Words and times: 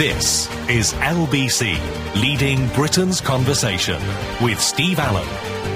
This 0.00 0.48
is 0.66 0.94
LBC, 0.94 1.76
leading 2.22 2.68
Britain's 2.68 3.20
conversation 3.20 4.00
with 4.40 4.58
Steve 4.58 4.98
Allen. 4.98 5.28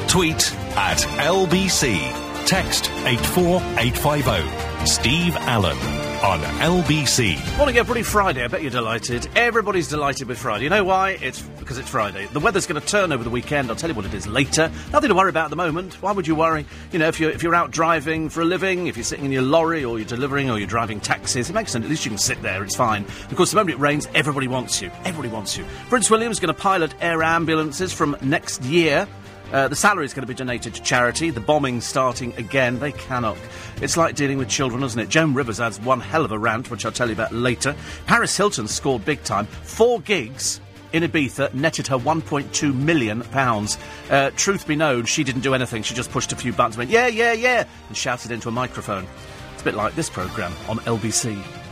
Tweet 0.09 0.51
at 0.79 0.97
LBC. 1.21 1.99
Text 2.47 2.91
84850. 3.05 4.87
Steve 4.87 5.37
Allen 5.37 6.04
on 6.25 6.41
LBC. 6.41 7.59
Morning, 7.59 7.77
everybody. 7.77 8.03
Friday. 8.03 8.43
I 8.43 8.49
bet 8.49 8.63
you're 8.63 8.71
delighted. 8.71 9.29
Everybody's 9.37 9.89
delighted 9.89 10.27
with 10.27 10.39
Friday. 10.39 10.65
You 10.65 10.71
know 10.71 10.83
why? 10.83 11.19
It's 11.21 11.43
because 11.43 11.77
it's 11.77 11.89
Friday. 11.89 12.27
The 12.33 12.41
weather's 12.41 12.67
going 12.67 12.81
to 12.81 12.87
turn 12.87 13.13
over 13.13 13.23
the 13.23 13.29
weekend. 13.29 13.69
I'll 13.69 13.77
tell 13.77 13.91
you 13.91 13.95
what 13.95 14.07
it 14.07 14.15
is 14.15 14.27
later. 14.27 14.71
Nothing 14.91 15.11
to 15.11 15.15
worry 15.15 15.29
about 15.29 15.45
at 15.45 15.51
the 15.51 15.57
moment. 15.57 16.01
Why 16.01 16.13
would 16.13 16.27
you 16.27 16.35
worry? 16.35 16.65
You 16.93 16.99
know, 16.99 17.09
if 17.09 17.21
you're 17.21 17.31
if 17.31 17.43
you're 17.43 17.55
out 17.55 17.73
driving 17.73 18.31
for 18.31 18.41
a 18.41 18.47
living, 18.47 18.87
if 18.87 18.97
you're 18.97 19.05
sitting 19.05 19.27
in 19.27 19.33
your 19.33 19.43
lorry, 19.43 19.85
or 19.85 19.99
you're 19.99 20.09
delivering, 20.09 20.51
or 20.51 20.59
you're 20.59 20.67
driving 20.67 20.99
taxis, 20.99 21.51
it 21.51 21.53
makes 21.53 21.73
sense. 21.73 21.85
At 21.85 21.91
least 21.91 22.07
you 22.07 22.11
can 22.11 22.19
sit 22.19 22.41
there. 22.41 22.65
It's 22.65 22.75
fine. 22.75 23.05
Of 23.05 23.37
course, 23.37 23.51
the 23.51 23.57
moment 23.57 23.77
it 23.77 23.81
rains, 23.81 24.09
everybody 24.15 24.49
wants 24.49 24.81
you. 24.81 24.91
Everybody 25.05 25.29
wants 25.29 25.59
you. 25.59 25.67
Prince 25.91 26.09
William's 26.09 26.41
going 26.41 26.55
to 26.55 26.59
pilot 26.59 26.95
air 27.03 27.23
ambulances 27.23 27.93
from 27.93 28.17
next 28.23 28.63
year. 28.63 29.07
Uh, 29.55 29.69
the 29.69 29.77
salary 29.77 30.05
is 30.05 30.13
going 30.13 30.25
to 30.25 30.27
be 30.27 30.35
donated 30.35 30.75
to 30.75 30.83
charity. 30.83 31.31
The 31.31 31.39
bombing 31.39 31.81
starting 31.81 32.35
again. 32.37 32.81
They 32.81 32.91
cannot. 32.91 33.39
It's 33.81 33.97
like 33.97 34.17
dealing 34.17 34.37
with 34.37 34.49
children, 34.49 34.83
isn't 34.83 34.99
it? 34.99 35.09
Joan 35.09 35.33
Rivers 35.33 35.61
adds 35.61 35.79
one 35.79 36.01
hell 36.01 36.25
of 36.25 36.33
a 36.33 36.39
rant, 36.39 36.73
which 36.73 36.85
I'll 36.85 36.91
tell 36.91 37.07
you 37.07 37.13
about 37.13 37.33
later. 37.33 37.77
Paris 38.07 38.37
Hilton 38.37 38.67
scored 38.67 39.05
big 39.05 39.23
time. 39.23 39.47
Four 39.47 40.01
gigs 40.01 40.61
in 40.93 41.05
Ibiza 41.05 41.55
netted 41.55 41.87
her 41.87 41.97
1.2 41.97 42.75
million 42.75 43.23
pounds. 43.23 43.79
Uh, 44.11 44.33
truth 44.37 44.67
be 44.67 44.75
known, 44.75 45.05
she 45.05 45.23
didn't 45.23 45.43
do 45.43 45.55
anything. 45.55 45.85
She 45.85 45.95
just 45.95 46.11
pushed 46.11 46.33
a 46.33 46.37
few 46.37 46.53
buttons, 46.53 46.77
went 46.77 46.91
yeah, 46.91 47.07
yeah, 47.07 47.33
yeah, 47.33 47.65
and 47.87 47.97
shouted 47.97 48.33
into 48.33 48.49
a 48.49 48.53
microphone. 48.53 49.07
It's 49.53 49.63
a 49.63 49.65
bit 49.65 49.75
like 49.77 49.95
this 49.95 50.11
programme 50.11 50.53
on 50.69 50.79
LBC. 50.81 51.64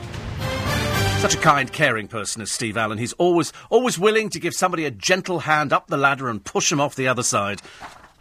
Such 1.22 1.36
a 1.36 1.38
kind, 1.38 1.72
caring 1.72 2.08
person 2.08 2.42
as 2.42 2.50
Steve 2.50 2.76
Allen. 2.76 2.98
He's 2.98 3.12
always, 3.12 3.52
always 3.70 3.96
willing 3.96 4.28
to 4.30 4.40
give 4.40 4.54
somebody 4.54 4.84
a 4.86 4.90
gentle 4.90 5.38
hand 5.38 5.72
up 5.72 5.86
the 5.86 5.96
ladder 5.96 6.28
and 6.28 6.44
push 6.44 6.68
them 6.68 6.80
off 6.80 6.96
the 6.96 7.06
other 7.06 7.22
side. 7.22 7.62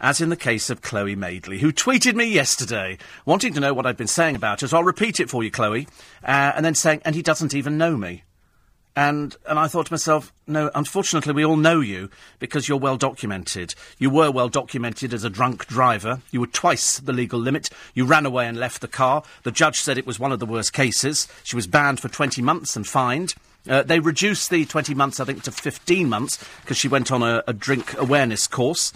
As 0.00 0.20
in 0.20 0.28
the 0.28 0.36
case 0.36 0.70
of 0.70 0.82
Chloe 0.82 1.16
Madeley, 1.16 1.58
who 1.58 1.72
tweeted 1.72 2.14
me 2.14 2.26
yesterday, 2.26 2.98
wanting 3.26 3.54
to 3.54 3.60
know 3.60 3.74
what 3.74 3.86
I'd 3.86 3.96
been 3.96 4.06
saying 4.06 4.36
about 4.36 4.60
her. 4.60 4.68
So 4.68 4.76
I'll 4.76 4.84
repeat 4.84 5.18
it 5.18 5.28
for 5.28 5.42
you, 5.42 5.50
Chloe, 5.50 5.88
uh, 6.22 6.52
and 6.54 6.64
then 6.64 6.76
saying, 6.76 7.02
and 7.04 7.16
he 7.16 7.22
doesn't 7.22 7.54
even 7.54 7.76
know 7.76 7.96
me. 7.96 8.22
And 8.94 9.34
and 9.48 9.58
I 9.58 9.68
thought 9.68 9.86
to 9.86 9.92
myself, 9.92 10.32
no, 10.46 10.70
unfortunately, 10.74 11.32
we 11.32 11.44
all 11.44 11.56
know 11.56 11.80
you 11.80 12.10
because 12.38 12.68
you're 12.68 12.78
well 12.78 12.98
documented. 12.98 13.74
You 13.98 14.10
were 14.10 14.30
well 14.30 14.50
documented 14.50 15.14
as 15.14 15.24
a 15.24 15.30
drunk 15.30 15.66
driver. 15.66 16.20
You 16.30 16.40
were 16.40 16.46
twice 16.46 16.98
the 16.98 17.12
legal 17.12 17.40
limit. 17.40 17.70
You 17.94 18.04
ran 18.04 18.26
away 18.26 18.46
and 18.46 18.58
left 18.58 18.82
the 18.82 18.88
car. 18.88 19.22
The 19.44 19.50
judge 19.50 19.80
said 19.80 19.96
it 19.96 20.06
was 20.06 20.18
one 20.18 20.32
of 20.32 20.40
the 20.40 20.46
worst 20.46 20.74
cases. 20.74 21.26
She 21.42 21.56
was 21.56 21.66
banned 21.66 22.00
for 22.00 22.08
20 22.08 22.42
months 22.42 22.76
and 22.76 22.86
fined. 22.86 23.34
Uh, 23.68 23.82
they 23.82 24.00
reduced 24.00 24.50
the 24.50 24.64
20 24.64 24.94
months, 24.94 25.20
I 25.20 25.24
think, 25.24 25.44
to 25.44 25.52
15 25.52 26.08
months 26.08 26.44
because 26.60 26.76
she 26.76 26.88
went 26.88 27.12
on 27.12 27.22
a, 27.22 27.42
a 27.46 27.52
drink 27.52 27.96
awareness 27.96 28.46
course. 28.46 28.92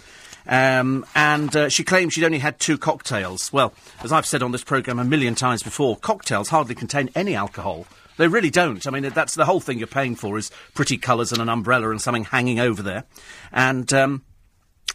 Um, 0.47 1.05
and 1.15 1.53
uh, 1.55 1.69
she 1.69 1.83
claimed 1.83 2.13
she'd 2.13 2.23
only 2.23 2.39
had 2.39 2.59
two 2.59 2.77
cocktails. 2.77 3.51
Well, 3.51 3.73
as 4.01 4.11
I've 4.11 4.25
said 4.25 4.43
on 4.43 4.51
this 4.51 4.63
programme 4.63 4.99
a 4.99 5.03
million 5.03 5.35
times 5.35 5.63
before, 5.63 5.97
cocktails 5.97 6.49
hardly 6.49 6.75
contain 6.75 7.09
any 7.15 7.35
alcohol. 7.35 7.85
They 8.17 8.27
really 8.27 8.49
don't. 8.49 8.85
I 8.85 8.89
mean, 8.89 9.03
that's 9.09 9.35
the 9.35 9.45
whole 9.45 9.59
thing 9.59 9.77
you're 9.77 9.87
paying 9.87 10.15
for 10.15 10.37
is 10.37 10.51
pretty 10.73 10.97
colours 10.97 11.31
and 11.31 11.41
an 11.41 11.49
umbrella 11.49 11.91
and 11.91 12.01
something 12.01 12.25
hanging 12.25 12.59
over 12.59 12.81
there. 12.81 13.05
And 13.51 13.91
um, 13.93 14.23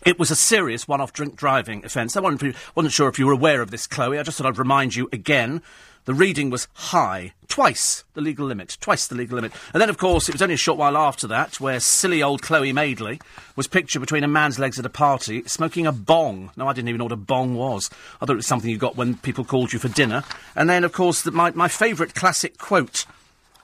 it 0.04 0.18
was 0.18 0.30
a 0.30 0.36
serious 0.36 0.88
one-off 0.88 1.12
drink 1.12 1.36
driving 1.36 1.84
offence. 1.84 2.16
I 2.16 2.20
wasn't, 2.20 2.56
wasn't 2.74 2.92
sure 2.92 3.08
if 3.08 3.18
you 3.18 3.26
were 3.26 3.32
aware 3.32 3.62
of 3.62 3.70
this, 3.70 3.86
Chloe. 3.86 4.18
I 4.18 4.22
just 4.22 4.38
thought 4.38 4.46
I'd 4.46 4.58
remind 4.58 4.96
you 4.96 5.08
again. 5.12 5.62
The 6.04 6.14
reading 6.14 6.50
was 6.50 6.66
high, 6.74 7.32
twice 7.46 8.02
the 8.14 8.20
legal 8.20 8.46
limit, 8.46 8.76
twice 8.80 9.06
the 9.06 9.14
legal 9.14 9.36
limit. 9.36 9.52
And 9.72 9.80
then, 9.80 9.88
of 9.88 9.98
course, 9.98 10.28
it 10.28 10.34
was 10.34 10.42
only 10.42 10.54
a 10.54 10.58
short 10.58 10.78
while 10.78 10.96
after 10.96 11.28
that 11.28 11.60
where 11.60 11.78
silly 11.78 12.22
old 12.22 12.42
Chloe 12.42 12.72
Madeley 12.72 13.20
was 13.54 13.68
pictured 13.68 14.00
between 14.00 14.24
a 14.24 14.28
man's 14.28 14.58
legs 14.58 14.80
at 14.80 14.86
a 14.86 14.90
party 14.90 15.44
smoking 15.46 15.86
a 15.86 15.92
bong. 15.92 16.50
No, 16.56 16.66
I 16.66 16.72
didn't 16.72 16.88
even 16.88 16.98
know 16.98 17.04
what 17.04 17.12
a 17.12 17.16
bong 17.16 17.54
was. 17.54 17.88
I 18.20 18.26
thought 18.26 18.32
it 18.32 18.36
was 18.36 18.48
something 18.48 18.68
you 18.68 18.78
got 18.78 18.96
when 18.96 19.14
people 19.16 19.44
called 19.44 19.72
you 19.72 19.78
for 19.78 19.88
dinner. 19.88 20.24
And 20.56 20.68
then, 20.68 20.82
of 20.82 20.92
course, 20.92 21.22
the, 21.22 21.30
my, 21.30 21.52
my 21.52 21.68
favourite 21.68 22.14
classic 22.14 22.58
quote 22.58 23.06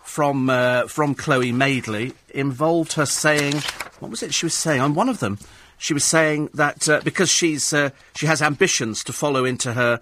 from 0.05 0.49
uh, 0.49 0.87
from 0.87 1.15
Chloe 1.15 1.53
Madeley 1.53 2.15
involved 2.31 2.95
her 2.95 3.05
saying, 3.05 3.57
what 3.99 4.11
was 4.11 4.23
it 4.23 4.33
she 4.33 4.47
was 4.47 4.55
saying 4.55 4.81
on 4.81 4.95
one 4.95 5.09
of 5.09 5.19
them? 5.19 5.39
She 5.77 5.93
was 5.93 6.05
saying 6.05 6.51
that 6.55 6.89
uh, 6.89 7.01
because 7.05 7.31
she's 7.31 7.73
uh, 7.73 7.91
she 8.15 8.27
has 8.27 8.43
ambitions 8.43 9.05
to 9.05 9.13
follow 9.13 9.45
into 9.45 9.75
her 9.75 10.01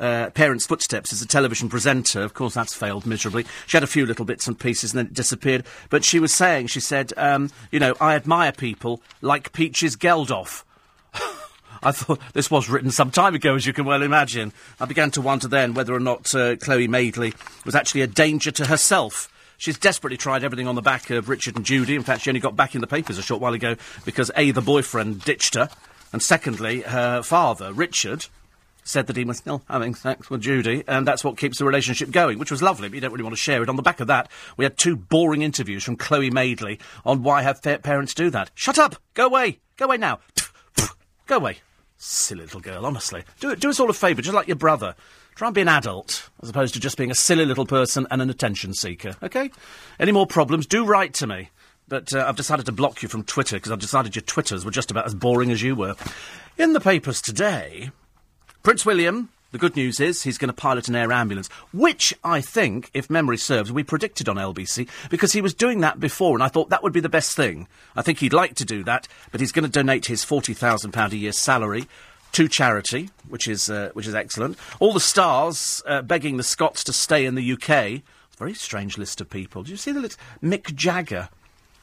uh, 0.00 0.30
parents' 0.30 0.66
footsteps 0.66 1.12
as 1.12 1.22
a 1.22 1.26
television 1.26 1.68
presenter. 1.68 2.22
Of 2.22 2.34
course, 2.34 2.54
that's 2.54 2.74
failed 2.74 3.06
miserably. 3.06 3.44
She 3.66 3.76
had 3.76 3.84
a 3.84 3.88
few 3.88 4.06
little 4.06 4.24
bits 4.24 4.46
and 4.46 4.58
pieces 4.58 4.92
and 4.92 4.98
then 4.98 5.06
it 5.06 5.14
disappeared. 5.14 5.64
But 5.90 6.04
she 6.04 6.20
was 6.20 6.32
saying, 6.32 6.68
she 6.68 6.80
said, 6.80 7.12
um, 7.16 7.50
you 7.70 7.80
know, 7.80 7.94
I 8.00 8.14
admire 8.14 8.52
people 8.52 9.02
like 9.20 9.52
Peaches 9.52 9.96
Geldof. 9.96 10.64
I 11.82 11.92
thought 11.92 12.20
this 12.32 12.50
was 12.50 12.68
written 12.68 12.90
some 12.90 13.10
time 13.10 13.34
ago, 13.34 13.54
as 13.54 13.66
you 13.66 13.72
can 13.72 13.84
well 13.84 14.02
imagine. 14.02 14.52
I 14.80 14.86
began 14.86 15.10
to 15.12 15.20
wonder 15.20 15.48
then 15.48 15.74
whether 15.74 15.94
or 15.94 16.00
not 16.00 16.34
uh, 16.34 16.56
Chloe 16.56 16.88
Madeley 16.88 17.34
was 17.64 17.74
actually 17.74 18.02
a 18.02 18.06
danger 18.06 18.50
to 18.50 18.66
herself. 18.66 19.32
She's 19.58 19.78
desperately 19.78 20.16
tried 20.16 20.44
everything 20.44 20.68
on 20.68 20.76
the 20.76 20.82
back 20.82 21.10
of 21.10 21.28
Richard 21.28 21.56
and 21.56 21.64
Judy. 21.64 21.96
In 21.96 22.04
fact, 22.04 22.22
she 22.22 22.30
only 22.30 22.40
got 22.40 22.56
back 22.56 22.74
in 22.74 22.80
the 22.80 22.86
papers 22.86 23.18
a 23.18 23.22
short 23.22 23.40
while 23.40 23.54
ago 23.54 23.76
because 24.04 24.30
A, 24.36 24.52
the 24.52 24.60
boyfriend 24.60 25.24
ditched 25.24 25.54
her, 25.54 25.68
and 26.12 26.22
secondly, 26.22 26.82
her 26.82 27.22
father, 27.22 27.72
Richard, 27.72 28.26
said 28.88 29.06
that 29.06 29.16
he 29.16 29.24
was 29.24 29.38
still 29.38 29.62
having 29.68 29.94
sex 29.94 30.30
with 30.30 30.40
Judy, 30.40 30.82
and 30.88 31.06
that's 31.06 31.22
what 31.22 31.36
keeps 31.36 31.58
the 31.58 31.64
relationship 31.64 32.10
going, 32.10 32.38
which 32.38 32.50
was 32.50 32.62
lovely, 32.62 32.88
but 32.88 32.94
you 32.94 33.00
don't 33.00 33.12
really 33.12 33.24
want 33.24 33.36
to 33.36 33.40
share 33.40 33.62
it. 33.62 33.68
On 33.68 33.76
the 33.76 33.82
back 33.82 34.00
of 34.00 34.06
that, 34.06 34.30
we 34.56 34.64
had 34.64 34.76
two 34.76 34.96
boring 34.96 35.42
interviews 35.42 35.84
from 35.84 35.96
Chloe 35.96 36.30
Madeley 36.30 36.78
on 37.04 37.22
why 37.22 37.42
her 37.42 37.54
fa- 37.54 37.80
parents 37.82 38.14
do 38.14 38.30
that. 38.30 38.50
Shut 38.54 38.78
up! 38.78 38.96
Go 39.14 39.26
away! 39.26 39.58
Go 39.76 39.84
away 39.84 39.98
now! 39.98 40.20
Go 41.26 41.36
away. 41.36 41.58
Silly 41.98 42.42
little 42.42 42.60
girl, 42.60 42.86
honestly. 42.86 43.24
Do, 43.40 43.54
do 43.56 43.70
us 43.70 43.80
all 43.80 43.90
a 43.90 43.92
favour, 43.92 44.22
just 44.22 44.34
like 44.34 44.48
your 44.48 44.56
brother. 44.56 44.94
Try 45.34 45.48
and 45.48 45.54
be 45.54 45.60
an 45.60 45.68
adult, 45.68 46.30
as 46.42 46.48
opposed 46.48 46.74
to 46.74 46.80
just 46.80 46.96
being 46.96 47.10
a 47.10 47.14
silly 47.14 47.44
little 47.44 47.66
person 47.66 48.06
and 48.10 48.22
an 48.22 48.30
attention 48.30 48.72
seeker, 48.72 49.16
okay? 49.22 49.50
Any 50.00 50.12
more 50.12 50.26
problems, 50.26 50.66
do 50.66 50.84
write 50.84 51.14
to 51.14 51.26
me. 51.26 51.50
But 51.88 52.14
uh, 52.14 52.24
I've 52.26 52.36
decided 52.36 52.66
to 52.66 52.72
block 52.72 53.02
you 53.02 53.08
from 53.08 53.22
Twitter 53.22 53.56
because 53.56 53.72
I've 53.72 53.78
decided 53.78 54.14
your 54.14 54.22
Twitters 54.22 54.64
were 54.64 54.70
just 54.70 54.90
about 54.90 55.06
as 55.06 55.14
boring 55.14 55.50
as 55.50 55.62
you 55.62 55.74
were. 55.74 55.94
In 56.58 56.72
the 56.72 56.80
papers 56.80 57.22
today, 57.22 57.90
Prince 58.68 58.84
William, 58.84 59.30
the 59.50 59.56
good 59.56 59.76
news 59.76 59.98
is 59.98 60.24
he's 60.24 60.36
going 60.36 60.50
to 60.50 60.52
pilot 60.52 60.88
an 60.88 60.94
air 60.94 61.10
ambulance, 61.10 61.48
which 61.72 62.12
I 62.22 62.42
think, 62.42 62.90
if 62.92 63.08
memory 63.08 63.38
serves, 63.38 63.72
we 63.72 63.82
predicted 63.82 64.28
on 64.28 64.36
LBC 64.36 64.86
because 65.08 65.32
he 65.32 65.40
was 65.40 65.54
doing 65.54 65.80
that 65.80 65.98
before, 65.98 66.36
and 66.36 66.42
I 66.42 66.48
thought 66.48 66.68
that 66.68 66.82
would 66.82 66.92
be 66.92 67.00
the 67.00 67.08
best 67.08 67.34
thing. 67.34 67.66
I 67.96 68.02
think 68.02 68.18
he'd 68.18 68.34
like 68.34 68.56
to 68.56 68.66
do 68.66 68.84
that, 68.84 69.08
but 69.32 69.40
he's 69.40 69.52
going 69.52 69.64
to 69.64 69.70
donate 69.70 70.04
his 70.04 70.22
£40,000 70.22 71.12
a 71.12 71.16
year 71.16 71.32
salary 71.32 71.88
to 72.32 72.46
charity, 72.46 73.08
which 73.26 73.48
is 73.48 73.70
uh, 73.70 73.88
which 73.94 74.06
is 74.06 74.14
excellent. 74.14 74.58
All 74.80 74.92
the 74.92 75.00
stars 75.00 75.82
uh, 75.86 76.02
begging 76.02 76.36
the 76.36 76.42
Scots 76.42 76.84
to 76.84 76.92
stay 76.92 77.24
in 77.24 77.36
the 77.36 77.52
UK. 77.54 78.02
Very 78.36 78.52
strange 78.52 78.98
list 78.98 79.22
of 79.22 79.30
people. 79.30 79.62
Did 79.62 79.70
you 79.70 79.76
see 79.78 79.92
the 79.92 80.00
list? 80.00 80.18
Mick 80.42 80.74
Jagger 80.74 81.30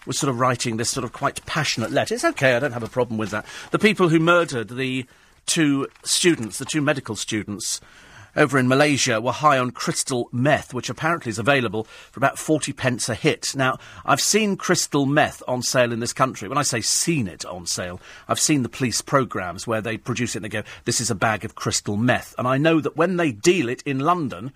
was 0.06 0.19
sort 0.19 0.29
of 0.29 0.40
writing 0.40 0.78
this 0.78 0.91
sort 0.91 1.03
of 1.03 1.13
quite 1.13 1.44
passionate 1.47 1.90
letter. 1.90 2.13
It's 2.13 2.24
okay. 2.24 2.53
I 2.53 2.59
don't 2.59 2.74
have 2.74 2.84
a 2.84 2.88
problem 2.88 3.18
with 3.18 3.31
that. 3.31 3.47
The 3.72 3.79
people 3.79 4.09
who 4.09 4.19
murdered 4.19 4.69
the 4.69 5.07
two 5.45 5.88
students, 6.03 6.57
the 6.57 6.66
two 6.66 6.81
medical 6.81 7.16
students 7.16 7.81
over 8.35 8.57
in 8.57 8.67
Malaysia 8.67 9.22
were 9.22 9.31
high 9.31 9.57
on 9.57 9.72
crystal 9.72 10.29
meth, 10.31 10.73
which 10.73 10.89
apparently 10.89 11.29
is 11.29 11.39
available 11.39 11.85
for 12.11 12.19
about 12.19 12.38
40 12.38 12.73
pence 12.73 13.07
a 13.07 13.16
hit. 13.16 13.53
Now, 13.56 13.78
I've 14.06 14.22
seen 14.22 14.57
crystal 14.57 15.06
meth 15.06 15.41
on 15.47 15.61
sale 15.61 15.94
in 15.94 16.00
this 16.00 16.13
country. 16.13 16.50
When 16.50 16.57
I 16.57 16.63
say 16.63 16.81
seen 16.81 17.28
it 17.28 17.45
on 17.45 17.66
sale, 17.66 18.01
I've 18.28 18.39
seen 18.39 18.63
the 18.63 18.69
police 18.69 19.01
programmes 19.01 19.66
where 19.66 19.81
they 19.81 19.97
produce 19.97 20.35
it 20.35 20.39
and 20.39 20.45
they 20.45 20.50
go, 20.50 20.63
this 20.83 21.00
is 21.00 21.09
a 21.09 21.16
bag 21.16 21.45
of 21.45 21.56
crystal 21.56 21.97
meth. 21.97 22.35
And 22.38 22.47
I 22.47 22.57
know 22.57 22.81
that 22.81 22.97
when 22.97 23.17
they 23.17 23.31
deal 23.31 23.69
it 23.69 23.81
in 23.83 24.00
London, 24.00 24.51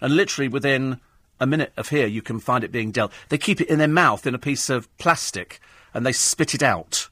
and 0.00 0.16
literally 0.16 0.48
within 0.48 1.00
a 1.40 1.46
minute 1.46 1.72
of 1.76 1.90
here 1.90 2.06
you 2.06 2.22
can 2.22 2.40
find 2.40 2.64
it 2.64 2.72
being 2.72 2.90
dealt, 2.90 3.12
they 3.28 3.38
keep 3.38 3.60
it 3.60 3.68
in 3.68 3.78
their 3.78 3.88
mouth 3.88 4.26
in 4.26 4.34
a 4.34 4.38
piece 4.38 4.70
of 4.70 4.88
plastic 4.98 5.60
and 5.92 6.06
they 6.06 6.12
spit 6.12 6.54
it 6.54 6.62
out. 6.62 7.07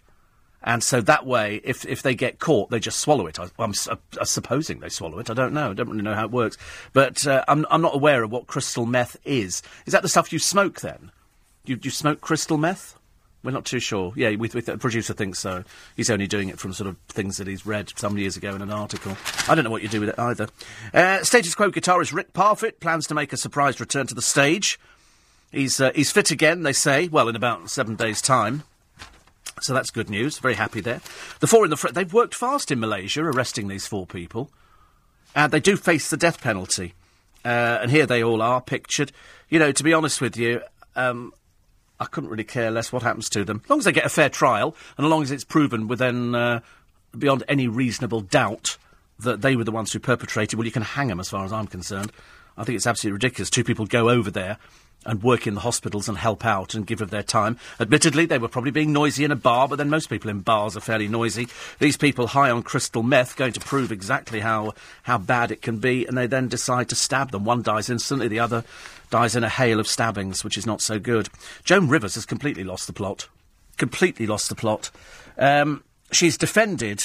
And 0.67 0.83
so 0.83 1.01
that 1.03 1.25
way, 1.25 1.61
if, 1.63 1.87
if 1.87 2.03
they 2.03 2.17
get 2.17 2.41
caught, 2.41 2.71
they 2.71 2.81
just 2.81 2.99
swallow 2.99 3.29
it. 3.29 3.39
I, 3.39 3.47
am 3.61 3.73
supposing 3.73 4.81
they 4.81 4.89
swallow 4.89 5.21
it. 5.21 5.31
I 5.31 5.35
don't 5.35 5.55
know. 5.55 5.71
I 5.71 5.75
don't 5.75 5.89
really 5.89 6.03
know 6.03 6.15
how 6.15 6.25
it 6.25 6.33
works. 6.33 6.59
But 6.93 7.25
uh, 7.25 7.45
I'm, 7.47 7.65
I'm 7.71 7.81
not 7.81 7.95
aware 7.95 8.25
of 8.25 8.33
what 8.33 8.49
crystal 8.49 8.85
meth 8.85 9.17
is. 9.25 9.63
Is 9.87 9.93
that 9.93 10.03
the 10.03 10.09
stuff 10.09 10.33
you 10.33 10.41
smoke 10.41 10.81
then? 10.81 11.13
You, 11.65 11.79
you 11.81 11.91
smoke 11.91 12.21
crystal 12.21 12.59
meth? 12.59 12.99
We're 13.45 13.53
not 13.53 13.65
too 13.65 13.79
sure. 13.79 14.13
Yeah, 14.17 14.31
we, 14.31 14.51
we, 14.53 14.61
the 14.61 14.77
producer 14.77 15.13
thinks 15.13 15.39
so. 15.39 15.63
He's 15.97 16.11
only 16.11 16.27
doing 16.27 16.49
it 16.49 16.59
from 16.59 16.73
sort 16.73 16.89
of 16.89 16.97
things 17.07 17.37
that 17.37 17.47
he's 17.47 17.65
read 17.65 17.93
some 17.97 18.19
years 18.19 18.37
ago 18.37 18.53
in 18.57 18.61
an 18.61 18.73
article. 18.73 19.17
I 19.49 19.55
don't 19.55 19.63
know 19.63 19.71
what 19.71 19.85
you 19.85 19.89
do 19.89 20.01
with 20.01 20.09
it 20.09 20.19
either. 20.19 20.49
Uh, 20.93 21.23
status 21.23 21.55
quo 21.55 21.71
guitarist 21.71 22.13
Rick 22.13 22.33
Parfitt 22.33 22.81
plans 22.81 23.07
to 23.07 23.15
make 23.15 23.33
a 23.33 23.37
surprise 23.37 23.79
return 23.79 24.09
to 24.09 24.17
the 24.17 24.23
stage. 24.23 24.81
He's, 25.53 25.81
uh, 25.81 25.93
he's 25.95 26.11
fit 26.11 26.33
again, 26.33 26.65
they 26.65 26.73
say, 26.73 27.07
well, 27.07 27.29
in 27.29 27.37
about 27.37 27.71
seven 27.71 27.95
days' 27.95 28.21
time. 28.21 28.65
So 29.61 29.73
that's 29.73 29.91
good 29.91 30.11
news. 30.11 30.39
Very 30.39 30.55
happy 30.55 30.81
there. 30.81 31.01
The 31.41 31.47
four 31.47 31.65
in 31.65 31.71
the 31.71 31.77
front, 31.77 31.95
they've 31.95 32.13
worked 32.13 32.35
fast 32.35 32.71
in 32.71 32.79
Malaysia, 32.79 33.23
arresting 33.23 33.69
these 33.69 33.87
four 33.87 34.07
people. 34.07 34.51
And 35.35 35.53
they 35.53 35.61
do 35.61 35.77
face 35.77 36.11
the 36.11 36.17
death 36.17 36.41
penalty. 36.41 36.95
Uh, 37.45 37.79
and 37.81 37.91
here 37.91 38.07
they 38.07 38.23
all 38.23 38.43
are, 38.43 38.61
pictured. 38.61 39.13
You 39.49 39.59
know, 39.59 39.73
to 39.73 39.83
be 39.83 39.95
honest 39.95 40.21
with 40.21 40.37
you, 40.37 40.61
um, 40.95 41.33
I 41.99 42.05
couldn't 42.05 42.29
really 42.29 42.45
care 42.45 42.71
less 42.71 42.93
what 42.93 43.03
happens 43.03 43.31
to 43.31 43.45
them. 43.45 43.63
As 43.65 43.71
long 43.71 43.79
as 43.79 43.85
they 43.87 43.93
get 43.93 44.05
a 44.05 44.11
fair 44.11 44.29
trial, 44.29 44.77
and 44.99 45.07
as 45.07 45.11
long 45.11 45.23
as 45.23 45.31
it's 45.31 45.45
proven 45.45 45.89
within, 45.89 46.35
uh, 46.35 46.61
beyond 47.17 47.45
any 47.49 47.67
reasonable 47.67 48.21
doubt 48.21 48.77
that 49.21 49.41
they 49.41 49.57
were 49.57 49.65
the 49.65 49.73
ones 49.73 49.93
who 49.93 49.99
perpetrated, 49.99 50.59
well, 50.59 50.67
you 50.67 50.73
can 50.73 50.83
hang 50.83 51.09
them 51.09 51.21
as 51.21 51.31
far 51.31 51.45
as 51.45 51.53
I'm 51.53 51.67
concerned. 51.67 52.13
I 52.59 52.65
think 52.65 52.77
it's 52.77 52.87
absolutely 52.87 53.15
ridiculous. 53.15 53.49
Two 53.49 53.65
people 53.65 53.87
go 53.87 54.11
over 54.11 54.31
there 54.31 54.59
and 55.07 55.23
work 55.23 55.47
in 55.47 55.55
the 55.55 55.61
hospitals 55.61 56.09
and 56.09 56.19
help 56.19 56.45
out 56.45 56.75
and 56.75 56.87
give 56.87 57.01
of 57.01 57.11
their 57.11 57.23
time. 57.23 57.59
Admittedly, 57.81 58.27
they 58.27 58.39
were 58.39 58.49
probably 58.49 58.71
being 58.71 58.93
noisy 58.93 59.25
in 59.25 59.31
a 59.31 59.37
bar, 59.37 59.69
but 59.69 59.77
then 59.77 59.89
most 59.89 60.11
people 60.11 60.31
in 60.31 60.41
bars 60.41 60.77
are 60.77 60.81
fairly 60.81 61.09
noisy. 61.09 61.49
These 61.79 61.97
people 61.97 62.29
high 62.29 62.51
on 62.51 62.63
crystal 62.63 63.03
meth 63.03 63.37
going 63.37 63.53
to 63.53 63.61
prove 63.61 63.93
exactly 63.93 64.41
how, 64.41 64.75
how 65.05 65.19
bad 65.19 65.51
it 65.51 65.63
can 65.63 65.79
be, 65.79 66.07
and 66.07 66.19
they 66.19 66.27
then 66.27 66.49
decide 66.49 66.89
to 66.91 66.95
stab 66.95 67.31
them. 67.31 67.45
One 67.45 67.63
dies 67.63 67.89
instantly, 67.89 68.29
the 68.29 68.41
other 68.41 68.65
dies 69.11 69.37
in 69.37 69.45
a 69.45 69.49
hail 69.49 69.81
of 69.81 69.87
stabbings, 69.87 70.43
which 70.43 70.59
is 70.59 70.67
not 70.67 70.81
so 70.81 70.99
good. 70.99 71.29
Joan 71.65 71.89
Rivers 71.89 72.17
has 72.17 72.27
completely 72.27 72.65
lost 72.65 72.87
the 72.87 72.93
plot. 72.93 73.29
Completely 73.77 74.27
lost 74.27 74.49
the 74.49 74.55
plot. 74.55 74.91
Um, 75.39 75.85
she's 76.11 76.37
defended 76.37 77.05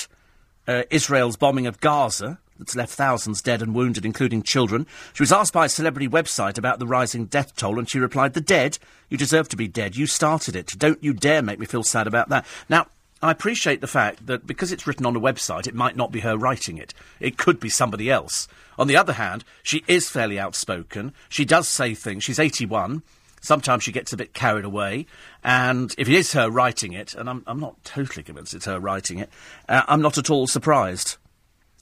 uh, 0.67 0.83
Israel's 0.89 1.37
bombing 1.37 1.67
of 1.67 1.79
Gaza 1.79 2.39
that's 2.61 2.75
left 2.75 2.93
thousands 2.93 3.41
dead 3.41 3.63
and 3.63 3.73
wounded, 3.73 4.05
including 4.05 4.43
children. 4.43 4.85
She 5.13 5.23
was 5.23 5.31
asked 5.31 5.51
by 5.51 5.65
a 5.65 5.69
celebrity 5.69 6.07
website 6.07 6.59
about 6.59 6.77
the 6.77 6.85
rising 6.85 7.25
death 7.25 7.55
toll, 7.55 7.79
and 7.79 7.89
she 7.89 7.97
replied, 7.97 8.33
The 8.33 8.41
dead? 8.41 8.77
You 9.09 9.17
deserve 9.17 9.49
to 9.49 9.57
be 9.57 9.67
dead. 9.67 9.95
You 9.95 10.05
started 10.05 10.55
it. 10.55 10.75
Don't 10.77 11.03
you 11.03 11.13
dare 11.13 11.41
make 11.41 11.57
me 11.57 11.65
feel 11.65 11.81
sad 11.81 12.05
about 12.05 12.29
that. 12.29 12.45
Now, 12.69 12.85
I 13.23 13.31
appreciate 13.31 13.81
the 13.81 13.87
fact 13.87 14.27
that 14.27 14.45
because 14.45 14.71
it's 14.71 14.85
written 14.85 15.07
on 15.07 15.15
a 15.15 15.19
website, 15.19 15.65
it 15.65 15.73
might 15.73 15.95
not 15.95 16.11
be 16.11 16.19
her 16.19 16.37
writing 16.37 16.77
it. 16.77 16.93
It 17.19 17.37
could 17.37 17.59
be 17.59 17.69
somebody 17.69 18.11
else. 18.11 18.47
On 18.77 18.85
the 18.85 18.97
other 18.97 19.13
hand, 19.13 19.43
she 19.63 19.83
is 19.87 20.07
fairly 20.07 20.39
outspoken. 20.39 21.13
She 21.29 21.45
does 21.45 21.67
say 21.67 21.95
things. 21.95 22.23
She's 22.23 22.39
81. 22.39 23.01
Sometimes 23.41 23.83
she 23.83 23.91
gets 23.91 24.13
a 24.13 24.17
bit 24.17 24.35
carried 24.35 24.65
away. 24.65 25.07
And 25.43 25.93
if 25.97 26.07
it 26.07 26.13
is 26.13 26.33
her 26.33 26.49
writing 26.49 26.93
it, 26.93 27.15
and 27.15 27.27
I'm, 27.27 27.43
I'm 27.47 27.59
not 27.59 27.83
totally 27.83 28.23
convinced 28.23 28.53
it's 28.53 28.65
her 28.65 28.79
writing 28.79 29.17
it, 29.17 29.29
uh, 29.67 29.81
I'm 29.87 30.01
not 30.01 30.19
at 30.19 30.29
all 30.29 30.47
surprised. 30.47 31.17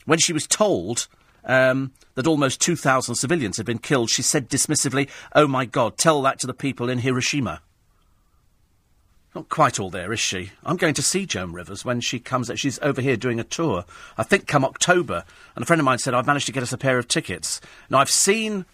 When 0.05 0.19
she 0.19 0.33
was 0.33 0.47
told 0.47 1.07
um, 1.43 1.91
that 2.15 2.27
almost 2.27 2.61
2,000 2.61 3.15
civilians 3.15 3.57
had 3.57 3.65
been 3.65 3.79
killed, 3.79 4.09
she 4.09 4.21
said 4.21 4.49
dismissively, 4.49 5.09
Oh 5.33 5.47
my 5.47 5.65
God, 5.65 5.97
tell 5.97 6.21
that 6.23 6.39
to 6.39 6.47
the 6.47 6.53
people 6.53 6.89
in 6.89 6.99
Hiroshima. 6.99 7.61
Not 9.35 9.49
quite 9.49 9.79
all 9.79 9.91
there, 9.91 10.11
is 10.11 10.19
she? 10.19 10.51
I'm 10.65 10.77
going 10.77 10.95
to 10.95 11.03
see 11.03 11.27
Joan 11.27 11.53
Rivers 11.53 11.85
when 11.85 12.01
she 12.01 12.19
comes. 12.19 12.51
She's 12.55 12.79
over 12.79 12.99
here 12.99 13.15
doing 13.15 13.39
a 13.39 13.43
tour. 13.43 13.85
I 14.17 14.23
think 14.23 14.47
come 14.47 14.65
October. 14.65 15.23
And 15.55 15.63
a 15.63 15.65
friend 15.67 15.79
of 15.79 15.85
mine 15.85 15.99
said, 15.99 16.15
I've 16.15 16.25
managed 16.25 16.47
to 16.47 16.51
get 16.51 16.63
us 16.63 16.73
a 16.73 16.79
pair 16.79 16.97
of 16.97 17.07
tickets. 17.07 17.61
Now, 17.91 17.99
I've 17.99 18.09
seen 18.09 18.65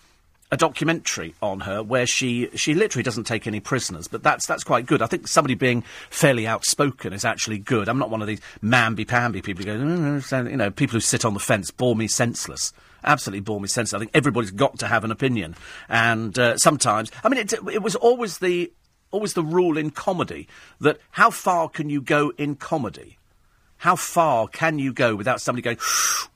a 0.51 0.57
documentary 0.57 1.33
on 1.41 1.61
her 1.61 1.81
where 1.81 2.05
she 2.05 2.49
she 2.55 2.73
literally 2.73 3.03
doesn't 3.03 3.23
take 3.23 3.47
any 3.47 3.59
prisoners, 3.59 4.07
but 4.07 4.23
that's 4.23 4.45
that's 4.45 4.63
quite 4.63 4.85
good. 4.85 5.01
I 5.01 5.07
think 5.07 5.27
somebody 5.27 5.55
being 5.55 5.83
fairly 6.09 6.45
outspoken 6.45 7.13
is 7.13 7.25
actually 7.25 7.57
good. 7.57 7.89
I'm 7.89 7.97
not 7.97 8.09
one 8.09 8.21
of 8.21 8.27
these 8.27 8.41
mamby 8.63 9.07
pamby 9.07 9.41
people 9.41 9.65
who 9.65 9.77
go, 9.77 9.83
mm, 9.83 10.51
you 10.51 10.57
know, 10.57 10.69
people 10.69 10.93
who 10.93 10.99
sit 10.99 11.25
on 11.25 11.33
the 11.33 11.39
fence 11.39 11.71
bore 11.71 11.95
me 11.95 12.07
senseless. 12.07 12.73
Absolutely 13.03 13.41
bore 13.41 13.59
me 13.59 13.67
senseless. 13.67 13.99
I 13.99 13.99
think 13.99 14.11
everybody's 14.13 14.51
got 14.51 14.79
to 14.79 14.87
have 14.87 15.03
an 15.03 15.11
opinion, 15.11 15.55
and 15.89 16.37
uh, 16.37 16.57
sometimes, 16.57 17.11
I 17.23 17.29
mean, 17.29 17.39
it, 17.39 17.53
it 17.53 17.81
was 17.81 17.95
always 17.95 18.37
the 18.37 18.71
always 19.11 19.33
the 19.33 19.43
rule 19.43 19.77
in 19.77 19.89
comedy 19.89 20.47
that 20.79 20.99
how 21.11 21.29
far 21.29 21.69
can 21.69 21.89
you 21.89 22.01
go 22.01 22.31
in 22.37 22.55
comedy? 22.55 23.17
How 23.77 23.95
far 23.95 24.47
can 24.47 24.79
you 24.79 24.93
go 24.93 25.15
without 25.15 25.41
somebody 25.41 25.61
going, 25.61 25.77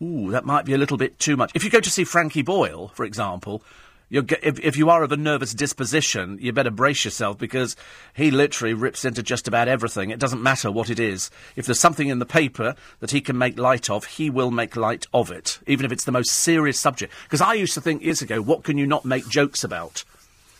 ooh, 0.01 0.31
that 0.31 0.45
might 0.45 0.65
be 0.65 0.73
a 0.73 0.77
little 0.77 0.97
bit 0.97 1.19
too 1.19 1.37
much? 1.37 1.51
If 1.55 1.63
you 1.63 1.69
go 1.69 1.79
to 1.79 1.89
see 1.89 2.03
Frankie 2.03 2.41
Boyle, 2.41 2.89
for 2.89 3.05
example, 3.05 3.63
if, 4.11 4.59
if 4.59 4.77
you 4.77 4.89
are 4.89 5.03
of 5.03 5.11
a 5.11 5.17
nervous 5.17 5.53
disposition, 5.53 6.37
you 6.41 6.51
better 6.51 6.71
brace 6.71 7.05
yourself 7.05 7.37
because 7.37 7.75
he 8.13 8.31
literally 8.31 8.73
rips 8.73 9.05
into 9.05 9.21
just 9.21 9.47
about 9.47 9.67
everything. 9.67 10.09
It 10.09 10.19
doesn't 10.19 10.41
matter 10.41 10.71
what 10.71 10.89
it 10.89 10.99
is. 10.99 11.29
If 11.55 11.65
there's 11.65 11.79
something 11.79 12.09
in 12.09 12.19
the 12.19 12.25
paper 12.25 12.75
that 12.99 13.11
he 13.11 13.21
can 13.21 13.37
make 13.37 13.59
light 13.59 13.89
of, 13.89 14.05
he 14.05 14.29
will 14.29 14.51
make 14.51 14.75
light 14.75 15.05
of 15.13 15.31
it, 15.31 15.59
even 15.67 15.85
if 15.85 15.91
it's 15.91 16.05
the 16.05 16.11
most 16.11 16.31
serious 16.31 16.79
subject. 16.79 17.13
Because 17.23 17.41
I 17.41 17.53
used 17.53 17.73
to 17.75 17.81
think 17.81 18.01
years 18.01 18.21
ago, 18.21 18.41
what 18.41 18.63
can 18.63 18.77
you 18.77 18.87
not 18.87 19.05
make 19.05 19.27
jokes 19.27 19.63
about? 19.63 20.03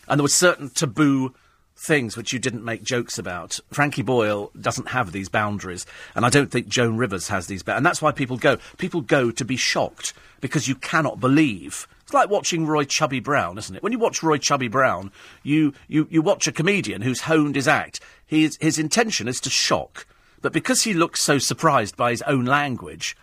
And 0.08 0.20
there 0.20 0.24
were 0.24 0.30
certain 0.30 0.70
taboo 0.70 1.34
things 1.80 2.18
which 2.18 2.34
you 2.34 2.40
didn't 2.40 2.66
make 2.66 2.84
jokes 2.84 3.18
about. 3.18 3.60
Frankie 3.72 4.02
Boyle 4.02 4.52
doesn't 4.60 4.90
have 4.90 5.12
these 5.12 5.30
boundaries, 5.30 5.86
and 6.14 6.26
I 6.26 6.30
don't 6.30 6.52
think 6.52 6.68
Joan 6.68 6.98
Rivers 6.98 7.30
has 7.30 7.48
these. 7.48 7.64
Ba- 7.64 7.78
and 7.78 7.86
that's 7.86 8.02
why 8.02 8.12
people 8.12 8.38
go. 8.38 8.58
People 8.78 9.02
go 9.02 9.32
to 9.32 9.46
be 9.46 9.56
shocked 9.56 10.14
because 10.42 10.68
you 10.68 10.76
cannot 10.76 11.20
believe 11.20 11.88
it's 12.10 12.14
like 12.16 12.32
watching 12.32 12.66
Roy 12.66 12.86
Chubby 12.86 13.20
Brown, 13.20 13.60
isn't 13.60 13.76
it? 13.76 13.84
When 13.84 13.92
you 13.92 14.00
watch 14.00 14.24
Roy 14.24 14.40
Chubby 14.40 14.68
Brown, 14.68 15.12
you, 15.44 15.76
you, 15.88 16.08
you 16.10 16.24
watch 16.24 16.48
a 16.48 16.52
comedian 16.52 17.04
who's 17.04 17.22
honed 17.22 17.56
his 17.56 17.68
act. 17.68 18.00
His, 18.26 18.58
his 18.60 18.80
intention 18.80 19.28
is 19.28 19.40
to 19.42 19.52
shock. 19.52 20.08
But 20.42 20.52
because 20.52 20.82
he 20.82 20.96
looks 20.96 21.22
so 21.22 21.38
surprised 21.38 21.96
by 21.96 22.10
his 22.10 22.24
own 22.24 22.46
language, 22.46 23.16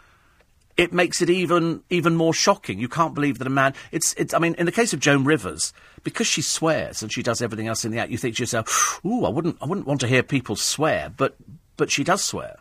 it 0.77 0.93
makes 0.93 1.21
it 1.21 1.29
even 1.29 1.83
even 1.91 2.15
more 2.15 2.33
shocking. 2.33 2.79
You 2.79 2.89
can't 2.89 3.13
believe 3.13 3.39
that 3.39 3.47
a 3.49 3.51
man. 3.51 3.75
It's 3.91 4.13
it's. 4.19 4.33
I 4.33 4.39
mean, 4.39 4.55
in 4.57 4.67
the 4.67 4.73
case 4.73 4.93
of 4.93 5.01
Joan 5.01 5.25
Rivers, 5.25 5.73
because 6.05 6.29
she 6.29 6.43
swears 6.43 7.03
and 7.03 7.11
she 7.11 7.25
does 7.25 7.43
everything 7.43 7.67
else 7.67 7.85
in 7.85 7.91
the 7.91 7.99
act, 7.99 8.13
you 8.13 8.19
think 8.19 8.37
to 8.37 8.43
yourself, 8.43 9.01
"Ooh, 9.05 9.25
I 9.25 9.31
wouldn't 9.31 9.57
I 9.61 9.67
wouldn't 9.67 9.87
want 9.87 10.01
to 10.03 10.07
hear 10.07 10.23
people 10.23 10.55
swear," 10.55 11.11
but 11.17 11.35
but 11.77 11.91
she 11.91 12.05
does 12.05 12.23
swear. 12.23 12.59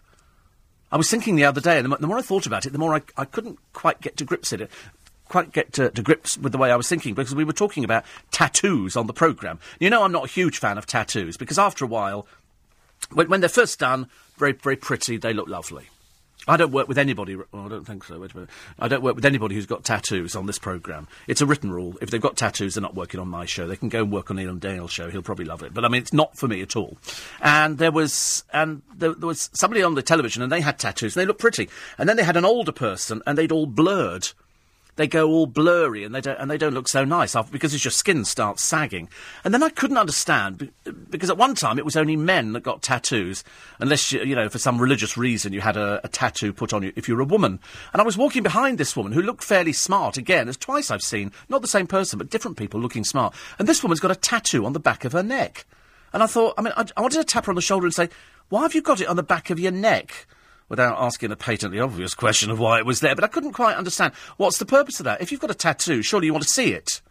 I 0.92 0.98
was 0.98 1.10
thinking 1.10 1.36
the 1.36 1.44
other 1.44 1.60
day, 1.60 1.78
and 1.78 1.92
the 1.92 2.08
more 2.08 2.18
I 2.18 2.22
thought 2.22 2.48
about 2.48 2.66
it, 2.66 2.72
the 2.72 2.80
more 2.80 2.96
I, 2.96 3.02
I 3.18 3.26
couldn't 3.26 3.60
quite 3.74 4.00
get 4.00 4.16
to 4.18 4.24
grips 4.24 4.52
with 4.54 4.62
it 4.62 4.72
quite 5.28 5.52
get 5.52 5.74
to, 5.74 5.90
to, 5.92 6.02
grips 6.02 6.38
with 6.38 6.52
the 6.52 6.58
way 6.58 6.72
I 6.72 6.76
was 6.76 6.88
thinking 6.88 7.14
because 7.14 7.36
we 7.36 7.44
were 7.44 7.54
talking 7.54 7.84
about 7.84 8.06
tattoos 8.32 8.96
on 8.96 9.08
the 9.08 9.14
programme. 9.14 9.60
You 9.80 9.90
know, 9.90 10.04
I'm 10.04 10.12
not 10.12 10.26
a 10.26 10.30
huge 10.30 10.60
fan 10.60 10.78
of 10.78 10.86
tattoos 10.86 11.38
because 11.38 11.60
after 11.60 11.84
a 11.86 11.88
while, 11.88 12.28
when, 13.12 13.30
when 13.30 13.40
they're 13.42 13.50
first 13.50 13.80
done, 13.80 14.08
very, 14.38 14.54
very 14.54 14.76
pretty, 14.76 15.18
they 15.18 15.34
look 15.34 15.48
lovely. 15.48 15.90
I 16.48 16.58
don't 16.58 16.72
work 16.72 16.88
with 16.88 17.00
anybody. 17.00 17.36
Well, 17.36 17.48
oh, 17.54 17.66
I 17.66 17.70
don't 17.70 17.86
think 17.86 18.04
so. 18.04 18.24
I 18.78 18.88
don't 18.88 19.02
work 19.02 19.16
with 19.16 19.26
anybody 19.26 19.56
who's 19.56 19.66
got 19.66 19.84
tattoos 19.84 20.36
on 20.36 20.46
this 20.46 20.60
programme. 20.60 21.08
It's 21.28 21.42
a 21.42 21.46
written 21.46 21.72
rule. 21.72 21.96
If 22.02 22.12
they've 22.12 22.22
got 22.22 22.38
tattoos, 22.38 22.76
they're 22.76 22.84
not 22.84 22.94
working 22.94 23.20
on 23.20 23.28
my 23.28 23.46
show. 23.46 23.68
They 23.68 23.76
can 23.76 23.90
go 23.90 24.04
and 24.04 24.12
work 24.12 24.30
on 24.30 24.38
Iain 24.38 24.60
Dale's 24.60 24.92
show. 24.92 25.10
He'll 25.10 25.24
probably 25.24 25.46
love 25.46 25.64
it. 25.64 25.74
But 25.74 25.86
I 25.86 25.88
mean, 25.88 26.02
it's 26.02 26.14
not 26.14 26.38
for 26.38 26.48
me 26.48 26.62
at 26.62 26.76
all. 26.76 26.98
And 27.42 27.80
there 27.80 27.92
was, 27.92 28.44
and 28.54 28.84
there, 28.96 29.14
there 29.14 29.28
was 29.28 29.50
somebody 29.54 29.82
on 29.82 29.96
the 29.96 30.04
television, 30.04 30.44
and 30.44 30.52
they 30.52 30.62
had 30.62 30.78
tattoos, 30.78 31.16
and 31.16 31.22
they 31.22 31.26
looked 31.26 31.40
pretty. 31.40 31.68
And 31.98 32.08
then 32.08 32.16
they 32.16 32.24
had 32.24 32.38
an 32.38 32.46
older 32.46 32.72
person, 32.72 33.24
and 33.26 33.38
they'd 33.38 33.52
all 33.52 33.66
blurred 33.66 34.30
they 34.96 35.08
go 35.08 35.28
all 35.30 35.46
blurry 35.46 36.04
and 36.04 36.16
they 36.16 36.22
don't 36.22 36.40
and 36.40 36.50
they 36.50 36.58
don't 36.58 36.74
look 36.74 36.88
so 36.88 37.04
nice 37.04 37.36
after, 37.36 37.52
because 37.52 37.74
as 37.74 37.84
your 37.84 37.92
skin 37.92 38.26
starts 38.26 38.64
sagging. 38.64 39.10
And 39.44 39.54
then 39.54 39.64
I 39.64 39.70
couldn't 39.70 39.98
understand 39.98 40.72
because 41.10 41.30
at 41.30 41.38
one 41.38 41.56
time 41.56 41.78
it 41.78 41.86
was 41.86 41.96
only 41.96 42.16
men 42.16 42.54
that 42.54 42.64
got 42.64 42.82
tattoos, 42.82 43.44
unless 43.80 44.12
you, 44.12 44.22
you 44.24 44.36
know 44.36 44.50
for 44.50 44.60
some 44.60 44.82
religious 44.82 45.18
reason 45.18 45.54
you 45.54 45.62
had 45.62 45.78
a, 45.78 46.00
a 46.04 46.08
tattoo 46.08 46.54
put 46.54 46.74
on 46.74 46.84
you 46.84 46.94
if 46.96 47.08
you 47.08 47.16
were 47.16 47.22
a 47.22 47.26
woman. 47.26 47.60
And 47.94 48.02
I 48.02 48.06
was 48.06 48.18
walking 48.18 48.44
behind 48.44 48.78
this 48.78 48.96
woman 48.96 49.12
who 49.12 49.22
looked 49.22 49.44
fairly 49.44 49.74
smart. 49.74 50.18
Again, 50.18 50.48
as 50.48 50.58
twice 50.58 50.90
I've 50.92 51.02
seen 51.02 51.32
not 51.50 51.62
the 51.62 51.68
same 51.68 51.88
person 51.88 52.18
but 52.18 52.30
different 52.30 52.58
people 52.58 52.80
looking 52.80 53.04
smart. 53.04 53.34
And 53.60 53.68
this 53.68 53.84
woman's 53.84 54.00
got 54.00 54.12
a 54.12 54.16
tattoo 54.16 54.66
on 54.66 54.74
the 54.74 54.80
back 54.80 55.06
of 55.06 55.12
her 55.12 55.24
neck. 55.24 55.66
And 56.14 56.24
I 56.24 56.28
thought, 56.28 56.54
I 56.58 56.62
mean, 56.62 56.74
I, 56.78 56.86
I 56.96 57.02
wanted 57.02 57.18
to 57.18 57.26
tap 57.26 57.46
her 57.46 57.52
on 57.52 57.56
the 57.56 57.62
shoulder 57.62 57.86
and 57.86 57.94
say, 57.94 58.10
"Why 58.48 58.62
have 58.62 58.74
you 58.74 58.82
got 58.82 59.02
it 59.02 59.08
on 59.08 59.18
the 59.18 59.24
back 59.24 59.50
of 59.50 59.60
your 59.60 59.74
neck?" 59.74 60.28
Without 60.70 60.98
asking 61.00 61.32
a 61.32 61.36
patently 61.36 61.80
obvious 61.80 62.14
question 62.14 62.50
of 62.50 62.60
why 62.60 62.80
it 62.80 62.86
was 62.86 63.00
there, 63.00 63.16
but 63.16 63.24
I 63.24 63.28
couldn't 63.28 63.54
quite 63.54 63.76
understand. 63.76 64.14
What's 64.38 64.58
the 64.58 64.66
purpose 64.66 65.00
of 65.00 65.04
that? 65.06 65.22
If 65.22 65.32
you've 65.32 65.42
got 65.42 65.52
a 65.52 65.56
tattoo, 65.56 66.02
surely 66.02 66.28
you 66.28 66.34
want 66.34 66.44
to 66.44 66.50
see 66.50 66.74
it. 66.74 67.02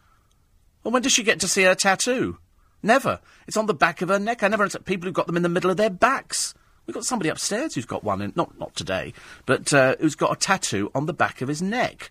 Well, 0.82 0.92
when 0.92 1.02
does 1.02 1.12
she 1.12 1.22
get 1.22 1.40
to 1.40 1.48
see 1.48 1.62
her 1.62 1.74
tattoo? 1.74 2.38
Never. 2.82 3.20
It's 3.46 3.56
on 3.56 3.66
the 3.66 3.74
back 3.74 4.02
of 4.02 4.10
her 4.10 4.18
neck. 4.18 4.42
I 4.42 4.48
never 4.48 4.64
understand 4.64 4.84
people 4.84 5.06
who've 5.06 5.14
got 5.14 5.26
them 5.26 5.36
in 5.36 5.42
the 5.42 5.48
middle 5.48 5.70
of 5.70 5.76
their 5.76 5.90
backs. 5.90 6.54
We've 6.86 6.94
got 6.94 7.04
somebody 7.04 7.30
upstairs 7.30 7.74
who's 7.74 7.86
got 7.86 8.04
one, 8.04 8.20
in, 8.20 8.32
not 8.36 8.58
not 8.58 8.74
today, 8.74 9.14
but 9.46 9.72
uh, 9.72 9.96
who's 9.98 10.14
got 10.14 10.32
a 10.32 10.36
tattoo 10.36 10.90
on 10.94 11.06
the 11.06 11.14
back 11.14 11.40
of 11.40 11.48
his 11.48 11.62
neck. 11.62 12.10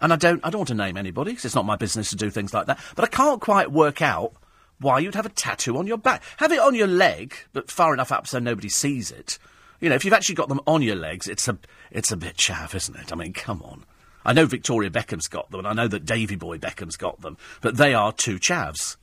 And 0.00 0.12
I 0.12 0.16
don't, 0.16 0.44
I 0.44 0.50
don't 0.50 0.60
want 0.60 0.68
to 0.68 0.74
name 0.74 0.96
anybody 0.96 1.32
because 1.32 1.44
it's 1.44 1.54
not 1.54 1.66
my 1.66 1.76
business 1.76 2.10
to 2.10 2.16
do 2.16 2.30
things 2.30 2.52
like 2.52 2.66
that. 2.66 2.80
But 2.96 3.04
I 3.04 3.08
can't 3.08 3.40
quite 3.40 3.70
work 3.70 4.02
out 4.02 4.32
why 4.80 4.98
you'd 4.98 5.14
have 5.14 5.26
a 5.26 5.30
tattoo 5.30 5.76
on 5.76 5.86
your 5.86 5.98
back. 5.98 6.22
Have 6.38 6.50
it 6.52 6.58
on 6.58 6.74
your 6.74 6.86
leg, 6.86 7.34
but 7.52 7.70
far 7.70 7.92
enough 7.92 8.10
up 8.10 8.26
so 8.26 8.38
nobody 8.38 8.70
sees 8.70 9.12
it. 9.12 9.38
You 9.80 9.88
know, 9.88 9.94
if 9.94 10.04
you've 10.04 10.14
actually 10.14 10.34
got 10.34 10.48
them 10.48 10.60
on 10.66 10.82
your 10.82 10.96
legs, 10.96 11.26
it's 11.26 11.48
a 11.48 11.58
it's 11.90 12.12
a 12.12 12.16
bit 12.16 12.36
chaff, 12.36 12.74
isn't 12.74 12.96
it? 12.96 13.12
I 13.12 13.16
mean, 13.16 13.32
come 13.32 13.62
on. 13.62 13.84
I 14.24 14.34
know 14.34 14.44
Victoria 14.44 14.90
Beckham's 14.90 15.28
got 15.28 15.50
them, 15.50 15.60
and 15.60 15.68
I 15.68 15.72
know 15.72 15.88
that 15.88 16.04
Davy 16.04 16.36
Boy 16.36 16.58
Beckham's 16.58 16.96
got 16.96 17.22
them, 17.22 17.38
but 17.62 17.78
they 17.78 17.94
are 17.94 18.12
two 18.12 18.38
chavs. 18.38 18.96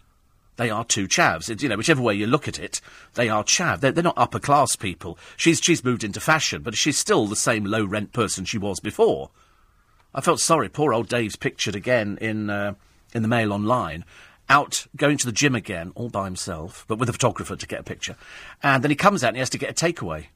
They 0.57 0.69
are 0.69 0.83
two 0.83 1.07
chavs. 1.07 1.49
It's, 1.49 1.61
you 1.61 1.69
know, 1.69 1.77
whichever 1.77 2.01
way 2.01 2.15
you 2.15 2.27
look 2.27 2.47
at 2.47 2.59
it, 2.59 2.81
they 3.13 3.29
are 3.29 3.43
chav. 3.43 3.79
They're, 3.79 3.91
they're 3.91 4.03
not 4.03 4.17
upper 4.17 4.39
class 4.39 4.75
people. 4.75 5.17
She's 5.35 5.59
she's 5.59 5.83
moved 5.83 6.03
into 6.03 6.19
fashion, 6.19 6.61
but 6.61 6.75
she's 6.75 6.97
still 6.97 7.27
the 7.27 7.35
same 7.35 7.65
low 7.65 7.85
rent 7.85 8.13
person 8.13 8.45
she 8.45 8.57
was 8.57 8.79
before. 8.79 9.31
I 10.13 10.21
felt 10.21 10.39
sorry. 10.39 10.69
Poor 10.69 10.93
old 10.93 11.09
Dave's 11.09 11.35
pictured 11.35 11.75
again 11.75 12.17
in 12.21 12.49
uh, 12.49 12.73
in 13.13 13.21
the 13.21 13.27
Mail 13.27 13.53
Online, 13.53 14.05
out 14.49 14.87
going 14.95 15.17
to 15.17 15.25
the 15.25 15.31
gym 15.31 15.55
again, 15.55 15.91
all 15.95 16.09
by 16.09 16.25
himself, 16.25 16.85
but 16.87 16.99
with 16.99 17.09
a 17.09 17.13
photographer 17.13 17.55
to 17.55 17.67
get 17.67 17.79
a 17.79 17.83
picture. 17.83 18.15
And 18.63 18.83
then 18.83 18.91
he 18.91 18.95
comes 18.95 19.23
out 19.23 19.29
and 19.29 19.37
he 19.37 19.41
has 19.41 19.49
to 19.51 19.57
get 19.57 19.71
a 19.71 19.85
takeaway. 19.85 20.27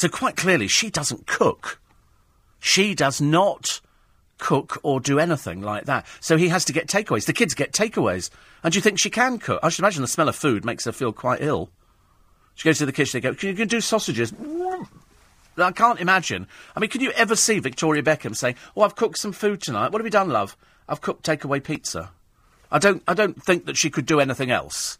So 0.00 0.08
quite 0.08 0.34
clearly, 0.34 0.66
she 0.66 0.88
doesn't 0.88 1.26
cook. 1.26 1.78
She 2.58 2.94
does 2.94 3.20
not 3.20 3.82
cook 4.38 4.78
or 4.82 4.98
do 4.98 5.18
anything 5.18 5.60
like 5.60 5.84
that. 5.84 6.06
So 6.20 6.38
he 6.38 6.48
has 6.48 6.64
to 6.64 6.72
get 6.72 6.86
takeaways. 6.86 7.26
The 7.26 7.34
kids 7.34 7.52
get 7.52 7.72
takeaways. 7.72 8.30
And 8.64 8.72
do 8.72 8.78
you 8.78 8.80
think 8.80 8.98
she 8.98 9.10
can 9.10 9.36
cook? 9.36 9.60
I 9.62 9.68
should 9.68 9.82
imagine 9.82 10.00
the 10.00 10.08
smell 10.08 10.30
of 10.30 10.36
food 10.36 10.64
makes 10.64 10.86
her 10.86 10.92
feel 10.92 11.12
quite 11.12 11.42
ill. 11.42 11.68
She 12.54 12.66
goes 12.66 12.78
to 12.78 12.86
the 12.86 12.94
kitchen, 12.94 13.20
they 13.20 13.28
go, 13.28 13.34
can 13.34 13.54
you 13.54 13.66
do 13.66 13.82
sausages? 13.82 14.32
I 15.58 15.70
can't 15.72 16.00
imagine. 16.00 16.46
I 16.74 16.80
mean, 16.80 16.88
can 16.88 17.02
you 17.02 17.10
ever 17.10 17.36
see 17.36 17.58
Victoria 17.58 18.02
Beckham 18.02 18.34
saying, 18.34 18.54
"Oh, 18.74 18.80
I've 18.80 18.96
cooked 18.96 19.18
some 19.18 19.32
food 19.32 19.60
tonight. 19.60 19.92
What 19.92 20.00
have 20.00 20.06
you 20.06 20.10
done, 20.10 20.30
love? 20.30 20.56
I've 20.88 21.02
cooked 21.02 21.26
takeaway 21.26 21.62
pizza." 21.62 22.10
I 22.72 22.78
don't. 22.78 23.02
I 23.06 23.12
don't 23.12 23.42
think 23.42 23.66
that 23.66 23.76
she 23.76 23.90
could 23.90 24.06
do 24.06 24.18
anything 24.18 24.50
else. 24.50 24.96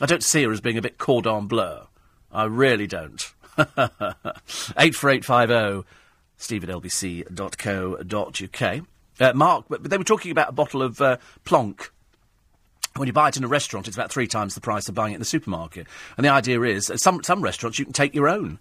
I 0.00 0.06
don't 0.06 0.22
see 0.22 0.44
her 0.44 0.52
as 0.52 0.60
being 0.60 0.78
a 0.78 0.82
bit 0.82 0.98
cordon 0.98 1.48
bleu. 1.48 1.88
I 2.30 2.44
really 2.44 2.86
don't. 2.86 3.32
eight 4.78 4.94
four 4.94 5.10
eight 5.10 5.24
five 5.24 5.48
zero. 5.48 5.84
Steve 6.38 6.64
at 6.64 6.70
lbc.co.uk. 6.70 7.26
Uh, 9.18 9.32
Mark, 9.32 9.64
but 9.70 9.82
they 9.84 9.96
were 9.96 10.04
talking 10.04 10.30
about 10.30 10.50
a 10.50 10.52
bottle 10.52 10.82
of 10.82 11.00
uh, 11.00 11.16
Plonk 11.44 11.90
when 12.98 13.06
you 13.06 13.12
buy 13.12 13.28
it 13.28 13.36
in 13.36 13.44
a 13.44 13.48
restaurant, 13.48 13.86
it's 13.86 13.96
about 13.96 14.10
three 14.10 14.26
times 14.26 14.54
the 14.54 14.60
price 14.60 14.88
of 14.88 14.94
buying 14.94 15.12
it 15.12 15.16
in 15.16 15.20
the 15.20 15.26
supermarket. 15.26 15.86
And 16.16 16.24
the 16.24 16.30
idea 16.30 16.60
is, 16.62 16.90
some 16.96 17.22
some 17.22 17.42
restaurants 17.42 17.78
you 17.78 17.84
can 17.84 17.92
take 17.92 18.14
your 18.14 18.28
own. 18.28 18.58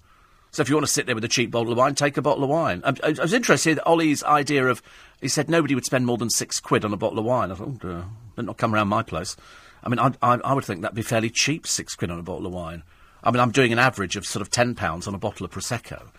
So 0.51 0.61
if 0.61 0.69
you 0.69 0.75
want 0.75 0.85
to 0.85 0.91
sit 0.91 1.05
there 1.05 1.15
with 1.15 1.25
a 1.25 1.29
cheap 1.29 1.51
bottle 1.51 1.73
of 1.73 1.77
wine, 1.77 1.95
take 1.95 2.15
a 2.15 2.21
bottle 2.21 2.43
of 2.43 2.49
wine. 2.49 2.81
I, 2.85 2.91
I, 3.03 3.15
I 3.19 3.21
was 3.21 3.33
interested 3.33 3.71
in 3.71 3.79
Ollie's 3.79 4.23
idea 4.23 4.65
of, 4.67 4.81
he 5.19 5.27
said 5.27 5.49
nobody 5.49 5.75
would 5.75 5.83
spend 5.83 6.05
more 6.05 6.17
than 6.17 6.29
six 6.29 6.61
quid 6.61 6.85
on 6.85 6.93
a 6.93 6.97
bottle 6.97 7.19
of 7.19 7.25
wine. 7.25 7.51
I 7.51 7.55
thought, 7.55 7.83
oh, 7.83 8.05
not 8.37 8.57
come 8.57 8.73
around 8.73 8.87
my 8.87 9.03
place. 9.03 9.35
I 9.83 9.89
mean, 9.89 9.99
I, 9.99 10.13
I, 10.21 10.35
I 10.35 10.53
would 10.53 10.63
think 10.63 10.81
that'd 10.81 10.95
be 10.95 11.01
fairly 11.01 11.29
cheap, 11.29 11.67
six 11.67 11.93
quid 11.95 12.09
on 12.09 12.19
a 12.19 12.23
bottle 12.23 12.45
of 12.45 12.53
wine. 12.53 12.83
I 13.25 13.31
mean, 13.31 13.39
I'm 13.39 13.51
doing 13.51 13.73
an 13.73 13.79
average 13.79 14.15
of 14.15 14.25
sort 14.25 14.41
of 14.41 14.51
£10 14.51 15.07
on 15.07 15.15
a 15.15 15.17
bottle 15.17 15.45
of 15.45 15.51
Prosecco. 15.51 16.09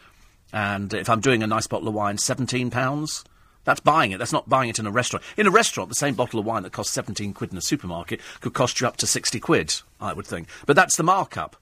And 0.52 0.92
if 0.92 1.08
I'm 1.08 1.20
doing 1.20 1.42
a 1.42 1.46
nice 1.46 1.66
bottle 1.66 1.88
of 1.88 1.94
wine, 1.94 2.16
£17. 2.16 3.24
That's 3.64 3.80
buying 3.80 4.12
it. 4.12 4.18
That's 4.18 4.32
not 4.32 4.48
buying 4.48 4.70
it 4.70 4.78
in 4.78 4.86
a 4.86 4.90
restaurant. 4.90 5.24
In 5.36 5.46
a 5.46 5.50
restaurant, 5.50 5.88
the 5.88 5.96
same 5.96 6.14
bottle 6.14 6.38
of 6.40 6.46
wine 6.46 6.62
that 6.62 6.72
costs 6.72 6.92
17 6.94 7.32
quid 7.32 7.52
in 7.52 7.58
a 7.58 7.62
supermarket 7.62 8.20
could 8.40 8.54
cost 8.54 8.80
you 8.80 8.86
up 8.86 8.96
to 8.98 9.06
60 9.06 9.40
quid, 9.40 9.74
I 10.00 10.12
would 10.12 10.26
think. 10.26 10.48
But 10.66 10.76
that's 10.76 10.96
the 10.96 11.02
markup. 11.02 11.56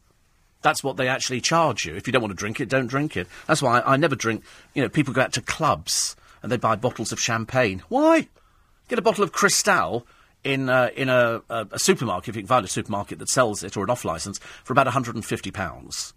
That's 0.63 0.85
what 0.85 0.97
they 0.97 1.09
actually 1.09 1.41
charge 1.41 1.85
you. 1.85 1.95
If 1.95 2.07
you 2.07 2.13
don't 2.13 2.23
want 2.23 2.33
to 2.33 2.39
drink 2.39 2.61
it, 2.61 2.69
don't 2.69 2.87
drink 2.87 3.17
it. 3.17 3.27
That's 3.47 3.63
why 3.63 3.81
I, 3.81 3.95
I 3.95 3.97
never 3.97 4.17
drink. 4.17 4.45
You 4.75 4.83
know, 4.83 4.89
people 4.89 5.13
go 5.13 5.23
out 5.23 5.33
to 5.35 5.43
clubs 5.43 6.17
and 6.43 6.53
they 6.53 6.57
buy 6.57 6.77
bottles 6.77 7.13
of 7.13 7.21
champagne. 7.21 7.83
Why? 7.89 8.29
Get 8.89 8.99
a 8.99 9.03
bottle 9.03 9.25
of 9.25 9.33
Cristal 9.33 10.07
in 10.45 10.69
uh, 10.69 10.91
in 10.95 11.09
a, 11.09 11.43
a, 11.49 11.67
a, 11.73 11.79
supermarket, 11.79 12.29
if 12.31 12.37
you 12.37 12.43
can 12.43 12.49
find 12.49 12.65
a 12.65 12.69
supermarket 12.69 13.19
that 13.19 13.29
sells 13.29 13.65
it 13.65 13.77
or 13.77 13.85
an 13.85 13.91
off 13.91 14.05
license, 14.05 14.39
for 14.63 14.73
about 14.73 14.87
£150. 14.87 16.13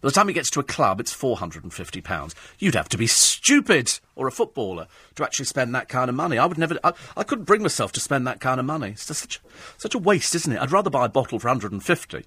By 0.00 0.08
the 0.08 0.12
time 0.12 0.28
it 0.28 0.32
gets 0.32 0.50
to 0.50 0.60
a 0.60 0.64
club, 0.64 0.98
it's 0.98 1.14
£450. 1.14 2.34
You'd 2.58 2.74
have 2.74 2.88
to 2.88 2.98
be 2.98 3.06
stupid, 3.06 4.00
or 4.16 4.26
a 4.26 4.32
footballer, 4.32 4.88
to 5.14 5.22
actually 5.22 5.44
spend 5.44 5.74
that 5.76 5.88
kind 5.88 6.08
of 6.08 6.16
money. 6.16 6.38
I 6.38 6.46
would 6.46 6.58
never, 6.58 6.76
I, 6.82 6.92
I 7.16 7.22
couldn't 7.22 7.44
bring 7.44 7.62
myself 7.62 7.92
to 7.92 8.00
spend 8.00 8.26
that 8.26 8.40
kind 8.40 8.58
of 8.58 8.66
money. 8.66 8.90
It's 8.90 9.04
such, 9.04 9.40
such 9.78 9.94
a 9.94 9.98
waste, 9.98 10.34
isn't 10.34 10.52
it? 10.52 10.60
I'd 10.60 10.72
rather 10.72 10.90
buy 10.90 11.06
a 11.06 11.08
bottle 11.08 11.38
for 11.38 11.46
150 11.46 12.24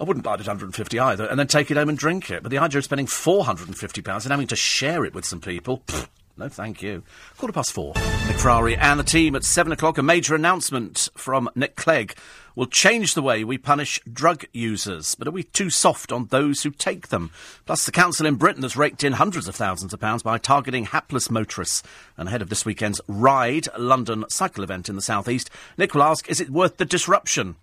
I 0.00 0.04
wouldn't 0.04 0.24
buy 0.24 0.32
it 0.32 0.40
at 0.40 0.46
150 0.46 0.98
either, 0.98 1.26
and 1.26 1.38
then 1.38 1.46
take 1.46 1.70
it 1.70 1.76
home 1.76 1.90
and 1.90 1.98
drink 1.98 2.30
it. 2.30 2.42
But 2.42 2.50
the 2.50 2.56
idea 2.56 2.78
of 2.78 2.84
spending 2.84 3.06
£450 3.06 4.22
and 4.24 4.30
having 4.30 4.46
to 4.46 4.56
share 4.56 5.04
it 5.04 5.14
with 5.14 5.26
some 5.26 5.42
people, 5.42 5.82
pfft, 5.86 6.08
no 6.40 6.48
thank 6.48 6.82
you. 6.82 7.02
Quarter 7.36 7.52
past 7.52 7.72
four. 7.72 7.92
Nick 8.26 8.38
Ferrari 8.38 8.74
and 8.74 8.98
the 8.98 9.04
team 9.04 9.36
at 9.36 9.44
seven 9.44 9.72
o'clock. 9.72 9.98
A 9.98 10.02
major 10.02 10.34
announcement 10.34 11.10
from 11.14 11.50
Nick 11.54 11.76
Clegg 11.76 12.16
will 12.56 12.66
change 12.66 13.14
the 13.14 13.22
way 13.22 13.44
we 13.44 13.58
punish 13.58 14.00
drug 14.10 14.46
users. 14.52 15.14
But 15.14 15.28
are 15.28 15.32
we 15.32 15.42
too 15.44 15.68
soft 15.68 16.10
on 16.10 16.26
those 16.26 16.62
who 16.62 16.70
take 16.70 17.08
them? 17.08 17.30
Plus, 17.66 17.84
the 17.84 17.92
council 17.92 18.26
in 18.26 18.36
Britain 18.36 18.62
has 18.62 18.76
raked 18.76 19.04
in 19.04 19.12
hundreds 19.12 19.48
of 19.48 19.54
thousands 19.54 19.92
of 19.92 20.00
pounds 20.00 20.22
by 20.22 20.38
targeting 20.38 20.86
hapless 20.86 21.30
motorists. 21.30 21.82
And 22.16 22.28
ahead 22.28 22.42
of 22.42 22.48
this 22.48 22.64
weekend's 22.64 23.00
Ride 23.06 23.68
London 23.78 24.24
cycle 24.30 24.64
event 24.64 24.88
in 24.88 24.96
the 24.96 25.02
southeast, 25.02 25.50
Nick 25.76 25.94
will 25.94 26.02
ask, 26.02 26.28
is 26.28 26.40
it 26.40 26.50
worth 26.50 26.78
the 26.78 26.86
disruption? 26.86 27.56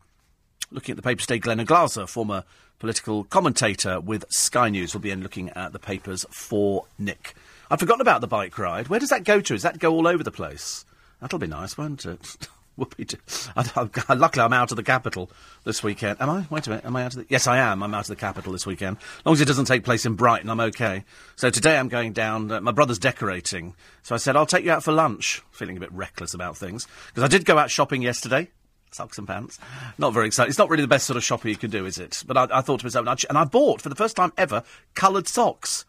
Looking 0.70 0.94
at 0.94 0.98
the 0.98 1.04
paper 1.04 1.22
today, 1.22 1.40
Glen 1.40 1.66
Oglaza, 1.66 2.08
former 2.08 2.44
political 2.78 3.24
commentator 3.24 4.00
with 4.00 4.26
Sky 4.30 4.70
News, 4.70 4.94
will 4.94 5.02
be 5.02 5.12
in 5.12 5.24
looking 5.24 5.50
at 5.52 5.74
the 5.74 5.80
papers 5.80 6.26
for 6.30 6.86
Nick. 7.00 7.34
I've 7.70 7.80
forgotten 7.80 8.02
about 8.02 8.22
the 8.22 8.28
bike 8.28 8.58
ride. 8.58 8.88
Where 8.88 9.00
does 9.00 9.10
that 9.10 9.24
go 9.24 9.42
to? 9.42 9.54
Does 9.54 9.64
that 9.64 9.80
go 9.80 9.94
all 9.94 10.08
over 10.08 10.24
the 10.24 10.32
place? 10.32 10.86
That'll 11.20 11.40
be 11.40 11.48
nice, 11.48 11.78
won't 11.78 12.06
it? 12.06 12.38
Whoopie! 12.78 14.20
Luckily, 14.20 14.44
I'm 14.44 14.54
out 14.54 14.72
of 14.72 14.78
the 14.78 14.84
capital 14.84 15.32
this 15.64 15.82
weekend. 15.82 16.22
Am 16.22 16.30
I? 16.30 16.46
Wait 16.52 16.68
a 16.68 16.70
minute. 16.70 16.86
Am 16.86 16.96
I 16.96 17.04
out 17.04 17.16
of 17.16 17.22
the? 17.22 17.26
Yes, 17.28 17.48
I 17.48 17.58
am. 17.58 17.82
I'm 17.82 17.94
out 17.94 18.02
of 18.02 18.08
the 18.08 18.16
capital 18.16 18.54
this 18.54 18.68
weekend. 18.68 18.98
As 18.98 19.26
long 19.26 19.34
as 19.34 19.42
it 19.42 19.46
doesn't 19.46 19.66
take 19.66 19.84
place 19.84 20.06
in 20.06 20.14
Brighton, 20.14 20.50
I'm 20.50 20.60
okay. 20.60 21.04
So 21.36 21.50
today 21.50 21.78
I'm 21.78 21.88
going 21.88 22.14
down. 22.14 22.52
Uh, 22.52 22.62
my 22.62 22.72
brother's 22.72 23.00
decorating, 23.00 23.74
so 24.04 24.14
I 24.14 24.20
said 24.20 24.36
I'll 24.36 24.46
take 24.46 24.64
you 24.64 24.72
out 24.72 24.84
for 24.84 24.92
lunch. 24.92 25.42
Feeling 25.52 25.76
a 25.76 25.80
bit 25.80 25.92
reckless 25.92 26.36
about 26.36 26.56
things 26.56 26.88
because 27.08 27.24
I 27.24 27.28
did 27.28 27.46
go 27.46 27.58
out 27.58 27.72
shopping 27.72 28.04
yesterday 28.04 28.50
socks 28.92 29.18
and 29.18 29.28
pants. 29.28 29.60
Not 29.98 30.14
very 30.14 30.28
exciting. 30.28 30.50
It's 30.50 30.58
not 30.58 30.70
really 30.70 30.82
the 30.82 30.88
best 30.88 31.08
sort 31.08 31.18
of 31.18 31.24
shopping 31.24 31.50
you 31.50 31.58
can 31.58 31.70
do, 31.70 31.86
is 31.86 31.98
it? 31.98 32.24
But 32.26 32.38
I, 32.38 32.48
I 32.60 32.62
thought 32.62 32.80
to 32.80 32.86
myself, 32.86 33.26
and 33.30 33.38
I 33.38 33.44
bought 33.44 33.82
for 33.82 33.90
the 33.90 33.96
first 33.96 34.16
time 34.16 34.32
ever 34.38 34.64
coloured 34.96 35.28
socks. 35.28 35.86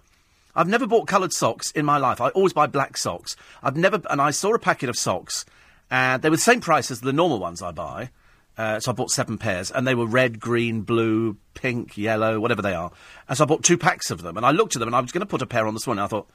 I've 0.58 0.66
never 0.66 0.88
bought 0.88 1.06
coloured 1.06 1.32
socks 1.32 1.70
in 1.70 1.86
my 1.86 1.98
life. 1.98 2.20
I 2.20 2.30
always 2.30 2.52
buy 2.52 2.66
black 2.66 2.96
socks. 2.96 3.36
I've 3.62 3.76
never, 3.76 4.02
and 4.10 4.20
I 4.20 4.32
saw 4.32 4.52
a 4.52 4.58
packet 4.58 4.88
of 4.88 4.96
socks, 4.96 5.44
and 5.88 6.20
they 6.20 6.30
were 6.30 6.34
the 6.34 6.42
same 6.42 6.60
price 6.60 6.90
as 6.90 7.00
the 7.00 7.12
normal 7.12 7.38
ones 7.38 7.62
I 7.62 7.70
buy. 7.70 8.10
Uh, 8.56 8.80
so 8.80 8.90
I 8.90 8.94
bought 8.94 9.12
seven 9.12 9.38
pairs, 9.38 9.70
and 9.70 9.86
they 9.86 9.94
were 9.94 10.04
red, 10.04 10.40
green, 10.40 10.80
blue, 10.80 11.36
pink, 11.54 11.96
yellow, 11.96 12.40
whatever 12.40 12.60
they 12.60 12.74
are. 12.74 12.90
And 13.28 13.38
so 13.38 13.44
I 13.44 13.46
bought 13.46 13.62
two 13.62 13.78
packs 13.78 14.10
of 14.10 14.22
them, 14.22 14.36
and 14.36 14.44
I 14.44 14.50
looked 14.50 14.74
at 14.74 14.80
them, 14.80 14.88
and 14.88 14.96
I 14.96 15.00
was 15.00 15.12
going 15.12 15.20
to 15.20 15.26
put 15.26 15.42
a 15.42 15.46
pair 15.46 15.64
on 15.64 15.74
this 15.74 15.86
morning. 15.86 16.02
I 16.02 16.08
thought, 16.08 16.28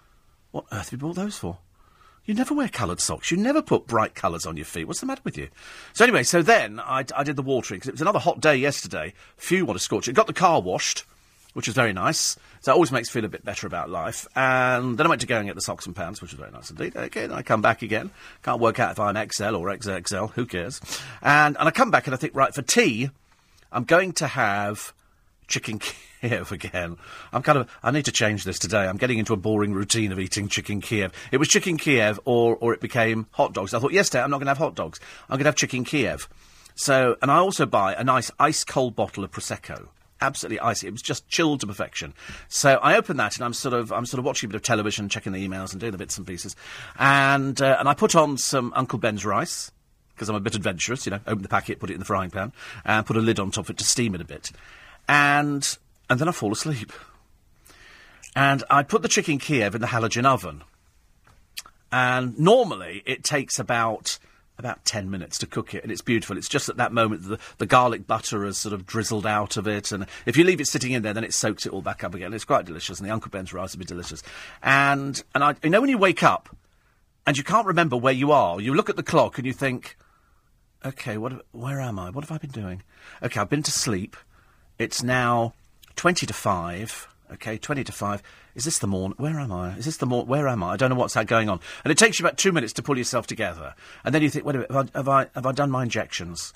what 0.51 0.63
earth 0.71 0.89
have 0.89 0.93
you 0.93 0.97
bought 0.99 1.17
those 1.17 1.37
for? 1.37 1.57
You 2.23 2.33
never 2.33 2.53
wear 2.53 2.69
coloured 2.69 3.01
socks. 3.01 3.29
You 3.29 3.35
never 3.35 3.61
put 3.61 3.87
bright 3.87 4.15
colours 4.15 4.45
on 4.45 4.55
your 4.55 4.65
feet. 4.65 4.87
What's 4.87 5.01
the 5.01 5.05
matter 5.05 5.21
with 5.25 5.37
you? 5.37 5.49
So 5.91 6.05
anyway, 6.05 6.23
so 6.23 6.41
then 6.41 6.79
I, 6.79 7.03
I 7.13 7.25
did 7.25 7.35
the 7.35 7.41
watering 7.41 7.79
because 7.79 7.89
it 7.89 7.95
was 7.95 8.01
another 8.01 8.19
hot 8.19 8.39
day 8.39 8.55
yesterday. 8.55 9.13
Phew, 9.35 9.65
what 9.65 9.75
a 9.75 9.79
scorcher! 9.79 10.13
Got 10.13 10.27
the 10.27 10.33
car 10.33 10.61
washed, 10.61 11.03
which 11.53 11.67
was 11.67 11.75
very 11.75 11.93
nice. 11.93 12.36
So 12.62 12.72
it 12.72 12.75
always 12.75 12.91
makes 12.91 13.10
feel 13.10 13.25
a 13.25 13.29
bit 13.29 13.45
better 13.45 13.67
about 13.67 13.89
life. 13.89 14.27
And 14.36 14.98
then 14.98 15.05
I 15.05 15.10
went 15.10 15.22
to 15.22 15.27
go 15.27 15.38
and 15.38 15.48
get 15.48 15.55
the 15.55 15.62
socks 15.62 15.86
and 15.86 15.95
pants, 15.95 16.22
which 16.22 16.31
was 16.31 16.39
very 16.39 16.51
nice 16.51 16.69
indeed. 16.69 16.95
Okay, 16.95 17.27
then 17.27 17.38
I 17.38 17.41
come 17.41 17.62
back 17.62 17.81
again. 17.81 18.12
Can't 18.43 18.60
work 18.60 18.79
out 18.79 18.91
if 18.91 19.00
I'm 19.00 19.15
XL 19.15 19.55
or 19.55 19.67
XXL. 19.67 20.31
Who 20.31 20.45
cares? 20.45 20.81
And 21.22 21.57
and 21.57 21.67
I 21.67 21.72
come 21.72 21.91
back 21.91 22.07
and 22.07 22.13
I 22.13 22.17
think, 22.17 22.36
right, 22.36 22.53
for 22.53 22.62
tea, 22.62 23.10
I'm 23.72 23.83
going 23.83 24.13
to 24.13 24.27
have 24.27 24.93
chicken 25.48 25.79
Kiev 26.22 26.51
again. 26.51 26.98
I'm 27.31 27.43
kind 27.43 27.57
of, 27.57 27.69
I 27.83 27.91
need 27.91 28.05
to 28.05 28.12
change 28.12 28.43
this 28.43 28.60
today. 28.60 28.88
I'm 28.88 28.98
getting 28.98 29.19
into 29.19 29.33
a 29.33 29.38
boring 29.38 29.74
routine 29.74 30.12
of 30.12 30.19
eating 30.19 30.48
chicken 30.48 30.81
Kiev. 30.81 31.12
It 31.31 31.38
was 31.38 31.48
chicken 31.48 31.77
Kiev 31.77 32.19
or, 32.25 32.55
or 32.55 32.74
it 32.74 32.79
became 32.79 33.27
hot 33.31 33.53
dogs. 33.53 33.74
I 33.74 33.79
thought, 33.79 33.91
yesterday 33.91 34.24
I'm 34.24 34.31
not 34.31 34.38
going 34.38 34.45
to 34.45 34.51
have 34.51 34.57
hot 34.57 34.75
dogs. 34.75 35.00
I'm 35.29 35.36
going 35.36 35.43
to 35.43 35.50
have 35.50 35.55
chicken 35.55 35.83
Kiev. 35.83 36.29
So, 36.75 37.17
and 37.22 37.29
I 37.29 37.38
also 37.38 37.65
buy 37.65 37.93
a 37.93 38.03
nice 38.03 38.31
ice 38.39 38.63
cold 38.63 38.95
bottle 38.95 39.24
of 39.24 39.31
Prosecco. 39.31 39.88
Absolutely 40.23 40.61
icy. 40.61 40.87
It 40.87 40.91
was 40.91 41.01
just 41.01 41.27
chilled 41.27 41.59
to 41.59 41.67
perfection. 41.67 42.13
So 42.47 42.75
I 42.81 42.95
open 42.95 43.17
that 43.17 43.35
and 43.35 43.43
I'm 43.43 43.53
sort 43.53 43.73
of 43.73 43.91
I'm 43.91 44.05
sort 44.05 44.19
of 44.19 44.25
watching 44.25 44.47
a 44.47 44.51
bit 44.51 44.55
of 44.55 44.61
television, 44.61 45.09
checking 45.09 45.33
the 45.33 45.45
emails 45.45 45.73
and 45.73 45.81
doing 45.81 45.91
the 45.91 45.97
bits 45.97 46.17
and 46.17 46.25
pieces, 46.25 46.55
and 46.97 47.61
uh, 47.61 47.75
and 47.77 47.89
I 47.89 47.93
put 47.93 48.15
on 48.15 48.37
some 48.37 48.71
Uncle 48.73 48.99
Ben's 48.99 49.25
rice 49.25 49.69
because 50.15 50.29
I'm 50.29 50.35
a 50.35 50.39
bit 50.39 50.55
adventurous. 50.55 51.05
You 51.05 51.11
know, 51.11 51.19
open 51.27 51.43
the 51.43 51.49
packet, 51.49 51.81
put 51.81 51.89
it 51.89 51.93
in 51.93 51.99
the 51.99 52.05
frying 52.05 52.29
pan, 52.29 52.53
and 52.85 53.05
put 53.05 53.17
a 53.17 53.19
lid 53.19 53.37
on 53.37 53.51
top 53.51 53.65
of 53.65 53.71
it 53.71 53.77
to 53.79 53.83
steam 53.83 54.15
it 54.15 54.21
a 54.21 54.25
bit, 54.25 54.51
and 55.09 55.77
and 56.09 56.19
then 56.19 56.29
I 56.29 56.31
fall 56.31 56.53
asleep. 56.53 56.93
And 58.33 58.63
I 58.69 58.83
put 58.83 59.01
the 59.01 59.09
chicken 59.09 59.39
Kiev 59.39 59.75
in 59.75 59.81
the 59.81 59.87
halogen 59.87 60.25
oven. 60.25 60.63
And 61.91 62.39
normally 62.39 63.03
it 63.05 63.23
takes 63.23 63.59
about 63.59 64.17
about 64.57 64.86
10 64.86 65.10
minutes 65.10 65.38
to 65.39 65.48
cook 65.48 65.74
it, 65.74 65.83
and 65.83 65.91
it's 65.91 66.01
beautiful. 66.01 66.38
It's 66.38 66.50
just 66.50 66.69
at 66.69 66.77
that 66.77 66.93
moment 66.93 67.24
the, 67.24 67.39
the 67.57 67.65
garlic 67.65 68.05
butter 68.05 68.45
has 68.45 68.57
sort 68.57 68.74
of 68.74 68.86
drizzled 68.86 69.25
out 69.25 69.57
of 69.57 69.67
it, 69.67 69.91
and 69.91 70.05
if 70.25 70.38
you 70.38 70.43
leave 70.43 70.62
it 70.62 70.67
sitting 70.67 70.91
in 70.91 71.01
there, 71.01 71.13
then 71.13 71.24
it 71.24 71.33
soaks 71.33 71.65
it 71.65 71.74
all 71.74 71.81
back 71.81 72.03
up 72.03 72.13
again. 72.13 72.33
It's 72.33 72.45
quite 72.45 72.65
delicious, 72.65 73.00
and 73.00 73.07
the 73.07 73.13
Uncle 73.13 73.31
Ben's 73.31 73.53
rice 73.53 73.74
will 73.74 73.79
be 73.79 73.86
delicious. 73.86 74.22
And, 74.62 75.22
and 75.33 75.43
I, 75.43 75.55
you 75.63 75.69
know 75.69 75.81
when 75.81 75.89
you 75.89 75.98
wake 75.98 76.24
up 76.24 76.55
and 77.25 77.38
you 77.38 77.43
can't 77.43 77.67
remember 77.67 77.98
where 77.98 78.13
you 78.13 78.31
are, 78.31 78.60
you 78.60 78.74
look 78.74 78.89
at 78.89 78.95
the 78.95 79.03
clock 79.03 79.38
and 79.38 79.48
you 79.48 79.53
think, 79.53 79.98
okay, 80.86 81.17
what, 81.17 81.45
where 81.51 81.81
am 81.81 81.98
I? 81.98 82.10
What 82.10 82.24
have 82.24 82.31
I 82.31 82.38
been 82.38 82.51
doing? 82.51 82.83
Okay, 83.22 83.39
I've 83.39 83.50
been 83.50 83.63
to 83.63 83.72
sleep. 83.72 84.15
It's 84.77 85.01
now 85.01 85.53
20 85.95 86.25
to 86.25 86.33
5. 86.33 87.07
Okay, 87.33 87.57
20 87.57 87.83
to 87.85 87.91
5. 87.91 88.23
Is 88.55 88.65
this 88.65 88.79
the 88.79 88.87
morning? 88.87 89.15
Where 89.17 89.39
am 89.39 89.51
I? 89.51 89.75
Is 89.75 89.85
this 89.85 89.97
the 89.97 90.05
morning? 90.05 90.27
Where 90.27 90.47
am 90.47 90.61
I? 90.61 90.73
I 90.73 90.77
don't 90.77 90.89
know 90.89 90.95
what's 90.95 91.15
going 91.15 91.49
on. 91.49 91.59
And 91.83 91.91
it 91.91 91.97
takes 91.97 92.19
you 92.19 92.25
about 92.25 92.37
two 92.37 92.51
minutes 92.51 92.73
to 92.73 92.83
pull 92.83 92.97
yourself 92.97 93.25
together. 93.25 93.73
And 94.03 94.13
then 94.13 94.21
you 94.21 94.29
think, 94.29 94.45
wait 94.45 94.55
a 94.55 94.59
minute, 94.59 94.71
have 94.71 94.89
I, 94.93 94.97
have 94.97 95.09
I, 95.09 95.27
have 95.33 95.45
I 95.47 95.51
done 95.51 95.71
my 95.71 95.83
injections? 95.83 96.53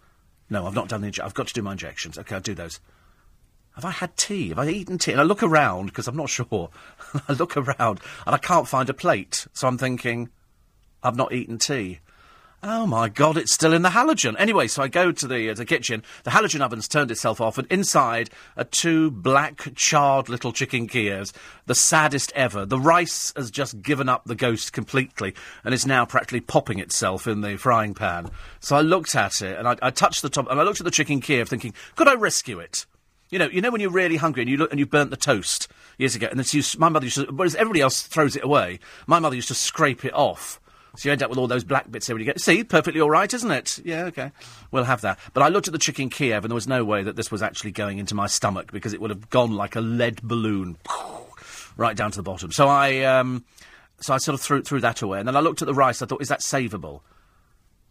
No, 0.49 0.67
I've 0.67 0.75
not 0.75 0.87
done 0.87 1.01
the 1.01 1.07
injections. 1.07 1.31
I've 1.31 1.35
got 1.35 1.47
to 1.47 1.53
do 1.53 1.61
my 1.61 1.71
injections. 1.71 2.17
Okay, 2.17 2.35
I'll 2.35 2.41
do 2.41 2.53
those. 2.53 2.79
Have 3.75 3.85
I 3.85 3.91
had 3.91 4.15
tea? 4.17 4.49
Have 4.49 4.59
I 4.59 4.67
eaten 4.67 4.97
tea? 4.97 5.11
And 5.11 5.21
I 5.21 5.23
look 5.23 5.43
around, 5.43 5.87
because 5.87 6.07
I'm 6.07 6.15
not 6.15 6.29
sure. 6.31 6.69
I 7.27 7.33
look 7.33 7.57
around, 7.57 7.99
and 8.25 8.35
I 8.35 8.37
can't 8.37 8.67
find 8.67 8.89
a 8.89 8.93
plate. 8.93 9.47
So 9.53 9.67
I'm 9.67 9.77
thinking, 9.77 10.29
I've 11.01 11.15
not 11.15 11.33
eaten 11.33 11.57
tea. 11.57 11.99
Oh 12.63 12.87
my 12.87 13.07
God! 13.07 13.37
It's 13.37 13.53
still 13.53 13.71
in 13.71 13.83
the 13.83 13.89
halogen. 13.89 14.35
Anyway, 14.39 14.67
so 14.67 14.81
I 14.81 14.87
go 14.87 15.11
to 15.11 15.27
the 15.27 15.51
uh, 15.51 15.53
the 15.53 15.63
kitchen. 15.63 16.01
The 16.23 16.31
halogen 16.31 16.61
oven's 16.61 16.87
turned 16.87 17.11
itself 17.11 17.39
off, 17.39 17.59
and 17.59 17.67
inside 17.71 18.31
are 18.57 18.63
two 18.63 19.11
black, 19.11 19.75
charred 19.75 20.27
little 20.27 20.51
chicken 20.51 20.87
Kievs, 20.87 21.33
the 21.67 21.75
saddest 21.75 22.31
ever. 22.35 22.65
The 22.65 22.79
rice 22.79 23.31
has 23.35 23.51
just 23.51 23.83
given 23.83 24.09
up 24.09 24.25
the 24.25 24.33
ghost 24.33 24.73
completely, 24.73 25.35
and 25.63 25.71
is 25.71 25.85
now 25.85 26.03
practically 26.03 26.41
popping 26.41 26.79
itself 26.79 27.27
in 27.27 27.41
the 27.41 27.57
frying 27.57 27.93
pan. 27.93 28.31
So 28.59 28.75
I 28.75 28.81
looked 28.81 29.15
at 29.15 29.39
it, 29.43 29.59
and 29.59 29.67
I, 29.67 29.75
I 29.83 29.91
touched 29.91 30.23
the 30.23 30.29
top, 30.29 30.49
and 30.49 30.59
I 30.59 30.63
looked 30.63 30.81
at 30.81 30.85
the 30.85 30.91
chicken 30.91 31.21
Kiev, 31.21 31.49
thinking, 31.49 31.75
could 31.95 32.07
I 32.07 32.15
rescue 32.15 32.57
it? 32.57 32.87
You 33.29 33.37
know, 33.37 33.49
you 33.49 33.61
know 33.61 33.69
when 33.69 33.81
you're 33.81 33.91
really 33.91 34.15
hungry 34.15 34.41
and 34.41 34.49
you 34.49 34.57
look 34.57 34.71
and 34.71 34.79
you 34.79 34.87
burnt 34.87 35.11
the 35.11 35.17
toast 35.17 35.67
years 35.99 36.15
ago, 36.15 36.27
and 36.31 36.53
used, 36.53 36.79
my 36.79 36.89
mother 36.89 37.05
used 37.05 37.17
to, 37.17 37.31
whereas 37.31 37.53
everybody 37.53 37.81
else 37.81 38.01
throws 38.01 38.35
it 38.35 38.43
away, 38.43 38.79
my 39.05 39.19
mother 39.19 39.35
used 39.35 39.49
to 39.49 39.55
scrape 39.55 40.03
it 40.03 40.13
off 40.15 40.59
so 40.97 41.07
you 41.07 41.11
end 41.13 41.21
up 41.21 41.29
with 41.29 41.37
all 41.37 41.47
those 41.47 41.63
black 41.63 41.91
bits 41.91 42.07
there 42.07 42.15
when 42.15 42.21
you 42.21 42.25
get. 42.25 42.41
See, 42.41 42.63
perfectly 42.63 42.99
all 42.99 43.09
right, 43.09 43.31
isn't 43.31 43.51
it? 43.51 43.79
Yeah, 43.85 44.05
okay. 44.05 44.31
We'll 44.71 44.83
have 44.85 45.01
that. 45.01 45.19
But 45.31 45.43
I 45.43 45.49
looked 45.49 45.67
at 45.67 45.71
the 45.71 45.77
chicken 45.77 46.09
Kiev, 46.09 46.43
and 46.43 46.49
there 46.49 46.55
was 46.55 46.67
no 46.67 46.83
way 46.83 47.03
that 47.03 47.15
this 47.15 47.31
was 47.31 47.43
actually 47.43 47.71
going 47.71 47.99
into 47.99 48.15
my 48.15 48.25
stomach 48.25 48.71
because 48.71 48.93
it 48.93 48.99
would 48.99 49.11
have 49.11 49.29
gone 49.29 49.55
like 49.55 49.75
a 49.75 49.81
lead 49.81 50.23
balloon, 50.23 50.75
right 51.77 51.95
down 51.95 52.09
to 52.09 52.17
the 52.17 52.23
bottom. 52.23 52.51
So 52.51 52.67
I, 52.67 53.03
um, 53.03 53.45
so 53.99 54.15
I 54.15 54.17
sort 54.17 54.33
of 54.33 54.41
threw 54.41 54.63
threw 54.63 54.81
that 54.81 55.03
away, 55.03 55.19
and 55.19 55.27
then 55.27 55.35
I 55.35 55.39
looked 55.39 55.61
at 55.61 55.67
the 55.67 55.75
rice. 55.75 56.01
I 56.01 56.07
thought, 56.07 56.21
is 56.21 56.29
that 56.29 56.39
savable? 56.39 57.01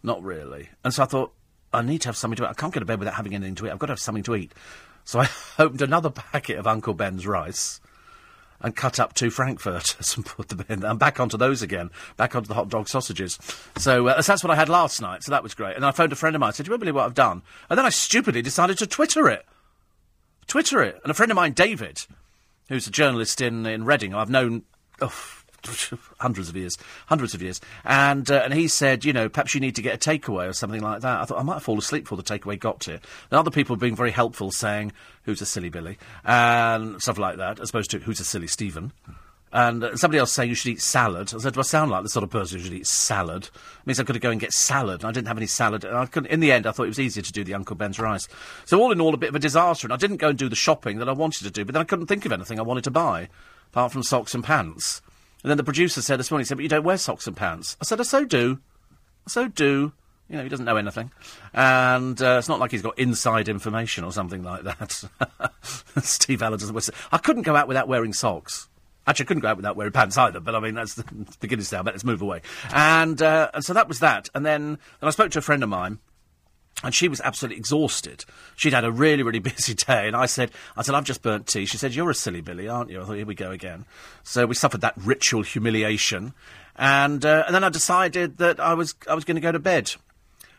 Not 0.02 0.20
really. 0.24 0.68
And 0.82 0.92
so 0.92 1.04
I 1.04 1.06
thought, 1.06 1.32
I 1.72 1.82
need 1.82 2.00
to 2.02 2.08
have 2.08 2.16
something 2.16 2.36
to 2.38 2.42
eat. 2.42 2.48
I 2.48 2.54
can't 2.54 2.74
go 2.74 2.80
to 2.80 2.86
bed 2.86 2.98
without 2.98 3.14
having 3.14 3.36
anything 3.36 3.54
to 3.56 3.66
eat. 3.66 3.70
I've 3.70 3.78
got 3.78 3.86
to 3.86 3.92
have 3.92 4.00
something 4.00 4.24
to 4.24 4.34
eat. 4.34 4.52
So 5.04 5.20
I 5.20 5.28
opened 5.60 5.82
another 5.82 6.10
packet 6.10 6.58
of 6.58 6.66
Uncle 6.66 6.94
Ben's 6.94 7.24
rice 7.24 7.80
and 8.60 8.74
cut 8.74 8.98
up 8.98 9.14
two 9.14 9.30
frankfurters 9.30 10.14
and 10.16 10.24
put 10.24 10.48
them 10.48 10.64
in. 10.68 10.84
I'm 10.84 10.98
back 10.98 11.20
onto 11.20 11.36
those 11.36 11.62
again, 11.62 11.90
back 12.16 12.34
onto 12.34 12.48
the 12.48 12.54
hot 12.54 12.68
dog 12.68 12.88
sausages. 12.88 13.38
So 13.76 14.08
uh, 14.08 14.22
that's 14.22 14.42
what 14.42 14.50
I 14.50 14.56
had 14.56 14.68
last 14.68 15.00
night. 15.00 15.22
So 15.22 15.30
that 15.32 15.42
was 15.42 15.54
great. 15.54 15.76
And 15.76 15.84
I 15.84 15.90
phoned 15.92 16.12
a 16.12 16.16
friend 16.16 16.34
of 16.34 16.40
mine. 16.40 16.48
I 16.48 16.52
said, 16.52 16.66
"Do 16.66 16.72
you 16.72 16.78
believe 16.78 16.94
what 16.94 17.04
I've 17.04 17.14
done?" 17.14 17.42
And 17.68 17.78
then 17.78 17.86
I 17.86 17.90
stupidly 17.90 18.42
decided 18.42 18.78
to 18.78 18.86
Twitter 18.86 19.28
it. 19.28 19.44
Twitter 20.46 20.82
it. 20.82 21.00
And 21.02 21.10
a 21.10 21.14
friend 21.14 21.30
of 21.32 21.36
mine, 21.36 21.52
David, 21.52 22.06
who's 22.68 22.86
a 22.86 22.90
journalist 22.90 23.40
in 23.40 23.66
in 23.66 23.84
Reading, 23.84 24.14
I've 24.14 24.30
known. 24.30 24.62
Oh, 25.00 25.12
hundreds 26.18 26.48
of 26.48 26.56
years, 26.56 26.76
hundreds 27.06 27.34
of 27.34 27.42
years, 27.42 27.60
and 27.84 28.30
uh, 28.30 28.42
and 28.44 28.54
he 28.54 28.68
said, 28.68 29.04
you 29.04 29.12
know, 29.12 29.28
perhaps 29.28 29.54
you 29.54 29.60
need 29.60 29.76
to 29.76 29.82
get 29.82 29.94
a 29.94 30.10
takeaway 30.10 30.48
or 30.48 30.52
something 30.52 30.80
like 30.80 31.02
that. 31.02 31.20
I 31.20 31.24
thought 31.24 31.38
I 31.38 31.42
might 31.42 31.62
fall 31.62 31.78
asleep 31.78 32.04
before 32.04 32.18
the 32.18 32.24
takeaway 32.24 32.58
got 32.58 32.84
here. 32.84 33.00
And 33.30 33.38
other 33.38 33.50
people 33.50 33.76
being 33.76 33.96
very 33.96 34.10
helpful, 34.10 34.50
saying, 34.50 34.92
"Who's 35.24 35.40
a 35.40 35.46
silly 35.46 35.68
Billy?" 35.68 35.98
and 36.24 37.00
stuff 37.00 37.18
like 37.18 37.36
that, 37.36 37.60
as 37.60 37.70
opposed 37.70 37.90
to 37.92 37.98
"Who's 37.98 38.20
a 38.20 38.24
silly 38.24 38.46
Stephen." 38.46 38.92
And 39.52 39.84
uh, 39.84 39.96
somebody 39.96 40.18
else 40.18 40.32
saying 40.32 40.50
you 40.50 40.54
should 40.54 40.72
eat 40.72 40.82
salad. 40.82 41.32
I 41.34 41.38
said, 41.38 41.54
do 41.54 41.60
I 41.60 41.62
sound 41.62 41.90
like 41.90 42.02
the 42.02 42.08
sort 42.08 42.24
of 42.24 42.30
person 42.30 42.58
who 42.58 42.64
should 42.64 42.74
eat 42.74 42.86
salad? 42.86 43.44
It 43.44 43.86
means 43.86 44.00
I've 44.00 44.06
got 44.06 44.12
to 44.12 44.20
go 44.20 44.30
and 44.30 44.40
get 44.40 44.52
salad. 44.52 45.00
And 45.00 45.08
I 45.08 45.12
didn't 45.12 45.28
have 45.28 45.38
any 45.38 45.46
salad. 45.46 45.84
And 45.84 45.96
I 45.96 46.04
couldn't, 46.04 46.30
in 46.30 46.40
the 46.40 46.52
end, 46.52 46.66
I 46.66 46.72
thought 46.72 46.82
it 46.82 46.88
was 46.88 47.00
easier 47.00 47.22
to 47.22 47.32
do 47.32 47.44
the 47.44 47.54
Uncle 47.54 47.76
Ben's 47.76 47.98
rice. 47.98 48.28
So 48.64 48.80
all 48.80 48.92
in 48.92 49.00
all, 49.00 49.14
a 49.14 49.16
bit 49.16 49.30
of 49.30 49.34
a 49.34 49.38
disaster. 49.38 49.86
And 49.86 49.94
I 49.94 49.96
didn't 49.96 50.18
go 50.18 50.28
and 50.28 50.38
do 50.38 50.48
the 50.48 50.56
shopping 50.56 50.98
that 50.98 51.08
I 51.08 51.12
wanted 51.12 51.44
to 51.44 51.50
do, 51.50 51.64
but 51.64 51.72
then 51.72 51.80
I 51.80 51.84
couldn't 51.84 52.06
think 52.06 52.26
of 52.26 52.32
anything 52.32 52.58
I 52.58 52.64
wanted 52.64 52.84
to 52.84 52.90
buy, 52.90 53.28
apart 53.72 53.92
from 53.92 54.02
socks 54.02 54.34
and 54.34 54.44
pants. 54.44 55.00
And 55.46 55.50
then 55.52 55.58
the 55.58 55.62
producer 55.62 56.02
said 56.02 56.18
this 56.18 56.32
morning, 56.32 56.42
he 56.42 56.48
said, 56.48 56.56
but 56.56 56.64
you 56.64 56.68
don't 56.68 56.82
wear 56.82 56.98
socks 56.98 57.28
and 57.28 57.36
pants. 57.36 57.76
I 57.80 57.84
said, 57.84 58.00
I 58.00 58.02
so 58.02 58.24
do. 58.24 58.58
I 59.28 59.30
so 59.30 59.46
do. 59.46 59.92
You 60.28 60.36
know, 60.38 60.42
he 60.42 60.48
doesn't 60.48 60.64
know 60.64 60.76
anything. 60.76 61.12
And 61.54 62.20
uh, 62.20 62.38
it's 62.40 62.48
not 62.48 62.58
like 62.58 62.72
he's 62.72 62.82
got 62.82 62.98
inside 62.98 63.48
information 63.48 64.02
or 64.02 64.10
something 64.10 64.42
like 64.42 64.64
that. 64.64 65.04
Steve 66.02 66.42
Allen 66.42 66.58
doesn't 66.58 66.74
wear 66.74 66.82
I 67.12 67.18
couldn't 67.18 67.44
go 67.44 67.54
out 67.54 67.68
without 67.68 67.86
wearing 67.86 68.12
socks. 68.12 68.68
Actually, 69.06 69.22
I 69.22 69.28
couldn't 69.28 69.42
go 69.42 69.48
out 69.50 69.56
without 69.56 69.76
wearing 69.76 69.92
pants 69.92 70.18
either, 70.18 70.40
but 70.40 70.56
I 70.56 70.58
mean, 70.58 70.74
that's 70.74 70.94
the 70.96 71.04
beginning 71.38 71.64
now. 71.70 71.84
But 71.84 71.94
let's 71.94 72.02
move 72.02 72.22
away. 72.22 72.42
And, 72.74 73.22
uh, 73.22 73.52
and 73.54 73.64
so 73.64 73.72
that 73.72 73.86
was 73.86 74.00
that. 74.00 74.28
And 74.34 74.44
then, 74.44 74.80
then 74.98 75.06
I 75.06 75.10
spoke 75.10 75.30
to 75.30 75.38
a 75.38 75.42
friend 75.42 75.62
of 75.62 75.68
mine 75.68 76.00
and 76.84 76.94
she 76.94 77.08
was 77.08 77.20
absolutely 77.22 77.56
exhausted. 77.56 78.24
She'd 78.54 78.72
had 78.72 78.84
a 78.84 78.92
really, 78.92 79.22
really 79.22 79.38
busy 79.56 79.74
day, 79.74 80.06
and 80.06 80.16
I 80.16 80.26
said, 80.26 80.50
"I 80.76 80.82
said 80.82 80.94
I've 80.94 81.04
just 81.04 81.22
burnt 81.22 81.46
tea." 81.46 81.66
She 81.66 81.76
said, 81.76 81.94
"You're 81.94 82.10
a 82.10 82.14
silly 82.14 82.40
Billy, 82.40 82.68
aren't 82.68 82.90
you?" 82.90 83.00
I 83.00 83.04
thought, 83.04 83.16
"Here 83.16 83.26
we 83.26 83.34
go 83.34 83.50
again." 83.50 83.84
So 84.22 84.46
we 84.46 84.54
suffered 84.54 84.82
that 84.82 84.94
ritual 84.96 85.42
humiliation, 85.42 86.34
and 86.76 87.24
uh, 87.24 87.44
and 87.46 87.54
then 87.54 87.64
I 87.64 87.68
decided 87.68 88.38
that 88.38 88.60
I 88.60 88.74
was 88.74 88.94
I 89.08 89.14
was 89.14 89.24
going 89.24 89.36
to 89.36 89.40
go 89.40 89.52
to 89.52 89.58
bed. 89.58 89.94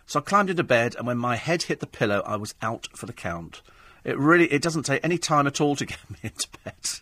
So 0.05 0.19
I 0.19 0.23
climbed 0.23 0.49
into 0.49 0.63
bed, 0.63 0.95
and 0.95 1.05
when 1.05 1.17
my 1.17 1.35
head 1.35 1.63
hit 1.63 1.81
the 1.81 1.87
pillow, 1.87 2.23
I 2.25 2.37
was 2.37 2.55
out 2.61 2.87
for 2.95 3.05
the 3.05 3.13
count. 3.13 3.61
It 4.03 4.17
really 4.17 4.51
it 4.51 4.61
doesn't 4.61 4.83
take 4.83 5.03
any 5.03 5.17
time 5.17 5.47
at 5.47 5.61
all 5.61 5.75
to 5.75 5.85
get 5.85 5.99
me 6.09 6.17
into 6.23 6.47
bed. 6.63 7.01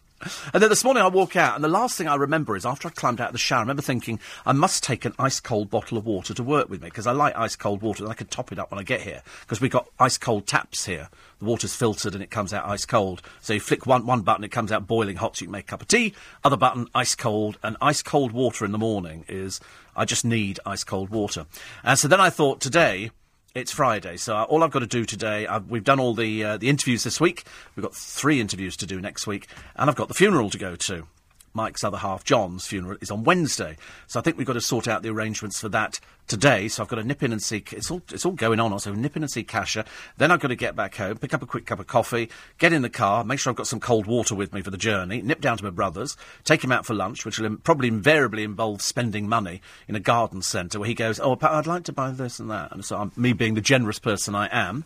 And 0.54 0.62
then 0.62 0.70
this 0.70 0.84
morning 0.84 1.04
I 1.04 1.08
walk 1.08 1.36
out, 1.36 1.56
and 1.56 1.64
the 1.64 1.70
last 1.70 1.98
thing 1.98 2.08
I 2.08 2.16
remember 2.16 2.56
is 2.56 2.66
after 2.66 2.88
I 2.88 2.92
climbed 2.92 3.22
out 3.22 3.30
of 3.30 3.34
the 3.34 3.40
shower, 3.40 3.60
I 3.60 3.62
remember 3.62 3.82
thinking 3.82 4.20
I 4.46 4.54
must 4.54 4.84
take 4.84 5.06
an 5.06 5.14
ice 5.20 5.40
cold 5.40 5.70
bottle 5.70 5.98
of 5.98 6.06
water 6.06 6.34
to 6.34 6.44
work 6.44 6.70
with 6.70 6.82
me 6.82 6.90
because 6.90 7.08
I 7.08 7.12
like 7.12 7.36
ice 7.36 7.56
cold 7.56 7.82
water 7.82 8.04
and 8.04 8.12
I 8.12 8.16
can 8.16 8.28
top 8.28 8.52
it 8.52 8.60
up 8.60 8.72
when 8.72 8.80
I 8.80 8.84
get 8.84 9.02
here 9.02 9.22
because 9.42 9.62
we've 9.62 9.72
got 9.72 9.88
ice 10.00 10.18
cold 10.18 10.48
taps 10.48 10.86
here. 10.86 11.10
The 11.40 11.46
water's 11.46 11.76
filtered 11.76 12.14
and 12.14 12.24
it 12.24 12.32
comes 12.32 12.54
out 12.54 12.68
ice 12.68 12.86
cold. 12.86 13.22
So 13.42 13.54
you 13.54 13.60
flick 13.60 13.86
one, 13.86 14.06
one 14.06 14.22
button, 14.22 14.44
it 14.44 14.52
comes 14.52 14.72
out 14.72 14.88
boiling 14.88 15.18
hot 15.18 15.38
so 15.38 15.44
you 15.44 15.48
can 15.48 15.54
make 15.54 15.66
a 15.66 15.68
cup 15.68 15.82
of 15.82 15.88
tea. 15.88 16.14
Other 16.44 16.58
button, 16.58 16.88
ice 16.96 17.16
cold. 17.16 17.58
And 17.62 17.78
ice 17.82 18.02
cold 18.02 18.32
water 18.32 18.66
in 18.66 18.72
the 18.72 18.78
morning 18.78 19.26
is, 19.28 19.60
I 19.96 20.06
just 20.06 20.26
need 20.26 20.60
ice 20.66 20.84
cold 20.84 21.10
water. 21.10 21.46
And 21.84 22.00
so 22.00 22.08
then 22.08 22.22
I 22.22 22.30
thought 22.30 22.62
today, 22.62 23.12
it's 23.56 23.72
Friday, 23.72 24.18
so 24.18 24.36
uh, 24.36 24.44
all 24.44 24.64
I've 24.64 24.72
got 24.72 24.80
to 24.80 24.88
do 24.88 25.06
today, 25.06 25.48
I've, 25.48 25.70
we've 25.70 25.84
done 25.84 26.00
all 26.00 26.14
the 26.14 26.44
uh, 26.44 26.58
the 26.58 26.70
interviews 26.70 27.04
this 27.04 27.22
week. 27.22 27.46
We've 27.76 27.84
got 27.84 27.96
three 27.96 28.42
interviews 28.42 28.76
to 28.78 28.86
do 28.86 29.00
next 29.00 29.26
week, 29.26 29.48
and 29.78 29.90
I've 29.90 29.96
got 29.96 30.10
the 30.10 30.14
funeral 30.14 30.50
to 30.50 30.58
go 30.58 30.76
to. 30.76 31.08
Mike's 31.56 31.84
other 31.84 31.98
half, 31.98 32.24
John's 32.24 32.68
funeral, 32.68 32.98
is 33.02 33.10
on 33.10 33.24
Wednesday. 33.24 33.78
So 34.08 34.20
I 34.20 34.24
think 34.24 34.38
we've 34.38 34.46
got 34.46 34.54
to 34.54 34.62
sort 34.62 34.88
out 34.88 35.02
the 35.02 35.10
arrangements 35.10 35.60
for 35.60 35.70
that 35.70 36.00
today. 36.28 36.68
So 36.68 36.84
I've 36.84 36.90
got 36.90 36.98
to 36.98 37.04
nip 37.04 37.24
in 37.24 37.32
and 37.32 37.42
see. 37.42 37.64
It's 37.72 37.90
all 37.90 38.02
it's 38.12 38.26
all 38.26 38.34
going 38.34 38.60
on. 38.60 38.78
So 38.80 38.94
nip 38.94 39.16
in 39.16 39.24
and 39.24 39.32
see 39.32 39.44
Kasha. 39.44 39.86
Then 40.18 40.32
I've 40.32 40.40
got 40.40 40.50
to 40.50 40.56
get 40.56 40.76
back 40.76 40.96
home, 40.96 41.18
pick 41.18 41.34
up 41.34 41.42
a 41.42 41.46
quick 41.46 41.66
cup 41.66 41.80
of 41.80 41.88
coffee, 41.88 42.30
get 42.58 42.74
in 42.74 42.82
the 42.82 42.90
car, 42.90 43.24
make 43.24 43.40
sure 43.40 43.52
I've 43.52 43.58
got 43.58 43.68
some 43.68 43.80
cold 43.80 44.06
water 44.06 44.36
with 44.36 44.54
me 44.54 44.62
for 44.62 44.72
the 44.72 44.78
journey. 44.78 45.22
Nip 45.22 45.42
down 45.42 45.58
to 45.58 45.64
my 45.64 45.70
brother's, 45.70 46.18
take 46.44 46.64
him 46.64 46.72
out 46.72 46.86
for 46.86 46.94
lunch, 46.94 47.26
which 47.26 47.40
will 47.40 47.56
probably 47.58 47.88
invariably 47.88 48.44
involve 48.44 48.82
spending 48.82 49.28
money 49.28 49.62
in 49.88 49.96
a 49.96 50.00
garden 50.00 50.42
centre 50.42 50.80
where 50.80 50.88
he 50.88 50.94
goes, 50.94 51.20
"Oh, 51.20 51.38
I'd 51.42 51.68
like 51.68 51.84
to 51.86 51.94
buy 51.94 52.12
this 52.12 52.40
and 52.40 52.50
that." 52.52 52.72
And 52.72 52.84
so 52.84 52.98
I'm, 52.98 53.12
me 53.16 53.34
being 53.34 53.54
the 53.54 53.62
generous 53.62 54.00
person 54.00 54.36
I 54.36 54.50
am 54.52 54.86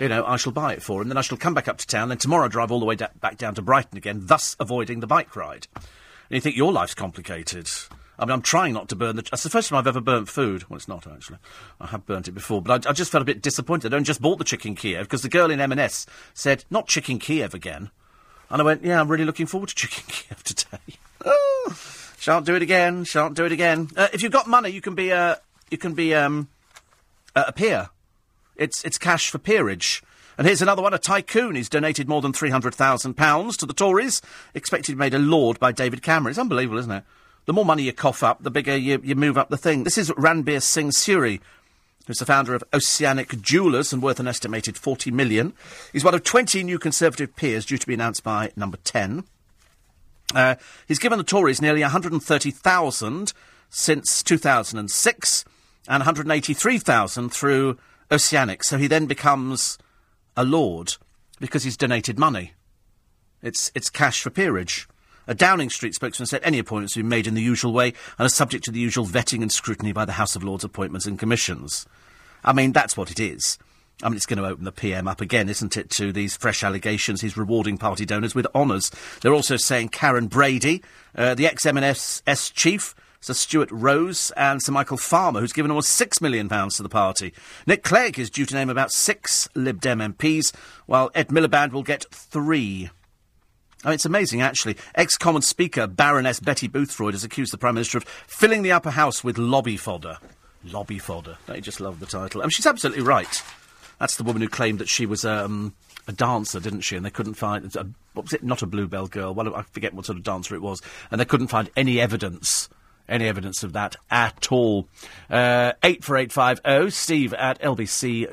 you 0.00 0.08
know, 0.08 0.24
I 0.24 0.36
shall 0.36 0.52
buy 0.52 0.72
it 0.72 0.82
for 0.82 1.02
him. 1.02 1.08
Then 1.08 1.16
I 1.16 1.20
shall 1.20 1.38
come 1.38 1.54
back 1.54 1.68
up 1.68 1.78
to 1.78 1.86
town. 1.86 2.08
Then 2.08 2.18
tomorrow 2.18 2.46
I 2.46 2.48
drive 2.48 2.72
all 2.72 2.80
the 2.80 2.86
way 2.86 2.96
da- 2.96 3.08
back 3.20 3.38
down 3.38 3.54
to 3.54 3.62
Brighton 3.62 3.96
again, 3.96 4.22
thus 4.24 4.56
avoiding 4.58 5.00
the 5.00 5.06
bike 5.06 5.36
ride. 5.36 5.66
You 6.34 6.40
think 6.40 6.56
your 6.56 6.72
life's 6.72 6.94
complicated. 6.94 7.70
I 8.18 8.24
mean, 8.24 8.32
I'm 8.32 8.42
trying 8.42 8.72
not 8.74 8.88
to 8.88 8.96
burn 8.96 9.16
the. 9.16 9.22
That's 9.22 9.42
the 9.42 9.50
first 9.50 9.68
time 9.68 9.78
I've 9.78 9.86
ever 9.86 10.00
burnt 10.00 10.28
food. 10.28 10.68
Well, 10.68 10.76
it's 10.76 10.88
not 10.88 11.06
actually. 11.06 11.38
I 11.80 11.86
have 11.86 12.06
burnt 12.06 12.28
it 12.28 12.32
before, 12.32 12.62
but 12.62 12.86
I, 12.86 12.90
I 12.90 12.92
just 12.92 13.12
felt 13.12 13.22
a 13.22 13.24
bit 13.24 13.42
disappointed. 13.42 13.92
I 13.92 13.96
only 13.96 14.06
just 14.06 14.20
bought 14.20 14.38
the 14.38 14.44
chicken 14.44 14.74
Kiev 14.74 15.04
because 15.04 15.22
the 15.22 15.28
girl 15.28 15.50
in 15.50 15.60
M&S 15.60 16.06
said, 16.32 16.64
"Not 16.70 16.86
chicken 16.86 17.18
Kiev 17.18 17.54
again," 17.54 17.90
and 18.50 18.60
I 18.60 18.64
went, 18.64 18.84
"Yeah, 18.84 19.00
I'm 19.00 19.08
really 19.08 19.24
looking 19.24 19.46
forward 19.46 19.68
to 19.70 19.74
chicken 19.74 20.04
Kiev 20.08 20.42
today." 20.42 20.98
oh, 21.24 21.76
shan't 22.18 22.46
do 22.46 22.54
it 22.54 22.62
again. 22.62 23.04
Shan't 23.04 23.34
do 23.34 23.44
it 23.44 23.52
again. 23.52 23.90
Uh, 23.96 24.08
if 24.12 24.22
you've 24.22 24.32
got 24.32 24.48
money, 24.48 24.70
you 24.70 24.80
can 24.80 24.94
be 24.94 25.10
a. 25.10 25.40
You 25.70 25.78
can 25.78 25.94
be 25.94 26.14
um, 26.14 26.48
a 27.34 27.52
peer. 27.52 27.90
It's 28.56 28.84
it's 28.84 28.98
cash 28.98 29.30
for 29.30 29.38
peerage. 29.38 30.02
And 30.36 30.46
here's 30.46 30.62
another 30.62 30.82
one. 30.82 30.94
A 30.94 30.98
tycoon. 30.98 31.54
He's 31.54 31.68
donated 31.68 32.08
more 32.08 32.20
than 32.20 32.32
£300,000 32.32 33.56
to 33.56 33.66
the 33.66 33.72
Tories. 33.72 34.22
Expected 34.54 34.96
made 34.96 35.14
a 35.14 35.18
lord 35.18 35.58
by 35.60 35.72
David 35.72 36.02
Cameron. 36.02 36.30
It's 36.30 36.38
unbelievable, 36.38 36.78
isn't 36.78 36.90
it? 36.90 37.04
The 37.46 37.52
more 37.52 37.64
money 37.64 37.82
you 37.82 37.92
cough 37.92 38.22
up, 38.22 38.42
the 38.42 38.50
bigger 38.50 38.76
you, 38.76 39.00
you 39.04 39.14
move 39.14 39.36
up 39.36 39.50
the 39.50 39.58
thing. 39.58 39.84
This 39.84 39.98
is 39.98 40.10
Ranbir 40.12 40.62
Singh 40.62 40.90
Suri, 40.90 41.40
who's 42.06 42.18
the 42.18 42.24
founder 42.24 42.54
of 42.54 42.64
Oceanic 42.72 43.40
Jewellers 43.42 43.92
and 43.92 44.02
worth 44.02 44.18
an 44.18 44.26
estimated 44.26 44.78
40 44.78 45.10
million. 45.10 45.52
He's 45.92 46.04
one 46.04 46.14
of 46.14 46.24
20 46.24 46.62
new 46.64 46.78
Conservative 46.78 47.36
peers 47.36 47.66
due 47.66 47.78
to 47.78 47.86
be 47.86 47.94
announced 47.94 48.24
by 48.24 48.50
number 48.56 48.78
10. 48.78 49.24
Uh, 50.34 50.54
he's 50.88 50.98
given 50.98 51.18
the 51.18 51.24
Tories 51.24 51.60
nearly 51.60 51.82
130,000 51.82 53.32
since 53.68 54.22
2006 54.22 55.44
and 55.86 56.00
183,000 56.00 57.28
through 57.30 57.78
Oceanic. 58.10 58.64
So 58.64 58.78
he 58.78 58.86
then 58.86 59.06
becomes 59.06 59.78
a 60.36 60.44
lord 60.44 60.94
because 61.40 61.64
he's 61.64 61.76
donated 61.76 62.18
money. 62.18 62.52
It's, 63.42 63.70
it's 63.74 63.90
cash 63.90 64.22
for 64.22 64.30
peerage. 64.30 64.88
A 65.26 65.34
Downing 65.34 65.70
Street 65.70 65.94
spokesman 65.94 66.26
said 66.26 66.40
any 66.42 66.58
appointments 66.58 66.96
will 66.96 67.02
be 67.02 67.08
made 67.08 67.26
in 67.26 67.34
the 67.34 67.42
usual 67.42 67.72
way 67.72 67.94
and 68.18 68.26
are 68.26 68.30
subject 68.30 68.64
to 68.64 68.70
the 68.70 68.80
usual 68.80 69.06
vetting 69.06 69.42
and 69.42 69.50
scrutiny 69.50 69.92
by 69.92 70.04
the 70.04 70.12
House 70.12 70.36
of 70.36 70.44
Lords 70.44 70.64
appointments 70.64 71.06
and 71.06 71.18
commissions. 71.18 71.86
I 72.44 72.52
mean, 72.52 72.72
that's 72.72 72.96
what 72.96 73.10
it 73.10 73.18
is. 73.18 73.58
I 74.02 74.08
mean, 74.08 74.16
it's 74.16 74.26
going 74.26 74.38
to 74.38 74.46
open 74.46 74.64
the 74.64 74.72
PM 74.72 75.08
up 75.08 75.20
again, 75.20 75.48
isn't 75.48 75.76
it, 75.76 75.88
to 75.92 76.12
these 76.12 76.36
fresh 76.36 76.62
allegations. 76.62 77.20
He's 77.20 77.36
rewarding 77.36 77.78
party 77.78 78.04
donors 78.04 78.34
with 78.34 78.46
honours. 78.54 78.90
They're 79.20 79.32
also 79.32 79.56
saying 79.56 79.90
Karren 79.90 80.28
Brady, 80.28 80.82
uh, 81.14 81.34
the 81.34 81.46
ex-M&S 81.46 82.50
chief, 82.50 82.94
Sir 83.24 83.32
Stuart 83.32 83.70
Rose 83.72 84.32
and 84.36 84.62
Sir 84.62 84.70
Michael 84.70 84.98
Farmer, 84.98 85.40
who's 85.40 85.54
given 85.54 85.70
almost 85.70 85.98
£6 85.98 86.20
million 86.20 86.46
to 86.46 86.82
the 86.82 86.90
party. 86.90 87.32
Nick 87.66 87.82
Clegg 87.82 88.18
is 88.18 88.28
due 88.28 88.44
to 88.44 88.54
name 88.54 88.68
about 88.68 88.92
six 88.92 89.48
Lib 89.54 89.80
Dem 89.80 90.00
MPs, 90.00 90.54
while 90.84 91.10
Ed 91.14 91.28
Miliband 91.28 91.72
will 91.72 91.82
get 91.82 92.04
three. 92.10 92.90
Oh, 93.82 93.92
it's 93.92 94.04
amazing, 94.04 94.42
actually. 94.42 94.76
Ex 94.94 95.16
Common 95.16 95.40
Speaker 95.40 95.86
Baroness 95.86 96.38
Betty 96.38 96.68
Boothroyd 96.68 97.12
has 97.12 97.24
accused 97.24 97.50
the 97.50 97.56
Prime 97.56 97.76
Minister 97.76 97.96
of 97.96 98.04
filling 98.04 98.60
the 98.60 98.72
upper 98.72 98.90
house 98.90 99.24
with 99.24 99.38
lobby 99.38 99.78
fodder. 99.78 100.18
Lobby 100.62 100.98
fodder. 100.98 101.38
Don't 101.46 101.56
you 101.56 101.62
just 101.62 101.80
love 101.80 102.00
the 102.00 102.06
title? 102.06 102.42
I 102.42 102.44
mean, 102.44 102.50
she's 102.50 102.66
absolutely 102.66 103.04
right. 103.04 103.42
That's 104.00 104.16
the 104.16 104.24
woman 104.24 104.42
who 104.42 104.48
claimed 104.50 104.80
that 104.80 104.88
she 104.90 105.06
was 105.06 105.24
um, 105.24 105.72
a 106.06 106.12
dancer, 106.12 106.60
didn't 106.60 106.82
she? 106.82 106.94
And 106.94 107.06
they 107.06 107.10
couldn't 107.10 107.34
find 107.34 107.74
a, 107.74 107.86
what 108.12 108.24
was 108.26 108.34
it? 108.34 108.42
Not 108.42 108.60
a 108.60 108.66
bluebell 108.66 109.06
girl. 109.06 109.32
Well, 109.32 109.54
I 109.54 109.62
forget 109.62 109.94
what 109.94 110.04
sort 110.04 110.18
of 110.18 110.24
dancer 110.24 110.54
it 110.54 110.60
was. 110.60 110.82
And 111.10 111.18
they 111.18 111.24
couldn't 111.24 111.48
find 111.48 111.70
any 111.74 112.00
evidence, 112.00 112.68
any 113.08 113.28
evidence 113.28 113.62
of 113.62 113.72
that 113.74 113.96
at 114.10 114.50
all. 114.50 114.88
Uh, 115.30 115.72
eight 115.82 116.04
four 116.04 116.16
eight 116.16 116.32
five 116.32 116.60
zero. 116.66 116.88
Steve 116.88 117.34
at 117.34 117.60
lbc.co.uk. 117.60 118.24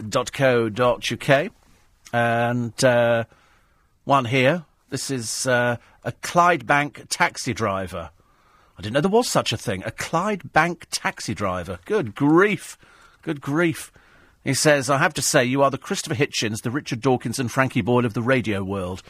And 2.14 2.84
uh, 2.84 3.24
one 4.04 4.26
here. 4.26 4.66
This 4.90 5.10
is 5.10 5.48
uh, 5.48 5.78
a 6.04 6.12
Clydebank 6.12 7.06
taxi 7.10 7.54
driver. 7.54 8.10
I 8.78 8.82
didn't 8.82 8.96
know 8.96 9.02
there 9.02 9.12
was 9.12 9.30
such 9.30 9.54
a 9.54 9.58
thing. 9.58 9.84
A 9.86 9.92
Clydebank 9.92 10.86
taxi 10.92 11.34
driver. 11.34 11.80
Good 11.86 12.16
grief. 12.16 12.78
Good 13.22 13.40
grief. 13.40 13.92
He 14.44 14.54
says, 14.54 14.90
I 14.90 14.98
have 14.98 15.14
to 15.14 15.22
say, 15.22 15.46
you 15.46 15.62
are 15.62 15.70
the 15.70 15.78
Christopher 15.78 16.16
Hitchens, 16.16 16.64
the 16.64 16.72
Richard 16.72 17.00
Dawkins 17.00 17.40
and 17.40 17.52
Frankie 17.52 17.82
Boyle 17.82 18.06
of 18.06 18.16
the 18.16 18.24
radio 18.24 18.64
world. 18.64 19.04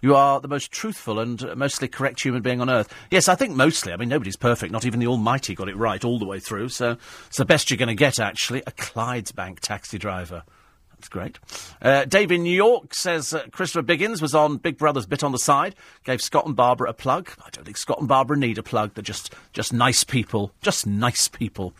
You 0.00 0.14
are 0.14 0.40
the 0.40 0.48
most 0.48 0.70
truthful 0.70 1.18
and 1.18 1.56
mostly 1.56 1.88
correct 1.88 2.22
human 2.22 2.42
being 2.42 2.60
on 2.60 2.70
earth. 2.70 2.92
Yes, 3.10 3.28
I 3.28 3.34
think 3.34 3.56
mostly. 3.56 3.92
I 3.92 3.96
mean, 3.96 4.08
nobody's 4.08 4.36
perfect. 4.36 4.72
Not 4.72 4.84
even 4.84 5.00
the 5.00 5.06
Almighty 5.06 5.54
got 5.54 5.68
it 5.68 5.76
right 5.76 6.04
all 6.04 6.18
the 6.18 6.26
way 6.26 6.40
through. 6.40 6.68
So 6.68 6.96
it's 7.26 7.38
the 7.38 7.44
best 7.44 7.70
you're 7.70 7.78
going 7.78 7.88
to 7.88 7.94
get, 7.94 8.20
actually. 8.20 8.62
A 8.66 8.72
Clydesbank 8.72 9.60
taxi 9.60 9.98
driver. 9.98 10.44
That's 10.92 11.08
great. 11.08 11.38
Uh, 11.80 12.04
Dave 12.04 12.32
in 12.32 12.42
New 12.42 12.54
York 12.54 12.92
says 12.92 13.32
uh, 13.32 13.46
Christopher 13.52 13.84
Biggins 13.84 14.20
was 14.20 14.34
on 14.34 14.56
Big 14.56 14.78
Brother's 14.78 15.06
bit 15.06 15.22
on 15.22 15.30
the 15.30 15.38
side, 15.38 15.76
gave 16.02 16.20
Scott 16.20 16.44
and 16.44 16.56
Barbara 16.56 16.90
a 16.90 16.92
plug. 16.92 17.30
I 17.44 17.50
don't 17.50 17.64
think 17.64 17.76
Scott 17.76 18.00
and 18.00 18.08
Barbara 18.08 18.36
need 18.36 18.58
a 18.58 18.64
plug. 18.64 18.94
They're 18.94 19.02
just, 19.02 19.32
just 19.52 19.72
nice 19.72 20.02
people. 20.02 20.52
Just 20.60 20.88
nice 20.88 21.28
people. 21.28 21.72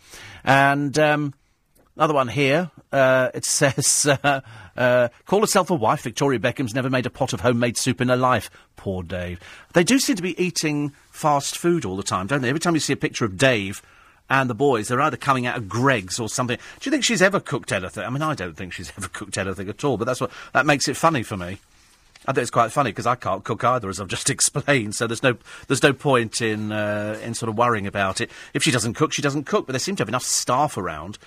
And 0.45 0.97
um, 0.97 1.33
Another 1.99 2.13
one 2.13 2.29
here. 2.29 2.71
Uh, 2.93 3.29
it 3.33 3.43
says, 3.45 4.07
uh, 4.79 5.09
call 5.25 5.41
herself 5.41 5.69
a 5.69 5.75
wife. 5.75 6.01
Victoria 6.01 6.39
Beckham's 6.39 6.73
never 6.73 6.89
made 6.89 7.05
a 7.05 7.09
pot 7.09 7.33
of 7.33 7.41
homemade 7.41 7.77
soup 7.77 8.01
in 8.01 8.07
her 8.07 8.15
life. 8.15 8.49
Poor 8.77 9.03
Dave. 9.03 9.39
They 9.73 9.83
do 9.83 9.99
seem 9.99 10.15
to 10.15 10.21
be 10.23 10.41
eating 10.41 10.93
fast 11.11 11.57
food 11.57 11.85
all 11.85 11.97
the 11.97 12.03
time, 12.03 12.27
don't 12.27 12.41
they? 12.41 12.49
Every 12.49 12.61
time 12.61 12.73
you 12.73 12.79
see 12.79 12.93
a 12.93 12.97
picture 12.97 13.25
of 13.25 13.37
Dave 13.37 13.83
and 14.29 14.49
the 14.49 14.55
boys, 14.55 14.87
they're 14.87 15.01
either 15.01 15.17
coming 15.17 15.45
out 15.45 15.57
of 15.57 15.67
Greggs 15.67 16.19
or 16.19 16.29
something. 16.29 16.57
Do 16.79 16.87
you 16.87 16.91
think 16.91 17.03
she's 17.03 17.21
ever 17.21 17.41
cooked 17.41 17.73
anything? 17.73 18.05
I 18.05 18.09
mean, 18.09 18.21
I 18.21 18.35
don't 18.35 18.55
think 18.55 18.73
she's 18.73 18.91
ever 18.97 19.09
cooked 19.09 19.37
anything 19.37 19.67
at 19.67 19.83
all, 19.83 19.97
but 19.97 20.05
that's 20.05 20.21
what, 20.21 20.31
that 20.53 20.65
makes 20.65 20.87
it 20.87 20.95
funny 20.95 21.23
for 21.23 21.35
me. 21.35 21.59
I 22.25 22.33
think 22.33 22.43
it's 22.43 22.51
quite 22.51 22.71
funny 22.71 22.91
because 22.91 23.07
I 23.07 23.15
can't 23.15 23.43
cook 23.43 23.63
either, 23.63 23.89
as 23.89 23.99
I've 23.99 24.07
just 24.09 24.29
explained. 24.29 24.95
So 24.95 25.07
there's 25.07 25.23
no 25.23 25.37
there's 25.67 25.83
no 25.83 25.93
point 25.93 26.41
in 26.41 26.71
uh, 26.71 27.19
in 27.23 27.33
sort 27.33 27.49
of 27.49 27.57
worrying 27.57 27.87
about 27.87 28.21
it. 28.21 28.29
If 28.53 28.63
she 28.63 28.71
doesn't 28.71 28.93
cook, 28.93 29.13
she 29.13 29.21
doesn't 29.21 29.45
cook. 29.45 29.65
But 29.65 29.73
they 29.73 29.79
seem 29.79 29.95
to 29.97 30.01
have 30.01 30.09
enough 30.09 30.23
staff 30.23 30.77
around 30.77 31.17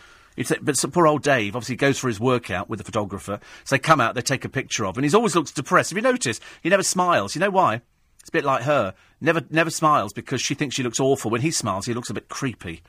but 0.62 0.76
so 0.76 0.88
poor 0.88 1.06
old 1.06 1.22
Dave 1.22 1.54
obviously 1.56 1.76
goes 1.76 1.98
for 1.98 2.08
his 2.08 2.20
workout 2.20 2.68
with 2.68 2.78
the 2.78 2.84
photographer. 2.84 3.40
So 3.64 3.76
they 3.76 3.80
come 3.80 4.00
out, 4.00 4.14
they 4.14 4.22
take 4.22 4.44
a 4.44 4.48
picture 4.48 4.86
of, 4.86 4.96
and 4.96 5.04
he 5.04 5.14
always 5.14 5.34
looks 5.34 5.50
depressed. 5.50 5.90
Have 5.90 5.96
you 5.96 6.02
noticed? 6.02 6.42
He 6.62 6.68
never 6.68 6.82
smiles. 6.82 7.34
You 7.34 7.40
know 7.40 7.50
why? 7.50 7.82
It's 8.20 8.28
a 8.28 8.32
bit 8.32 8.44
like 8.44 8.62
her. 8.62 8.94
Never, 9.20 9.42
never 9.50 9.70
smiles 9.70 10.12
because 10.12 10.40
she 10.40 10.54
thinks 10.54 10.76
she 10.76 10.82
looks 10.82 11.00
awful. 11.00 11.30
When 11.30 11.40
he 11.40 11.50
smiles, 11.50 11.86
he 11.86 11.94
looks 11.94 12.10
a 12.10 12.14
bit 12.14 12.28
creepy. 12.28 12.82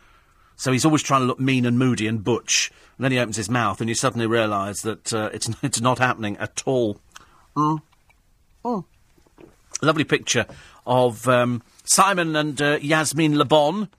So 0.56 0.72
he's 0.72 0.86
always 0.86 1.02
trying 1.02 1.22
to 1.22 1.26
look 1.26 1.40
mean 1.40 1.66
and 1.66 1.80
moody 1.80 2.08
and 2.08 2.24
butch. 2.24 2.72
And 2.98 3.04
then 3.04 3.12
he 3.12 3.20
opens 3.20 3.38
his 3.38 3.50
mouth, 3.50 3.82
and 3.82 3.90
you 3.90 3.96
suddenly 3.96 4.28
realise 4.28 4.82
that 4.82 5.14
uh, 5.14 5.30
it's 5.34 5.50
it's 5.64 5.82
not 5.82 6.00
happening 6.00 6.38
at 6.38 6.62
all. 6.66 7.00
Mm. 7.56 7.82
Mm. 8.64 8.86
Lovely 9.82 10.04
picture 10.04 10.46
of 10.86 11.28
um, 11.28 11.64
Simon 11.84 12.36
and 12.36 12.62
uh, 12.62 12.78
Yasmin 12.82 13.38
Le 13.38 13.46
Bon. 13.46 13.90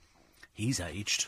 He's 0.53 0.79
aged. 0.79 1.27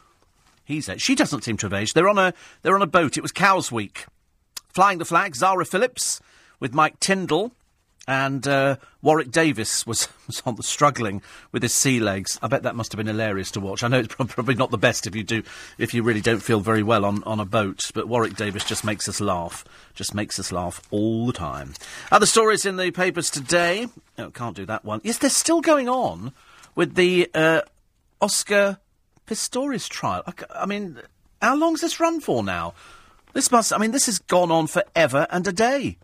He's 0.67 0.89
She 0.97 1.15
doesn't 1.15 1.45
seem 1.45 1.55
to 1.57 1.67
have 1.67 1.73
aged. 1.73 1.95
They're 1.95 2.09
on 2.09 2.19
a 2.19 2.33
they're 2.61 2.75
on 2.75 2.81
a 2.81 2.87
boat. 2.87 3.15
It 3.15 3.21
was 3.21 3.31
Cowes 3.31 3.71
Week, 3.71 4.05
flying 4.67 4.97
the 4.97 5.05
flag. 5.05 5.33
Zara 5.33 5.63
Phillips 5.63 6.19
with 6.59 6.73
Mike 6.73 6.99
Tindall. 6.99 7.53
And 8.09 8.45
uh, 8.47 8.77
Warwick 9.01 9.31
Davis 9.31 9.85
was, 9.85 10.07
was 10.27 10.41
on 10.45 10.55
the 10.55 10.63
struggling 10.63 11.21
with 11.53 11.63
his 11.63 11.73
sea 11.73 12.01
legs. 12.01 12.37
I 12.41 12.47
bet 12.47 12.63
that 12.63 12.75
must 12.75 12.91
have 12.91 12.97
been 12.97 13.07
hilarious 13.07 13.51
to 13.51 13.61
watch. 13.61 13.81
I 13.81 13.87
know 13.87 13.99
it's 13.99 14.13
probably 14.13 14.55
not 14.55 14.71
the 14.71 14.77
best 14.77 15.07
if 15.07 15.15
you 15.15 15.23
do 15.23 15.43
if 15.77 15.93
you 15.93 16.03
really 16.03 16.21
don't 16.21 16.41
feel 16.41 16.59
very 16.59 16.83
well 16.83 17.05
on, 17.05 17.23
on 17.23 17.39
a 17.39 17.45
boat, 17.45 17.89
but 17.93 18.09
Warwick 18.09 18.35
Davis 18.35 18.65
just 18.65 18.83
makes 18.83 19.07
us 19.07 19.21
laugh. 19.21 19.63
Just 19.93 20.13
makes 20.13 20.37
us 20.37 20.51
laugh 20.51 20.81
all 20.91 21.27
the 21.27 21.33
time. 21.33 21.75
Other 22.11 22.25
stories 22.25 22.65
in 22.65 22.75
the 22.75 22.91
papers 22.91 23.29
today. 23.29 23.87
Oh, 24.17 24.31
can't 24.31 24.55
do 24.55 24.65
that 24.65 24.83
one. 24.83 24.99
Yes, 25.05 25.17
they're 25.17 25.29
still 25.29 25.61
going 25.61 25.87
on 25.87 26.33
with 26.75 26.95
the 26.95 27.29
uh, 27.33 27.61
Oscar 28.21 28.79
Pistorius 29.27 29.87
trial. 29.87 30.23
I, 30.25 30.33
I 30.63 30.65
mean, 30.65 30.99
how 31.41 31.55
long's 31.55 31.81
this 31.81 31.99
run 31.99 32.19
for 32.19 32.43
now? 32.43 32.73
This 33.33 33.51
must, 33.51 33.71
I 33.71 33.77
mean, 33.77 33.91
this 33.91 34.07
has 34.07 34.19
gone 34.19 34.49
on 34.51 34.67
forever 34.67 35.27
and 35.29 35.45
a 35.47 35.51
day. 35.51 35.97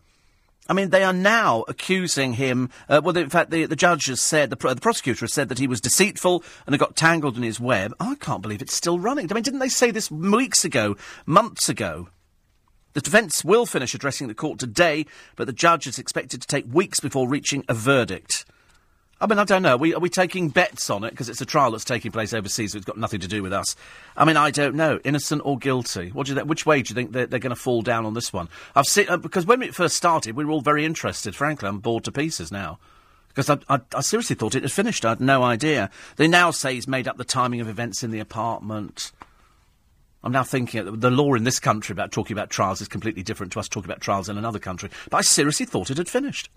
I 0.66 0.72
mean, 0.72 0.90
they 0.90 1.04
are 1.04 1.12
now 1.12 1.64
accusing 1.68 2.34
him. 2.34 2.70
Uh, 2.88 3.00
well, 3.04 3.16
in 3.16 3.28
fact, 3.28 3.50
the, 3.50 3.66
the 3.66 3.76
judge 3.76 4.06
has 4.06 4.22
said, 4.22 4.48
the, 4.48 4.56
the 4.56 4.80
prosecutor 4.80 5.24
has 5.24 5.32
said 5.32 5.48
that 5.50 5.58
he 5.58 5.66
was 5.66 5.80
deceitful 5.80 6.42
and 6.66 6.72
had 6.72 6.80
got 6.80 6.96
tangled 6.96 7.36
in 7.36 7.42
his 7.42 7.60
web. 7.60 7.92
I 8.00 8.14
can't 8.14 8.40
believe 8.40 8.62
it's 8.62 8.74
still 8.74 8.98
running. 8.98 9.30
I 9.30 9.34
mean, 9.34 9.42
didn't 9.42 9.60
they 9.60 9.68
say 9.68 9.90
this 9.90 10.10
weeks 10.10 10.64
ago, 10.64 10.96
months 11.26 11.68
ago? 11.68 12.08
The 12.94 13.00
defence 13.00 13.44
will 13.44 13.66
finish 13.66 13.94
addressing 13.94 14.28
the 14.28 14.34
court 14.34 14.58
today, 14.58 15.04
but 15.36 15.46
the 15.46 15.52
judge 15.52 15.86
is 15.86 15.98
expected 15.98 16.40
to 16.40 16.46
take 16.46 16.72
weeks 16.72 17.00
before 17.00 17.28
reaching 17.28 17.64
a 17.68 17.74
verdict. 17.74 18.46
I 19.24 19.26
mean, 19.26 19.38
I 19.38 19.44
don't 19.44 19.62
know. 19.62 19.76
Are 19.76 19.78
we, 19.78 19.94
are 19.94 20.00
we 20.00 20.10
taking 20.10 20.50
bets 20.50 20.90
on 20.90 21.02
it 21.02 21.08
because 21.08 21.30
it's 21.30 21.40
a 21.40 21.46
trial 21.46 21.70
that's 21.70 21.82
taking 21.82 22.12
place 22.12 22.34
overseas, 22.34 22.72
so 22.72 22.76
it's 22.76 22.84
got 22.84 22.98
nothing 22.98 23.20
to 23.20 23.26
do 23.26 23.42
with 23.42 23.54
us? 23.54 23.74
I 24.18 24.26
mean, 24.26 24.36
I 24.36 24.50
don't 24.50 24.74
know. 24.74 25.00
Innocent 25.02 25.40
or 25.46 25.56
guilty? 25.56 26.10
What 26.10 26.26
do 26.26 26.34
you 26.34 26.44
which 26.44 26.66
way 26.66 26.82
do 26.82 26.90
you 26.90 26.94
think 26.94 27.12
they're, 27.12 27.24
they're 27.24 27.38
going 27.38 27.48
to 27.48 27.56
fall 27.56 27.80
down 27.80 28.04
on 28.04 28.12
this 28.12 28.34
one? 28.34 28.50
I've 28.76 28.84
seen 28.84 29.08
uh, 29.08 29.16
because 29.16 29.46
when 29.46 29.62
it 29.62 29.74
first 29.74 29.96
started, 29.96 30.36
we 30.36 30.44
were 30.44 30.50
all 30.50 30.60
very 30.60 30.84
interested. 30.84 31.34
Frankly, 31.34 31.66
I'm 31.66 31.78
bored 31.78 32.04
to 32.04 32.12
pieces 32.12 32.52
now 32.52 32.78
because 33.28 33.48
I, 33.48 33.56
I, 33.70 33.80
I, 33.94 34.02
seriously 34.02 34.36
thought 34.36 34.54
it 34.54 34.62
had 34.62 34.70
finished. 34.70 35.06
I 35.06 35.10
had 35.10 35.22
no 35.22 35.42
idea. 35.42 35.88
They 36.16 36.28
now 36.28 36.50
say 36.50 36.74
he's 36.74 36.86
made 36.86 37.08
up 37.08 37.16
the 37.16 37.24
timing 37.24 37.62
of 37.62 37.68
events 37.68 38.02
in 38.02 38.10
the 38.10 38.20
apartment. 38.20 39.10
I'm 40.22 40.32
now 40.32 40.44
thinking 40.44 41.00
the 41.00 41.10
law 41.10 41.32
in 41.32 41.44
this 41.44 41.60
country 41.60 41.94
about 41.94 42.12
talking 42.12 42.36
about 42.36 42.50
trials 42.50 42.82
is 42.82 42.88
completely 42.88 43.22
different 43.22 43.52
to 43.52 43.60
us 43.60 43.68
talking 43.68 43.90
about 43.90 44.02
trials 44.02 44.28
in 44.28 44.36
another 44.36 44.58
country. 44.58 44.90
But 45.08 45.16
I 45.16 45.22
seriously 45.22 45.64
thought 45.64 45.90
it 45.90 45.96
had 45.96 46.10
finished. 46.10 46.50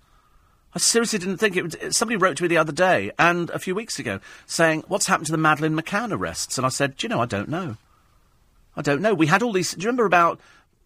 I 0.77 0.79
seriously 0.79 1.17
didn't 1.17 1.37
think 1.37 1.55
it 1.55 1.63
would. 1.63 1.83
Uh, 1.83 1.91
somebody 1.91 2.17
wrote 2.17 2.37
to 2.37 2.43
me 2.43 2.49
the 2.49 2.57
other 2.57 2.71
day 2.71 3.09
and 3.17 3.49
a 3.49 3.57
few 3.57 3.73
weeks 3.73 3.97
ago 3.97 4.19
saying, 4.45 4.83
What's 4.87 5.07
happened 5.07 5.25
to 5.25 5.31
the 5.31 5.37
Madeleine 5.39 5.75
McCann 5.75 6.11
arrests? 6.11 6.55
And 6.59 6.67
I 6.67 6.69
said, 6.69 6.97
Do 6.97 7.05
you 7.05 7.09
know, 7.09 7.19
I 7.19 7.25
don't 7.25 7.49
know. 7.49 7.77
I 8.75 8.83
don't 8.83 9.01
know. 9.01 9.15
We 9.15 9.25
had 9.25 9.41
all 9.41 9.51
these. 9.51 9.71
Do 9.71 9.81
you 9.81 9.87
remember 9.87 10.05
about 10.05 10.39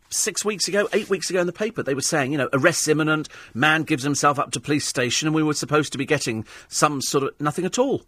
six 0.10 0.46
weeks 0.46 0.70
ago, 0.70 0.88
eight 0.94 1.10
weeks 1.10 1.30
ago 1.30 1.42
in 1.42 1.46
the 1.46 1.52
paper, 1.52 1.84
they 1.84 1.94
were 1.94 2.00
saying, 2.00 2.32
you 2.32 2.38
know, 2.38 2.48
arrest 2.54 2.88
imminent, 2.88 3.28
man 3.54 3.84
gives 3.84 4.04
himself 4.04 4.40
up 4.40 4.52
to 4.52 4.62
police 4.62 4.86
station, 4.86 5.28
and 5.28 5.36
we 5.36 5.44
were 5.44 5.54
supposed 5.54 5.92
to 5.92 5.98
be 5.98 6.06
getting 6.06 6.46
some 6.70 7.02
sort 7.02 7.26
of 7.26 7.42
nothing 7.42 7.66
at 7.66 7.78
all. 7.78 8.04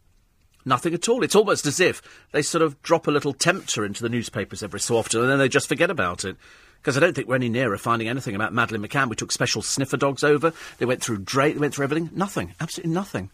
Nothing 0.63 0.93
at 0.93 1.09
all. 1.09 1.21
It's 1.21 1.35
almost 1.35 1.65
as 1.65 1.81
if 1.81 2.01
they 2.31 2.41
sort 2.41 2.61
of 2.61 2.81
drop 2.81 3.07
a 3.07 3.11
little 3.11 3.33
tempter 3.33 3.83
into 3.83 4.03
the 4.03 4.09
newspapers 4.09 4.63
every 4.63 4.79
so 4.79 4.95
often, 4.95 5.19
and 5.19 5.29
then 5.29 5.37
they 5.37 5.49
just 5.49 5.67
forget 5.67 5.89
about 5.89 6.23
it. 6.23 6.37
Because 6.83 6.97
I 6.97 6.99
don't 6.99 7.15
think 7.15 7.29
we're 7.29 7.35
any 7.35 7.47
nearer 7.47 7.77
finding 7.77 8.09
anything 8.09 8.35
about 8.35 8.51
Madeleine 8.53 8.85
McCann. 8.85 9.07
We 9.07 9.15
took 9.15 9.31
special 9.31 9.61
sniffer 9.61 9.95
dogs 9.95 10.21
over. 10.21 10.51
They 10.79 10.85
went 10.85 11.01
through 11.01 11.19
Drake. 11.19 11.53
They 11.53 11.61
went 11.61 11.73
through 11.73 11.85
everything. 11.85 12.09
Nothing. 12.13 12.55
Absolutely 12.59 12.93
nothing. 12.93 13.29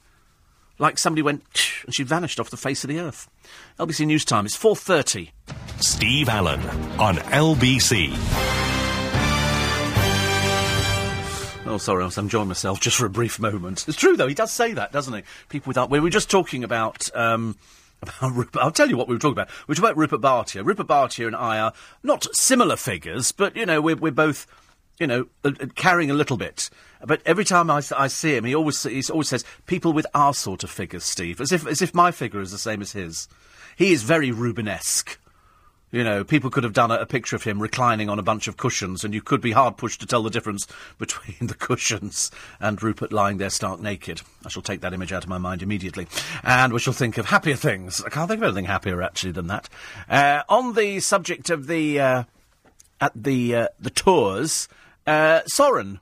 Like 0.78 1.00
somebody 1.00 1.24
went 1.24 1.42
and 1.84 1.96
she 1.96 2.04
vanished 2.04 2.40
off 2.40 2.52
the 2.52 2.58
face 2.58 2.84
of 2.84 2.90
the 2.90 3.00
earth. 3.00 3.28
LBC 3.80 4.06
News 4.06 4.24
Time. 4.24 4.46
It's 4.46 4.56
4.30. 4.56 5.32
Steve 5.82 6.30
Allen 6.30 6.62
on 7.00 7.16
LBC. 7.16 8.16
Oh, 11.66 11.78
sorry, 11.80 12.04
I 12.04 12.06
was 12.06 12.18
enjoying 12.20 12.48
myself 12.50 12.80
just 12.80 12.98
for 12.98 13.08
a 13.08 13.10
brief 13.10 13.40
moment. 13.40 13.88
It's 13.88 13.98
true, 13.98 14.16
though. 14.16 14.28
He 14.28 14.36
does 14.36 14.52
say 14.52 14.74
that, 14.74 14.92
doesn't 14.92 15.14
he? 15.14 15.24
People 15.50 15.72
without. 15.72 15.90
We 15.90 16.00
were 16.00 16.10
just 16.12 16.30
talking 16.30 16.64
about. 16.64 17.10
Um. 17.16 17.58
I'll 18.22 18.72
tell 18.72 18.90
you 18.90 18.98
what 18.98 19.08
we 19.08 19.16
were 19.16 19.20
talking 19.20 19.34
about. 19.34 19.50
Were 19.68 19.76
talking 19.76 19.86
about 19.86 19.98
Rupert 19.98 20.22
Bartier. 20.22 20.64
Rupert 20.64 20.88
Bartier 20.88 21.28
and 21.28 21.36
I 21.36 21.60
are 21.60 21.74
not 22.04 22.28
similar 22.36 22.76
figures, 22.76 23.32
but, 23.32 23.56
you 23.56 23.66
know, 23.66 23.82
we're, 23.82 23.96
we're 23.96 24.12
both, 24.12 24.48
you 25.00 25.08
know, 25.08 25.28
uh, 25.44 25.52
carrying 25.76 26.10
a 26.10 26.14
little 26.14 26.38
bit. 26.38 26.70
But 27.06 27.22
every 27.26 27.46
time 27.46 27.70
I, 27.70 27.82
I 27.96 28.08
see 28.08 28.36
him, 28.36 28.46
he 28.46 28.56
always, 28.56 28.84
he 28.84 29.04
always 29.12 29.30
says, 29.30 29.44
people 29.66 29.94
with 29.94 30.08
our 30.14 30.34
sort 30.34 30.64
of 30.64 30.70
figures, 30.70 31.04
Steve, 31.04 31.42
as 31.42 31.52
if, 31.52 31.68
as 31.68 31.82
if 31.82 31.94
my 31.94 32.12
figure 32.12 32.42
is 32.42 32.52
the 32.52 32.58
same 32.58 32.82
as 32.82 32.94
his. 32.94 33.28
He 33.76 33.92
is 33.92 34.04
very 34.04 34.32
Rubenesque. 34.32 35.18
You 35.92 36.04
know, 36.04 36.24
people 36.24 36.52
could 36.52 36.64
have 36.64 36.74
done 36.74 36.92
a, 36.92 36.96
a, 36.96 37.06
picture 37.08 37.36
of 37.36 37.44
him 37.44 37.60
reclining 37.60 38.10
on 38.10 38.20
a 38.20 38.24
bunch 38.24 38.48
of 38.48 38.58
cushions, 38.58 39.04
and 39.04 39.12
you 39.12 39.22
could 39.22 39.42
be 39.42 39.52
hard 39.52 39.78
pushed 39.78 40.02
to 40.02 40.06
tell 40.06 40.22
the 40.22 40.30
difference 40.30 40.68
between 41.00 41.48
the 41.48 41.56
cushions 41.56 42.30
and 42.60 42.82
Rupert 42.82 43.12
lying 43.12 43.38
there 43.38 43.50
stark 43.50 43.80
naked. 43.80 44.22
I 44.46 44.50
shall 44.50 44.62
take 44.62 44.82
that 44.82 44.94
image 44.94 45.12
out 45.12 45.24
of 45.24 45.30
my 45.30 45.40
mind 45.40 45.64
immediately. 45.64 46.08
And 46.44 46.74
we 46.74 46.80
shall 46.80 46.94
think 46.94 47.18
of 47.18 47.26
happier 47.28 47.56
things. 47.56 48.04
I 48.04 48.10
can't 48.10 48.30
think 48.30 48.40
of 48.40 48.44
anything 48.44 48.66
happier, 48.66 49.02
actually, 49.02 49.32
than 49.32 49.48
that. 49.48 49.68
Uh, 50.08 50.44
on 50.48 50.74
the 50.74 51.00
subject 51.00 51.50
of 51.50 51.66
the, 51.66 52.00
uh, 52.00 52.24
at 53.02 53.12
the, 53.16 53.56
uh, 53.56 53.68
the 53.80 53.90
tours, 53.90 54.68
uh, 55.08 55.42
Soren. 55.48 56.00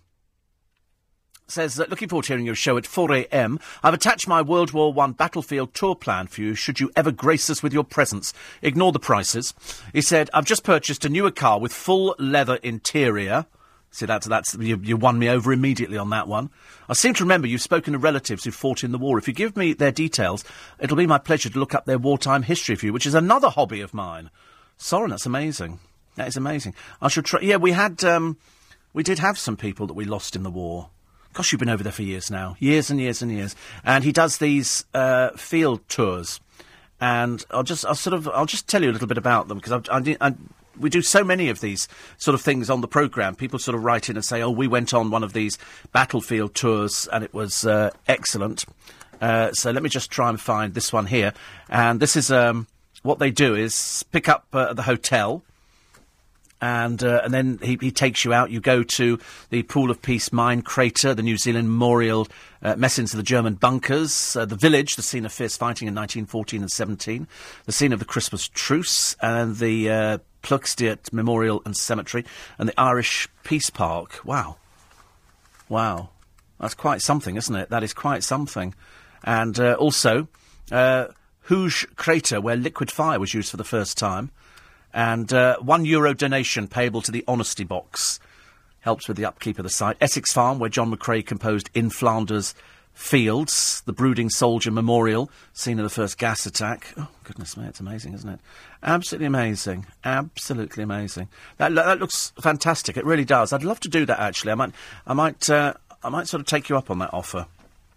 Says, 1.48 1.76
that 1.76 1.90
looking 1.90 2.10
forward 2.10 2.26
to 2.26 2.34
hearing 2.34 2.46
your 2.46 2.56
show 2.56 2.78
at 2.78 2.84
4am. 2.84 3.62
I've 3.84 3.94
attached 3.94 4.28
my 4.28 4.42
World 4.42 4.72
War 4.72 4.92
One 4.92 5.14
battlefield 5.14 5.74
tour 5.74 5.96
plan 5.96 6.28
for 6.28 6.42
you 6.42 6.56
should 6.56 6.80
you 6.80 6.92
ever 6.96 7.12
grace 7.12 7.50
us 7.50 7.64
with 7.64 7.74
your 7.74 7.84
presence. 7.84 8.34
Ignore 8.62 8.92
the 8.92 9.00
prices. 9.00 9.54
He 9.94 10.02
said, 10.02 10.30
I've 10.34 10.46
just 10.46 10.64
purchased 10.64 11.06
a 11.06 11.10
newer 11.10 11.32
car 11.32 11.60
with 11.60 11.74
full 11.74 12.16
leather 12.20 12.56
interior. 12.58 13.46
See, 13.92 14.06
that's, 14.06 14.28
that's, 14.28 14.54
you, 14.56 14.80
you 14.84 14.98
won 14.98 15.18
me 15.18 15.30
over 15.30 15.54
immediately 15.54 15.98
on 15.98 16.10
that 16.10 16.28
one. 16.28 16.50
I 16.90 16.94
seem 16.94 17.14
to 17.16 17.24
remember 17.24 17.48
you've 17.48 17.62
spoken 17.62 17.94
to 17.94 18.00
relatives 18.00 18.44
who 18.44 18.52
fought 18.52 18.84
in 18.84 18.92
the 18.92 18.98
war. 18.98 19.18
If 19.18 19.28
you 19.28 19.34
give 19.34 19.56
me 19.56 19.74
their 19.74 19.92
details, 19.92 20.44
it'll 20.80 20.98
be 20.98 21.08
my 21.08 21.18
pleasure 21.18 21.50
to 21.50 21.60
look 21.60 21.74
up 21.74 21.86
their 21.86 21.98
wartime 21.98 22.44
history 22.44 22.76
for 22.76 22.86
you, 22.86 22.94
which 22.94 23.06
is 23.06 23.16
another 23.16 23.50
hobby 23.50 23.82
of 23.82 23.94
mine. 23.94 24.30
Soren, 24.78 25.10
that's 25.10 25.26
amazing. 25.26 25.80
That 26.16 26.28
is 26.28 26.36
amazing. 26.36 26.76
I 27.02 27.08
should 27.08 27.26
try. 27.26 27.40
Yeah, 27.42 27.58
we 27.58 27.72
had, 27.72 28.04
um, 28.04 28.38
we 28.94 29.04
did 29.04 29.20
have 29.20 29.38
some 29.40 29.56
people 29.56 29.88
that 29.88 29.94
we 29.94 30.06
lost 30.06 30.36
in 30.36 30.44
the 30.44 30.52
war. 30.52 30.90
Gosh, 31.38 31.52
you've 31.52 31.60
been 31.60 31.70
over 31.70 31.84
there 31.84 31.92
for 31.92 32.02
years 32.02 32.32
now. 32.32 32.56
Years 32.58 32.90
and 32.90 33.00
years 33.00 33.22
and 33.22 33.32
years. 33.32 33.56
And 33.84 34.04
he 34.04 34.12
does 34.12 34.40
these 34.40 34.86
uh, 34.96 35.30
field 35.38 35.88
tours. 35.88 36.40
And 37.00 37.46
I'll 37.52 37.62
just, 37.62 37.86
I'll 37.86 37.94
sort 37.94 38.16
of, 38.16 38.28
I'll 38.30 38.48
just 38.48 38.68
tell 38.68 38.82
you 38.82 38.90
a 38.90 38.92
little 38.92 39.08
bit 39.08 39.20
about 39.20 39.48
them 39.48 39.60
because 39.60 39.88
I, 39.88 39.98
I, 40.00 40.18
I, 40.20 40.34
we 40.80 40.90
do 40.90 41.04
so 41.04 41.24
many 41.24 41.50
of 41.50 41.62
these 41.62 41.88
sort 42.18 42.34
of 42.34 42.42
things 42.42 42.72
on 42.72 42.82
the 42.82 42.88
programme. 42.88 43.36
People 43.36 43.60
sort 43.60 43.76
of 43.76 43.84
write 43.84 44.10
in 44.10 44.16
and 44.16 44.26
say, 44.26 44.42
oh, 44.42 44.50
we 44.50 44.68
went 44.68 44.96
on 44.96 45.12
one 45.12 45.24
of 45.24 45.34
these 45.34 45.60
battlefield 45.92 46.56
tours 46.56 47.08
and 47.14 47.24
it 47.24 47.36
was 47.36 47.68
uh, 47.68 47.92
excellent. 48.08 48.66
Uh, 49.22 49.52
so 49.52 49.70
let 49.70 49.84
me 49.84 49.90
just 49.90 50.10
try 50.10 50.30
and 50.30 50.42
find 50.42 50.74
this 50.74 50.92
one 50.92 51.06
here. 51.06 51.34
And 51.70 52.00
this 52.00 52.16
is 52.16 52.32
um, 52.32 52.66
what 53.04 53.20
they 53.20 53.30
do 53.30 53.54
is 53.54 54.04
pick 54.12 54.28
up 54.28 54.48
uh, 54.54 54.74
the 54.74 54.82
hotel 54.82 55.44
and 56.62 57.04
uh, 57.04 57.22
and 57.24 57.34
then 57.34 57.60
he, 57.62 57.78
he 57.80 57.92
takes 57.92 58.26
you 58.26 58.34
out. 58.34 58.50
You 58.50 58.60
go 58.60 58.84
to 58.84 59.20
the 59.50 59.64
Pool 59.64 59.92
of 59.92 60.02
Peace 60.02 60.32
mine 60.34 60.62
crater, 60.62 61.14
the 61.14 61.24
New 61.24 61.38
Zealand 61.38 61.70
Memorial, 61.70 62.28
uh, 62.62 62.76
Messines 62.76 63.14
of 63.14 63.18
the 63.18 63.24
German 63.24 63.56
bunkers, 63.56 64.36
uh, 64.36 64.46
the 64.46 64.56
village, 64.56 64.96
the 64.96 65.02
scene 65.02 65.26
of 65.26 65.32
fierce 65.32 65.56
fighting 65.56 65.88
in 65.88 65.94
1914 65.94 66.62
and 66.62 66.72
17, 66.72 67.28
the 67.66 67.72
scene 67.72 67.94
of 67.94 68.00
the 68.00 68.06
Christmas 68.06 68.48
truce, 68.48 69.16
and 69.22 69.58
the 69.58 69.90
uh, 69.90 70.18
Ploegsteert 70.42 71.14
Memorial 71.14 71.62
and 71.66 71.78
Cemetery, 71.78 72.26
and 72.58 72.70
the 72.70 72.80
Irish 72.80 73.28
Peace 73.44 73.70
Park. 73.70 74.20
Wow, 74.26 74.58
wow, 75.70 76.10
that's 76.60 76.74
quite 76.74 77.02
something, 77.02 77.36
isn't 77.36 77.56
it? 77.56 77.70
That 77.70 77.84
is 77.84 77.94
quite 77.94 78.24
something, 78.24 78.74
and 79.24 79.60
uh, 79.60 79.74
also 79.74 80.28
uh, 80.72 81.08
Hooge 81.42 81.88
Crater, 81.96 82.42
where 82.42 82.56
liquid 82.56 82.90
fire 82.90 83.20
was 83.20 83.36
used 83.36 83.52
for 83.52 83.58
the 83.58 83.64
first 83.64 83.98
time 83.98 84.32
and 84.98 85.32
uh, 85.32 85.58
one 85.60 85.86
euro 85.86 86.12
donation 86.16 86.68
payable 86.68 87.04
to 87.04 87.12
the 87.12 87.24
Honesty 87.28 87.64
Box 87.64 88.20
helps 88.80 89.08
with 89.08 89.16
the 89.16 89.26
upkeep 89.26 89.60
of 89.60 89.64
the 89.64 89.70
site. 89.70 89.96
Essex 90.02 90.34
Farm, 90.34 90.58
where 90.58 90.72
John 90.72 90.92
McCrae 90.92 91.24
composed 91.24 91.70
In 91.76 91.92
Flanders 91.92 92.56
Fields, 92.94 93.84
the 93.86 93.94
Brooding 93.94 94.32
Soldier 94.32 94.72
Memorial, 94.72 95.30
scene 95.54 95.78
of 95.78 95.84
the 95.84 95.92
first 95.92 96.18
gas 96.18 96.48
attack. 96.48 96.96
Oh, 96.98 97.08
goodness 97.24 97.56
me, 97.56 97.68
it's 97.68 97.80
amazing, 97.80 98.16
isn't 98.16 98.28
it? 98.28 98.40
Absolutely 98.82 99.28
amazing. 99.28 99.86
Absolutely 100.04 100.82
amazing. 100.82 101.28
That, 101.58 101.76
that 101.76 102.00
looks 102.00 102.34
fantastic. 102.42 102.98
It 102.98 103.06
really 103.06 103.26
does. 103.26 103.54
I'd 103.54 103.64
love 103.64 103.80
to 103.82 103.90
do 103.90 104.04
that, 104.08 104.20
actually. 104.20 104.54
I 104.54 104.56
might, 104.56 104.72
I 105.06 105.14
might, 105.14 105.48
uh, 105.48 105.76
I 106.02 106.10
might 106.10 106.28
sort 106.28 106.42
of 106.42 106.48
take 106.48 106.70
you 106.70 106.78
up 106.78 106.90
on 106.90 106.98
that 107.00 107.14
offer. 107.14 107.46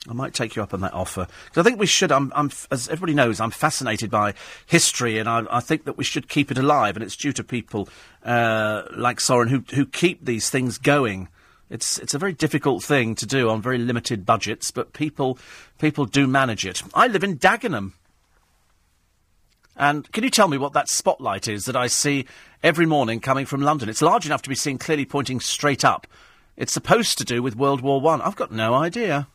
I 0.08 0.14
might 0.14 0.32
take 0.32 0.56
you 0.56 0.62
up 0.62 0.72
on 0.72 0.80
that 0.80 0.94
offer 0.94 1.26
because 1.44 1.60
I 1.60 1.62
think 1.62 1.78
we 1.78 1.86
should. 1.86 2.10
I'm, 2.10 2.32
I'm, 2.34 2.50
as 2.70 2.88
everybody 2.88 3.12
knows, 3.12 3.38
I'm 3.38 3.50
fascinated 3.50 4.10
by 4.10 4.32
history, 4.64 5.18
and 5.18 5.28
I, 5.28 5.44
I, 5.50 5.60
think 5.60 5.84
that 5.84 5.98
we 5.98 6.04
should 6.04 6.28
keep 6.28 6.50
it 6.50 6.56
alive. 6.56 6.96
And 6.96 7.02
it's 7.02 7.16
due 7.16 7.34
to 7.34 7.44
people 7.44 7.86
uh, 8.24 8.84
like 8.96 9.20
Soren 9.20 9.48
who 9.48 9.62
who 9.74 9.84
keep 9.84 10.24
these 10.24 10.48
things 10.48 10.78
going. 10.78 11.28
It's 11.68 11.98
it's 11.98 12.14
a 12.14 12.18
very 12.18 12.32
difficult 12.32 12.82
thing 12.82 13.14
to 13.16 13.26
do 13.26 13.50
on 13.50 13.60
very 13.60 13.76
limited 13.76 14.24
budgets, 14.24 14.70
but 14.70 14.94
people 14.94 15.38
people 15.78 16.06
do 16.06 16.26
manage 16.26 16.64
it. 16.64 16.82
I 16.94 17.06
live 17.06 17.22
in 17.22 17.38
Dagenham. 17.38 17.92
And 19.76 20.10
can 20.12 20.24
you 20.24 20.30
tell 20.30 20.48
me 20.48 20.58
what 20.58 20.72
that 20.72 20.88
spotlight 20.88 21.46
is 21.46 21.64
that 21.66 21.76
I 21.76 21.86
see 21.86 22.26
every 22.62 22.86
morning 22.86 23.20
coming 23.20 23.46
from 23.46 23.60
London? 23.60 23.88
It's 23.88 24.02
large 24.02 24.26
enough 24.26 24.42
to 24.42 24.48
be 24.48 24.54
seen 24.54 24.78
clearly 24.78 25.04
pointing 25.04 25.40
straight 25.40 25.84
up. 25.84 26.06
It's 26.56 26.72
supposed 26.72 27.18
to 27.18 27.24
do 27.24 27.42
with 27.42 27.56
World 27.56 27.82
War 27.82 28.00
One. 28.00 28.22
I've 28.22 28.36
got 28.36 28.50
no 28.50 28.74
idea. 28.74 29.28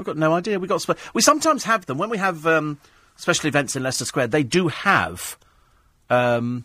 I've 0.00 0.06
got 0.06 0.16
no 0.16 0.32
idea. 0.32 0.58
We 0.58 0.66
got 0.66 0.84
we 1.12 1.20
sometimes 1.20 1.64
have 1.64 1.84
them 1.84 1.98
when 1.98 2.08
we 2.08 2.16
have 2.16 2.46
um, 2.46 2.78
special 3.16 3.48
events 3.48 3.76
in 3.76 3.82
Leicester 3.82 4.06
Square. 4.06 4.28
They 4.28 4.42
do 4.42 4.68
have 4.68 5.36
um, 6.08 6.64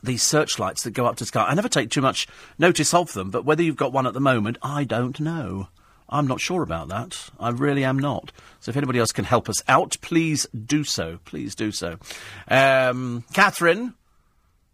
these 0.00 0.22
searchlights 0.22 0.84
that 0.84 0.92
go 0.92 1.06
up 1.06 1.16
to 1.16 1.24
the 1.24 1.26
sky. 1.26 1.44
I 1.44 1.54
never 1.54 1.68
take 1.68 1.90
too 1.90 2.00
much 2.00 2.28
notice 2.56 2.94
of 2.94 3.12
them, 3.14 3.32
but 3.32 3.44
whether 3.44 3.64
you've 3.64 3.76
got 3.76 3.92
one 3.92 4.06
at 4.06 4.14
the 4.14 4.20
moment, 4.20 4.58
I 4.62 4.84
don't 4.84 5.18
know. 5.18 5.68
I'm 6.08 6.28
not 6.28 6.40
sure 6.40 6.62
about 6.62 6.86
that. 6.86 7.30
I 7.40 7.48
really 7.48 7.82
am 7.82 7.98
not. 7.98 8.30
So 8.60 8.70
if 8.70 8.76
anybody 8.76 9.00
else 9.00 9.10
can 9.10 9.24
help 9.24 9.48
us 9.48 9.60
out, 9.66 9.96
please 10.00 10.46
do 10.54 10.84
so. 10.84 11.18
Please 11.24 11.56
do 11.56 11.72
so. 11.72 11.98
Um, 12.46 13.24
Catherine, 13.32 13.94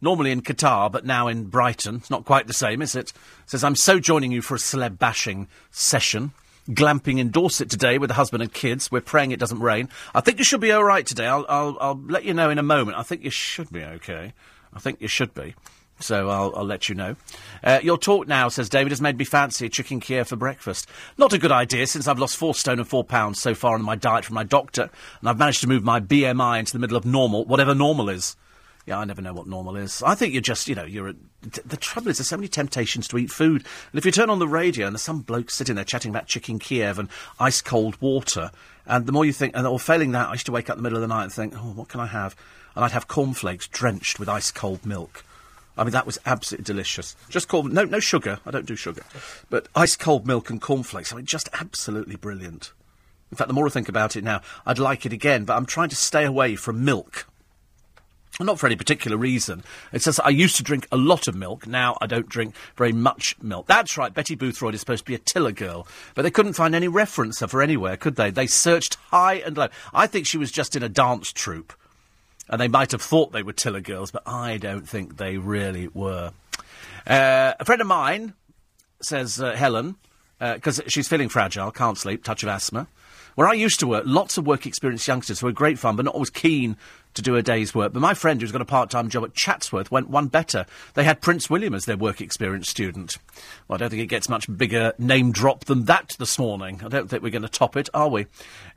normally 0.03 0.31
in 0.31 0.43
Qatar, 0.43 0.93
but 0.93 1.07
now 1.07 1.27
in 1.27 1.45
Brighton. 1.45 1.97
It's 1.97 2.11
not 2.11 2.27
quite 2.27 2.49
the 2.49 2.53
same, 2.53 2.83
is 2.83 2.95
it? 2.95 3.15
Says, 3.47 3.65
I'm 3.65 3.77
so 3.77 3.99
joining 3.99 4.31
you 4.31 4.43
for 4.43 4.57
a 4.57 4.59
celeb 4.59 4.99
bashing 4.99 5.49
session 5.71 6.33
glamping 6.69 7.19
in 7.19 7.31
Dorset 7.31 7.71
today 7.71 7.99
with 7.99 8.09
the 8.09 8.15
husband 8.15 8.43
and 8.43 8.53
kids. 8.53 8.91
We're 8.91 9.01
praying 9.01 9.33
it 9.33 9.41
doesn't 9.41 9.61
rain. 9.61 9.89
I 10.15 10.21
think 10.21 10.39
you 10.39 10.45
should 10.45 10.61
be 10.61 10.73
all 10.73 10.85
right 10.85 11.07
today. 11.07 11.27
I'll, 11.27 11.47
I'll, 11.49 11.77
I'll 11.81 12.01
let 12.07 12.25
you 12.25 12.35
know 12.35 12.51
in 12.51 12.59
a 12.59 12.63
moment. 12.63 12.99
I 12.99 13.03
think 13.03 13.25
you 13.25 13.31
should 13.31 13.71
be 13.71 13.83
okay. 13.83 14.33
I 14.73 14.79
think 14.79 15.01
you 15.01 15.09
should 15.09 15.35
be. 15.35 15.55
So 16.01 16.29
I'll, 16.29 16.53
I'll 16.57 16.65
let 16.65 16.89
you 16.89 16.95
know. 16.95 17.17
Uh, 17.63 17.79
your 17.83 17.97
talk 17.97 18.27
now, 18.27 18.49
says 18.49 18.69
David, 18.69 18.91
has 18.91 19.01
made 19.01 19.19
me 19.19 19.25
fancy 19.25 19.67
a 19.67 19.69
chicken 19.69 20.01
Kiev 20.01 20.29
for 20.29 20.37
breakfast. 20.37 20.89
Not 21.17 21.33
a 21.33 21.39
good 21.39 21.53
idea 21.53 21.87
since 21.87 22.09
I've 22.09 22.19
lost 22.19 22.37
four 22.37 22.55
stone 22.55 22.79
and 22.79 22.89
four 22.89 23.05
pounds 23.05 23.41
so 23.41 23.55
far 23.55 23.75
on 23.75 23.83
my 23.83 23.95
diet 23.95 24.25
from 24.25 24.35
my 24.35 24.45
doctor, 24.45 24.91
and 25.21 25.29
I've 25.29 25.39
managed 25.39 25.61
to 25.61 25.69
move 25.69 25.85
my 25.85 26.01
BMI 26.01 26.59
into 26.59 26.73
the 26.73 26.79
middle 26.79 26.97
of 26.97 27.05
normal, 27.05 27.45
whatever 27.45 27.75
normal 27.75 28.09
is. 28.09 28.37
Yeah, 28.87 28.99
I 28.99 29.05
never 29.05 29.23
know 29.23 29.33
what 29.33 29.47
normal 29.47 29.77
is. 29.77 30.03
I 30.03 30.15
think 30.15 30.33
you're 30.33 30.43
just, 30.43 30.69
you 30.69 30.75
know, 30.75 30.85
you're. 30.85 31.09
A, 31.09 31.15
the 31.43 31.77
trouble 31.77 32.09
is, 32.09 32.19
there's 32.19 32.29
so 32.29 32.37
many 32.37 32.49
temptations 32.49 33.07
to 33.09 33.19
eat 33.19 33.31
food. 33.31 33.65
And 33.93 33.99
if 33.99 34.05
you 34.05 34.13
turn 34.13 34.31
on 34.31 34.39
the 34.39 34.49
radio 34.49 34.87
and 34.87 34.95
there's 34.95 35.03
some 35.03 35.21
bloke 35.21 35.51
sitting 35.51 35.77
there 35.77 35.85
chatting 35.85 36.11
about 36.11 36.27
chicken 36.27 36.59
Kiev 36.59 36.99
and 36.99 37.09
ice 37.39 37.61
cold 37.61 38.01
water, 38.01 38.51
and 38.87 39.07
the 39.07 39.13
more 39.13 39.25
you 39.25 39.33
think, 39.33 39.57
and 39.57 39.67
or 39.67 39.79
failing 39.79 40.13
that, 40.13 40.29
I 40.29 40.33
used 40.33 40.47
to 40.47 40.53
wake 40.53 40.69
up 40.69 40.77
in 40.77 40.83
the 40.83 40.89
middle 40.89 40.99
of 40.99 41.03
the 41.03 41.15
night 41.15 41.25
and 41.25 41.33
think, 41.33 41.55
oh, 41.57 41.73
what 41.73 41.89
can 41.89 42.01
I 42.01 42.07
have? 42.07 42.35
And 42.75 42.85
I'd 42.85 42.93
have 42.93 43.07
cornflakes 43.07 43.69
drenched 43.69 44.19
with 44.19 44.29
ice 44.29 44.51
cold 44.51 44.85
milk. 44.85 45.25
I 45.77 45.85
mean, 45.85 45.93
that 45.93 46.07
was 46.07 46.19
absolutely 46.27 46.65
delicious. 46.65 47.17
Just 47.29 47.49
corn, 47.49 47.73
no, 47.73 47.85
no 47.85 48.01
sugar. 48.01 48.41
I 48.45 48.51
don't 48.51 48.67
do 48.67 48.77
sugar, 48.77 49.03
but 49.49 49.69
ice 49.75 49.97
cold 49.97 50.27
milk 50.27 50.51
and 50.51 50.61
cornflakes. 50.61 51.13
I 51.13 51.17
mean, 51.17 51.25
just 51.25 51.49
absolutely 51.55 52.17
brilliant. 52.17 52.73
In 53.31 53.37
fact, 53.37 53.49
the 53.49 53.55
more 53.55 53.67
I 53.67 53.71
think 53.71 53.89
about 53.89 54.15
it 54.15 54.25
now, 54.25 54.43
I'd 54.67 54.79
like 54.79 55.07
it 55.07 55.13
again. 55.13 55.45
But 55.45 55.57
I'm 55.57 55.65
trying 55.65 55.89
to 55.89 55.97
stay 55.97 56.25
away 56.25 56.57
from 56.57 56.85
milk 56.85 57.27
not 58.41 58.59
for 58.59 58.67
any 58.67 58.77
particular 58.77 59.17
reason. 59.17 59.63
It 59.93 60.03
says, 60.03 60.19
I 60.21 60.31
used 60.31 60.57
to 60.57 60.63
drink 60.63 60.87
a 60.91 60.97
lot 60.97 61.29
of 61.29 61.35
milk. 61.35 61.67
Now 61.67 61.97
I 62.01 62.07
don't 62.07 62.29
drink 62.29 62.55
very 62.77 62.93
much 62.93 63.37
milk. 63.43 63.67
That's 63.67 63.97
right. 63.97 64.13
Betty 64.13 64.37
Boothroyd 64.37 64.75
is 64.75 64.81
supposed 64.81 65.05
to 65.05 65.11
be 65.11 65.15
a 65.15 65.19
tiller 65.19 65.53
girl, 65.53 65.87
but 66.15 66.23
they 66.23 66.31
couldn't 66.31 66.55
find 66.55 66.75
any 66.75 66.89
reference 66.89 67.43
of 67.43 67.53
her 67.53 67.63
anywhere, 67.63 67.97
could 67.97 68.17
they? 68.17 68.31
They 68.31 68.47
searched 68.47 68.97
high 69.11 69.35
and 69.35 69.57
low. 69.57 69.69
I 69.93 70.07
think 70.07 70.27
she 70.27 70.39
was 70.39 70.51
just 70.51 70.77
in 70.77 70.83
a 70.83 70.89
dance 70.89 71.33
troupe, 71.33 71.73
and 72.49 72.61
they 72.61 72.69
might 72.69 72.93
have 72.93 73.03
thought 73.03 73.33
they 73.33 73.43
were 73.43 73.53
tiller 73.53 73.81
girls, 73.81 74.11
but 74.11 74.23
I 74.27 74.57
don't 74.57 74.89
think 74.89 75.17
they 75.17 75.37
really 75.37 75.89
were. 75.89 76.33
Uh, 77.07 77.55
a 77.59 77.65
friend 77.65 77.81
of 77.81 77.87
mine 77.87 78.35
says 79.01 79.41
uh, 79.41 79.53
Helen 79.53 79.97
because 80.39 80.81
uh, 80.81 80.85
she's 80.89 81.09
feeling 81.09 81.29
fragile, 81.29 81.71
can't 81.71 81.99
sleep, 81.99 82.25
touch 82.25 82.43
of 82.43 82.49
asthma. 82.49 82.89
Where 83.35 83.49
I 83.49 83.55
used 83.55 83.81
to 83.81 83.87
work, 83.87 84.05
lots 84.07 84.37
of 84.37 84.47
work 84.47 84.67
experienced 84.67 85.09
youngsters 85.09 85.41
who 85.41 85.47
were 85.47 85.53
great 85.53 85.79
fun, 85.79 85.97
but 85.97 86.05
not 86.05 86.15
always 86.15 86.31
keen 86.31 86.77
to 87.15 87.23
do 87.23 87.37
a 87.37 87.43
day's 87.43 87.75
work. 87.75 87.93
But 87.93 88.01
my 88.01 88.15
friend, 88.15 88.41
who's 88.41 88.53
got 88.53 88.61
a 88.61 88.67
part-time 88.67 89.09
job 89.09 89.25
at 89.25 89.35
Chatsworth, 89.35 89.91
went 89.91 90.11
one 90.11 90.29
better. 90.29 90.67
They 90.95 91.05
had 91.05 91.21
Prince 91.21 91.51
William 91.51 91.75
as 91.75 91.85
their 91.85 91.97
work 91.97 92.21
experience 92.21 92.69
student. 92.69 93.19
Well, 93.69 93.77
I 93.77 93.79
don't 93.79 93.91
think 93.91 94.03
it 94.03 94.07
gets 94.07 94.29
much 94.29 94.55
bigger 94.57 94.93
name 94.99 95.33
drop 95.33 95.65
than 95.65 95.85
that 95.87 96.15
this 96.19 96.39
morning. 96.39 96.81
I 96.85 96.89
don't 96.89 97.09
think 97.09 97.23
we're 97.23 97.31
going 97.31 97.43
to 97.43 97.49
top 97.49 97.77
it, 97.77 97.89
are 97.95 98.09
we? 98.09 98.27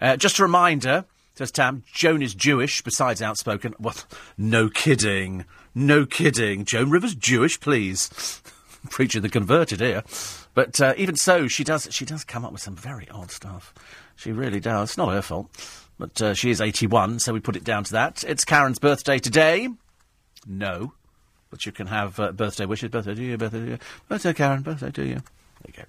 Uh, 0.02 0.18
just 0.18 0.40
a 0.40 0.44
reminder, 0.44 1.06
says 1.36 1.52
Tam, 1.52 1.84
Joan 1.92 2.22
is 2.22 2.34
Jewish, 2.34 2.82
besides 2.82 3.22
outspoken. 3.22 3.74
Well, 3.80 3.96
no 4.38 4.70
kidding. 4.70 5.46
No 5.74 6.06
kidding. 6.06 6.66
Joan 6.66 6.90
Rivers 6.90 7.16
Jewish, 7.16 7.60
please. 7.60 8.42
Preaching 8.90 9.22
the 9.22 9.30
converted 9.30 9.80
here. 9.80 10.04
But 10.54 10.80
uh, 10.80 10.94
even 10.96 11.16
so, 11.16 11.48
she 11.48 11.64
does, 11.64 11.88
she 11.92 12.06
does 12.06 12.24
come 12.24 12.46
up 12.46 12.52
with 12.52 12.62
some 12.62 12.76
very 12.76 13.10
odd 13.10 13.32
stuff. 13.32 13.74
She 14.16 14.32
really 14.32 14.60
does. 14.60 14.92
It's 14.92 14.98
not 14.98 15.14
her 15.14 15.22
fault. 15.22 15.50
But 15.98 16.22
uh, 16.22 16.34
she 16.34 16.50
is 16.50 16.60
81, 16.60 17.20
so 17.20 17.34
we 17.34 17.40
put 17.40 17.56
it 17.56 17.64
down 17.64 17.84
to 17.86 17.92
that. 17.94 18.24
It's 18.26 18.44
Karen's 18.44 18.80
birthday 18.80 19.18
today. 19.18 19.70
No. 20.46 20.94
But 21.50 21.66
you 21.66 21.72
can 21.72 21.88
have 21.88 22.20
uh, 22.20 22.32
birthday 22.32 22.66
wishes. 22.66 22.90
Birthday 22.90 23.16
to 23.16 23.24
you, 23.24 23.38
birthday 23.38 23.60
to 23.60 23.72
you. 23.72 23.78
Birthday, 24.10 24.34
Karen, 24.34 24.62
birthday 24.62 24.92
to 24.92 25.06
you. 25.06 25.16
There 25.16 25.68
you 25.68 25.74
go. 25.74 25.84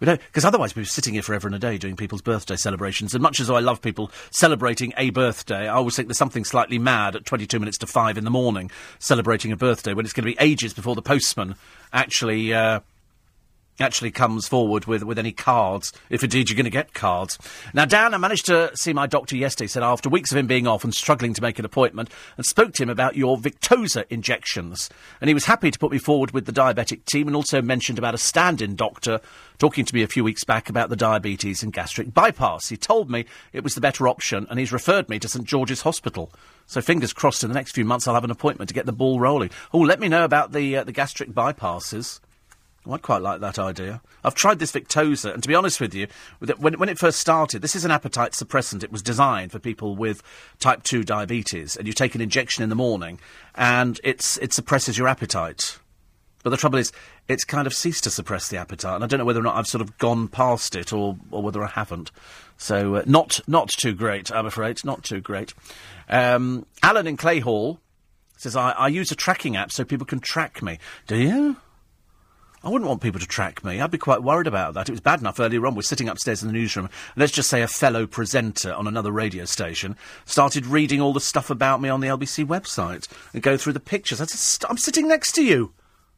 We 0.00 0.04
don't, 0.04 0.20
because 0.20 0.44
otherwise 0.44 0.76
we'd 0.76 0.82
be 0.82 0.86
sitting 0.86 1.14
here 1.14 1.22
forever 1.22 1.48
and 1.48 1.56
a 1.56 1.58
day 1.58 1.76
doing 1.76 1.96
people's 1.96 2.22
birthday 2.22 2.54
celebrations. 2.54 3.14
And 3.14 3.22
much 3.22 3.40
as 3.40 3.50
I 3.50 3.58
love 3.58 3.82
people 3.82 4.12
celebrating 4.30 4.92
a 4.96 5.10
birthday, 5.10 5.66
I 5.66 5.74
always 5.74 5.96
think 5.96 6.06
there's 6.06 6.18
something 6.18 6.44
slightly 6.44 6.78
mad 6.78 7.16
at 7.16 7.24
22 7.24 7.58
minutes 7.58 7.78
to 7.78 7.88
5 7.88 8.16
in 8.16 8.24
the 8.24 8.30
morning 8.30 8.70
celebrating 9.00 9.50
a 9.50 9.56
birthday 9.56 9.94
when 9.94 10.04
it's 10.04 10.12
going 10.12 10.24
to 10.24 10.32
be 10.32 10.40
ages 10.40 10.72
before 10.72 10.94
the 10.94 11.02
postman 11.02 11.56
actually 11.92 12.54
uh, 12.54 12.78
actually 13.80 14.10
comes 14.10 14.48
forward 14.48 14.86
with, 14.86 15.02
with 15.02 15.18
any 15.18 15.32
cards, 15.32 15.92
if 16.10 16.22
indeed 16.24 16.48
you're 16.48 16.56
going 16.56 16.64
to 16.64 16.70
get 16.70 16.94
cards. 16.94 17.38
Now, 17.72 17.84
Dan, 17.84 18.14
I 18.14 18.18
managed 18.18 18.46
to 18.46 18.70
see 18.74 18.92
my 18.92 19.06
doctor 19.06 19.36
yesterday, 19.36 19.68
said 19.68 19.82
after 19.82 20.08
weeks 20.08 20.32
of 20.32 20.38
him 20.38 20.46
being 20.46 20.66
off 20.66 20.84
and 20.84 20.94
struggling 20.94 21.34
to 21.34 21.42
make 21.42 21.58
an 21.58 21.64
appointment, 21.64 22.10
and 22.36 22.44
spoke 22.46 22.72
to 22.74 22.82
him 22.82 22.90
about 22.90 23.16
your 23.16 23.36
Victoza 23.36 24.04
injections. 24.10 24.90
And 25.20 25.28
he 25.28 25.34
was 25.34 25.44
happy 25.44 25.70
to 25.70 25.78
put 25.78 25.92
me 25.92 25.98
forward 25.98 26.32
with 26.32 26.46
the 26.46 26.52
diabetic 26.52 27.04
team 27.04 27.26
and 27.26 27.36
also 27.36 27.62
mentioned 27.62 27.98
about 27.98 28.14
a 28.14 28.18
stand 28.18 28.60
in 28.60 28.76
doctor 28.76 29.20
talking 29.58 29.84
to 29.84 29.94
me 29.94 30.02
a 30.02 30.08
few 30.08 30.22
weeks 30.22 30.44
back 30.44 30.70
about 30.70 30.88
the 30.88 30.96
diabetes 30.96 31.62
and 31.62 31.72
gastric 31.72 32.14
bypass. 32.14 32.68
He 32.68 32.76
told 32.76 33.10
me 33.10 33.26
it 33.52 33.64
was 33.64 33.74
the 33.74 33.80
better 33.80 34.08
option, 34.08 34.46
and 34.50 34.58
he's 34.58 34.72
referred 34.72 35.08
me 35.08 35.18
to 35.18 35.28
St 35.28 35.44
George's 35.44 35.82
Hospital. 35.82 36.32
So 36.66 36.80
fingers 36.80 37.12
crossed 37.12 37.42
in 37.42 37.48
the 37.48 37.54
next 37.54 37.72
few 37.72 37.84
months 37.84 38.06
I'll 38.06 38.14
have 38.14 38.24
an 38.24 38.30
appointment 38.30 38.68
to 38.68 38.74
get 38.74 38.86
the 38.86 38.92
ball 38.92 39.20
rolling. 39.20 39.50
Oh, 39.72 39.80
let 39.80 40.00
me 40.00 40.08
know 40.08 40.24
about 40.24 40.52
the, 40.52 40.76
uh, 40.76 40.84
the 40.84 40.92
gastric 40.92 41.30
bypasses. 41.30 42.20
Oh, 42.88 42.94
I 42.94 42.98
quite 42.98 43.20
like 43.20 43.40
that 43.40 43.58
idea. 43.58 44.00
I've 44.24 44.34
tried 44.34 44.58
this 44.58 44.72
Victoza, 44.72 45.34
and 45.34 45.42
to 45.42 45.48
be 45.48 45.54
honest 45.54 45.78
with 45.78 45.94
you, 45.94 46.06
when, 46.56 46.78
when 46.78 46.88
it 46.88 46.98
first 46.98 47.18
started, 47.18 47.60
this 47.60 47.76
is 47.76 47.84
an 47.84 47.90
appetite 47.90 48.32
suppressant. 48.32 48.82
It 48.82 48.90
was 48.90 49.02
designed 49.02 49.52
for 49.52 49.58
people 49.58 49.94
with 49.94 50.22
type 50.58 50.84
2 50.84 51.04
diabetes, 51.04 51.76
and 51.76 51.86
you 51.86 51.92
take 51.92 52.14
an 52.14 52.22
injection 52.22 52.62
in 52.62 52.70
the 52.70 52.74
morning, 52.74 53.20
and 53.54 54.00
it's, 54.02 54.38
it 54.38 54.54
suppresses 54.54 54.96
your 54.96 55.06
appetite. 55.06 55.78
But 56.42 56.50
the 56.50 56.56
trouble 56.56 56.78
is, 56.78 56.90
it's 57.28 57.44
kind 57.44 57.66
of 57.66 57.74
ceased 57.74 58.04
to 58.04 58.10
suppress 58.10 58.48
the 58.48 58.56
appetite, 58.56 58.94
and 58.94 59.04
I 59.04 59.06
don't 59.06 59.18
know 59.18 59.26
whether 59.26 59.40
or 59.40 59.44
not 59.44 59.56
I've 59.56 59.66
sort 59.66 59.82
of 59.82 59.98
gone 59.98 60.28
past 60.28 60.74
it 60.74 60.90
or, 60.90 61.18
or 61.30 61.42
whether 61.42 61.62
I 61.62 61.68
haven't. 61.68 62.10
So, 62.56 62.94
uh, 62.94 63.02
not, 63.04 63.40
not 63.46 63.68
too 63.68 63.92
great, 63.92 64.32
I'm 64.32 64.46
afraid. 64.46 64.82
Not 64.82 65.04
too 65.04 65.20
great. 65.20 65.52
Um, 66.08 66.64
Alan 66.82 67.06
in 67.06 67.18
Clayhall 67.18 67.78
says, 68.38 68.56
I, 68.56 68.70
I 68.70 68.88
use 68.88 69.12
a 69.12 69.16
tracking 69.16 69.56
app 69.56 69.72
so 69.72 69.84
people 69.84 70.06
can 70.06 70.20
track 70.20 70.62
me. 70.62 70.78
Do 71.06 71.16
you? 71.16 71.56
I 72.62 72.68
wouldn't 72.68 72.88
want 72.88 73.00
people 73.00 73.20
to 73.20 73.26
track 73.26 73.64
me. 73.64 73.80
I'd 73.80 73.90
be 73.90 73.98
quite 73.98 74.22
worried 74.22 74.46
about 74.48 74.74
that. 74.74 74.88
It 74.88 74.92
was 74.92 75.00
bad 75.00 75.20
enough 75.20 75.38
earlier 75.38 75.64
on. 75.66 75.74
We're 75.74 75.82
sitting 75.82 76.08
upstairs 76.08 76.42
in 76.42 76.48
the 76.48 76.52
newsroom. 76.52 76.90
Let's 77.16 77.32
just 77.32 77.48
say 77.48 77.62
a 77.62 77.68
fellow 77.68 78.06
presenter 78.06 78.72
on 78.72 78.86
another 78.86 79.12
radio 79.12 79.44
station 79.44 79.96
started 80.24 80.66
reading 80.66 81.00
all 81.00 81.12
the 81.12 81.20
stuff 81.20 81.50
about 81.50 81.80
me 81.80 81.88
on 81.88 82.00
the 82.00 82.08
LBC 82.08 82.44
website 82.44 83.06
and 83.32 83.42
go 83.42 83.56
through 83.56 83.74
the 83.74 83.80
pictures. 83.80 84.20
I 84.20 84.24
said, 84.26 84.68
I'm 84.68 84.78
sitting 84.78 85.06
next 85.06 85.32
to 85.32 85.44
you. 85.44 85.72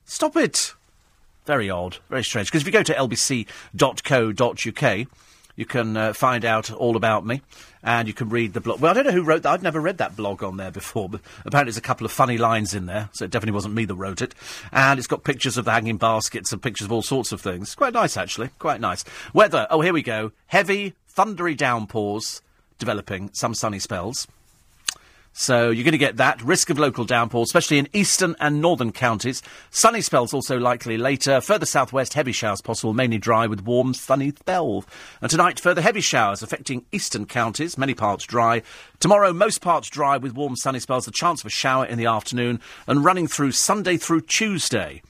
Stop 0.06 0.36
it. 0.36 0.74
Very 1.44 1.68
odd. 1.68 1.98
Very 2.08 2.24
strange. 2.24 2.48
Because 2.48 2.62
if 2.62 2.66
you 2.66 2.72
go 2.72 2.82
to 2.82 2.94
lbc.co.uk, 2.94 3.46
you 5.56 5.66
can 5.66 5.96
uh, 5.96 6.12
find 6.14 6.44
out 6.44 6.72
all 6.72 6.96
about 6.96 7.26
me 7.26 7.42
and 7.82 8.08
you 8.08 8.14
can 8.14 8.28
read 8.28 8.52
the 8.52 8.60
blog. 8.60 8.80
Well, 8.80 8.90
I 8.90 8.94
don't 8.94 9.06
know 9.06 9.12
who 9.12 9.22
wrote 9.22 9.42
that. 9.42 9.52
I'd 9.52 9.62
never 9.62 9.80
read 9.80 9.98
that 9.98 10.16
blog 10.16 10.42
on 10.42 10.56
there 10.56 10.70
before, 10.70 11.08
but 11.08 11.20
apparently 11.44 11.70
there's 11.70 11.78
a 11.78 11.82
couple 11.82 12.04
of 12.04 12.12
funny 12.12 12.38
lines 12.38 12.74
in 12.74 12.86
there, 12.86 13.08
so 13.12 13.24
it 13.24 13.30
definitely 13.30 13.54
wasn't 13.54 13.74
me 13.74 13.84
that 13.84 13.94
wrote 13.94 14.22
it. 14.22 14.34
And 14.72 14.98
it's 14.98 15.08
got 15.08 15.24
pictures 15.24 15.56
of 15.56 15.64
the 15.64 15.72
hanging 15.72 15.96
baskets 15.96 16.52
and 16.52 16.62
pictures 16.62 16.84
of 16.86 16.92
all 16.92 17.02
sorts 17.02 17.32
of 17.32 17.40
things. 17.40 17.74
Quite 17.74 17.94
nice, 17.94 18.16
actually. 18.16 18.48
Quite 18.58 18.80
nice. 18.80 19.04
Weather. 19.32 19.66
Oh, 19.70 19.80
here 19.80 19.92
we 19.92 20.02
go. 20.02 20.32
Heavy, 20.46 20.94
thundery 21.08 21.54
downpours 21.56 22.42
developing, 22.78 23.30
some 23.32 23.54
sunny 23.54 23.78
spells. 23.78 24.26
So 25.32 25.70
you're 25.70 25.84
going 25.84 25.92
to 25.92 25.98
get 25.98 26.16
that. 26.16 26.42
Risk 26.42 26.70
of 26.70 26.78
local 26.78 27.04
downpour, 27.04 27.42
especially 27.42 27.78
in 27.78 27.88
eastern 27.92 28.34
and 28.40 28.60
northern 28.60 28.92
counties. 28.92 29.42
Sunny 29.70 30.00
spells 30.00 30.34
also 30.34 30.58
likely 30.58 30.98
later. 30.98 31.40
Further 31.40 31.66
southwest, 31.66 32.14
heavy 32.14 32.32
showers 32.32 32.60
possible, 32.60 32.92
mainly 32.92 33.18
dry 33.18 33.46
with 33.46 33.64
warm, 33.64 33.94
sunny 33.94 34.30
spells. 34.30 34.86
And 35.22 35.30
tonight, 35.30 35.60
further 35.60 35.82
heavy 35.82 36.00
showers 36.00 36.42
affecting 36.42 36.84
eastern 36.92 37.26
counties, 37.26 37.78
many 37.78 37.94
parts 37.94 38.26
dry. 38.26 38.62
Tomorrow, 38.98 39.32
most 39.32 39.60
parts 39.60 39.88
dry 39.88 40.16
with 40.16 40.34
warm, 40.34 40.56
sunny 40.56 40.80
spells. 40.80 41.04
The 41.04 41.12
chance 41.12 41.40
of 41.40 41.46
a 41.46 41.50
shower 41.50 41.86
in 41.86 41.96
the 41.96 42.06
afternoon 42.06 42.60
and 42.86 43.04
running 43.04 43.28
through 43.28 43.52
Sunday 43.52 43.96
through 43.96 44.22
Tuesday. 44.22 45.00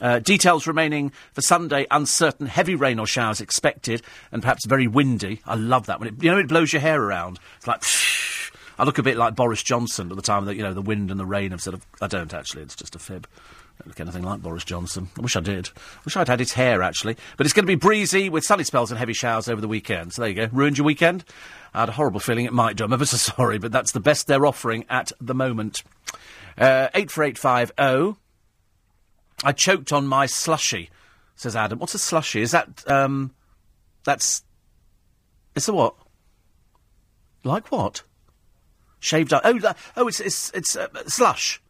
Uh, 0.00 0.18
details 0.18 0.66
remaining 0.66 1.12
for 1.32 1.40
Sunday 1.40 1.86
uncertain. 1.90 2.46
Heavy 2.46 2.74
rain 2.74 2.98
or 2.98 3.06
showers 3.06 3.40
expected, 3.40 4.02
and 4.32 4.42
perhaps 4.42 4.66
very 4.66 4.86
windy. 4.88 5.40
I 5.46 5.54
love 5.54 5.86
that 5.86 6.00
when 6.00 6.08
it 6.08 6.22
you 6.22 6.30
know 6.30 6.38
it 6.38 6.48
blows 6.48 6.72
your 6.72 6.80
hair 6.80 7.02
around. 7.02 7.38
It's 7.58 7.66
like. 7.66 7.82
I 8.78 8.84
look 8.84 8.98
a 8.98 9.02
bit 9.02 9.16
like 9.16 9.34
Boris 9.34 9.62
Johnson 9.62 10.10
at 10.10 10.16
the 10.16 10.22
time 10.22 10.44
that, 10.46 10.56
you 10.56 10.62
know, 10.62 10.74
the 10.74 10.82
wind 10.82 11.10
and 11.10 11.20
the 11.20 11.26
rain 11.26 11.52
have 11.52 11.62
sort 11.62 11.74
of. 11.74 11.86
I 12.00 12.06
don't 12.06 12.32
actually, 12.34 12.62
it's 12.62 12.74
just 12.74 12.94
a 12.94 12.98
fib. 12.98 13.26
I 13.34 13.82
don't 13.82 13.88
look 13.88 14.00
anything 14.00 14.22
like 14.22 14.40
Boris 14.40 14.64
Johnson. 14.64 15.08
I 15.18 15.20
wish 15.20 15.36
I 15.36 15.40
did. 15.40 15.68
I 15.68 16.00
wish 16.04 16.16
I'd 16.16 16.28
had 16.28 16.38
his 16.38 16.52
hair, 16.52 16.82
actually. 16.82 17.16
But 17.36 17.46
it's 17.46 17.52
going 17.52 17.64
to 17.64 17.70
be 17.70 17.74
breezy 17.74 18.28
with 18.28 18.44
sunny 18.44 18.64
spells 18.64 18.90
and 18.90 18.98
heavy 18.98 19.12
showers 19.12 19.48
over 19.48 19.60
the 19.60 19.68
weekend. 19.68 20.12
So 20.12 20.22
there 20.22 20.28
you 20.28 20.34
go. 20.34 20.48
Ruined 20.52 20.78
your 20.78 20.84
weekend? 20.84 21.24
I 21.72 21.80
had 21.80 21.88
a 21.88 21.92
horrible 21.92 22.20
feeling 22.20 22.44
it 22.44 22.52
might 22.52 22.76
do. 22.76 22.84
I'm 22.84 22.92
ever 22.92 23.06
so 23.06 23.16
sorry, 23.36 23.58
but 23.58 23.72
that's 23.72 23.92
the 23.92 24.00
best 24.00 24.26
they're 24.26 24.46
offering 24.46 24.84
at 24.88 25.10
the 25.20 25.34
moment. 25.34 25.82
Uh, 26.56 26.88
84850. 26.94 28.20
I 29.42 29.52
choked 29.52 29.92
on 29.92 30.06
my 30.06 30.26
slushy, 30.26 30.90
says 31.34 31.56
Adam. 31.56 31.78
What's 31.78 31.94
a 31.94 31.98
slushy? 31.98 32.42
Is 32.42 32.52
that, 32.52 32.88
um, 32.88 33.32
that's, 34.04 34.44
it's 35.56 35.68
a 35.68 35.72
what? 35.72 35.96
Like 37.42 37.70
what? 37.72 38.02
Shaved 39.04 39.34
ice. 39.34 39.42
Oh, 39.44 39.74
oh, 39.98 40.08
it's 40.08 40.18
it's 40.18 40.50
it's 40.54 40.76
uh, 40.76 40.88
slush. 41.06 41.60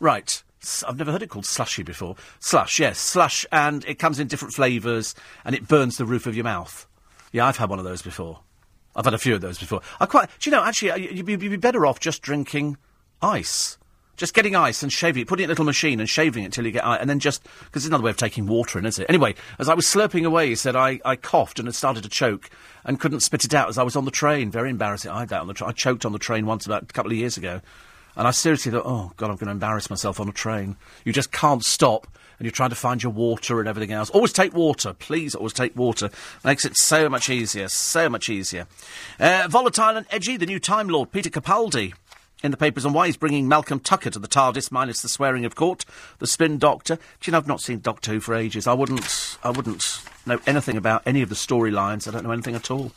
Right. 0.00 0.42
I've 0.86 0.96
never 0.96 1.12
heard 1.12 1.22
it 1.22 1.28
called 1.28 1.44
slushy 1.44 1.82
before. 1.82 2.16
Slush, 2.40 2.80
yes, 2.80 2.98
slush, 2.98 3.46
and 3.52 3.84
it 3.84 3.98
comes 3.98 4.18
in 4.18 4.26
different 4.26 4.54
flavours, 4.54 5.14
and 5.44 5.54
it 5.54 5.68
burns 5.68 5.98
the 5.98 6.04
roof 6.04 6.26
of 6.26 6.34
your 6.34 6.44
mouth. 6.44 6.86
Yeah, 7.30 7.46
I've 7.46 7.58
had 7.58 7.70
one 7.70 7.78
of 7.78 7.84
those 7.84 8.02
before. 8.02 8.40
I've 8.96 9.04
had 9.04 9.14
a 9.14 9.18
few 9.18 9.34
of 9.34 9.40
those 9.40 9.58
before. 9.58 9.82
I 10.00 10.06
quite, 10.06 10.28
do 10.40 10.50
you 10.50 10.56
know, 10.56 10.64
actually, 10.64 11.14
you'd 11.14 11.26
be 11.26 11.56
better 11.56 11.86
off 11.86 12.00
just 12.00 12.22
drinking 12.22 12.76
ice. 13.22 13.77
Just 14.18 14.34
getting 14.34 14.54
ice 14.54 14.82
and 14.82 14.92
shaving 14.92 15.22
it, 15.22 15.28
putting 15.28 15.44
it 15.44 15.46
in 15.46 15.50
a 15.50 15.52
little 15.52 15.64
machine 15.64 16.00
and 16.00 16.08
shaving 16.08 16.44
it 16.44 16.52
till 16.52 16.66
you 16.66 16.72
get 16.72 16.84
ice, 16.84 16.98
and 17.00 17.08
then 17.08 17.20
just, 17.20 17.42
because 17.64 17.84
it's 17.84 17.86
another 17.86 18.02
way 18.02 18.10
of 18.10 18.16
taking 18.16 18.46
water 18.46 18.78
in, 18.78 18.84
is 18.84 18.98
it? 18.98 19.06
Anyway, 19.08 19.34
as 19.58 19.68
I 19.68 19.74
was 19.74 19.86
slurping 19.86 20.26
away, 20.26 20.48
he 20.48 20.56
said 20.56 20.76
I, 20.76 21.00
I 21.04 21.16
coughed 21.16 21.58
and 21.58 21.68
had 21.68 21.74
started 21.74 22.02
to 22.02 22.08
choke 22.10 22.50
and 22.84 23.00
couldn't 23.00 23.20
spit 23.20 23.44
it 23.44 23.54
out 23.54 23.68
as 23.68 23.78
I 23.78 23.84
was 23.84 23.96
on 23.96 24.04
the 24.04 24.10
train. 24.10 24.50
Very 24.50 24.70
embarrassing. 24.70 25.10
I 25.10 25.20
had 25.20 25.28
that 25.28 25.40
on 25.40 25.46
the 25.46 25.54
train. 25.54 25.70
I 25.70 25.72
choked 25.72 26.04
on 26.04 26.12
the 26.12 26.18
train 26.18 26.46
once 26.46 26.66
about 26.66 26.82
a 26.82 26.86
couple 26.86 27.12
of 27.12 27.16
years 27.16 27.36
ago. 27.36 27.60
And 28.16 28.26
I 28.26 28.32
seriously 28.32 28.72
thought, 28.72 28.82
oh, 28.84 29.12
God, 29.16 29.30
I'm 29.30 29.36
going 29.36 29.46
to 29.46 29.52
embarrass 29.52 29.88
myself 29.88 30.18
on 30.18 30.28
a 30.28 30.32
train. 30.32 30.76
You 31.04 31.12
just 31.12 31.30
can't 31.30 31.64
stop 31.64 32.08
and 32.38 32.46
you're 32.46 32.52
trying 32.52 32.70
to 32.70 32.76
find 32.76 33.02
your 33.02 33.12
water 33.12 33.60
and 33.60 33.68
everything 33.68 33.92
else. 33.92 34.10
Always 34.10 34.32
take 34.32 34.54
water. 34.54 34.92
Please 34.92 35.34
always 35.34 35.52
take 35.52 35.76
water. 35.76 36.10
Makes 36.44 36.64
it 36.64 36.76
so 36.76 37.08
much 37.08 37.30
easier. 37.30 37.68
So 37.68 38.08
much 38.08 38.28
easier. 38.28 38.66
Uh, 39.20 39.46
volatile 39.48 39.96
and 39.96 40.06
edgy, 40.10 40.36
the 40.36 40.46
new 40.46 40.58
Time 40.58 40.88
Lord, 40.88 41.12
Peter 41.12 41.30
Capaldi 41.30 41.94
in 42.42 42.50
the 42.50 42.56
papers 42.56 42.84
on 42.84 42.92
why 42.92 43.06
he's 43.06 43.16
bringing 43.16 43.48
Malcolm 43.48 43.80
Tucker 43.80 44.10
to 44.10 44.18
the 44.18 44.28
TARDIS, 44.28 44.70
minus 44.70 45.02
the 45.02 45.08
swearing 45.08 45.44
of 45.44 45.54
court, 45.54 45.84
the 46.18 46.26
spin 46.26 46.58
doctor. 46.58 46.96
Do 46.96 47.02
you 47.24 47.32
know, 47.32 47.38
I've 47.38 47.48
not 47.48 47.60
seen 47.60 47.80
Doctor 47.80 48.12
Who 48.12 48.20
for 48.20 48.34
ages. 48.34 48.66
I 48.66 48.74
wouldn't, 48.74 49.38
I 49.42 49.50
wouldn't 49.50 50.02
know 50.26 50.38
anything 50.46 50.76
about 50.76 51.02
any 51.06 51.22
of 51.22 51.28
the 51.28 51.34
storylines. 51.34 52.06
I 52.06 52.12
don't 52.12 52.24
know 52.24 52.30
anything 52.30 52.54
at 52.54 52.70
all. 52.70 52.92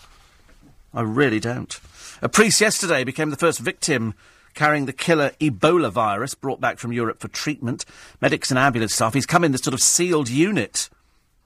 I 0.93 1.01
really 1.01 1.39
don't. 1.39 1.79
A 2.21 2.29
priest 2.29 2.61
yesterday 2.61 3.03
became 3.03 3.29
the 3.29 3.37
first 3.37 3.59
victim 3.59 4.13
carrying 4.53 4.85
the 4.85 4.93
killer 4.93 5.31
Ebola 5.39 5.91
virus 5.91 6.35
brought 6.35 6.59
back 6.59 6.77
from 6.77 6.91
Europe 6.91 7.19
for 7.19 7.29
treatment. 7.29 7.85
Medics 8.19 8.51
and 8.51 8.59
ambulance 8.59 8.93
staff. 8.93 9.13
He's 9.13 9.25
come 9.25 9.43
in 9.43 9.53
this 9.53 9.61
sort 9.61 9.73
of 9.73 9.79
sealed 9.79 10.29
unit. 10.29 10.89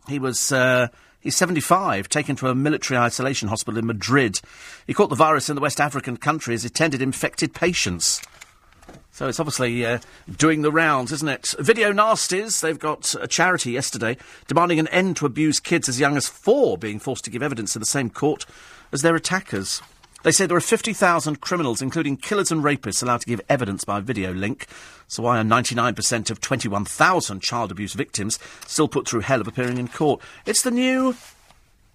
He 0.08 0.20
was, 0.20 0.52
uh, 0.52 0.88
He's 1.26 1.36
75, 1.38 2.08
taken 2.08 2.36
to 2.36 2.50
a 2.50 2.54
military 2.54 3.00
isolation 3.00 3.48
hospital 3.48 3.80
in 3.80 3.88
Madrid. 3.88 4.40
He 4.86 4.94
caught 4.94 5.10
the 5.10 5.16
virus 5.16 5.50
in 5.50 5.56
the 5.56 5.62
West 5.62 5.82
African 5.82 6.18
country 6.18 6.54
as 6.54 6.62
he 6.62 6.70
tended 6.70 7.02
infected 7.02 7.56
patients. 7.56 8.22
So 9.10 9.28
it's 9.28 9.40
obviously 9.40 9.84
uh, 9.84 9.98
doing 10.38 10.62
the 10.62 10.72
rounds, 10.72 11.12
isn't 11.12 11.28
it? 11.28 11.56
Video 11.58 11.92
Nasties, 11.92 12.62
they've 12.62 12.78
got 12.78 13.16
a 13.20 13.28
charity 13.28 13.72
yesterday 13.72 14.18
demanding 14.48 14.78
an 14.78 14.88
end 14.90 15.18
to 15.18 15.26
abuse 15.26 15.60
kids 15.60 15.90
as 15.90 16.00
young 16.00 16.16
as 16.16 16.28
four 16.28 16.78
being 16.78 17.00
forced 17.00 17.26
to 17.26 17.32
give 17.32 17.42
evidence 17.42 17.76
in 17.76 17.80
the 17.80 17.88
same 17.88 18.12
court 18.12 18.46
as 18.92 19.02
their 19.02 19.16
attackers. 19.16 19.82
They 20.26 20.32
say 20.32 20.48
there 20.48 20.58
are 20.58 20.60
50,000 20.60 21.40
criminals, 21.40 21.84
including 21.84 22.18
killers 22.18 22.52
and 22.52 22.64
rapists, 22.64 23.04
allowed 23.04 23.22
to 23.22 23.28
give 23.28 23.42
evidence 23.48 23.84
by 23.84 24.00
video 24.00 24.34
link. 24.34 24.66
So 25.08 25.22
why 25.22 25.40
are 25.40 25.44
99% 25.44 26.32
of 26.32 26.42
21,000 26.42 27.44
child 27.44 27.72
abuse 27.72 27.94
victims 27.94 28.40
still 28.66 28.88
put 28.88 29.08
through 29.08 29.20
hell 29.20 29.40
of 29.40 29.48
appearing 29.48 29.78
in 29.78 29.88
court? 29.88 30.22
It's 30.48 30.64
the 30.64 30.72
new 30.72 31.16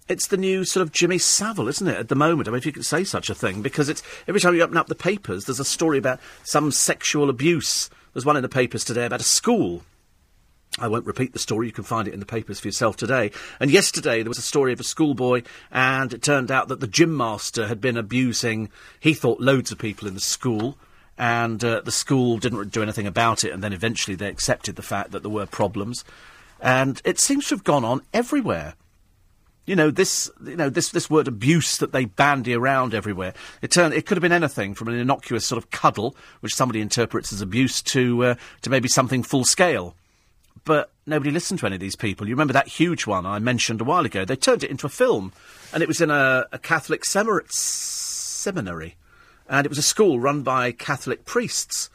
it's 0.07 0.27
the 0.27 0.37
new 0.37 0.63
sort 0.63 0.81
of 0.81 0.93
Jimmy 0.93 1.17
Savile, 1.17 1.67
isn't 1.67 1.87
it, 1.89 1.97
at 1.97 2.07
the 2.07 2.15
moment? 2.15 2.47
I 2.47 2.51
mean, 2.51 2.59
if 2.59 2.65
you 2.65 2.71
could 2.71 2.85
say 2.85 3.03
such 3.03 3.29
a 3.29 3.35
thing, 3.35 3.61
because 3.61 3.89
it's 3.89 4.01
every 4.29 4.39
time 4.39 4.55
you 4.55 4.61
open 4.61 4.77
up 4.77 4.87
the 4.87 4.95
papers, 4.95 5.43
there's 5.43 5.59
a 5.59 5.65
story 5.65 5.97
about 5.97 6.21
some 6.45 6.71
sexual 6.71 7.29
abuse. 7.29 7.89
There's 8.13 8.25
one 8.25 8.37
in 8.37 8.43
the 8.43 8.49
papers 8.49 8.85
today 8.85 9.05
about 9.05 9.19
a 9.19 9.25
school 9.25 9.83
I 10.79 10.87
won't 10.87 11.05
repeat 11.05 11.33
the 11.33 11.39
story. 11.39 11.67
You 11.67 11.73
can 11.73 11.83
find 11.83 12.07
it 12.07 12.13
in 12.13 12.21
the 12.21 12.25
papers 12.25 12.59
for 12.59 12.67
yourself 12.67 12.95
today. 12.95 13.31
And 13.59 13.69
yesterday 13.69 14.23
there 14.23 14.29
was 14.29 14.37
a 14.37 14.43
story 14.43 14.71
of 14.71 14.79
a 14.79 14.85
schoolboy, 14.85 15.43
and 15.69 16.13
it 16.13 16.21
turned 16.21 16.49
out 16.49 16.69
that 16.69 16.79
the 16.79 16.87
gym 16.87 17.15
master 17.15 17.67
had 17.67 17.81
been 17.81 17.97
abusing, 17.97 18.69
he 18.99 19.13
thought, 19.13 19.41
loads 19.41 19.71
of 19.71 19.79
people 19.79 20.07
in 20.07 20.13
the 20.13 20.21
school. 20.21 20.77
And 21.17 21.63
uh, 21.63 21.81
the 21.81 21.91
school 21.91 22.37
didn't 22.37 22.71
do 22.71 22.81
anything 22.81 23.05
about 23.05 23.43
it, 23.43 23.51
and 23.51 23.61
then 23.61 23.73
eventually 23.73 24.15
they 24.15 24.29
accepted 24.29 24.75
the 24.75 24.81
fact 24.81 25.11
that 25.11 25.23
there 25.23 25.31
were 25.31 25.45
problems. 25.45 26.05
And 26.61 27.01
it 27.03 27.19
seems 27.19 27.49
to 27.49 27.55
have 27.55 27.63
gone 27.63 27.83
on 27.83 28.01
everywhere. 28.13 28.75
You 29.65 29.75
know 29.75 29.91
this. 29.91 30.31
You 30.43 30.55
know 30.55 30.69
this. 30.69 30.89
This 30.89 31.09
word 31.09 31.27
abuse 31.27 31.77
that 31.77 31.91
they 31.91 32.05
bandy 32.05 32.55
around 32.55 32.95
everywhere. 32.95 33.33
It 33.61 33.71
turned. 33.71 33.93
It 33.93 34.05
could 34.05 34.17
have 34.17 34.23
been 34.23 34.31
anything 34.31 34.73
from 34.73 34.87
an 34.87 34.95
innocuous 34.95 35.45
sort 35.45 35.57
of 35.61 35.69
cuddle, 35.69 36.15
which 36.39 36.55
somebody 36.55 36.81
interprets 36.81 37.31
as 37.31 37.41
abuse, 37.41 37.81
to 37.83 38.23
uh, 38.23 38.35
to 38.61 38.69
maybe 38.71 38.87
something 38.87 39.21
full 39.21 39.43
scale. 39.45 39.95
But 40.63 40.91
nobody 41.05 41.31
listened 41.31 41.59
to 41.59 41.65
any 41.65 41.75
of 41.75 41.81
these 41.81 41.95
people. 41.95 42.27
You 42.27 42.35
remember 42.35 42.53
that 42.53 42.67
huge 42.67 43.07
one 43.07 43.25
I 43.25 43.39
mentioned 43.39 43.81
a 43.81 43.85
while 43.85 44.05
ago? 44.05 44.25
They 44.25 44.35
turned 44.35 44.63
it 44.63 44.71
into 44.71 44.85
a 44.85 44.89
film, 44.89 45.33
and 45.73 45.81
it 45.81 45.87
was 45.87 46.01
in 46.01 46.11
a, 46.11 46.45
a 46.51 46.59
Catholic 46.59 47.03
seminary, 47.05 48.95
and 49.49 49.65
it 49.65 49.69
was 49.69 49.77
a 49.77 49.83
school 49.83 50.19
run 50.19 50.43
by 50.43 50.71
Catholic 50.71 51.25
priests 51.25 51.89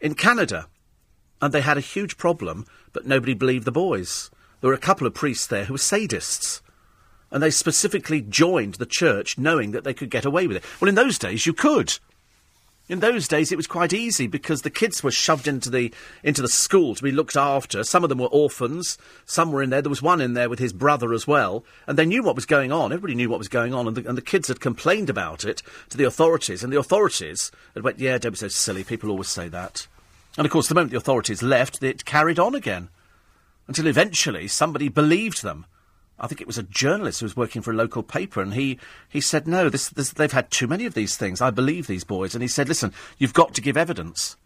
in 0.00 0.14
Canada, 0.14 0.66
and 1.40 1.52
they 1.52 1.60
had 1.60 1.76
a 1.76 1.82
huge 1.82 2.16
problem, 2.16 2.66
but 2.92 3.06
nobody 3.06 3.34
believed 3.34 3.64
the 3.64 3.72
boys. 3.72 4.30
There 4.60 4.68
were 4.68 4.74
a 4.74 4.78
couple 4.78 5.06
of 5.06 5.14
priests 5.14 5.46
there 5.46 5.64
who 5.64 5.74
were 5.74 5.78
sadists. 5.78 6.60
And 7.30 7.42
they 7.42 7.50
specifically 7.50 8.20
joined 8.20 8.74
the 8.74 8.86
church 8.86 9.36
knowing 9.36 9.72
that 9.72 9.84
they 9.84 9.92
could 9.92 10.10
get 10.10 10.24
away 10.24 10.46
with 10.46 10.58
it. 10.58 10.64
Well, 10.80 10.88
in 10.88 10.94
those 10.94 11.18
days, 11.18 11.44
you 11.44 11.52
could. 11.52 11.98
In 12.88 13.00
those 13.00 13.26
days, 13.26 13.50
it 13.50 13.56
was 13.56 13.66
quite 13.66 13.92
easy 13.92 14.28
because 14.28 14.62
the 14.62 14.70
kids 14.70 15.02
were 15.02 15.10
shoved 15.10 15.48
into 15.48 15.70
the 15.70 15.92
into 16.22 16.40
the 16.40 16.48
school 16.48 16.94
to 16.94 17.02
be 17.02 17.10
looked 17.10 17.36
after. 17.36 17.82
Some 17.82 18.04
of 18.04 18.08
them 18.08 18.18
were 18.18 18.28
orphans. 18.28 18.96
Some 19.24 19.50
were 19.50 19.60
in 19.60 19.70
there. 19.70 19.82
There 19.82 19.90
was 19.90 20.02
one 20.02 20.20
in 20.20 20.34
there 20.34 20.48
with 20.48 20.60
his 20.60 20.72
brother 20.72 21.12
as 21.12 21.26
well, 21.26 21.64
and 21.88 21.98
they 21.98 22.06
knew 22.06 22.22
what 22.22 22.36
was 22.36 22.46
going 22.46 22.70
on. 22.70 22.92
Everybody 22.92 23.16
knew 23.16 23.28
what 23.28 23.40
was 23.40 23.48
going 23.48 23.74
on, 23.74 23.88
and 23.88 23.96
the, 23.96 24.08
and 24.08 24.16
the 24.16 24.22
kids 24.22 24.46
had 24.46 24.60
complained 24.60 25.10
about 25.10 25.44
it 25.44 25.62
to 25.88 25.96
the 25.96 26.04
authorities, 26.04 26.62
and 26.62 26.72
the 26.72 26.78
authorities 26.78 27.50
had 27.74 27.82
went, 27.82 27.98
"Yeah, 27.98 28.18
don't 28.18 28.32
be 28.32 28.38
so 28.38 28.48
silly. 28.48 28.84
People 28.84 29.10
always 29.10 29.28
say 29.28 29.48
that." 29.48 29.88
And 30.38 30.46
of 30.46 30.52
course, 30.52 30.68
the 30.68 30.76
moment 30.76 30.92
the 30.92 30.98
authorities 30.98 31.42
left, 31.42 31.82
it 31.82 32.04
carried 32.04 32.38
on 32.38 32.54
again 32.54 32.90
until 33.66 33.88
eventually 33.88 34.46
somebody 34.46 34.88
believed 34.88 35.42
them 35.42 35.66
I 36.18 36.26
think 36.26 36.40
it 36.40 36.46
was 36.46 36.58
a 36.58 36.62
journalist 36.62 37.20
who 37.20 37.26
was 37.26 37.36
working 37.36 37.60
for 37.60 37.72
a 37.72 37.76
local 37.76 38.02
paper, 38.02 38.40
and 38.40 38.54
he, 38.54 38.78
he 39.08 39.20
said, 39.20 39.46
No, 39.46 39.68
this, 39.68 39.90
this, 39.90 40.10
they've 40.10 40.32
had 40.32 40.50
too 40.50 40.66
many 40.66 40.86
of 40.86 40.94
these 40.94 41.16
things. 41.16 41.40
I 41.40 41.50
believe 41.50 41.86
these 41.86 42.04
boys. 42.04 42.34
And 42.34 42.42
he 42.42 42.48
said, 42.48 42.68
Listen, 42.68 42.92
you've 43.18 43.34
got 43.34 43.54
to 43.54 43.60
give 43.60 43.76
evidence. 43.76 44.36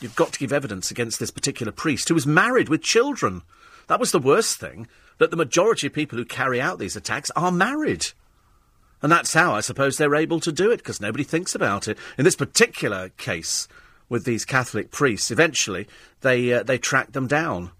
You've 0.00 0.16
got 0.16 0.32
to 0.32 0.38
give 0.38 0.52
evidence 0.52 0.90
against 0.90 1.20
this 1.20 1.30
particular 1.30 1.72
priest 1.72 2.08
who 2.08 2.14
was 2.14 2.26
married 2.26 2.68
with 2.68 2.82
children. 2.82 3.42
That 3.86 4.00
was 4.00 4.12
the 4.12 4.18
worst 4.18 4.58
thing, 4.58 4.88
that 5.18 5.30
the 5.30 5.36
majority 5.36 5.86
of 5.86 5.92
people 5.92 6.18
who 6.18 6.24
carry 6.24 6.60
out 6.60 6.78
these 6.78 6.96
attacks 6.96 7.30
are 7.36 7.52
married. 7.52 8.06
And 9.02 9.12
that's 9.12 9.34
how 9.34 9.54
I 9.54 9.60
suppose 9.60 9.96
they're 9.96 10.14
able 10.14 10.40
to 10.40 10.52
do 10.52 10.70
it, 10.70 10.78
because 10.78 11.00
nobody 11.00 11.24
thinks 11.24 11.54
about 11.54 11.86
it. 11.86 11.98
In 12.18 12.24
this 12.24 12.36
particular 12.36 13.10
case, 13.10 13.68
with 14.08 14.24
these 14.24 14.44
Catholic 14.44 14.90
priests, 14.90 15.30
eventually 15.30 15.86
they, 16.22 16.52
uh, 16.52 16.62
they 16.64 16.78
tracked 16.78 17.12
them 17.12 17.28
down 17.28 17.70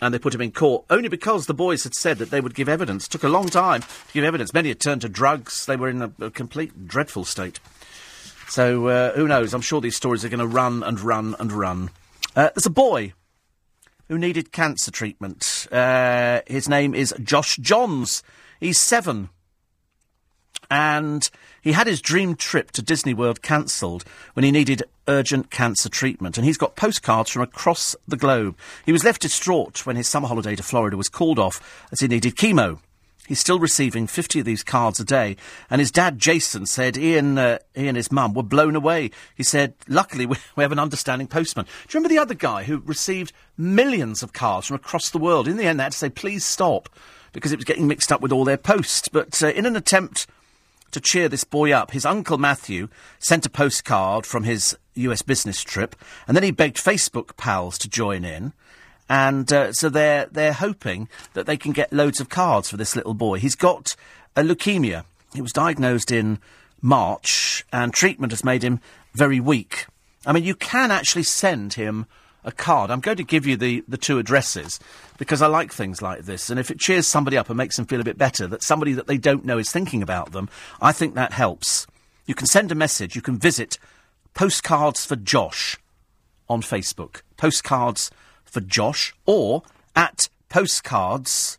and 0.00 0.12
they 0.12 0.18
put 0.18 0.34
him 0.34 0.40
in 0.40 0.52
court 0.52 0.84
only 0.90 1.08
because 1.08 1.46
the 1.46 1.54
boys 1.54 1.84
had 1.84 1.94
said 1.94 2.18
that 2.18 2.30
they 2.30 2.40
would 2.40 2.54
give 2.54 2.68
evidence. 2.68 3.06
It 3.06 3.10
took 3.10 3.24
a 3.24 3.28
long 3.28 3.48
time 3.48 3.82
to 3.82 4.12
give 4.12 4.24
evidence. 4.24 4.52
Many 4.52 4.68
had 4.68 4.80
turned 4.80 5.00
to 5.02 5.08
drugs. 5.08 5.66
They 5.66 5.76
were 5.76 5.88
in 5.88 6.02
a, 6.02 6.12
a 6.20 6.30
complete 6.30 6.86
dreadful 6.86 7.24
state. 7.24 7.60
So 8.48 8.88
uh, 8.88 9.12
who 9.14 9.26
knows? 9.26 9.54
I'm 9.54 9.60
sure 9.60 9.80
these 9.80 9.96
stories 9.96 10.24
are 10.24 10.28
going 10.28 10.40
to 10.40 10.46
run 10.46 10.82
and 10.82 11.00
run 11.00 11.34
and 11.38 11.52
run. 11.52 11.90
Uh, 12.34 12.50
there's 12.54 12.66
a 12.66 12.70
boy 12.70 13.14
who 14.08 14.18
needed 14.18 14.52
cancer 14.52 14.90
treatment. 14.90 15.66
Uh, 15.72 16.40
his 16.46 16.68
name 16.68 16.94
is 16.94 17.14
Josh 17.22 17.56
Johns. 17.56 18.22
He's 18.60 18.78
seven. 18.78 19.30
And 20.70 21.28
he 21.62 21.72
had 21.72 21.86
his 21.86 22.00
dream 22.00 22.36
trip 22.36 22.70
to 22.72 22.82
Disney 22.82 23.14
World 23.14 23.42
cancelled 23.42 24.04
when 24.34 24.44
he 24.44 24.50
needed 24.50 24.82
urgent 25.08 25.50
cancer 25.50 25.88
treatment, 25.88 26.36
and 26.36 26.44
he's 26.44 26.58
got 26.58 26.76
postcards 26.76 27.30
from 27.30 27.42
across 27.42 27.96
the 28.06 28.16
globe. 28.16 28.56
He 28.84 28.92
was 28.92 29.04
left 29.04 29.22
distraught 29.22 29.86
when 29.86 29.96
his 29.96 30.08
summer 30.08 30.28
holiday 30.28 30.56
to 30.56 30.62
Florida 30.62 30.96
was 30.96 31.08
called 31.08 31.38
off 31.38 31.86
as 31.92 32.00
he 32.00 32.08
needed 32.08 32.36
chemo. 32.36 32.78
He's 33.26 33.40
still 33.40 33.58
receiving 33.58 34.06
50 34.06 34.40
of 34.40 34.46
these 34.46 34.62
cards 34.62 35.00
a 35.00 35.04
day. 35.04 35.36
And 35.68 35.80
his 35.80 35.90
dad, 35.90 36.18
Jason, 36.18 36.66
said 36.66 36.96
Ian, 36.96 37.36
uh, 37.38 37.58
he 37.74 37.88
and 37.88 37.96
his 37.96 38.12
mum 38.12 38.34
were 38.34 38.42
blown 38.42 38.76
away. 38.76 39.10
He 39.34 39.42
said, 39.42 39.74
luckily, 39.88 40.26
we, 40.26 40.36
we 40.56 40.62
have 40.62 40.72
an 40.72 40.78
understanding 40.78 41.26
postman. 41.26 41.64
Do 41.64 41.70
you 41.70 41.98
remember 41.98 42.08
the 42.08 42.20
other 42.20 42.34
guy 42.34 42.64
who 42.64 42.78
received 42.78 43.32
millions 43.58 44.22
of 44.22 44.32
cards 44.32 44.68
from 44.68 44.76
across 44.76 45.10
the 45.10 45.18
world? 45.18 45.48
In 45.48 45.56
the 45.56 45.64
end, 45.64 45.80
they 45.80 45.84
had 45.84 45.92
to 45.92 45.98
say, 45.98 46.08
please 46.08 46.44
stop, 46.44 46.88
because 47.32 47.52
it 47.52 47.56
was 47.56 47.64
getting 47.64 47.88
mixed 47.88 48.12
up 48.12 48.20
with 48.20 48.32
all 48.32 48.44
their 48.44 48.56
posts. 48.56 49.08
But 49.08 49.42
uh, 49.42 49.48
in 49.48 49.66
an 49.66 49.76
attempt 49.76 50.26
to 50.90 51.00
cheer 51.00 51.28
this 51.28 51.44
boy 51.44 51.72
up, 51.72 51.90
his 51.90 52.06
uncle 52.06 52.38
Matthew 52.38 52.88
sent 53.18 53.46
a 53.46 53.50
postcard 53.50 54.26
from 54.26 54.44
his 54.44 54.76
US 54.94 55.22
business 55.22 55.62
trip, 55.62 55.96
and 56.26 56.36
then 56.36 56.44
he 56.44 56.50
begged 56.50 56.76
Facebook 56.76 57.36
pals 57.36 57.78
to 57.78 57.88
join 57.88 58.24
in. 58.24 58.52
And 59.08 59.52
uh, 59.52 59.72
so 59.72 59.88
they're 59.88 60.26
they're 60.26 60.52
hoping 60.52 61.08
that 61.34 61.46
they 61.46 61.56
can 61.56 61.72
get 61.72 61.92
loads 61.92 62.20
of 62.20 62.28
cards 62.28 62.68
for 62.70 62.76
this 62.76 62.96
little 62.96 63.14
boy. 63.14 63.38
He's 63.38 63.54
got 63.54 63.94
a 64.34 64.42
leukemia. 64.42 65.04
He 65.32 65.42
was 65.42 65.52
diagnosed 65.52 66.10
in 66.10 66.38
March, 66.82 67.64
and 67.72 67.92
treatment 67.92 68.32
has 68.32 68.44
made 68.44 68.62
him 68.62 68.80
very 69.14 69.40
weak. 69.40 69.86
I 70.24 70.32
mean, 70.32 70.44
you 70.44 70.54
can 70.54 70.90
actually 70.90 71.22
send 71.22 71.74
him 71.74 72.06
a 72.46 72.52
card. 72.52 72.90
I'm 72.90 73.00
going 73.00 73.16
to 73.18 73.24
give 73.24 73.44
you 73.44 73.56
the, 73.56 73.84
the 73.88 73.98
two 73.98 74.18
addresses 74.18 74.80
because 75.18 75.42
I 75.42 75.48
like 75.48 75.72
things 75.72 76.00
like 76.00 76.22
this. 76.22 76.48
And 76.48 76.58
if 76.58 76.70
it 76.70 76.78
cheers 76.78 77.06
somebody 77.06 77.36
up 77.36 77.50
and 77.50 77.56
makes 77.56 77.76
them 77.76 77.86
feel 77.86 78.00
a 78.00 78.04
bit 78.04 78.16
better, 78.16 78.46
that 78.46 78.62
somebody 78.62 78.92
that 78.92 79.08
they 79.08 79.18
don't 79.18 79.44
know 79.44 79.58
is 79.58 79.70
thinking 79.70 80.02
about 80.02 80.32
them, 80.32 80.48
I 80.80 80.92
think 80.92 81.14
that 81.14 81.32
helps. 81.32 81.86
You 82.24 82.34
can 82.34 82.46
send 82.46 82.72
a 82.72 82.76
message. 82.76 83.16
You 83.16 83.22
can 83.22 83.36
visit 83.36 83.78
Postcards 84.32 85.04
for 85.04 85.16
Josh 85.16 85.76
on 86.48 86.62
Facebook. 86.62 87.22
Postcards 87.36 88.10
for 88.44 88.60
Josh 88.60 89.12
or 89.26 89.62
at 89.96 90.28
Postcards 90.48 91.58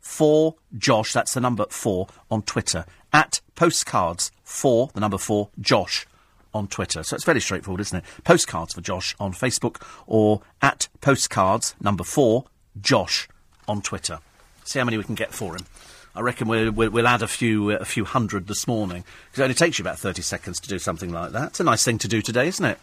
for 0.00 0.56
Josh. 0.76 1.12
That's 1.12 1.34
the 1.34 1.40
number 1.40 1.66
four 1.70 2.08
on 2.30 2.42
Twitter. 2.42 2.84
At 3.12 3.40
Postcards 3.54 4.32
for 4.42 4.90
the 4.94 5.00
number 5.00 5.18
four 5.18 5.50
Josh 5.60 6.06
on 6.54 6.68
Twitter. 6.68 7.02
So 7.02 7.14
it's 7.14 7.24
fairly 7.24 7.40
straightforward, 7.40 7.80
isn't 7.80 7.98
it? 7.98 8.04
Postcards 8.24 8.74
for 8.74 8.80
Josh 8.80 9.14
on 9.20 9.32
Facebook 9.32 9.82
or 10.06 10.42
at 10.62 10.88
postcards 11.00 11.74
number 11.80 12.04
four 12.04 12.44
Josh 12.80 13.28
on 13.66 13.82
Twitter. 13.82 14.20
See 14.64 14.78
how 14.78 14.84
many 14.84 14.96
we 14.96 15.04
can 15.04 15.14
get 15.14 15.32
for 15.32 15.54
him. 15.56 15.66
I 16.14 16.20
reckon 16.20 16.48
we'll, 16.48 16.72
we'll, 16.72 16.90
we'll 16.90 17.06
add 17.06 17.22
a 17.22 17.28
few 17.28 17.70
uh, 17.70 17.76
a 17.76 17.84
few 17.84 18.04
hundred 18.04 18.48
this 18.48 18.66
morning 18.66 19.04
because 19.26 19.40
it 19.40 19.42
only 19.44 19.54
takes 19.54 19.78
you 19.78 19.82
about 19.82 19.98
thirty 19.98 20.22
seconds 20.22 20.58
to 20.60 20.68
do 20.68 20.78
something 20.78 21.12
like 21.12 21.32
that. 21.32 21.48
It's 21.48 21.60
a 21.60 21.64
nice 21.64 21.84
thing 21.84 21.98
to 21.98 22.08
do 22.08 22.20
today, 22.22 22.48
isn't 22.48 22.64
it? 22.64 22.78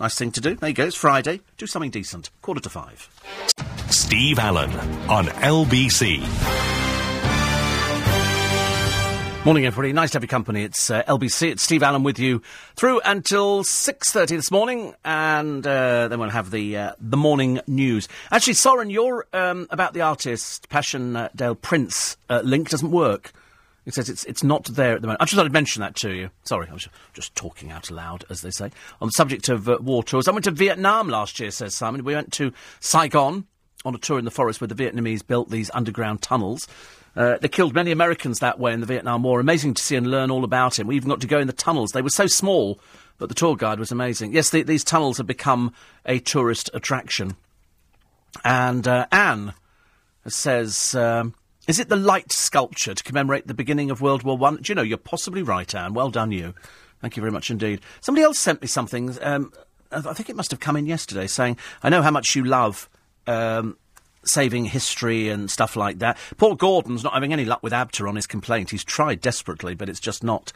Nice 0.00 0.16
thing 0.16 0.32
to 0.32 0.40
do. 0.40 0.54
There 0.54 0.70
you 0.70 0.74
go. 0.74 0.86
It's 0.86 0.96
Friday. 0.96 1.40
Do 1.58 1.66
something 1.66 1.90
decent. 1.90 2.30
Quarter 2.40 2.62
to 2.62 2.70
five. 2.70 3.08
Steve 3.90 4.38
Allen 4.38 4.70
on 5.08 5.26
LBC. 5.26 6.81
Morning, 9.44 9.66
everybody. 9.66 9.92
Nice 9.92 10.12
to 10.12 10.16
have 10.18 10.22
your 10.22 10.28
company. 10.28 10.62
It's 10.62 10.88
uh, 10.88 11.02
LBC. 11.02 11.50
It's 11.50 11.64
Steve 11.64 11.82
Allen 11.82 12.04
with 12.04 12.20
you 12.20 12.42
through 12.76 13.00
until 13.04 13.64
six 13.64 14.12
thirty 14.12 14.36
this 14.36 14.52
morning, 14.52 14.94
and 15.04 15.66
uh, 15.66 16.06
then 16.06 16.20
we'll 16.20 16.30
have 16.30 16.52
the 16.52 16.76
uh, 16.76 16.92
the 17.00 17.16
morning 17.16 17.60
news. 17.66 18.06
Actually, 18.30 18.52
Soren, 18.52 18.88
your 18.88 19.26
um, 19.32 19.66
about 19.70 19.94
the 19.94 20.00
artist 20.00 20.68
Passion 20.68 21.28
Dale 21.34 21.56
Prince 21.56 22.16
uh, 22.30 22.40
link 22.44 22.68
doesn't 22.68 22.92
work. 22.92 23.32
It 23.84 23.94
says 23.94 24.08
it's 24.08 24.22
it's 24.26 24.44
not 24.44 24.66
there 24.66 24.94
at 24.94 25.00
the 25.00 25.08
moment. 25.08 25.22
I 25.22 25.24
just 25.24 25.34
thought 25.34 25.46
I'd 25.46 25.52
mention 25.52 25.80
that 25.80 25.96
to 25.96 26.12
you. 26.12 26.30
Sorry, 26.44 26.68
I 26.70 26.72
was 26.72 26.88
just 27.12 27.34
talking 27.34 27.72
out 27.72 27.90
loud, 27.90 28.24
as 28.30 28.42
they 28.42 28.52
say, 28.52 28.70
on 29.00 29.08
the 29.08 29.12
subject 29.12 29.48
of 29.48 29.68
uh, 29.68 29.78
war 29.80 30.04
tours. 30.04 30.28
I 30.28 30.30
went 30.30 30.44
to 30.44 30.52
Vietnam 30.52 31.08
last 31.08 31.40
year, 31.40 31.50
says 31.50 31.74
Simon. 31.74 32.04
We 32.04 32.14
went 32.14 32.32
to 32.34 32.52
Saigon 32.78 33.48
on 33.84 33.94
a 33.96 33.98
tour 33.98 34.20
in 34.20 34.24
the 34.24 34.30
forest 34.30 34.60
where 34.60 34.68
the 34.68 34.76
Vietnamese 34.76 35.26
built 35.26 35.50
these 35.50 35.68
underground 35.74 36.22
tunnels. 36.22 36.68
Uh, 37.14 37.36
they 37.40 37.48
killed 37.48 37.74
many 37.74 37.90
Americans 37.90 38.38
that 38.38 38.58
way 38.58 38.72
in 38.72 38.80
the 38.80 38.86
Vietnam 38.86 39.22
War. 39.22 39.38
Amazing 39.40 39.74
to 39.74 39.82
see 39.82 39.96
and 39.96 40.06
learn 40.06 40.30
all 40.30 40.44
about 40.44 40.78
him. 40.78 40.86
We 40.86 40.96
even 40.96 41.10
got 41.10 41.20
to 41.20 41.26
go 41.26 41.38
in 41.38 41.46
the 41.46 41.52
tunnels. 41.52 41.90
They 41.90 42.02
were 42.02 42.08
so 42.08 42.26
small, 42.26 42.80
but 43.18 43.28
the 43.28 43.34
tour 43.34 43.56
guide 43.56 43.78
was 43.78 43.92
amazing. 43.92 44.32
Yes, 44.32 44.50
the, 44.50 44.62
these 44.62 44.84
tunnels 44.84 45.18
have 45.18 45.26
become 45.26 45.74
a 46.06 46.18
tourist 46.18 46.70
attraction. 46.72 47.36
And 48.44 48.88
uh, 48.88 49.06
Anne 49.12 49.52
says, 50.26 50.94
um, 50.94 51.34
"Is 51.68 51.78
it 51.78 51.90
the 51.90 51.96
light 51.96 52.32
sculpture 52.32 52.94
to 52.94 53.04
commemorate 53.04 53.46
the 53.46 53.54
beginning 53.54 53.90
of 53.90 54.00
World 54.00 54.22
War 54.22 54.38
One?" 54.38 54.56
Do 54.56 54.70
you 54.70 54.74
know 54.74 54.82
you're 54.82 54.96
possibly 54.96 55.42
right, 55.42 55.72
Anne? 55.74 55.92
Well 55.92 56.10
done, 56.10 56.32
you. 56.32 56.54
Thank 57.02 57.16
you 57.16 57.20
very 57.20 57.32
much 57.32 57.50
indeed. 57.50 57.80
Somebody 58.00 58.24
else 58.24 58.38
sent 58.38 58.62
me 58.62 58.68
something. 58.68 59.18
Um, 59.20 59.52
I 59.90 60.14
think 60.14 60.30
it 60.30 60.36
must 60.36 60.50
have 60.50 60.60
come 60.60 60.76
in 60.76 60.86
yesterday, 60.86 61.26
saying, 61.26 61.58
"I 61.82 61.90
know 61.90 62.00
how 62.00 62.10
much 62.10 62.34
you 62.34 62.44
love." 62.44 62.88
Um, 63.26 63.76
saving 64.24 64.66
history 64.66 65.28
and 65.28 65.50
stuff 65.50 65.76
like 65.76 65.98
that. 65.98 66.16
Paul 66.36 66.54
Gordon's 66.54 67.02
not 67.02 67.14
having 67.14 67.32
any 67.32 67.44
luck 67.44 67.62
with 67.62 67.72
ABTA 67.72 68.08
on 68.08 68.16
his 68.16 68.26
complaint. 68.26 68.70
He's 68.70 68.84
tried 68.84 69.20
desperately, 69.20 69.74
but 69.74 69.88
it's 69.88 70.00
just 70.00 70.22
not 70.22 70.52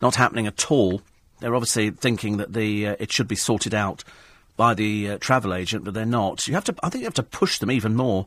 not 0.00 0.16
happening 0.16 0.46
at 0.46 0.70
all. 0.70 1.02
They're 1.40 1.54
obviously 1.54 1.90
thinking 1.90 2.36
that 2.36 2.52
the 2.52 2.88
uh, 2.88 2.96
it 2.98 3.12
should 3.12 3.28
be 3.28 3.36
sorted 3.36 3.74
out 3.74 4.04
by 4.56 4.74
the 4.74 5.10
uh, 5.10 5.18
travel 5.18 5.54
agent, 5.54 5.84
but 5.84 5.94
they're 5.94 6.04
not. 6.04 6.46
You 6.46 6.54
have 6.54 6.64
to. 6.64 6.74
I 6.82 6.88
think 6.88 7.02
you 7.02 7.06
have 7.06 7.14
to 7.14 7.22
push 7.22 7.58
them 7.58 7.70
even 7.70 7.94
more. 7.94 8.26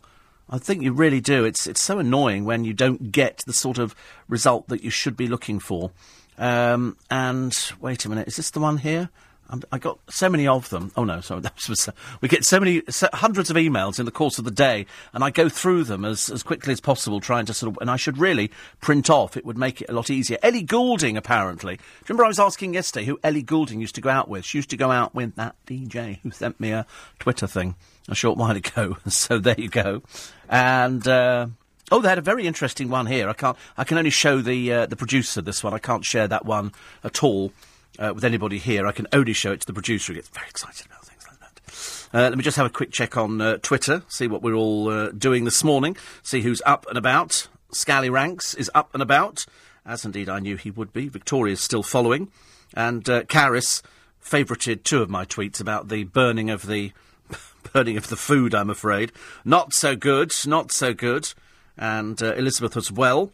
I 0.50 0.58
think 0.58 0.84
you 0.84 0.92
really 0.92 1.22
do. 1.22 1.46
It's 1.46 1.68
it's 1.68 1.82
so 1.82 2.00
annoying 2.00 2.46
when 2.46 2.66
you 2.66 2.74
don't 2.74 3.12
get 3.12 3.44
the 3.46 3.54
sort 3.54 3.78
of 3.78 3.96
result 4.28 4.68
that 4.68 4.84
you 4.84 4.90
should 4.90 5.16
be 5.16 5.28
looking 5.28 5.60
for. 5.60 5.92
Um, 6.38 6.98
and 7.10 7.56
wait 7.80 8.06
a 8.06 8.10
minute, 8.10 8.28
is 8.28 8.38
this 8.38 8.50
the 8.50 8.60
one 8.60 8.78
here? 8.78 9.10
I'm, 9.50 9.80
got 9.80 10.00
so 10.10 10.30
many 10.30 10.48
of 10.48 10.70
them. 10.70 10.92
Oh 10.96 11.04
no, 11.04 11.22
sorry, 11.22 11.42
that 11.42 11.54
was 11.70 11.90
we 12.22 12.28
get 12.28 12.44
so 12.44 12.60
many 12.60 12.82
so, 12.90 13.08
hundreds 13.14 13.50
of 13.50 13.58
emails 13.58 14.00
in 14.00 14.06
the 14.06 14.12
course 14.12 14.40
of 14.40 14.46
the 14.46 14.52
day, 14.52 14.86
and 15.14 15.24
I 15.24 15.30
go 15.30 15.50
through 15.50 15.84
them 15.84 16.06
as 16.06 16.30
as 16.30 16.44
quickly 16.44 16.74
as 16.74 16.82
possible, 16.82 17.20
trying 17.20 17.46
to 17.48 17.54
sort 17.54 17.74
of. 17.74 17.82
And 17.82 17.92
I 17.92 17.98
should 17.98 18.18
really 18.18 18.52
print 18.82 19.10
off. 19.10 19.38
It 19.38 19.46
would 19.46 19.58
make 19.58 19.82
it 19.82 19.90
a 19.90 19.94
lot 19.94 20.10
easier. 20.10 20.38
Ellie 20.42 20.64
Goulding, 20.64 21.18
apparently. 21.18 21.76
Do 21.76 21.82
you 21.82 22.06
remember 22.10 22.26
I 22.26 22.30
was 22.30 22.40
asking 22.40 22.74
yesterday 22.74 23.06
who 23.06 23.20
Ellie 23.24 23.44
Goulding 23.44 23.80
used 23.80 23.96
to 23.96 24.02
go 24.02 24.10
out 24.10 24.30
with? 24.30 24.46
She 24.46 24.58
used 24.58 24.70
to 24.72 24.78
go 24.78 24.92
out 24.92 25.14
with 25.14 25.36
that 25.36 25.56
DJ 25.68 26.20
who 26.22 26.32
sent 26.32 26.60
me 26.60 26.72
a 26.72 26.86
Twitter 27.20 27.48
thing 27.48 27.76
a 28.10 28.16
short 28.16 28.38
while 28.38 28.56
ago. 28.56 28.98
so 29.08 29.38
there 29.38 29.60
you 29.60 29.70
go. 29.70 30.02
And. 30.50 31.08
Uh, 31.08 31.48
Oh, 31.92 32.02
they 32.02 32.10
had 32.10 32.18
a 32.18 32.22
very 32.22 32.48
interesting 32.48 32.90
one 32.90 33.06
here. 33.06 33.30
I 33.30 33.34
can't. 33.34 33.56
I 33.78 33.84
can 33.84 34.00
only 34.00 34.10
show 34.10 34.42
the 34.42 34.72
uh, 34.74 34.86
the 34.88 34.96
producer 34.96 35.42
this 35.42 35.64
one. 35.64 35.74
I 35.76 35.80
can't 35.80 36.04
share 36.04 36.28
that 36.28 36.44
one 36.44 36.72
at 37.04 37.24
all 37.24 37.52
uh, 38.00 38.14
with 38.14 38.24
anybody 38.24 38.58
here. 38.58 38.88
I 38.88 38.92
can 38.92 39.08
only 39.14 39.34
show 39.34 39.52
it 39.52 39.62
to 39.62 39.68
the 39.68 39.74
producer 39.74 40.14
who 40.14 40.18
gets 40.18 40.30
very 40.30 40.48
excited 40.48 40.86
about 40.86 41.06
things 41.06 41.26
like 41.28 41.40
that. 41.40 42.18
Uh, 42.18 42.30
let 42.30 42.38
me 42.38 42.44
just 42.44 42.58
have 42.58 42.66
a 42.66 42.72
quick 42.72 42.92
check 42.92 43.18
on 43.18 43.42
uh, 43.42 43.58
Twitter, 43.62 44.04
see 44.08 44.28
what 44.28 44.42
we're 44.42 44.54
all 44.54 44.90
uh, 44.90 45.10
doing 45.12 45.46
this 45.46 45.64
morning, 45.64 45.98
see 46.22 46.42
who's 46.42 46.62
up 46.66 46.86
and 46.90 46.98
about. 46.98 47.48
Scally 47.72 48.10
Ranks 48.10 48.54
is 48.54 48.70
up 48.76 48.90
and 48.94 49.02
about, 49.02 49.46
as 49.86 50.06
indeed 50.06 50.30
I 50.30 50.40
knew 50.40 50.58
he 50.58 50.72
would 50.72 50.94
be. 50.94 51.10
Victoria's 51.10 51.62
still 51.62 51.84
following. 51.84 52.30
And 52.76 53.08
uh, 53.10 53.24
Caris 53.26 53.82
favourited 54.20 54.86
two 54.86 55.02
of 55.02 55.10
my 55.10 55.26
tweets 55.26 55.60
about 55.60 55.90
the 55.90 56.06
burning 56.06 56.50
of 56.50 56.68
the 56.68 56.92
burning 57.74 57.98
of 57.98 58.08
the 58.08 58.16
food, 58.16 58.56
I'm 58.56 58.70
afraid. 58.70 59.12
Not 59.44 59.74
so 59.74 59.96
good, 59.96 60.34
not 60.46 60.72
so 60.72 60.94
good. 60.94 61.34
And 61.78 62.22
uh, 62.22 62.34
Elizabeth 62.36 62.78
as 62.78 62.92
well. 62.92 63.32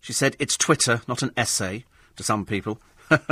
She 0.00 0.12
said, 0.12 0.36
it's 0.38 0.56
Twitter, 0.56 1.02
not 1.08 1.22
an 1.22 1.32
essay, 1.36 1.84
to 2.16 2.22
some 2.22 2.44
people. 2.44 2.80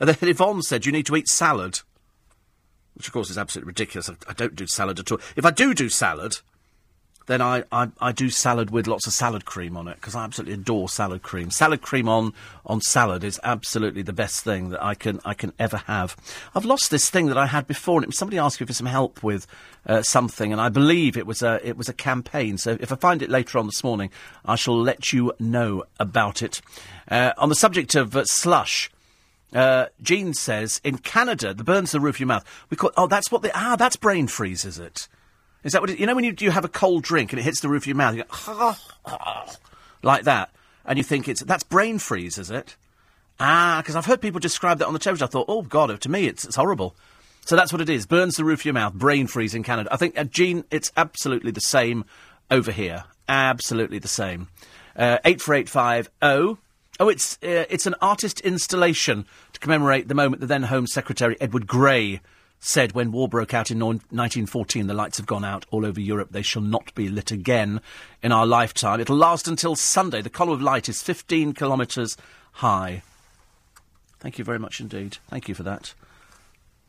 and 0.00 0.08
then 0.08 0.16
Yvonne 0.22 0.62
said, 0.62 0.86
you 0.86 0.92
need 0.92 1.06
to 1.06 1.16
eat 1.16 1.28
salad. 1.28 1.80
Which, 2.94 3.08
of 3.08 3.12
course, 3.12 3.30
is 3.30 3.38
absolutely 3.38 3.68
ridiculous. 3.68 4.08
I, 4.28 4.32
don't 4.34 4.54
do 4.54 4.66
salad 4.66 5.00
at 5.00 5.10
all. 5.10 5.18
If 5.34 5.44
I 5.44 5.50
do 5.50 5.74
do 5.74 5.88
salad, 5.88 6.38
then 7.26 7.40
I, 7.40 7.64
I, 7.72 7.88
I, 8.00 8.12
do 8.12 8.28
salad 8.28 8.70
with 8.70 8.86
lots 8.86 9.06
of 9.06 9.12
salad 9.12 9.44
cream 9.44 9.76
on 9.76 9.88
it 9.88 9.96
because 9.96 10.14
I 10.14 10.24
absolutely 10.24 10.54
adore 10.54 10.88
salad 10.88 11.22
cream. 11.22 11.50
Salad 11.50 11.80
cream 11.80 12.08
on, 12.08 12.34
on 12.66 12.80
salad 12.80 13.24
is 13.24 13.40
absolutely 13.42 14.02
the 14.02 14.12
best 14.12 14.44
thing 14.44 14.70
that 14.70 14.82
I 14.82 14.94
can 14.94 15.20
I 15.24 15.34
can 15.34 15.52
ever 15.58 15.78
have. 15.78 16.16
I've 16.54 16.64
lost 16.64 16.90
this 16.90 17.08
thing 17.10 17.26
that 17.26 17.38
I 17.38 17.46
had 17.46 17.66
before, 17.66 18.02
and 18.02 18.14
somebody 18.14 18.38
asked 18.38 18.60
me 18.60 18.66
for 18.66 18.74
some 18.74 18.86
help 18.86 19.22
with 19.22 19.46
uh, 19.86 20.02
something, 20.02 20.52
and 20.52 20.60
I 20.60 20.68
believe 20.68 21.16
it 21.16 21.26
was 21.26 21.42
a 21.42 21.66
it 21.66 21.76
was 21.76 21.88
a 21.88 21.94
campaign. 21.94 22.58
So 22.58 22.76
if 22.78 22.92
I 22.92 22.96
find 22.96 23.22
it 23.22 23.30
later 23.30 23.58
on 23.58 23.66
this 23.66 23.82
morning, 23.82 24.10
I 24.44 24.56
shall 24.56 24.78
let 24.78 25.12
you 25.12 25.32
know 25.38 25.84
about 25.98 26.42
it. 26.42 26.60
Uh, 27.10 27.32
on 27.38 27.48
the 27.48 27.54
subject 27.54 27.94
of 27.94 28.14
uh, 28.16 28.24
slush. 28.24 28.90
Uh, 29.54 29.86
Jean 30.02 30.34
says 30.34 30.80
in 30.82 30.98
Canada, 30.98 31.54
the 31.54 31.62
burns 31.64 31.92
the 31.92 32.00
roof 32.00 32.16
of 32.16 32.20
your 32.20 32.26
mouth. 32.26 32.44
We 32.70 32.76
call 32.76 32.90
oh 32.96 33.06
that's 33.06 33.30
what 33.30 33.42
the 33.42 33.52
ah 33.54 33.76
that's 33.76 33.96
brain 33.96 34.26
freeze, 34.26 34.64
is 34.64 34.78
it? 34.78 35.08
Is 35.62 35.72
that 35.72 35.80
what 35.80 35.90
it, 35.90 35.98
you 36.00 36.06
know 36.06 36.14
when 36.14 36.24
you, 36.24 36.34
you 36.38 36.50
have 36.50 36.64
a 36.64 36.68
cold 36.68 37.04
drink 37.04 37.32
and 37.32 37.38
it 37.38 37.44
hits 37.44 37.60
the 37.60 37.68
roof 37.68 37.84
of 37.84 37.86
your 37.86 37.96
mouth, 37.96 38.16
you 38.16 38.24
go, 38.24 38.74
like 40.02 40.24
that, 40.24 40.50
and 40.84 40.98
you 40.98 41.04
think 41.04 41.28
it's 41.28 41.42
that's 41.44 41.62
brain 41.62 41.98
freeze, 41.98 42.36
is 42.36 42.50
it? 42.50 42.76
Ah, 43.38 43.80
because 43.80 43.96
I've 43.96 44.06
heard 44.06 44.20
people 44.20 44.40
describe 44.40 44.78
that 44.78 44.86
on 44.86 44.92
the 44.92 44.98
television. 44.98 45.26
I 45.26 45.30
thought, 45.30 45.46
oh 45.48 45.62
god, 45.62 46.00
to 46.00 46.08
me 46.10 46.26
it's 46.26 46.44
it's 46.44 46.56
horrible. 46.56 46.96
So 47.46 47.56
that's 47.56 47.72
what 47.72 47.82
it 47.82 47.90
is. 47.90 48.06
Burns 48.06 48.36
the 48.36 48.44
roof 48.44 48.60
of 48.60 48.64
your 48.64 48.74
mouth, 48.74 48.94
brain 48.94 49.26
freeze 49.26 49.54
in 49.54 49.62
Canada. 49.62 49.90
I 49.92 49.96
think, 49.98 50.18
uh, 50.18 50.24
Gene, 50.24 50.64
it's 50.70 50.90
absolutely 50.96 51.50
the 51.50 51.60
same 51.60 52.06
over 52.50 52.72
here. 52.72 53.04
Absolutely 53.28 53.98
the 53.98 54.08
same. 54.08 54.48
Uh, 54.96 55.18
eight 55.24 55.42
four 55.42 55.54
eight 55.54 55.68
five 55.68 56.08
oh. 57.00 57.08
It's 57.08 57.38
uh, 57.42 57.64
it's 57.68 57.86
an 57.86 57.94
artist 58.00 58.40
installation 58.40 59.26
to 59.52 59.60
commemorate 59.60 60.08
the 60.08 60.14
moment 60.14 60.40
the 60.40 60.46
then 60.46 60.64
Home 60.64 60.86
Secretary 60.86 61.36
Edward 61.40 61.66
Grey 61.66 62.20
said 62.64 62.92
when 62.92 63.12
war 63.12 63.28
broke 63.28 63.52
out 63.52 63.70
in 63.70 63.78
1914, 63.78 64.86
the 64.86 64.94
lights 64.94 65.18
have 65.18 65.26
gone 65.26 65.44
out 65.44 65.66
all 65.70 65.84
over 65.84 66.00
Europe. 66.00 66.30
They 66.30 66.42
shall 66.42 66.62
not 66.62 66.94
be 66.94 67.08
lit 67.08 67.30
again 67.30 67.80
in 68.22 68.32
our 68.32 68.46
lifetime. 68.46 69.00
It'll 69.00 69.16
last 69.16 69.46
until 69.46 69.76
Sunday. 69.76 70.22
The 70.22 70.30
column 70.30 70.54
of 70.54 70.62
light 70.62 70.88
is 70.88 71.02
15 71.02 71.52
kilometres 71.52 72.16
high. 72.52 73.02
Thank 74.18 74.38
you 74.38 74.44
very 74.44 74.58
much 74.58 74.80
indeed. 74.80 75.18
Thank 75.28 75.48
you 75.48 75.54
for 75.54 75.62
that. 75.64 75.94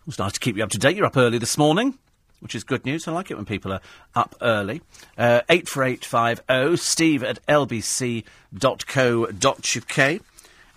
It 0.01 0.07
was 0.07 0.19
nice 0.19 0.31
to 0.33 0.39
keep 0.39 0.55
you 0.55 0.63
up 0.63 0.69
to 0.69 0.79
date. 0.79 0.95
You're 0.95 1.07
up 1.07 1.17
early 1.17 1.39
this 1.39 1.57
morning, 1.57 1.97
which 2.39 2.55
is 2.55 2.63
good 2.63 2.85
news. 2.85 3.07
I 3.07 3.11
like 3.11 3.31
it 3.31 3.35
when 3.35 3.45
people 3.45 3.73
are 3.73 3.81
up 4.13 4.35
early. 4.41 4.81
Uh, 5.17 5.41
84850 5.49 6.77
steve 6.77 7.23
at 7.23 7.45
lbc.co.uk. 7.47 8.21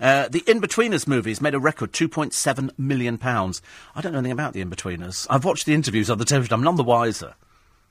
Uh, 0.01 0.29
the 0.29 0.41
Inbetweeners 0.43 1.09
movies 1.09 1.41
made 1.41 1.55
a 1.55 1.59
record 1.59 1.93
£2.7 1.93 2.71
million. 2.79 3.19
I 3.23 4.01
don't 4.01 4.13
know 4.13 4.19
anything 4.19 4.33
about 4.33 4.53
the 4.53 4.65
Inbetweeners. 4.65 5.27
I've 5.29 5.45
watched 5.45 5.67
the 5.67 5.75
interviews 5.75 6.09
on 6.09 6.19
the 6.19 6.25
television. 6.25 6.55
I'm 6.55 6.63
none 6.63 6.77
the 6.77 6.85
wiser. 6.85 7.35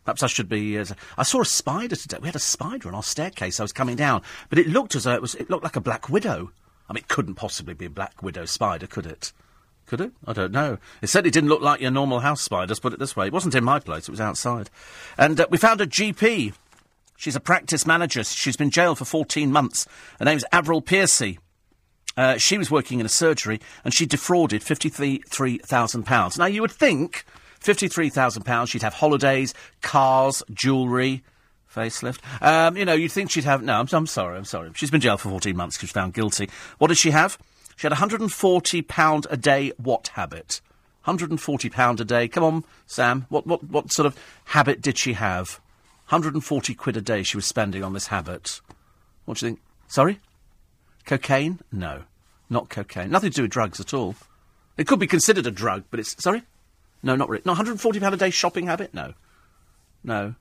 Perhaps 0.06 0.24
I 0.24 0.28
should 0.28 0.48
be. 0.48 0.80
Uh, 0.80 0.86
I 1.18 1.24
saw 1.24 1.42
a 1.42 1.46
spider 1.46 1.98
today. 1.98 2.18
We 2.22 2.30
had 2.30 2.36
a 2.36 2.40
spider 2.40 2.88
on 2.88 2.96
our 2.96 3.04
staircase. 3.04 3.60
I 3.60 3.64
was 3.64 3.74
coming 3.74 3.98
down, 3.98 4.22
but 4.50 4.58
it 4.58 4.68
looked 4.68 4.96
as 4.96 5.04
though 5.04 5.14
it 5.14 5.22
was. 5.22 5.36
It 5.36 5.50
looked 5.50 5.66
like 5.66 5.76
a 5.76 5.82
black 5.82 6.08
widow. 6.08 6.52
I 6.90 6.94
mean, 6.94 7.00
it 7.00 7.10
couldn't 7.10 7.36
possibly 7.36 7.74
be 7.74 7.88
a 7.88 7.90
black 7.90 8.24
widow 8.24 8.46
spider, 8.46 8.88
could 8.88 9.06
it? 9.06 9.34
Could 9.88 10.02
it? 10.02 10.12
I 10.26 10.34
don't 10.34 10.52
know. 10.52 10.78
It 11.02 11.08
certainly 11.08 11.32
didn't 11.32 11.50
look 11.50 11.62
like 11.62 11.80
your 11.80 11.92
normal 11.92 12.20
house 12.20 12.42
spiders. 12.42 12.80
Put 12.80 12.94
it 12.94 13.00
this 13.00 13.16
way, 13.16 13.28
it 13.28 13.34
wasn't 13.34 13.56
in 13.56 13.64
my 13.64 13.80
place. 13.80 14.08
It 14.08 14.12
was 14.12 14.22
outside. 14.22 14.70
And 15.18 15.40
uh, 15.40 15.48
we 15.50 15.58
found 15.58 15.82
a 15.82 15.88
GP. 15.88 16.54
She's 17.16 17.36
a 17.36 17.40
practice 17.40 17.88
manager. 17.88 18.24
She's 18.24 18.58
been 18.58 18.70
jailed 18.70 18.98
for 19.00 19.06
14 19.06 19.52
months. 19.52 19.88
Her 20.20 20.26
name's 20.26 20.44
Avril 20.52 20.82
Piercy. 20.82 21.40
Uh, 22.18 22.38
she 22.38 22.58
was 22.58 22.70
working 22.70 23.00
in 23.00 23.06
a 23.06 23.10
surgery 23.10 23.62
and 23.86 23.94
she 23.94 24.06
defrauded 24.06 24.62
£53,000. 24.62 26.38
Now, 26.38 26.46
you 26.46 26.62
would 26.62 26.72
think 26.72 27.26
£53,000, 27.62 28.68
she'd 28.68 28.82
have 28.82 28.96
holidays, 28.96 29.54
cars, 29.82 30.44
jewellery, 30.52 31.24
facelift. 31.74 32.20
Um, 32.42 32.76
you 32.76 32.86
know, 32.86 32.94
you'd 32.94 33.12
think 33.12 33.32
she'd 33.32 33.44
have. 33.44 33.62
No, 33.62 33.80
I'm, 33.80 33.88
I'm, 33.92 34.08
sorry, 34.08 34.38
I'm 34.38 34.46
sorry. 34.46 34.72
She's 34.76 34.92
been 34.92 35.02
jailed 35.02 35.22
for 35.22 35.30
14 35.30 35.56
months 35.56 35.78
because 35.78 35.90
she 35.90 35.94
was 35.94 36.02
found 36.02 36.14
guilty. 36.14 36.50
What 36.78 36.88
does 36.88 36.98
she 36.98 37.12
have? 37.12 37.38
She 37.78 37.86
had 37.86 37.94
a 37.94 37.96
£140 37.96 39.26
a 39.30 39.38
day 39.38 39.72
what 39.78 40.10
habit? 40.10 40.62
£140 41.06 42.00
a 42.00 42.04
day. 42.04 42.28
Come 42.28 42.44
on, 42.44 42.64
Sam. 42.88 43.28
What, 43.30 43.46
what, 43.46 43.64
what 43.64 43.94
sort 43.94 44.08
of 44.08 44.18
habit 44.46 44.82
did 44.82 44.98
she 44.98 45.14
have? 45.14 45.62
140 46.10 46.74
quid 46.74 46.98
a 46.98 47.02
day 47.02 47.22
she 47.22 47.38
was 47.38 47.46
spending 47.46 47.84
on 47.84 47.94
this 47.94 48.08
habit. 48.08 48.62
What 49.26 49.38
do 49.38 49.46
you 49.46 49.52
think? 49.52 49.62
Sorry? 49.88 50.20
Cocaine? 51.06 51.60
No. 51.72 52.04
Not 52.50 52.70
cocaine. 52.70 53.12
Nothing 53.12 53.30
to 53.30 53.36
do 53.36 53.42
with 53.44 53.52
drugs 53.52 53.80
at 53.80 53.94
all. 53.94 54.16
It 54.76 54.88
could 54.88 55.00
be 55.00 55.08
considered 55.08 55.46
a 55.46 55.52
drug, 55.52 55.84
but 55.92 56.00
it's. 56.00 56.22
Sorry? 56.22 56.44
No, 57.04 57.16
not 57.16 57.30
really. 57.30 57.44
No, 57.46 57.54
£140 57.54 58.14
a 58.14 58.18
day 58.18 58.32
shopping 58.32 58.66
habit? 58.68 58.94
No. 58.94 59.14
No. 60.04 60.36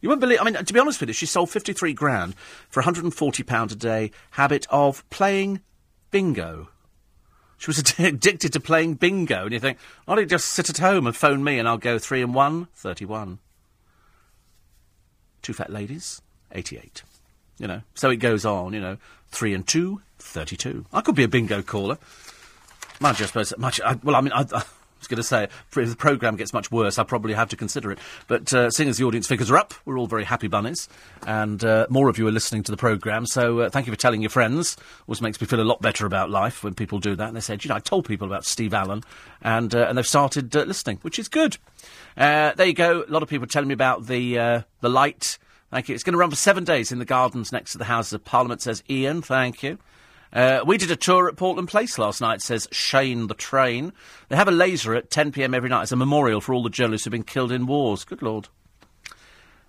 You 0.00 0.08
won't 0.08 0.20
believe. 0.20 0.40
I 0.40 0.44
mean, 0.44 0.54
to 0.54 0.72
be 0.72 0.80
honest 0.80 1.00
with 1.00 1.10
you, 1.10 1.14
she 1.14 1.26
sold 1.26 1.50
53 1.50 1.92
grand 1.92 2.34
for 2.68 2.82
£140 2.82 3.72
a 3.72 3.74
day 3.74 4.10
habit 4.32 4.66
of 4.70 5.08
playing 5.10 5.60
bingo. 6.10 6.68
She 7.58 7.68
was 7.68 7.78
addicted 7.98 8.52
to 8.52 8.60
playing 8.60 8.94
bingo, 8.94 9.44
and 9.44 9.52
you 9.52 9.60
think, 9.60 9.78
why 10.04 10.14
don't 10.14 10.24
you 10.24 10.28
just 10.28 10.46
sit 10.46 10.70
at 10.70 10.78
home 10.78 11.06
and 11.06 11.14
phone 11.14 11.44
me 11.44 11.58
and 11.58 11.68
I'll 11.68 11.78
go 11.78 11.98
three 11.98 12.22
and 12.22 12.34
one? 12.34 12.68
31. 12.74 13.40
Two 15.42 15.52
fat 15.52 15.70
ladies? 15.70 16.22
88. 16.52 17.02
You 17.58 17.66
know, 17.66 17.82
so 17.94 18.10
it 18.10 18.16
goes 18.16 18.44
on, 18.44 18.72
you 18.72 18.80
know. 18.80 18.96
Three 19.30 19.52
and 19.52 19.66
two, 19.66 20.00
32. 20.20 20.86
I 20.92 21.00
could 21.00 21.16
be 21.16 21.24
a 21.24 21.28
bingo 21.28 21.60
caller. 21.60 21.98
You, 23.00 23.24
I 23.24 23.28
suppose, 23.28 23.52
much, 23.58 23.80
I, 23.80 23.94
well, 24.02 24.16
I 24.16 24.20
mean, 24.20 24.32
I, 24.32 24.44
I 24.98 25.00
was 25.00 25.06
going 25.06 25.16
to 25.18 25.22
say, 25.22 25.44
if 25.44 25.90
the 25.90 25.96
programme 25.96 26.34
gets 26.34 26.52
much 26.52 26.72
worse, 26.72 26.98
I'll 26.98 27.04
probably 27.04 27.34
have 27.34 27.48
to 27.50 27.56
consider 27.56 27.92
it. 27.92 28.00
But 28.26 28.52
uh, 28.52 28.68
seeing 28.70 28.88
as 28.88 28.96
the 28.98 29.04
audience 29.04 29.28
figures 29.28 29.48
are 29.48 29.56
up, 29.56 29.72
we're 29.84 29.96
all 29.96 30.08
very 30.08 30.24
happy 30.24 30.48
bunnies, 30.48 30.88
and 31.24 31.62
uh, 31.64 31.86
more 31.88 32.08
of 32.08 32.18
you 32.18 32.26
are 32.26 32.32
listening 32.32 32.64
to 32.64 32.72
the 32.72 32.76
programme. 32.76 33.24
So 33.24 33.60
uh, 33.60 33.70
thank 33.70 33.86
you 33.86 33.92
for 33.92 33.98
telling 33.98 34.22
your 34.22 34.30
friends. 34.30 34.76
Always 35.06 35.22
makes 35.22 35.40
me 35.40 35.46
feel 35.46 35.60
a 35.60 35.62
lot 35.62 35.80
better 35.80 36.04
about 36.04 36.30
life 36.30 36.64
when 36.64 36.74
people 36.74 36.98
do 36.98 37.14
that. 37.14 37.28
And 37.28 37.36
they 37.36 37.40
said, 37.40 37.64
you 37.64 37.68
know, 37.68 37.76
I 37.76 37.80
told 37.80 38.06
people 38.06 38.26
about 38.26 38.44
Steve 38.44 38.74
Allen, 38.74 39.04
and 39.40 39.72
uh, 39.72 39.86
and 39.88 39.96
they've 39.96 40.06
started 40.06 40.54
uh, 40.56 40.64
listening, 40.64 40.98
which 41.02 41.20
is 41.20 41.28
good. 41.28 41.58
Uh, 42.16 42.52
there 42.54 42.66
you 42.66 42.74
go. 42.74 43.04
A 43.04 43.12
lot 43.12 43.22
of 43.22 43.28
people 43.28 43.46
telling 43.46 43.68
me 43.68 43.74
about 43.74 44.06
the 44.06 44.64
the 44.80 44.88
light. 44.88 45.38
Thank 45.70 45.88
you. 45.88 45.94
It's 45.94 46.02
going 46.02 46.14
to 46.14 46.18
run 46.18 46.30
for 46.30 46.36
seven 46.36 46.64
days 46.64 46.90
in 46.90 46.98
the 46.98 47.04
gardens 47.04 47.52
next 47.52 47.72
to 47.72 47.78
the 47.78 47.84
Houses 47.84 48.14
of 48.14 48.24
Parliament, 48.24 48.62
says 48.62 48.82
Ian. 48.88 49.20
Thank 49.20 49.62
you. 49.62 49.78
Uh, 50.32 50.60
we 50.66 50.76
did 50.76 50.90
a 50.90 50.96
tour 50.96 51.28
at 51.28 51.36
Portland 51.36 51.68
Place 51.68 51.98
last 51.98 52.20
night, 52.20 52.42
says 52.42 52.68
Shane 52.70 53.26
the 53.28 53.34
Train. 53.34 53.92
They 54.28 54.36
have 54.36 54.48
a 54.48 54.52
laser 54.52 54.94
at 54.94 55.10
10pm 55.10 55.54
every 55.54 55.70
night 55.70 55.82
as 55.82 55.92
a 55.92 55.96
memorial 55.96 56.40
for 56.40 56.54
all 56.54 56.62
the 56.62 56.70
journalists 56.70 57.04
who've 57.04 57.12
been 57.12 57.22
killed 57.22 57.52
in 57.52 57.66
wars. 57.66 58.04
Good 58.04 58.22
Lord. 58.22 58.48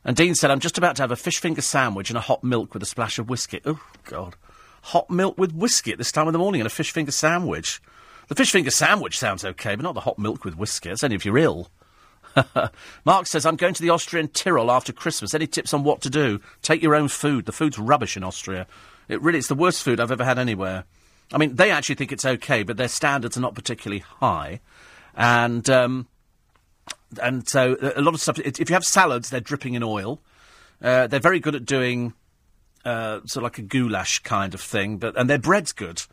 And 0.04 0.16
Dean 0.16 0.36
said, 0.36 0.52
I'm 0.52 0.60
just 0.60 0.78
about 0.78 0.96
to 0.98 1.04
have 1.04 1.12
a 1.12 1.16
fish 1.16 1.40
finger 1.40 1.62
sandwich 1.62 2.10
and 2.10 2.18
a 2.18 2.22
hot 2.22 2.44
milk 2.44 2.74
with 2.74 2.84
a 2.84 2.86
splash 2.86 3.20
of 3.20 3.30
whiskey. 3.30 3.62
Oh, 3.66 3.82
God. 4.06 4.36
Hot 4.84 5.10
milk 5.10 5.38
with 5.38 5.54
whiskey 5.54 5.92
at 5.92 5.98
this 5.98 6.12
time 6.12 6.28
of 6.28 6.34
the 6.34 6.40
morning 6.40 6.62
and 6.62 6.68
a 6.68 6.72
fish 6.72 6.92
finger 6.92 7.12
sandwich. 7.12 7.82
The 8.28 8.36
fish 8.36 8.52
finger 8.52 8.72
sandwich 8.72 9.18
sounds 9.18 9.44
okay, 9.44 9.76
but 9.76 9.84
not 9.84 9.96
the 9.96 10.02
hot 10.02 10.20
milk 10.20 10.46
with 10.46 10.56
whiskey. 10.56 10.90
That's 10.90 11.04
only 11.04 11.16
if 11.16 11.26
you're 11.26 11.38
ill. 11.38 11.70
Mark 13.06 13.28
says, 13.28 13.46
I'm 13.46 13.56
going 13.56 13.74
to 13.74 13.82
the 13.82 13.90
Austrian 13.90 14.28
Tyrol 14.30 14.72
after 14.72 14.94
Christmas. 14.94 15.34
Any 15.34 15.48
tips 15.48 15.74
on 15.74 15.84
what 15.84 16.02
to 16.02 16.10
do? 16.10 16.40
Take 16.62 16.82
your 16.82 16.96
own 16.96 17.08
food. 17.08 17.46
The 17.46 17.52
food's 17.52 17.80
rubbish 17.80 18.16
in 18.16 18.24
Austria. 18.24 18.68
It 19.10 19.22
really, 19.22 19.40
it's 19.40 19.48
the 19.48 19.56
worst 19.56 19.84
food 19.84 20.00
I've 20.00 20.12
ever 20.12 20.24
had 20.24 20.40
anywhere. 20.40 20.86
I 21.34 21.38
mean, 21.38 21.56
they 21.56 21.72
actually 21.72 21.96
think 21.96 22.12
it's 22.12 22.26
okay, 22.26 22.64
but 22.64 22.78
their 22.78 22.88
standards 22.88 23.38
are 23.38 23.42
not 23.42 23.56
particularly 23.56 24.00
high. 24.00 24.62
and 25.16 25.70
um, 25.70 26.08
and 27.22 27.48
so 27.48 27.76
a 27.96 28.02
lot 28.02 28.14
of 28.14 28.22
stuff. 28.22 28.40
If 28.40 28.70
you 28.70 28.74
have 28.74 28.86
salads, 28.86 29.30
they're 29.30 29.40
dripping 29.42 29.74
in 29.74 29.84
oil. 29.84 30.22
Uh, 30.82 31.08
they're 31.08 31.20
very 31.20 31.40
good 31.40 31.56
at 31.56 31.66
doing 31.66 32.14
uh, 32.86 33.20
sort 33.26 33.38
of 33.38 33.44
like 33.44 33.58
a 33.58 33.64
goulash 33.64 34.20
kind 34.20 34.54
of 34.54 34.62
thing, 34.62 34.98
but 34.98 35.18
and 35.18 35.30
their 35.30 35.40
bread's 35.40 35.72
good. 35.72 36.04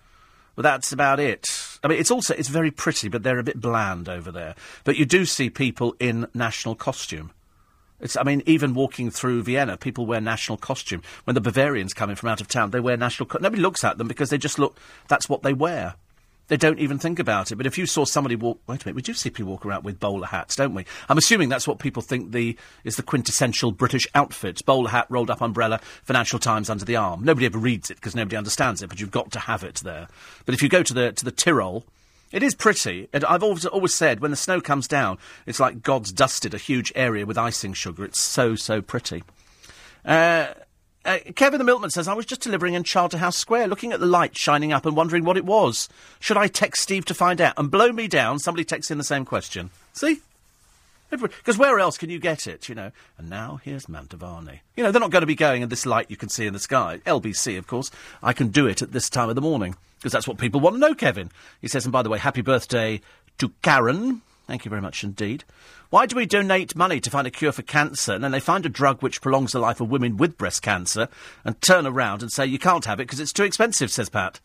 But 0.55 0.63
that's 0.63 0.91
about 0.91 1.21
it. 1.21 1.47
I 1.85 1.89
mean, 1.89 1.99
it's 1.99 2.11
also 2.11 2.35
it's 2.35 2.49
very 2.49 2.71
pretty, 2.71 3.09
but 3.09 3.23
they're 3.23 3.39
a 3.39 3.45
bit 3.45 3.61
bland 3.61 4.09
over 4.09 4.33
there. 4.33 4.55
But 4.85 4.97
you 4.97 5.05
do 5.05 5.27
see 5.27 5.51
people 5.51 5.95
in 6.01 6.27
national 6.35 6.75
costume. 6.75 7.31
It's, 8.01 8.17
I 8.17 8.23
mean, 8.23 8.43
even 8.47 8.75
walking 8.75 9.11
through 9.11 9.43
Vienna, 9.45 9.77
people 9.77 10.07
wear 10.07 10.21
national 10.21 10.59
costume. 10.59 11.03
When 11.25 11.35
the 11.35 11.41
Bavarians 11.41 11.95
come 11.95 12.11
in 12.11 12.17
from 12.17 12.29
out 12.29 12.41
of 12.41 12.49
town, 12.49 12.71
they 12.71 12.81
wear 12.81 12.97
national. 12.97 13.27
Co- 13.27 13.39
Nobody 13.41 13.63
looks 13.63 13.85
at 13.85 13.99
them 13.99 14.09
because 14.09 14.31
they 14.31 14.39
just 14.39 14.59
look. 14.59 14.77
That's 15.09 15.29
what 15.29 15.43
they 15.43 15.53
wear. 15.53 15.95
They 16.49 16.57
don't 16.57 16.79
even 16.79 16.99
think 16.99 17.19
about 17.19 17.51
it. 17.51 17.57
But 17.57 17.67
if 17.67 17.77
you 17.77 17.87
saw 17.87 18.05
somebody 18.05 18.37
walk, 18.37 18.61
wait 18.69 18.85
a 18.85 18.87
minute, 18.87 18.95
we 18.95 19.03
do 19.03 19.15
see 19.15 19.31
people 19.31 19.51
walk 19.51 19.67
around 19.67 19.83
with 19.83 19.99
bowler 19.99 20.29
hats, 20.29 20.55
don't 20.55 20.75
we? 20.75 20.85
I'm 21.09 21.19
assuming 21.19 21.49
that's 21.49 21.67
what 21.67 21.81
people 21.81 22.03
think 22.03 22.31
the 22.31 22.57
is 22.85 22.95
the 22.95 23.03
quintessential 23.03 23.73
British 23.73 24.07
outfit: 24.15 24.65
bowler 24.65 24.91
hat, 24.91 25.07
rolled 25.09 25.31
up 25.31 25.43
umbrella, 25.43 25.81
Financial 26.05 26.39
Times 26.39 26.71
under 26.71 26.85
the 26.85 26.95
arm. 26.95 27.25
Nobody 27.25 27.47
ever 27.47 27.59
reads 27.59 27.91
it 27.91 27.97
because 27.97 28.15
nobody 28.15 28.37
understands 28.37 28.81
it, 28.81 28.89
but 28.89 29.01
you've 29.01 29.11
got 29.11 29.33
to 29.33 29.41
have 29.41 29.65
it 29.65 29.77
there. 29.77 30.07
But 30.45 30.55
if 30.55 30.63
you 30.63 30.69
go 30.69 30.85
to 30.85 30.95
the 30.95 31.11
to 31.13 31.25
the 31.25 31.33
Tyrol, 31.33 31.85
it 32.37 32.43
is 32.43 32.55
pretty. 32.55 33.09
I've 33.15 33.43
always 33.43 33.65
always 33.65 33.95
said 33.95 34.21
when 34.21 34.31
the 34.31 34.37
snow 34.37 34.61
comes 34.61 34.87
down, 34.87 35.17
it's 35.47 35.59
like 35.59 35.83
God's 35.83 36.13
dusted 36.13 36.53
a 36.53 36.59
huge 36.59 36.93
area 36.95 37.25
with 37.25 37.39
icing 37.39 37.73
sugar. 37.73 38.05
It's 38.05 38.21
so 38.21 38.57
so 38.57 38.83
pretty. 38.83 39.25
Uh, 40.05 40.49
uh, 41.07 41.19
Kevin 41.35 41.57
the 41.57 41.65
Milkman 41.65 41.89
says, 41.89 42.09
I 42.09 42.13
was 42.13 42.27
just 42.27 42.43
delivering 42.43 42.75
in 42.75 42.83
Charterhouse 42.83 43.39
Square, 43.39 43.69
looking 43.69 43.93
at 43.93 44.01
the 44.01 44.07
light 44.07 44.37
shining 44.37 44.71
up 44.71 44.85
and 44.85 44.95
wondering 44.95 45.25
what 45.25 45.39
it 45.39 45.47
was. 45.47 45.89
Should 46.21 46.37
I 46.37 46.47
text 46.49 46.83
Steve 46.83 47.07
to 47.07 47.15
find 47.15 47.41
out? 47.41 47.55
And 47.57 47.71
blow 47.71 47.91
me 47.91 48.07
down, 48.07 48.39
somebody 48.39 48.65
texts 48.65 48.91
in 48.91 48.99
the 48.99 49.05
same 49.05 49.25
question. 49.25 49.71
See? 49.95 50.19
Because 51.11 51.59
where 51.59 51.79
else 51.79 51.97
can 51.97 52.11
you 52.11 52.19
get 52.19 52.47
it, 52.47 52.69
you 52.69 52.75
know? 52.75 52.91
And 53.19 53.31
now 53.31 53.61
here's 53.63 53.87
Mantovani. 53.87 54.61
You 54.77 54.85
know, 54.85 54.91
they're 54.91 55.01
not 55.01 55.11
going 55.11 55.23
to 55.23 55.27
be 55.27 55.35
going 55.35 55.63
in 55.63 55.69
this 55.69 55.87
light 55.87 56.11
you 56.11 56.17
can 56.17 56.29
see 56.29 56.47
in 56.47 56.53
the 56.53 56.59
sky. 56.59 57.01
LBC, 57.07 57.59
of 57.59 57.67
course. 57.67 57.91
I 58.23 58.33
can 58.33 58.49
do 58.49 58.67
it 58.67 58.83
at 58.83 58.93
this 58.93 59.09
time 59.09 59.29
of 59.29 59.35
the 59.35 59.41
morning. 59.41 59.77
Because 59.99 60.13
that's 60.13 60.29
what 60.29 60.39
people 60.39 60.61
want 60.61 60.77
to 60.77 60.81
know, 60.81 60.95
Kevin. 60.95 61.31
He 61.61 61.69
says, 61.69 61.85
and 61.85 61.93
by 61.93 62.03
the 62.03 62.11
way, 62.11 62.19
happy 62.19 62.43
birthday 62.43 63.01
to 63.39 63.51
Karen. 63.63 64.23
Thank 64.47 64.65
you 64.65 64.69
very 64.69 64.83
much 64.83 65.03
indeed. 65.03 65.45
Why 65.91 66.07
do 66.07 66.17
we 66.17 66.27
donate 66.27 66.77
money 66.77 67.01
to 67.01 67.11
find 67.11 67.27
a 67.27 67.31
cure 67.31 67.53
for 67.53 67.63
cancer 67.63 68.13
and 68.13 68.23
then 68.23 68.33
they 68.33 68.41
find 68.41 68.67
a 68.67 68.69
drug 68.69 69.03
which 69.03 69.21
prolongs 69.21 69.53
the 69.53 69.59
life 69.59 69.81
of 69.81 69.91
women 69.91 70.17
with 70.17 70.39
breast 70.39 70.63
cancer 70.63 71.09
and 71.45 71.61
turn 71.61 71.87
around 71.87 72.23
and 72.23 72.31
say 72.31 72.47
you 72.47 72.59
can't 72.59 72.85
have 72.85 73.01
it 73.01 73.05
because 73.05 73.21
it's 73.21 73.33
too 73.33 73.45
expensive, 73.45 73.91
says 73.91 74.09
Pat. 74.09 74.41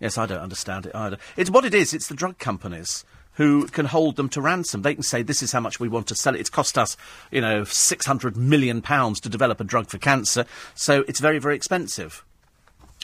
Yes, 0.00 0.18
I 0.18 0.26
don't 0.26 0.40
understand 0.40 0.86
it 0.86 0.94
either. 0.94 1.16
It's 1.36 1.50
what 1.50 1.64
it 1.64 1.74
is, 1.74 1.94
it's 1.94 2.08
the 2.08 2.14
drug 2.14 2.38
companies 2.38 3.04
who 3.36 3.66
can 3.68 3.86
hold 3.86 4.16
them 4.16 4.28
to 4.30 4.40
ransom. 4.40 4.82
They 4.82 4.94
can 4.94 5.02
say, 5.02 5.22
this 5.22 5.42
is 5.42 5.52
how 5.52 5.60
much 5.60 5.80
we 5.80 5.88
want 5.88 6.06
to 6.08 6.14
sell 6.14 6.34
it. 6.34 6.40
It's 6.40 6.50
cost 6.50 6.76
us, 6.76 6.96
you 7.30 7.40
know, 7.40 7.62
£600 7.62 8.36
million 8.36 8.82
pounds 8.82 9.20
to 9.20 9.28
develop 9.28 9.60
a 9.60 9.64
drug 9.64 9.88
for 9.88 9.98
cancer, 9.98 10.44
so 10.74 11.04
it's 11.08 11.20
very, 11.20 11.38
very 11.38 11.56
expensive. 11.56 12.24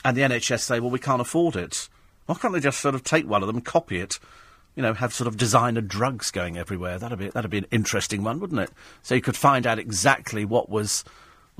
And 0.04 0.16
the 0.16 0.22
NHS 0.22 0.60
say, 0.60 0.80
well, 0.80 0.90
we 0.90 0.98
can't 0.98 1.20
afford 1.20 1.56
it. 1.56 1.88
Why 2.26 2.34
can't 2.34 2.52
they 2.52 2.60
just 2.60 2.80
sort 2.80 2.94
of 2.94 3.04
take 3.04 3.28
one 3.28 3.42
of 3.42 3.46
them 3.46 3.60
copy 3.60 4.00
it? 4.00 4.18
you 4.74 4.82
know, 4.82 4.94
have 4.94 5.12
sort 5.12 5.28
of 5.28 5.36
designer 5.36 5.80
drugs 5.80 6.30
going 6.30 6.56
everywhere. 6.56 6.98
That'd 6.98 7.18
be 7.18 7.28
that'd 7.28 7.50
be 7.50 7.58
an 7.58 7.66
interesting 7.70 8.22
one, 8.22 8.40
wouldn't 8.40 8.60
it? 8.60 8.70
So 9.02 9.14
you 9.14 9.20
could 9.20 9.36
find 9.36 9.66
out 9.66 9.78
exactly 9.78 10.44
what 10.44 10.70
was 10.70 11.04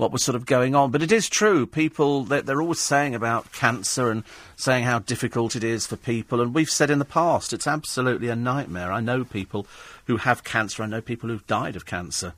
what 0.03 0.11
was 0.11 0.21
sort 0.21 0.35
of 0.35 0.45
going 0.45 0.75
on. 0.75 0.91
But 0.91 1.01
it 1.01 1.13
is 1.13 1.29
true. 1.29 1.65
People 1.65 2.25
they're, 2.25 2.41
they're 2.41 2.61
always 2.61 2.81
saying 2.81 3.15
about 3.15 3.53
cancer 3.53 4.11
and 4.11 4.25
saying 4.57 4.83
how 4.83 4.99
difficult 4.99 5.55
it 5.55 5.63
is 5.63 5.87
for 5.87 5.95
people. 5.95 6.41
And 6.41 6.53
we've 6.53 6.69
said 6.69 6.89
in 6.89 6.99
the 6.99 7.05
past 7.05 7.53
it's 7.53 7.67
absolutely 7.67 8.27
a 8.27 8.35
nightmare. 8.35 8.91
I 8.91 8.99
know 8.99 9.23
people 9.23 9.65
who 10.05 10.17
have 10.17 10.43
cancer. 10.43 10.83
I 10.83 10.87
know 10.87 10.99
people 10.99 11.29
who've 11.29 11.47
died 11.47 11.77
of 11.77 11.85
cancer, 11.85 12.33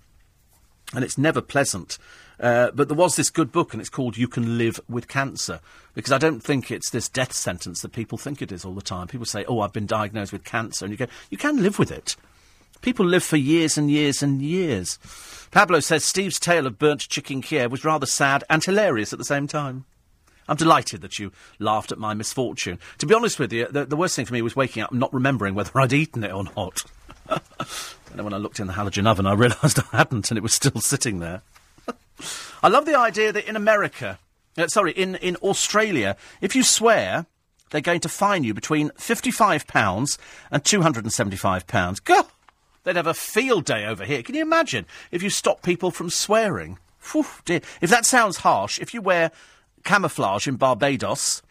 and 0.94 1.04
it's 1.04 1.18
never 1.18 1.42
pleasant. 1.42 1.98
Uh, 2.40 2.70
but 2.72 2.88
there 2.88 2.98
was 2.98 3.16
this 3.16 3.32
good 3.32 3.52
book, 3.52 3.74
and 3.74 3.82
it's 3.82 3.90
called 3.90 4.16
You 4.16 4.28
Can 4.28 4.60
Live 4.60 4.80
with 4.88 5.08
Cancer. 5.08 5.62
Because 5.96 6.12
I 6.12 6.20
don't 6.20 6.42
think 6.42 6.70
it's 6.70 6.92
this 6.92 7.10
death 7.10 7.34
sentence 7.34 7.82
that 7.82 7.94
people 7.94 8.20
think 8.20 8.44
it 8.44 8.52
is 8.52 8.64
all 8.64 8.74
the 8.74 8.82
time. 8.82 9.08
People 9.08 9.26
say, 9.26 9.44
Oh, 9.46 9.62
I've 9.62 9.74
been 9.74 9.88
diagnosed 9.88 10.34
with 10.34 10.44
cancer. 10.44 10.86
And 10.86 10.92
you 10.92 10.98
go, 10.98 11.08
You 11.32 11.38
can 11.38 11.64
live 11.64 11.80
with 11.80 11.92
it. 11.92 12.16
People 12.82 13.06
live 13.06 13.24
for 13.24 13.38
years 13.38 13.78
and 13.78 13.90
years 13.90 14.22
and 14.22 14.42
years. 14.42 15.00
Pablo 15.52 15.80
says 15.80 16.04
Steve's 16.04 16.40
tale 16.40 16.68
of 16.68 16.78
burnt 16.78 17.08
chicken 17.08 17.42
Kiev 17.42 17.72
was 17.72 17.86
rather 17.86 18.06
sad 18.06 18.44
and 18.50 18.64
hilarious 18.64 19.14
at 19.14 19.20
the 19.20 19.26
same 19.26 19.48
time. 19.48 19.86
I'm 20.48 20.58
delighted 20.58 21.02
that 21.02 21.18
you 21.18 21.32
laughed 21.60 21.92
at 21.92 21.98
my 21.98 22.14
misfortune. 22.14 22.80
To 23.00 23.06
be 23.06 23.16
honest 23.16 23.40
with 23.40 23.52
you, 23.52 23.68
the, 23.68 23.86
the 23.86 23.96
worst 23.96 24.16
thing 24.16 24.26
for 24.26 24.34
me 24.34 24.42
was 24.42 24.56
waking 24.56 24.84
up 24.84 24.92
and 24.92 25.00
not 25.00 25.14
remembering 25.14 25.56
whether 25.56 25.80
I'd 25.80 25.94
eaten 25.94 26.24
it 26.24 26.32
or 26.32 26.44
not. 26.44 26.84
and 27.30 27.40
then 28.14 28.24
when 28.24 28.34
I 28.34 28.38
looked 28.38 28.60
in 28.60 28.68
the 28.68 28.74
halogen 28.74 29.08
oven, 29.08 29.26
I 29.26 29.34
realised 29.34 29.80
I 29.94 29.98
hadn't, 29.98 30.30
and 30.30 30.38
it 30.38 30.44
was 30.44 30.54
still 30.54 30.80
sitting 30.82 31.20
there. 31.20 31.42
I 32.64 32.68
love 32.68 32.86
the 32.86 32.98
idea 32.98 33.32
that 33.32 33.48
in 33.48 33.56
America, 33.56 34.20
uh, 34.58 34.68
sorry, 34.68 34.92
in, 34.92 35.16
in 35.16 35.36
Australia, 35.38 36.16
if 36.42 36.56
you 36.56 36.64
swear, 36.64 37.26
they're 37.72 37.82
going 37.82 38.02
to 38.02 38.10
fine 38.10 38.44
you 38.44 38.54
between 38.54 38.90
£55 38.92 40.18
and 40.52 40.64
£275. 40.64 42.04
God, 42.04 42.26
they'd 42.86 42.96
have 42.96 43.08
a 43.08 43.14
field 43.14 43.66
day 43.66 43.86
over 43.86 44.06
here. 44.06 44.24
Can 44.24 44.36
you 44.36 44.42
imagine 44.42 44.86
if 45.12 45.22
you 45.22 45.30
stop 45.30 45.62
people 45.62 45.92
from 45.92 46.10
swearing? 46.10 46.78
Whew, 47.12 47.26
dear. 47.44 47.62
If 47.82 47.90
that 47.90 48.06
sounds 48.06 48.38
harsh, 48.38 48.80
if 48.80 48.94
you 48.94 49.02
wear 49.02 49.32
camouflage 49.84 50.48
in 50.48 50.56
Barbados, 50.56 51.42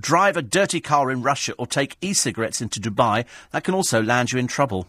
drive 0.00 0.36
a 0.36 0.42
dirty 0.42 0.80
car 0.80 1.10
in 1.10 1.22
Russia, 1.22 1.52
or 1.58 1.66
take 1.66 1.96
e 2.00 2.12
cigarettes 2.12 2.62
into 2.62 2.80
Dubai, 2.80 3.26
that 3.50 3.64
can 3.64 3.74
also 3.74 4.02
land 4.02 4.32
you 4.32 4.38
in 4.38 4.46
trouble. 4.46 4.86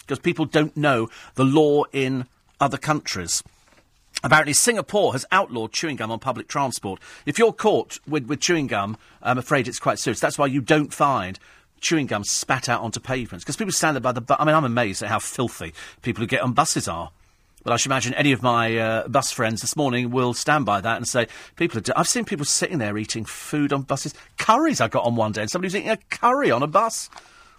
Because 0.00 0.18
people 0.18 0.46
don't 0.46 0.76
know 0.76 1.08
the 1.34 1.44
law 1.44 1.84
in 1.92 2.26
other 2.60 2.78
countries. 2.78 3.42
Apparently, 4.24 4.52
Singapore 4.52 5.12
has 5.12 5.24
outlawed 5.30 5.72
chewing 5.72 5.96
gum 5.96 6.10
on 6.10 6.18
public 6.18 6.48
transport. 6.48 7.00
If 7.24 7.38
you're 7.38 7.52
caught 7.52 8.00
with, 8.08 8.26
with 8.26 8.40
chewing 8.40 8.66
gum, 8.66 8.96
I'm 9.22 9.38
afraid 9.38 9.68
it's 9.68 9.78
quite 9.78 9.98
serious. 9.98 10.18
That's 10.18 10.38
why 10.38 10.46
you 10.46 10.60
don't 10.60 10.92
find 10.92 11.38
chewing 11.80 12.06
gum 12.06 12.24
spat 12.24 12.68
out 12.68 12.82
onto 12.82 13.00
pavements. 13.00 13.44
Because 13.44 13.56
people 13.56 13.72
stand 13.72 13.96
there 13.96 14.00
by 14.00 14.12
the 14.12 14.36
I 14.38 14.44
mean, 14.44 14.54
I'm 14.54 14.64
amazed 14.64 15.02
at 15.02 15.08
how 15.08 15.18
filthy 15.18 15.72
people 16.02 16.20
who 16.20 16.26
get 16.26 16.42
on 16.42 16.52
buses 16.52 16.88
are. 16.88 17.10
But 17.64 17.72
I 17.72 17.76
should 17.76 17.90
imagine 17.90 18.14
any 18.14 18.32
of 18.32 18.42
my 18.42 18.76
uh, 18.78 19.08
bus 19.08 19.32
friends 19.32 19.60
this 19.60 19.76
morning 19.76 20.10
will 20.10 20.32
stand 20.32 20.64
by 20.64 20.80
that 20.80 20.96
and 20.96 21.06
say, 21.06 21.26
people 21.56 21.78
are. 21.78 21.82
D- 21.82 21.92
I've 21.96 22.08
seen 22.08 22.24
people 22.24 22.46
sitting 22.46 22.78
there 22.78 22.96
eating 22.96 23.24
food 23.24 23.72
on 23.72 23.82
buses. 23.82 24.14
Curries 24.38 24.80
I 24.80 24.88
got 24.88 25.04
on 25.04 25.16
one 25.16 25.32
day, 25.32 25.42
and 25.42 25.50
somebody 25.50 25.66
was 25.66 25.76
eating 25.76 25.90
a 25.90 25.98
curry 26.10 26.50
on 26.50 26.62
a 26.62 26.66
bus. 26.66 27.10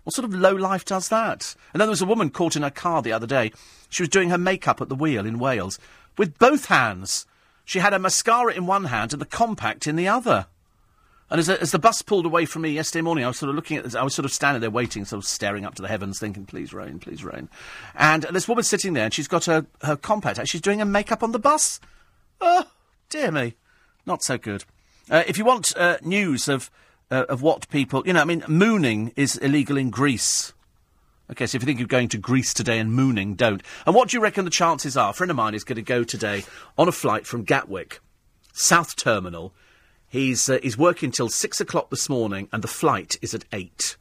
What 0.03 0.15
sort 0.15 0.25
of 0.25 0.33
low 0.33 0.55
life 0.55 0.85
does 0.85 1.09
that? 1.09 1.55
And 1.73 1.79
then 1.79 1.87
there 1.87 1.91
was 1.91 2.01
a 2.01 2.07
woman 2.07 2.29
caught 2.29 2.55
in 2.55 2.63
a 2.63 2.71
car 2.71 3.01
the 3.01 3.11
other 3.11 3.27
day. 3.27 3.51
She 3.89 4.01
was 4.01 4.09
doing 4.09 4.29
her 4.29 4.37
makeup 4.37 4.81
at 4.81 4.89
the 4.89 4.95
wheel 4.95 5.25
in 5.25 5.37
Wales 5.37 5.77
with 6.17 6.39
both 6.39 6.65
hands. 6.65 7.27
She 7.65 7.79
had 7.79 7.93
a 7.93 7.99
mascara 7.99 8.53
in 8.53 8.65
one 8.65 8.85
hand 8.85 9.13
and 9.13 9.21
the 9.21 9.27
compact 9.27 9.85
in 9.85 9.95
the 9.95 10.07
other. 10.07 10.47
And 11.31 11.39
as, 11.39 11.49
as, 11.49 11.71
the 11.71 11.79
bus 11.79 12.01
pulled 12.01 12.25
away 12.25 12.45
from 12.45 12.63
me 12.63 12.69
yesterday 12.69 13.01
morning, 13.01 13.23
I 13.23 13.27
was 13.27 13.37
sort 13.37 13.49
of 13.49 13.55
looking 13.55 13.77
at, 13.77 13.95
I 13.95 14.03
was 14.03 14.15
sort 14.15 14.25
of 14.25 14.31
standing 14.31 14.61
there 14.61 14.71
waiting, 14.71 15.05
sort 15.05 15.23
of 15.23 15.27
staring 15.27 15.65
up 15.65 15.75
to 15.75 15.81
the 15.81 15.87
heavens, 15.87 16.19
thinking, 16.19 16.45
please 16.45 16.73
rain, 16.73 16.99
please 16.99 17.23
rain. 17.23 17.49
And 17.95 18.23
this 18.23 18.47
woman 18.47 18.63
sitting 18.63 18.93
there, 18.93 19.05
and 19.05 19.13
she's 19.13 19.27
got 19.27 19.45
her, 19.45 19.65
her 19.83 19.95
compact, 19.95 20.45
she's 20.47 20.61
doing 20.61 20.79
her 20.79 20.85
makeup 20.85 21.21
on 21.21 21.31
the 21.31 21.39
bus. 21.39 21.79
Oh, 22.41 22.65
dear 23.09 23.31
me. 23.31 23.55
Not 24.05 24.23
so 24.23 24.37
good. 24.37 24.65
Uh, 25.09 25.23
if 25.27 25.37
you 25.37 25.45
want 25.45 25.75
uh, 25.77 25.97
news 26.01 26.47
of, 26.47 26.71
uh, 27.11 27.25
of 27.29 27.41
what 27.41 27.69
people, 27.69 28.03
you 28.05 28.13
know, 28.13 28.21
I 28.21 28.25
mean, 28.25 28.43
mooning 28.47 29.13
is 29.15 29.37
illegal 29.37 29.77
in 29.77 29.89
Greece. 29.91 30.53
Okay, 31.31 31.45
so 31.45 31.57
if 31.57 31.61
you 31.61 31.67
think 31.67 31.81
of 31.81 31.87
going 31.87 32.09
to 32.09 32.17
Greece 32.17 32.55
today 32.55 32.79
and 32.79 32.91
mooning, 32.91 33.35
don't. 33.35 33.61
And 33.85 33.93
what 33.93 34.09
do 34.09 34.17
you 34.17 34.21
reckon 34.21 34.45
the 34.45 34.51
chances 34.51 34.97
are? 34.97 35.11
A 35.11 35.13
friend 35.13 35.29
of 35.29 35.37
mine 35.37 35.53
is 35.53 35.63
going 35.63 35.75
to 35.75 35.83
go 35.83 36.03
today 36.03 36.43
on 36.75 36.87
a 36.87 36.91
flight 36.91 37.27
from 37.27 37.43
Gatwick, 37.43 37.99
South 38.51 38.95
Terminal. 38.95 39.53
He's, 40.09 40.49
uh, 40.49 40.59
he's 40.61 40.77
working 40.77 41.11
till 41.11 41.29
six 41.29 41.61
o'clock 41.61 41.89
this 41.89 42.09
morning, 42.09 42.49
and 42.51 42.63
the 42.63 42.67
flight 42.67 43.17
is 43.21 43.33
at 43.33 43.45
eight. 43.53 43.95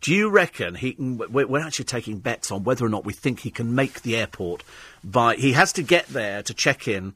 Do 0.00 0.14
you 0.14 0.30
reckon 0.30 0.76
he 0.76 0.92
can? 0.92 1.18
We're, 1.18 1.46
we're 1.46 1.66
actually 1.66 1.86
taking 1.86 2.18
bets 2.18 2.52
on 2.52 2.64
whether 2.64 2.84
or 2.84 2.88
not 2.88 3.04
we 3.04 3.12
think 3.12 3.40
he 3.40 3.50
can 3.50 3.74
make 3.74 4.02
the 4.02 4.16
airport 4.16 4.62
by. 5.02 5.34
He 5.34 5.52
has 5.52 5.72
to 5.74 5.82
get 5.82 6.06
there 6.08 6.42
to 6.42 6.54
check 6.54 6.86
in 6.86 7.14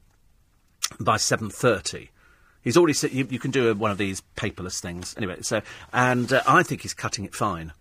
by 0.99 1.17
seven 1.17 1.49
thirty. 1.49 2.09
He's 2.61 2.77
already 2.77 2.93
said 2.93 3.11
you, 3.11 3.27
you, 3.29 3.39
can 3.39 3.51
do 3.51 3.73
one 3.75 3.91
of 3.91 3.97
these 3.97 4.21
paperless 4.37 4.79
things 4.79 5.15
anyway. 5.17 5.41
So, 5.41 5.61
and 5.91 6.31
uh, 6.31 6.43
I 6.47 6.63
think 6.63 6.81
he's 6.81 6.93
cutting 6.93 7.25
it 7.25 7.35
fine. 7.35 7.73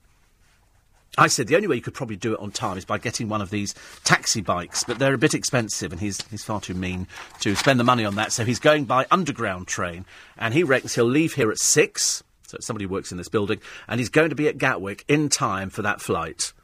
I 1.19 1.27
said 1.27 1.47
the 1.47 1.57
only 1.57 1.69
way 1.69 1.77
you 1.77 1.83
could 1.83 1.95
probably 1.95 2.17
do 2.17 2.33
it 2.33 2.41
on 2.41 2.53
time 2.53 2.79
is 2.79 2.87
by 2.87 2.97
getting 2.97 3.29
one 3.29 3.43
of 3.43 3.51
these 3.51 3.75
taxi 4.03 4.41
bikes, 4.41 4.83
but 4.85 4.99
they're 4.99 5.13
a 5.13 5.19
bit 5.19 5.35
expensive, 5.35 5.93
and 5.93 6.01
he's 6.01 6.27
he's 6.29 6.45
far 6.45 6.61
too 6.61 6.75
mean 6.75 7.07
to 7.41 7.55
spend 7.55 7.79
the 7.79 7.85
money 7.85 8.05
on 8.05 8.15
that. 8.15 8.33
So 8.33 8.45
he's 8.45 8.59
going 8.59 8.87
by 8.87 9.07
underground 9.11 9.67
train, 9.67 10.07
and 10.39 10.55
he 10.55 10.63
reckons 10.63 10.95
he'll 10.95 11.05
leave 11.05 11.35
here 11.35 11.51
at 11.51 11.59
six. 11.59 12.23
So 12.47 12.57
somebody 12.61 12.87
works 12.87 13.13
in 13.13 13.19
this 13.19 13.29
building, 13.29 13.61
and 13.89 14.01
he's 14.01 14.09
going 14.09 14.31
to 14.31 14.35
be 14.37 14.49
at 14.49 14.57
Gatwick 14.57 15.05
in 15.07 15.29
time 15.29 15.69
for 15.69 15.83
that 15.83 16.01
flight. 16.01 16.55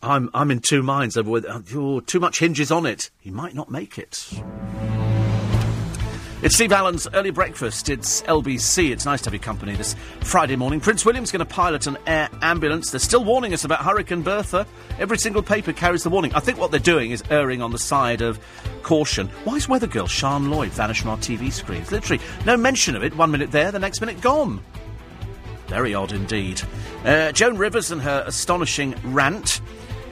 I'm 0.00 0.30
I'm 0.32 0.52
in 0.52 0.60
two 0.60 0.82
minds 0.82 1.16
over 1.16 1.30
whether 1.30 1.62
oh, 1.74 2.00
too 2.00 2.20
much 2.20 2.38
hinges 2.38 2.70
on 2.70 2.86
it. 2.86 3.10
He 3.18 3.30
might 3.30 3.54
not 3.54 3.70
make 3.70 3.98
it. 3.98 4.30
It's 6.46 6.54
Steve 6.54 6.70
Allen's 6.70 7.08
early 7.12 7.32
breakfast. 7.32 7.88
It's 7.88 8.22
LBC. 8.22 8.92
It's 8.92 9.04
nice 9.04 9.20
to 9.22 9.26
have 9.26 9.34
your 9.34 9.42
company 9.42 9.74
this 9.74 9.96
Friday 10.20 10.54
morning. 10.54 10.78
Prince 10.78 11.04
William's 11.04 11.32
going 11.32 11.40
to 11.40 11.44
pilot 11.44 11.88
an 11.88 11.98
air 12.06 12.28
ambulance. 12.40 12.92
They're 12.92 13.00
still 13.00 13.24
warning 13.24 13.52
us 13.52 13.64
about 13.64 13.80
Hurricane 13.84 14.22
Bertha. 14.22 14.64
Every 15.00 15.18
single 15.18 15.42
paper 15.42 15.72
carries 15.72 16.04
the 16.04 16.08
warning. 16.08 16.32
I 16.34 16.38
think 16.38 16.58
what 16.58 16.70
they're 16.70 16.78
doing 16.78 17.10
is 17.10 17.24
erring 17.30 17.62
on 17.62 17.72
the 17.72 17.80
side 17.80 18.20
of 18.20 18.38
caution. 18.84 19.26
Why 19.42 19.56
is 19.56 19.68
weather 19.68 19.88
girl 19.88 20.06
Sian 20.06 20.48
Lloyd 20.48 20.70
vanished 20.70 21.00
from 21.00 21.10
our 21.10 21.16
TV 21.16 21.50
screens? 21.50 21.90
Literally, 21.90 22.22
no 22.44 22.56
mention 22.56 22.94
of 22.94 23.02
it. 23.02 23.16
One 23.16 23.32
minute 23.32 23.50
there, 23.50 23.72
the 23.72 23.80
next 23.80 24.00
minute 24.00 24.20
gone. 24.20 24.62
Very 25.66 25.94
odd 25.94 26.12
indeed. 26.12 26.62
Uh, 27.04 27.32
Joan 27.32 27.58
Rivers 27.58 27.90
and 27.90 28.00
her 28.02 28.22
astonishing 28.24 28.94
rant. 29.02 29.60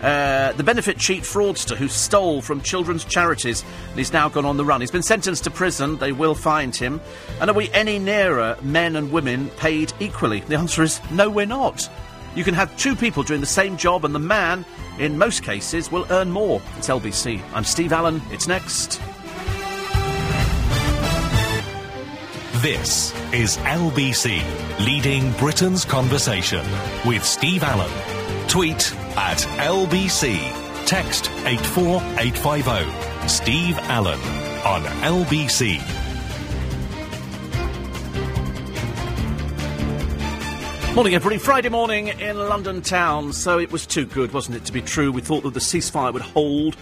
Uh, 0.04 0.52
the 0.52 0.62
benefit 0.62 0.98
cheat 0.98 1.22
fraudster 1.22 1.74
who 1.74 1.88
stole 1.88 2.42
from 2.42 2.60
children's 2.60 3.06
charities 3.06 3.64
and 3.88 3.98
he's 3.98 4.12
now 4.12 4.28
gone 4.28 4.44
on 4.44 4.58
the 4.58 4.64
run. 4.64 4.82
He's 4.82 4.90
been 4.90 5.02
sentenced 5.02 5.44
to 5.44 5.50
prison. 5.50 5.96
They 5.96 6.12
will 6.12 6.34
find 6.34 6.76
him. 6.76 7.00
And 7.40 7.48
are 7.48 7.54
we 7.54 7.70
any 7.70 7.98
nearer 7.98 8.54
men 8.60 8.96
and 8.96 9.10
women 9.10 9.48
paid 9.56 9.94
equally? 10.00 10.40
The 10.40 10.58
answer 10.58 10.82
is 10.82 11.00
no, 11.10 11.30
we're 11.30 11.46
not. 11.46 11.88
You 12.34 12.44
can 12.44 12.52
have 12.52 12.76
two 12.76 12.94
people 12.94 13.22
doing 13.22 13.40
the 13.40 13.46
same 13.46 13.78
job, 13.78 14.04
and 14.04 14.14
the 14.14 14.18
man, 14.18 14.66
in 14.98 15.16
most 15.16 15.42
cases, 15.42 15.90
will 15.90 16.04
earn 16.10 16.30
more. 16.30 16.60
It's 16.76 16.88
LBC. 16.88 17.40
I'm 17.54 17.64
Steve 17.64 17.92
Allen. 17.92 18.20
It's 18.30 18.46
next. 18.46 19.00
This 22.60 23.14
is 23.32 23.56
LBC, 23.58 24.84
leading 24.84 25.32
Britain's 25.32 25.84
conversation 25.84 26.66
with 27.06 27.24
Steve 27.24 27.62
Allen. 27.62 28.23
Tweet 28.48 28.94
at 29.16 29.38
LBC. 29.58 30.86
Text 30.86 31.30
84850. 31.44 33.28
Steve 33.28 33.78
Allen 33.78 34.20
on 34.64 34.82
LBC. 35.02 35.80
Morning, 40.94 41.14
everybody. 41.16 41.38
Friday 41.38 41.70
morning 41.70 42.06
in 42.06 42.36
London 42.36 42.80
town. 42.80 43.32
So 43.32 43.58
it 43.58 43.72
was 43.72 43.84
too 43.84 44.06
good, 44.06 44.32
wasn't 44.32 44.58
it, 44.58 44.64
to 44.66 44.72
be 44.72 44.80
true? 44.80 45.10
We 45.10 45.22
thought 45.22 45.42
that 45.42 45.52
the 45.52 45.58
ceasefire 45.58 46.12
would 46.12 46.22
hold. 46.22 46.76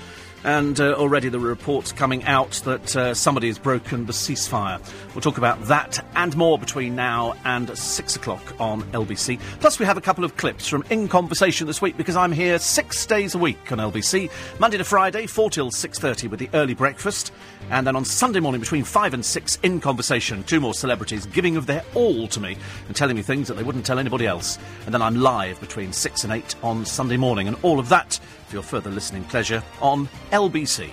And 0.44 0.80
uh, 0.80 0.94
already 0.94 1.28
there 1.28 1.40
are 1.40 1.44
reports 1.44 1.92
coming 1.92 2.24
out 2.24 2.50
that 2.64 2.96
uh, 2.96 3.14
somebody 3.14 3.46
has 3.46 3.58
broken 3.58 4.06
the 4.06 4.12
ceasefire. 4.12 4.80
We'll 5.14 5.20
talk 5.20 5.38
about 5.38 5.62
that 5.64 6.04
and 6.16 6.36
more 6.36 6.58
between 6.58 6.96
now 6.96 7.34
and 7.44 7.76
six 7.78 8.16
o'clock 8.16 8.42
on 8.58 8.82
LBC. 8.92 9.38
Plus, 9.60 9.78
we 9.78 9.86
have 9.86 9.96
a 9.96 10.00
couple 10.00 10.24
of 10.24 10.36
clips 10.36 10.66
from 10.66 10.84
In 10.90 11.06
Conversation 11.06 11.66
this 11.68 11.80
week 11.80 11.96
because 11.96 12.16
I'm 12.16 12.32
here 12.32 12.58
six 12.58 13.06
days 13.06 13.34
a 13.34 13.38
week 13.38 13.70
on 13.70 13.78
LBC, 13.78 14.30
Monday 14.58 14.78
to 14.78 14.84
Friday, 14.84 15.26
four 15.26 15.48
till 15.48 15.70
six 15.70 15.98
thirty 15.98 16.26
with 16.26 16.40
the 16.40 16.50
early 16.54 16.74
breakfast, 16.74 17.32
and 17.70 17.86
then 17.86 17.94
on 17.94 18.04
Sunday 18.04 18.40
morning 18.40 18.60
between 18.60 18.82
five 18.84 19.14
and 19.14 19.24
six 19.24 19.58
in 19.62 19.80
Conversation, 19.80 20.42
two 20.42 20.60
more 20.60 20.74
celebrities 20.74 21.24
giving 21.26 21.56
of 21.56 21.66
their 21.66 21.84
all 21.94 22.26
to 22.28 22.40
me 22.40 22.56
and 22.88 22.96
telling 22.96 23.14
me 23.14 23.22
things 23.22 23.46
that 23.46 23.54
they 23.54 23.62
wouldn't 23.62 23.86
tell 23.86 23.98
anybody 23.98 24.26
else. 24.26 24.58
And 24.86 24.94
then 24.94 25.02
I'm 25.02 25.16
live 25.16 25.60
between 25.60 25.92
six 25.92 26.24
and 26.24 26.32
eight 26.32 26.56
on 26.64 26.84
Sunday 26.84 27.16
morning, 27.16 27.46
and 27.46 27.56
all 27.62 27.78
of 27.78 27.88
that 27.90 28.18
for 28.52 28.56
your 28.56 28.62
further 28.62 28.90
listening 28.90 29.24
pleasure 29.24 29.62
on 29.80 30.06
LBC. 30.30 30.90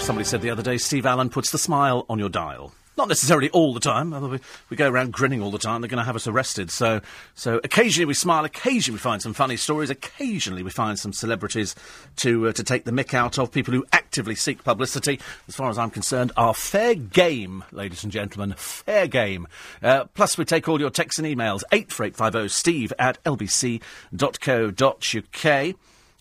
Somebody 0.00 0.24
said 0.24 0.42
the 0.42 0.50
other 0.50 0.62
day, 0.62 0.76
Steve 0.76 1.06
Allen 1.06 1.30
puts 1.30 1.50
the 1.50 1.58
smile 1.58 2.04
on 2.10 2.18
your 2.18 2.28
dial. 2.28 2.74
Not 3.00 3.08
necessarily 3.08 3.48
all 3.48 3.72
the 3.72 3.80
time. 3.80 4.10
We, 4.10 4.40
we 4.68 4.76
go 4.76 4.86
around 4.86 5.14
grinning 5.14 5.40
all 5.40 5.50
the 5.50 5.56
time. 5.56 5.80
They're 5.80 5.88
going 5.88 6.02
to 6.02 6.04
have 6.04 6.16
us 6.16 6.26
arrested. 6.26 6.70
So, 6.70 7.00
so 7.34 7.58
occasionally 7.64 8.04
we 8.04 8.12
smile. 8.12 8.44
Occasionally 8.44 8.96
we 8.96 9.00
find 9.00 9.22
some 9.22 9.32
funny 9.32 9.56
stories. 9.56 9.88
Occasionally 9.88 10.62
we 10.62 10.68
find 10.68 10.98
some 10.98 11.14
celebrities 11.14 11.74
to 12.16 12.48
uh, 12.48 12.52
to 12.52 12.62
take 12.62 12.84
the 12.84 12.90
mick 12.90 13.14
out 13.14 13.38
of. 13.38 13.52
People 13.52 13.72
who 13.72 13.86
actively 13.90 14.34
seek 14.34 14.62
publicity, 14.64 15.18
as 15.48 15.56
far 15.56 15.70
as 15.70 15.78
I'm 15.78 15.88
concerned, 15.88 16.32
are 16.36 16.52
fair 16.52 16.94
game, 16.94 17.64
ladies 17.72 18.04
and 18.04 18.12
gentlemen. 18.12 18.52
Fair 18.58 19.06
game. 19.06 19.48
Uh, 19.82 20.04
plus, 20.04 20.36
we 20.36 20.44
take 20.44 20.68
all 20.68 20.78
your 20.78 20.90
texts 20.90 21.18
and 21.18 21.26
emails. 21.26 21.62
Eight 21.72 21.90
four 21.90 22.04
eight 22.04 22.16
five 22.16 22.34
zero 22.34 22.48
Steve 22.48 22.92
at 22.98 23.16
lbc.co.uk. 23.24 23.80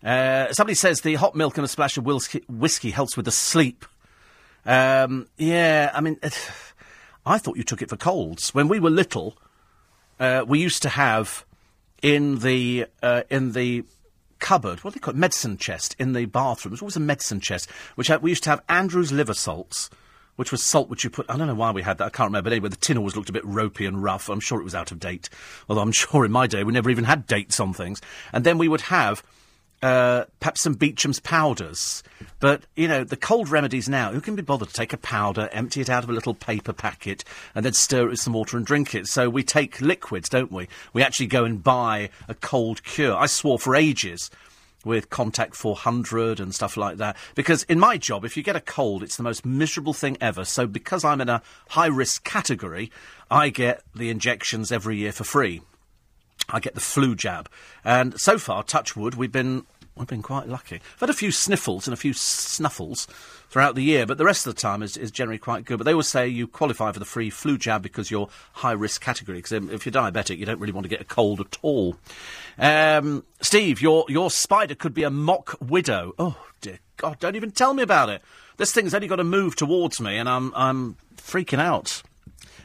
Uh, 0.01 0.53
somebody 0.53 0.75
says 0.75 1.01
the 1.01 1.15
hot 1.15 1.35
milk 1.35 1.57
and 1.57 1.65
a 1.65 1.67
splash 1.67 1.97
of 1.97 2.05
whiskey 2.05 2.91
helps 2.91 3.17
with 3.17 3.25
the 3.25 3.33
sleep. 3.33 3.83
Um, 4.69 5.27
yeah, 5.37 5.91
I 5.95 5.99
mean, 5.99 6.19
I 7.25 7.39
thought 7.39 7.57
you 7.57 7.63
took 7.63 7.81
it 7.81 7.89
for 7.89 7.97
colds. 7.97 8.53
When 8.53 8.67
we 8.67 8.79
were 8.79 8.91
little, 8.91 9.35
uh, 10.19 10.45
we 10.47 10.59
used 10.59 10.83
to 10.83 10.89
have 10.89 11.43
in 12.03 12.39
the 12.39 12.85
uh, 13.01 13.23
in 13.31 13.53
the 13.53 13.83
cupboard, 14.37 14.83
what 14.83 14.93
do 14.93 14.99
they 14.99 15.03
call 15.03 15.15
it, 15.15 15.17
medicine 15.17 15.57
chest 15.57 15.95
in 15.97 16.13
the 16.13 16.25
bathroom. 16.25 16.71
It 16.71 16.75
was 16.75 16.81
always 16.83 16.95
a 16.95 17.01
medicine 17.01 17.41
chest, 17.41 17.69
which 17.95 18.07
had, 18.07 18.21
we 18.21 18.29
used 18.29 18.43
to 18.43 18.51
have 18.51 18.63
Andrew's 18.69 19.11
liver 19.11 19.33
salts. 19.33 19.89
Which 20.37 20.53
was 20.53 20.63
salt 20.63 20.89
which 20.89 21.03
you 21.03 21.09
put. 21.09 21.29
I 21.29 21.35
don't 21.35 21.47
know 21.47 21.53
why 21.53 21.71
we 21.71 21.81
had 21.81 21.97
that. 21.97 22.05
I 22.05 22.09
can't 22.09 22.29
remember. 22.29 22.49
But 22.49 22.53
anyway, 22.53 22.69
the 22.69 22.77
tin 22.77 22.97
always 22.97 23.17
looked 23.17 23.27
a 23.27 23.33
bit 23.33 23.43
ropey 23.43 23.85
and 23.85 24.01
rough. 24.01 24.29
I'm 24.29 24.39
sure 24.39 24.61
it 24.61 24.63
was 24.63 24.73
out 24.73 24.89
of 24.89 24.97
date. 24.97 25.27
Although 25.67 25.81
I'm 25.81 25.91
sure 25.91 26.23
in 26.23 26.31
my 26.31 26.47
day 26.47 26.63
we 26.63 26.71
never 26.71 26.89
even 26.89 27.03
had 27.03 27.27
dates 27.27 27.59
on 27.59 27.73
things. 27.73 27.99
And 28.31 28.45
then 28.45 28.57
we 28.57 28.69
would 28.69 28.79
have 28.79 29.21
uh, 29.81 30.25
perhaps 30.39 30.61
some 30.61 30.73
Beecham's 30.73 31.19
powders. 31.19 32.03
But, 32.39 32.63
you 32.75 32.87
know, 32.87 33.03
the 33.03 33.17
cold 33.17 33.49
remedies 33.49 33.89
now, 33.89 34.11
who 34.11 34.21
can 34.21 34.35
be 34.35 34.41
bothered 34.41 34.69
to 34.69 34.73
take 34.73 34.93
a 34.93 34.97
powder, 34.97 35.49
empty 35.51 35.81
it 35.81 35.89
out 35.89 36.03
of 36.03 36.09
a 36.09 36.13
little 36.13 36.33
paper 36.33 36.73
packet, 36.73 37.23
and 37.55 37.65
then 37.65 37.73
stir 37.73 38.05
it 38.05 38.09
with 38.09 38.19
some 38.19 38.33
water 38.33 38.57
and 38.57 38.65
drink 38.65 38.95
it? 38.95 39.07
So 39.07 39.29
we 39.29 39.43
take 39.43 39.81
liquids, 39.81 40.29
don't 40.29 40.51
we? 40.51 40.67
We 40.93 41.03
actually 41.03 41.27
go 41.27 41.43
and 41.45 41.63
buy 41.63 42.09
a 42.27 42.33
cold 42.33 42.83
cure. 42.83 43.15
I 43.15 43.25
swore 43.25 43.59
for 43.59 43.75
ages 43.75 44.29
with 44.85 45.09
Contac 45.09 45.53
400 45.53 46.39
and 46.39 46.55
stuff 46.55 46.77
like 46.77 46.97
that. 46.97 47.17
Because 47.35 47.63
in 47.63 47.79
my 47.79 47.97
job, 47.97 48.23
if 48.23 48.37
you 48.37 48.43
get 48.43 48.55
a 48.55 48.61
cold, 48.61 49.03
it's 49.03 49.17
the 49.17 49.23
most 49.23 49.45
miserable 49.45 49.93
thing 49.93 50.17
ever. 50.21 50.45
So 50.45 50.67
because 50.67 51.03
I'm 51.03 51.21
in 51.21 51.29
a 51.29 51.41
high 51.69 51.87
risk 51.87 52.23
category, 52.23 52.91
I 53.29 53.49
get 53.49 53.83
the 53.93 54.09
injections 54.09 54.71
every 54.71 54.97
year 54.97 55.11
for 55.11 55.23
free. 55.23 55.61
I 56.49 56.59
get 56.59 56.75
the 56.75 56.81
flu 56.81 57.15
jab. 57.15 57.49
And 57.83 58.19
so 58.19 58.37
far, 58.37 58.63
touch 58.63 58.95
wood, 58.95 59.15
we've 59.15 59.31
been 59.31 59.65
we've 59.95 60.07
been 60.07 60.21
quite 60.21 60.47
lucky. 60.47 60.75
I've 60.75 60.99
had 61.01 61.09
a 61.09 61.13
few 61.13 61.31
sniffles 61.31 61.87
and 61.87 61.93
a 61.93 61.97
few 61.97 62.13
snuffles 62.13 63.05
throughout 63.49 63.75
the 63.75 63.83
year, 63.83 64.05
but 64.05 64.17
the 64.17 64.25
rest 64.25 64.47
of 64.47 64.55
the 64.55 64.61
time 64.61 64.81
is, 64.81 64.95
is 64.95 65.11
generally 65.11 65.37
quite 65.37 65.65
good. 65.65 65.77
But 65.77 65.83
they 65.83 65.91
always 65.91 66.07
say 66.07 66.27
you 66.27 66.47
qualify 66.47 66.91
for 66.91 66.99
the 66.99 67.05
free 67.05 67.29
flu 67.29 67.57
jab 67.57 67.83
because 67.83 68.09
you're 68.09 68.29
high 68.53 68.71
risk 68.71 69.01
category. 69.01 69.39
Because 69.39 69.51
if 69.51 69.85
you're 69.85 69.93
diabetic, 69.93 70.37
you 70.37 70.45
don't 70.45 70.59
really 70.59 70.73
want 70.73 70.85
to 70.85 70.89
get 70.89 71.01
a 71.01 71.05
cold 71.05 71.41
at 71.41 71.57
all. 71.61 71.97
Um, 72.57 73.25
Steve, 73.41 73.81
your 73.81 74.05
your 74.07 74.31
spider 74.31 74.75
could 74.75 74.93
be 74.93 75.03
a 75.03 75.09
mock 75.09 75.57
widow. 75.59 76.13
Oh 76.17 76.37
dear 76.61 76.79
God! 76.97 77.19
Don't 77.19 77.35
even 77.35 77.51
tell 77.51 77.73
me 77.73 77.83
about 77.83 78.09
it. 78.09 78.21
This 78.57 78.73
thing's 78.73 78.93
only 78.93 79.07
got 79.07 79.17
to 79.17 79.23
move 79.23 79.55
towards 79.55 79.99
me, 79.99 80.17
and 80.17 80.29
I'm 80.29 80.53
I'm 80.55 80.97
freaking 81.17 81.59
out. 81.59 82.03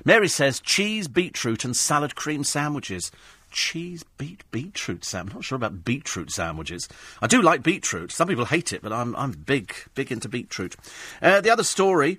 Mary 0.05 0.28
says 0.28 0.61
cheese, 0.61 1.09
beetroot, 1.09 1.64
and 1.64 1.74
salad 1.74 2.14
cream 2.14 2.45
sandwiches 2.45 3.11
cheese 3.55 4.05
beet 4.18 4.44
beetroot 4.50 5.05
sandwich. 5.05 5.32
I'm 5.32 5.38
not 5.38 5.44
sure 5.44 5.57
about 5.57 5.84
beetroot 5.84 6.30
sandwiches. 6.30 6.88
I 7.22 7.26
do 7.26 7.40
like 7.40 7.62
beetroot. 7.62 8.12
Some 8.12 8.28
people 8.28 8.44
hate 8.44 8.74
it, 8.74 8.82
but 8.82 8.92
I'm 8.92 9.16
I'm 9.16 9.32
big 9.32 9.74
big 9.94 10.12
into 10.12 10.28
beetroot. 10.28 10.76
Uh, 11.22 11.40
the 11.40 11.50
other 11.50 11.64
story 11.64 12.18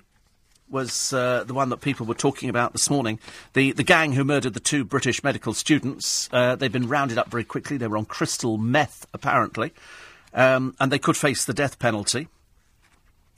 was 0.68 1.12
uh, 1.12 1.44
the 1.44 1.54
one 1.54 1.68
that 1.68 1.80
people 1.80 2.06
were 2.06 2.14
talking 2.14 2.48
about 2.48 2.72
this 2.72 2.90
morning. 2.90 3.20
The 3.52 3.72
the 3.72 3.84
gang 3.84 4.12
who 4.12 4.24
murdered 4.24 4.54
the 4.54 4.60
two 4.60 4.84
British 4.84 5.22
medical 5.22 5.54
students. 5.54 6.28
Uh, 6.32 6.56
they've 6.56 6.72
been 6.72 6.88
rounded 6.88 7.18
up 7.18 7.30
very 7.30 7.44
quickly. 7.44 7.76
They 7.76 7.86
were 7.86 7.98
on 7.98 8.06
crystal 8.06 8.58
meth, 8.58 9.06
apparently, 9.12 9.72
um, 10.34 10.74
and 10.80 10.90
they 10.90 10.98
could 10.98 11.16
face 11.16 11.44
the 11.44 11.54
death 11.54 11.78
penalty. 11.78 12.28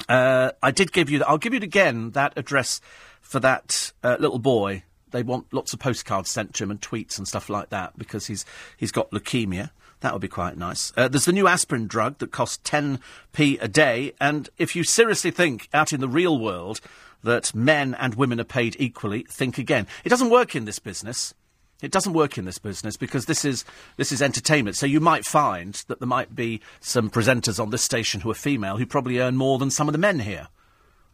Uh, 0.09 0.53
I 0.63 0.71
did 0.71 0.93
give 0.93 1.11
you. 1.11 1.23
I'll 1.25 1.39
give 1.39 1.53
you 1.53 1.61
again 1.61 2.13
that 2.13 2.33
address 2.37 2.81
for 3.21 3.41
that 3.41 3.93
uh, 4.03 4.17
little 4.19 4.39
boy 4.39 4.85
they 5.11 5.23
want 5.23 5.53
lots 5.53 5.73
of 5.73 5.79
postcards 5.79 6.31
sent 6.31 6.55
to 6.55 6.65
him 6.65 6.71
and 6.71 6.81
tweets 6.81 7.19
and 7.19 7.27
stuff 7.27 7.49
like 7.49 7.71
that 7.71 7.99
because 7.99 8.27
he's 8.27 8.45
he's 8.77 8.93
got 8.93 9.11
leukemia. 9.11 9.71
That 10.01 10.13
would 10.13 10.23
be 10.23 10.29
quite 10.29 10.57
nice. 10.57 10.93
Uh, 10.97 11.09
there's 11.09 11.25
the 11.25 11.33
new 11.33 11.49
aspirin 11.49 11.89
drug 11.89 12.19
that 12.19 12.31
costs 12.31 12.59
10p 12.71 13.59
a 13.61 13.67
day, 13.67 14.13
and 14.21 14.49
if 14.57 14.77
you 14.77 14.85
seriously 14.85 15.33
think 15.33 15.69
out 15.75 15.93
in 15.93 16.01
the 16.01 16.09
real 16.09 16.39
world 16.39 16.81
that 17.25 17.55
men 17.55 17.95
and 17.95 18.15
women 18.15 18.41
are 18.41 18.45
paid 18.45 18.77
equally, 18.79 19.25
think 19.29 19.59
again. 19.59 19.87
It 20.05 20.09
doesn't 20.09 20.31
work 20.31 20.55
in 20.55 20.67
this 20.67 20.79
business. 20.79 21.35
It 21.81 21.93
doesn't 21.93 22.13
work 22.13 22.39
in 22.39 22.45
this 22.45 22.59
business 22.59 22.97
because 22.97 23.27
this 23.27 23.45
is 23.45 23.65
this 23.97 24.11
is 24.11 24.21
entertainment. 24.21 24.77
So 24.77 24.87
you 24.87 25.01
might 25.01 25.25
find 25.25 25.75
that 25.87 26.01
there 26.01 26.09
might 26.09 26.35
be 26.35 26.61
some 26.81 27.09
presenters 27.09 27.61
on 27.61 27.71
this 27.71 27.83
station 27.83 28.21
who 28.21 28.31
are 28.31 28.35
female 28.35 28.79
who 28.79 28.87
probably 28.87 29.21
earn 29.21 29.37
more 29.37 29.59
than 29.59 29.71
some 29.71 29.89
of 29.89 29.93
the 29.93 29.99
men 29.99 30.21
here. 30.21 30.49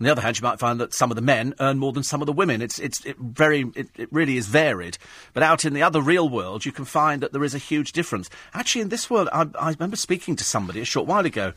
On 0.01 0.05
the 0.05 0.11
other 0.11 0.23
hand, 0.23 0.39
you 0.39 0.43
might 0.43 0.59
find 0.59 0.81
that 0.81 0.93
some 0.93 1.13
of 1.13 1.15
the 1.15 1.23
men 1.23 1.55
earn 1.61 1.79
more 1.79 1.93
than 1.93 2.03
some 2.03 2.21
of 2.21 2.27
the 2.27 2.33
women. 2.33 2.61
It's, 2.61 2.81
it's 2.81 3.05
it 3.05 3.17
very, 3.17 3.65
it, 3.77 3.89
it 3.97 4.13
really 4.13 4.37
is 4.37 4.49
varied. 4.49 4.99
But 5.33 5.45
out 5.45 5.65
in 5.65 5.73
the 5.73 5.83
other 5.83 6.01
real 6.01 6.29
world, 6.29 6.65
you 6.65 6.73
can 6.73 6.85
find 6.85 7.23
that 7.23 7.33
there 7.33 7.45
is 7.45 7.55
a 7.55 7.59
huge 7.59 7.93
difference. 7.93 8.29
Actually, 8.53 8.83
in 8.83 8.89
this 8.89 9.09
world, 9.09 9.29
I, 9.33 9.47
I 9.59 9.71
remember 9.71 9.97
speaking 9.97 10.35
to 10.37 10.45
somebody 10.45 10.81
a 10.81 10.85
short 10.85 11.07
while 11.07 11.25
ago 11.25 11.53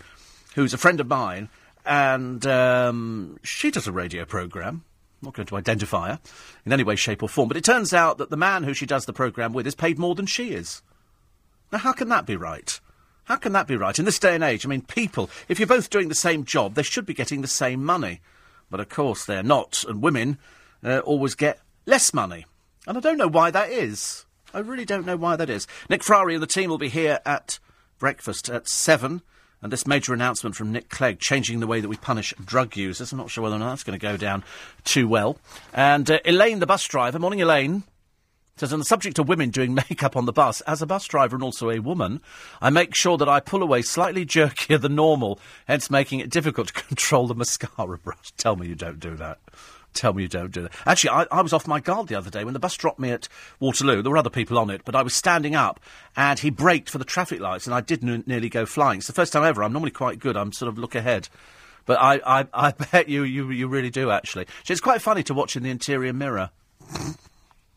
who's 0.53 0.73
a 0.73 0.77
friend 0.77 0.99
of 0.99 1.07
mine, 1.07 1.49
and 1.83 2.45
um, 2.45 3.39
she 3.41 3.71
does 3.71 3.88
a 3.88 3.91
radio 3.91 4.23
programme. 4.23 4.83
I'm 5.21 5.27
not 5.27 5.33
going 5.33 5.47
to 5.47 5.57
identify 5.57 6.09
her 6.09 6.19
in 6.63 6.71
any 6.71 6.83
way, 6.83 6.95
shape, 6.95 7.23
or 7.23 7.29
form. 7.29 7.47
But 7.47 7.57
it 7.57 7.63
turns 7.63 7.91
out 7.91 8.19
that 8.19 8.29
the 8.29 8.38
man 8.38 8.63
who 8.63 8.75
she 8.75 8.85
does 8.85 9.05
the 9.05 9.13
programme 9.13 9.51
with 9.51 9.65
is 9.65 9.73
paid 9.73 9.97
more 9.97 10.13
than 10.13 10.27
she 10.27 10.51
is. 10.51 10.83
Now, 11.71 11.79
how 11.79 11.91
can 11.91 12.09
that 12.09 12.27
be 12.27 12.35
right? 12.35 12.79
How 13.28 13.36
can 13.36 13.51
that 13.51 13.67
be 13.67 13.75
right? 13.75 13.99
In 13.99 14.05
this 14.05 14.19
day 14.19 14.36
and 14.36 14.43
age, 14.43 14.65
I 14.65 14.69
mean, 14.69 14.84
people, 14.84 15.30
if 15.49 15.59
you're 15.59 15.67
both 15.67 15.89
doing 15.89 16.07
the 16.07 16.15
same 16.15 16.45
job, 16.45 16.75
they 16.75 16.84
should 16.84 17.05
be 17.05 17.13
getting 17.13 17.41
the 17.41 17.47
same 17.47 17.84
money. 17.84 18.21
But 18.69 18.80
of 18.80 18.88
course, 18.88 19.25
they're 19.25 19.43
not, 19.43 19.84
and 19.86 20.01
women 20.01 20.38
uh, 20.82 20.99
always 20.99 21.36
get 21.36 21.59
less 21.86 22.13
money. 22.13 22.45
And 22.88 22.97
I 22.97 23.01
don't 23.01 23.17
know 23.17 23.28
why 23.28 23.51
that 23.51 23.69
is. 23.69 24.25
I 24.53 24.59
really 24.59 24.86
don't 24.86 25.05
know 25.05 25.17
why 25.17 25.36
that 25.36 25.49
is. 25.49 25.67
Nick 25.89 26.03
Ferrari 26.03 26.36
and 26.36 26.41
the 26.41 26.47
team 26.47 26.69
will 26.69 26.78
be 26.78 26.88
here 26.88 27.19
at 27.25 27.59
breakfast 27.99 28.47
at 28.47 28.69
7. 28.69 29.21
And 29.61 29.73
this 29.73 29.86
major 29.86 30.13
announcement 30.13 30.55
from 30.55 30.71
Nick 30.71 30.88
Clegg 30.88 31.19
changing 31.19 31.59
the 31.59 31.67
way 31.67 31.82
that 31.82 31.89
we 31.89 31.97
punish 31.97 32.34
drug 32.45 32.78
users. 32.78 33.11
I'm 33.11 33.17
not 33.17 33.30
sure 33.30 33.43
whether 33.43 33.57
or 33.57 33.59
not 33.59 33.69
that's 33.69 33.84
going 33.84 33.99
to 33.99 34.05
go 34.05 34.15
down 34.15 34.45
too 34.86 35.07
well. 35.07 35.38
And 35.73 36.09
uh, 36.09 36.19
Elaine, 36.23 36.59
the 36.59 36.65
bus 36.65 36.88
driver. 36.88 37.19
Morning, 37.19 37.41
Elaine. 37.41 37.84
Says, 38.58 38.74
on 38.74 38.80
the 38.80 38.86
subject 38.86 39.20
of 39.20 39.28
women 39.30 39.51
doing 39.51 39.74
makeup 39.89 40.16
on 40.16 40.26
the 40.26 40.34
bus, 40.34 40.62
as 40.62 40.82
a 40.82 40.88
bus 40.88 41.05
driver 41.05 41.36
and 41.36 41.43
also 41.43 41.70
a 41.70 41.80
woman, 41.80 42.22
I 42.62 42.70
make 42.70 42.95
sure 42.95 43.18
that 43.18 43.30
I 43.30 43.39
pull 43.39 43.62
away 43.62 43.84
slightly 43.84 44.26
jerkier 44.26 44.82
than 44.82 44.95
normal, 44.95 45.39
hence 45.68 45.89
making 45.89 46.20
it 46.20 46.30
difficult 46.30 46.68
to 46.68 46.74
control 46.88 47.28
the 47.28 47.36
mascara 47.36 47.97
brush. 47.97 48.32
Tell 48.38 48.55
me 48.55 48.68
you 48.68 48.76
don't 48.76 48.99
do 48.99 49.16
that. 49.16 49.39
Tell 49.93 50.14
me 50.14 50.24
you 50.24 50.28
don't 50.28 50.51
do 50.51 50.64
that. 50.64 50.74
Actually, 50.86 51.10
I, 51.10 51.26
I 51.32 51.41
was 51.41 51.53
off 51.53 51.68
my 51.68 51.80
guard 51.80 52.08
the 52.08 52.16
other 52.16 52.30
day 52.30 52.43
when 52.43 52.53
the 52.53 52.60
bus 52.60 52.76
dropped 52.76 52.99
me 52.99 53.10
at 53.12 53.28
Waterloo. 53.60 54.01
There 54.01 54.12
were 54.12 54.18
other 54.18 54.30
people 54.30 54.60
on 54.60 54.70
it, 54.70 54.82
but 54.86 54.95
I 54.95 55.01
was 55.01 55.16
standing 55.16 55.55
up 55.55 55.80
and 56.16 56.38
he 56.38 56.49
braked 56.49 56.89
for 56.89 56.99
the 56.99 57.05
traffic 57.05 57.39
lights 57.39 57.66
and 57.66 57.74
I 57.74 57.82
did 57.82 58.03
n- 58.03 58.24
nearly 58.28 58.49
go 58.49 58.66
flying. 58.66 58.99
It's 58.99 59.08
the 59.08 59.14
first 59.14 59.34
time 59.34 59.43
ever. 59.43 59.64
I'm 59.64 59.74
normally 59.74 59.91
quite 59.91 60.20
good. 60.20 60.38
I'm 60.38 60.51
sort 60.51 60.70
of 60.70 60.78
look 60.78 60.93
ahead. 60.93 61.30
But 61.86 61.99
I, 61.99 62.20
I, 62.26 62.47
I 62.53 62.72
bet 62.91 63.10
you, 63.10 63.24
you, 63.24 63.49
you 63.49 63.68
really 63.68 63.89
do, 63.89 64.12
actually. 64.12 64.45
It's 64.68 64.82
quite 64.82 65.01
funny 65.01 65.24
to 65.24 65.34
watch 65.34 65.55
in 65.55 65.64
the 65.64 65.72
interior 65.72 66.14
mirror. 66.14 66.51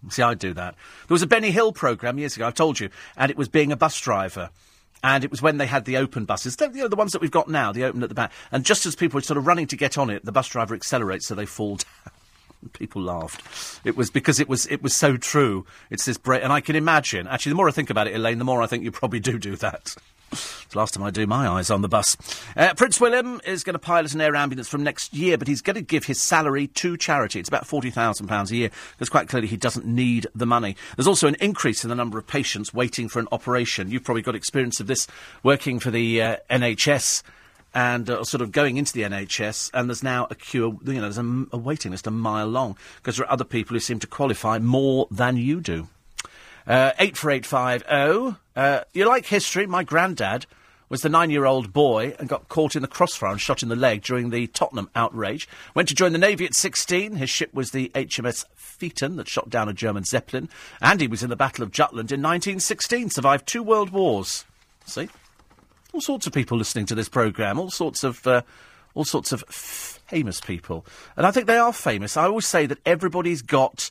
See, 0.09 0.22
I'd 0.22 0.38
do 0.38 0.55
that. 0.55 0.74
There 1.09 1.14
was 1.14 1.22
a 1.22 1.26
Benny 1.26 1.51
Hill 1.51 1.72
programme 1.72 2.18
years 2.18 2.36
ago, 2.36 2.46
I've 2.46 2.55
told 2.55 2.80
you, 2.80 2.88
and 3.16 3.30
it 3.30 3.36
was 3.36 3.48
being 3.48 3.70
a 3.70 3.76
bus 3.76 4.01
driver. 4.01 4.51
And 5.03 5.24
it 5.24 5.30
was 5.30 5.40
when 5.40 5.59
they 5.59 5.66
had 5.66 5.86
the 5.86 5.96
open 5.96 6.24
buses, 6.26 6.57
the, 6.57 6.70
you 6.70 6.82
know, 6.82 6.88
the 6.88 6.96
ones 6.96 7.12
that 7.12 7.22
we've 7.22 7.30
got 7.30 7.48
now, 7.48 7.72
the 7.72 7.84
open 7.84 8.03
at 8.03 8.09
the 8.11 8.14
back. 8.14 8.32
And 8.53 8.64
just 8.64 8.84
as 8.84 8.94
people 8.94 9.16
were 9.16 9.22
sort 9.22 9.38
of 9.38 9.46
running 9.46 9.66
to 9.68 9.76
get 9.76 9.96
on 9.96 10.11
it, 10.11 10.24
the 10.24 10.32
bus 10.32 10.48
driver 10.48 10.74
accelerates 10.74 11.26
so 11.26 11.34
they 11.34 11.46
fall 11.46 11.76
down. 11.76 12.14
People 12.74 13.01
laughed. 13.01 13.80
It 13.86 13.96
was 13.96 14.11
because 14.11 14.38
it 14.38 14.46
was 14.46 14.66
it 14.66 14.82
was 14.82 14.94
so 14.94 15.16
true. 15.16 15.64
It's 15.88 16.05
this 16.05 16.18
break, 16.18 16.44
and 16.44 16.53
I 16.53 16.61
can 16.61 16.76
imagine. 16.76 17.26
Actually, 17.26 17.53
the 17.53 17.57
more 17.57 17.68
I 17.68 17.72
think 17.72 17.88
about 17.88 18.07
it, 18.07 18.14
Elaine, 18.14 18.36
the 18.36 18.44
more 18.44 18.61
I 18.61 18.66
think 18.66 18.84
you 18.84 18.90
probably 18.90 19.18
do 19.18 19.38
do 19.38 19.57
that. 19.57 19.94
It's 20.33 20.66
the 20.70 20.78
last 20.78 20.95
time 20.95 21.03
I 21.03 21.11
do 21.11 21.26
my 21.26 21.49
eyes 21.49 21.70
on 21.70 21.83
the 21.83 21.89
bus. 21.89 22.16
Uh, 22.57 22.74
Prince 22.74 23.01
William 23.01 23.41
is 23.45 23.64
going 23.64 23.74
to 23.74 23.78
pilot 23.78 24.14
an 24.14 24.20
air 24.20 24.37
ambulance 24.37 24.68
from 24.68 24.83
next 24.83 25.12
year, 25.12 25.37
but 25.37 25.49
he's 25.49 25.62
going 25.62 25.74
to 25.74 25.83
give 25.83 26.05
his 26.05 26.22
salary 26.22 26.68
to 26.68 26.97
charity. 26.97 27.41
It's 27.41 27.49
about 27.49 27.66
£40,000 27.66 28.51
a 28.51 28.57
year, 28.57 28.70
because 28.93 29.09
quite 29.09 29.28
clearly 29.28 29.49
he 29.49 29.57
doesn't 29.57 29.87
need 29.87 30.26
the 30.35 30.47
money. 30.47 30.76
There's 30.97 31.09
also 31.09 31.26
an 31.26 31.37
increase 31.41 31.85
in 31.85 31.91
the 31.91 31.97
number 31.97 32.18
of 32.18 32.26
patients 32.26 32.72
waiting 32.72 33.09
for 33.09 33.18
an 33.18 33.28
operation. 33.33 33.91
You've 33.91 34.05
probably 34.05 34.22
got 34.22 34.35
experience 34.35 34.81
of 34.81 34.87
this 34.87 35.07
working 35.43 35.81
for 35.81 35.91
the 35.91 36.22
uh, 36.22 36.37
NHS 36.51 37.22
and 37.74 38.11
uh, 38.11 38.24
sort 38.24 38.41
of 38.41 38.53
going 38.53 38.76
into 38.76 38.93
the 38.93 39.03
NHS, 39.03 39.70
and 39.74 39.89
there's 39.89 40.03
now 40.03 40.26
a 40.31 40.35
queue, 40.35 40.81
you 40.85 40.95
know, 40.95 41.03
there's 41.03 41.18
a, 41.18 41.47
a 41.53 41.59
waiting 41.59 41.93
list 41.93 42.07
a 42.07 42.11
mile 42.11 42.47
long, 42.47 42.76
because 42.97 43.16
there 43.16 43.26
are 43.26 43.33
other 43.33 43.45
people 43.45 43.74
who 43.74 43.81
seem 43.81 43.99
to 44.01 44.07
qualify 44.07 44.59
more 44.59 45.07
than 45.11 45.37
you 45.37 45.61
do. 45.61 45.89
Uh, 46.70 46.92
84850. 47.00 48.38
Uh, 48.54 48.84
you 48.92 49.04
like 49.04 49.26
history? 49.26 49.66
My 49.66 49.82
granddad 49.82 50.46
was 50.88 51.00
the 51.00 51.08
nine-year-old 51.08 51.72
boy 51.72 52.14
and 52.20 52.28
got 52.28 52.48
caught 52.48 52.76
in 52.76 52.82
the 52.82 52.86
crossfire 52.86 53.32
and 53.32 53.40
shot 53.40 53.64
in 53.64 53.68
the 53.68 53.74
leg 53.74 54.04
during 54.04 54.30
the 54.30 54.46
Tottenham 54.46 54.88
outrage. 54.94 55.48
Went 55.74 55.88
to 55.88 55.96
join 55.96 56.12
the 56.12 56.18
Navy 56.18 56.44
at 56.44 56.54
16. 56.54 57.16
His 57.16 57.28
ship 57.28 57.52
was 57.52 57.72
the 57.72 57.90
HMS 57.96 58.44
Phaeton 58.54 59.16
that 59.16 59.26
shot 59.26 59.50
down 59.50 59.68
a 59.68 59.72
German 59.72 60.04
Zeppelin. 60.04 60.48
And 60.80 61.00
he 61.00 61.08
was 61.08 61.24
in 61.24 61.30
the 61.30 61.34
Battle 61.34 61.64
of 61.64 61.72
Jutland 61.72 62.12
in 62.12 62.22
1916. 62.22 63.10
Survived 63.10 63.48
two 63.48 63.64
world 63.64 63.90
wars. 63.90 64.44
See? 64.86 65.08
All 65.92 66.00
sorts 66.00 66.28
of 66.28 66.32
people 66.32 66.56
listening 66.56 66.86
to 66.86 66.94
this 66.94 67.08
programme. 67.08 67.58
All 67.58 67.70
sorts 67.72 68.04
of... 68.04 68.24
Uh, 68.24 68.42
all 68.94 69.04
sorts 69.04 69.32
of 69.32 69.42
famous 69.48 70.40
people. 70.40 70.86
And 71.16 71.26
I 71.26 71.32
think 71.32 71.48
they 71.48 71.58
are 71.58 71.72
famous. 71.72 72.16
I 72.16 72.26
always 72.26 72.46
say 72.46 72.66
that 72.66 72.78
everybody's 72.86 73.42
got... 73.42 73.90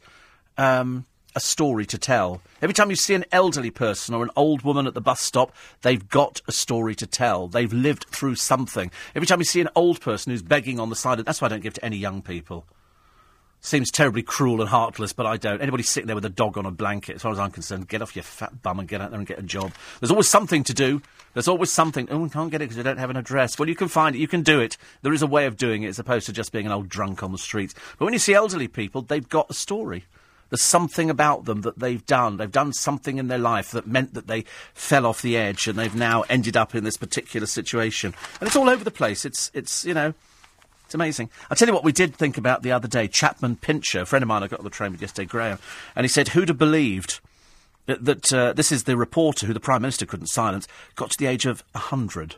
Um, 0.58 1.06
a 1.36 1.40
story 1.40 1.86
to 1.86 1.98
tell. 1.98 2.42
Every 2.62 2.74
time 2.74 2.90
you 2.90 2.96
see 2.96 3.14
an 3.14 3.26
elderly 3.32 3.72
person 3.72 4.16
or 4.16 4.24
an 4.24 4.32
old 4.36 4.64
woman 4.64 4.88
at 4.88 4.94
the 4.94 5.02
bus 5.02 5.22
stop, 5.22 5.54
they've 5.82 6.08
got 6.10 6.42
a 6.48 6.52
story 6.52 6.96
to 6.96 7.08
tell. 7.08 7.48
They've 7.48 7.72
lived 7.72 8.06
through 8.10 8.36
something. 8.36 8.92
Every 9.16 9.28
time 9.28 9.40
you 9.40 9.46
see 9.46 9.62
an 9.62 9.70
old 9.76 10.02
person 10.02 10.32
who's 10.32 10.42
begging 10.42 10.80
on 10.80 10.90
the 10.90 10.96
side, 10.96 11.20
of, 11.20 11.26
that's 11.26 11.42
why 11.42 11.46
I 11.46 11.50
don't 11.50 11.64
give 11.64 11.76
to 11.76 11.86
any 11.86 11.98
young 11.98 12.22
people. 12.22 12.66
Seems 13.62 13.92
terribly 13.92 14.24
cruel 14.24 14.62
and 14.62 14.70
heartless, 14.70 15.12
but 15.12 15.26
I 15.26 15.36
don't. 15.36 15.62
Anybody 15.62 15.84
sitting 15.84 16.08
there 16.08 16.16
with 16.16 16.24
a 16.24 16.30
dog 16.30 16.58
on 16.58 16.66
a 16.66 16.72
blanket, 16.72 17.16
as 17.16 17.22
far 17.22 17.34
as 17.34 17.40
I'm 17.40 17.52
concerned, 17.52 17.90
get 17.90 18.02
off 18.02 18.16
your 18.16 18.24
fat 18.24 18.62
bum 18.62 18.80
and 18.80 18.88
get 18.88 19.02
out 19.02 19.12
there 19.12 19.20
and 19.20 19.28
get 19.28 19.38
a 19.38 19.44
job. 19.44 19.74
There's 20.00 20.12
always 20.12 20.30
something 20.30 20.64
to 20.64 20.74
do. 20.74 21.02
There's 21.34 21.50
always 21.50 21.70
something. 21.70 22.08
Oh, 22.10 22.20
we 22.20 22.30
can't 22.30 22.50
get 22.52 22.62
it 22.62 22.66
because 22.66 22.78
we 22.78 22.84
don't 22.84 22.98
have 22.98 23.10
an 23.10 23.18
address. 23.18 23.60
Well, 23.60 23.68
you 23.68 23.76
can 23.76 23.90
find 23.90 24.16
it. 24.16 24.20
You 24.20 24.30
can 24.30 24.44
do 24.44 24.62
it. 24.62 24.78
There 25.02 25.12
is 25.12 25.22
a 25.22 25.28
way 25.28 25.46
of 25.46 25.58
doing 25.58 25.84
it 25.84 25.90
as 25.90 26.00
opposed 26.00 26.26
to 26.28 26.34
just 26.34 26.54
being 26.54 26.66
an 26.66 26.72
old 26.72 26.88
drunk 26.88 27.22
on 27.22 27.34
the 27.34 27.38
streets. 27.38 27.76
But 27.98 28.06
when 28.06 28.14
you 28.14 28.20
see 28.20 28.34
elderly 28.34 28.70
people, 28.70 29.02
they've 29.02 29.28
got 29.28 29.50
a 29.50 29.54
story. 29.54 30.06
There's 30.50 30.62
something 30.62 31.10
about 31.10 31.46
them 31.46 31.62
that 31.62 31.80
they've 31.80 32.06
done. 32.06 32.38
They've 32.38 32.52
done 32.52 32.74
something 32.74 33.18
in 33.18 33.28
their 33.28 33.38
life 33.38 33.72
that 33.72 33.88
meant 33.88 34.14
that 34.16 34.28
they 34.28 34.46
fell 34.74 35.06
off 35.06 35.22
the 35.22 35.38
edge 35.38 35.68
and 35.68 35.78
they've 35.78 35.96
now 35.96 36.24
ended 36.30 36.58
up 36.58 36.74
in 36.74 36.84
this 36.84 36.98
particular 36.98 37.48
situation. 37.48 38.14
And 38.40 38.48
it's 38.48 38.56
all 38.56 38.70
over 38.70 38.84
the 38.84 38.92
place. 38.92 39.26
It's, 39.26 39.52
it's 39.54 39.86
you 39.86 39.94
know, 39.94 40.14
it's 40.86 40.96
amazing. 40.96 41.30
I'll 41.52 41.56
tell 41.56 41.68
you 41.68 41.74
what 41.74 41.84
we 41.84 41.92
did 41.92 42.16
think 42.16 42.38
about 42.38 42.64
the 42.64 42.72
other 42.72 42.88
day. 42.88 43.08
Chapman 43.08 43.58
Pincher, 43.58 44.02
a 44.02 44.06
friend 44.08 44.24
of 44.24 44.28
mine 44.28 44.42
I 44.42 44.48
got 44.48 44.60
on 44.60 44.64
the 44.64 44.72
train 44.72 44.92
with 44.92 45.02
yesterday, 45.02 45.28
Graham, 45.28 45.60
and 45.96 46.04
he 46.04 46.08
said, 46.08 46.30
who'd 46.30 46.50
have 46.50 46.58
believed 46.58 47.20
that, 47.86 48.06
that 48.06 48.34
uh, 48.34 48.54
this 48.54 48.72
is 48.72 48.86
the 48.86 48.98
reporter 48.98 49.46
who 49.46 49.54
the 49.54 49.60
Prime 49.60 49.84
Minister 49.84 50.08
couldn't 50.08 50.28
silence, 50.28 50.68
got 50.96 51.12
to 51.12 51.18
the 51.18 51.28
age 51.28 51.46
of 51.46 51.64
100. 51.74 52.38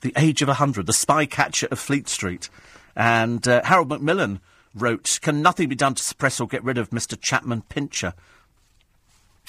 The 0.00 0.12
age 0.16 0.42
of 0.42 0.48
100, 0.48 0.86
the 0.86 0.92
spy 0.92 1.26
catcher 1.26 1.68
of 1.70 1.78
Fleet 1.78 2.08
Street. 2.08 2.48
And 2.96 3.46
uh, 3.46 3.62
Harold 3.64 3.88
Macmillan 3.88 4.40
wrote, 4.76 5.18
Can 5.22 5.42
nothing 5.42 5.68
be 5.68 5.74
done 5.74 5.94
to 5.94 6.02
suppress 6.02 6.40
or 6.40 6.46
get 6.46 6.64
rid 6.64 6.78
of 6.78 6.90
Mr. 6.90 7.20
Chapman 7.20 7.62
Pincher? 7.62 8.14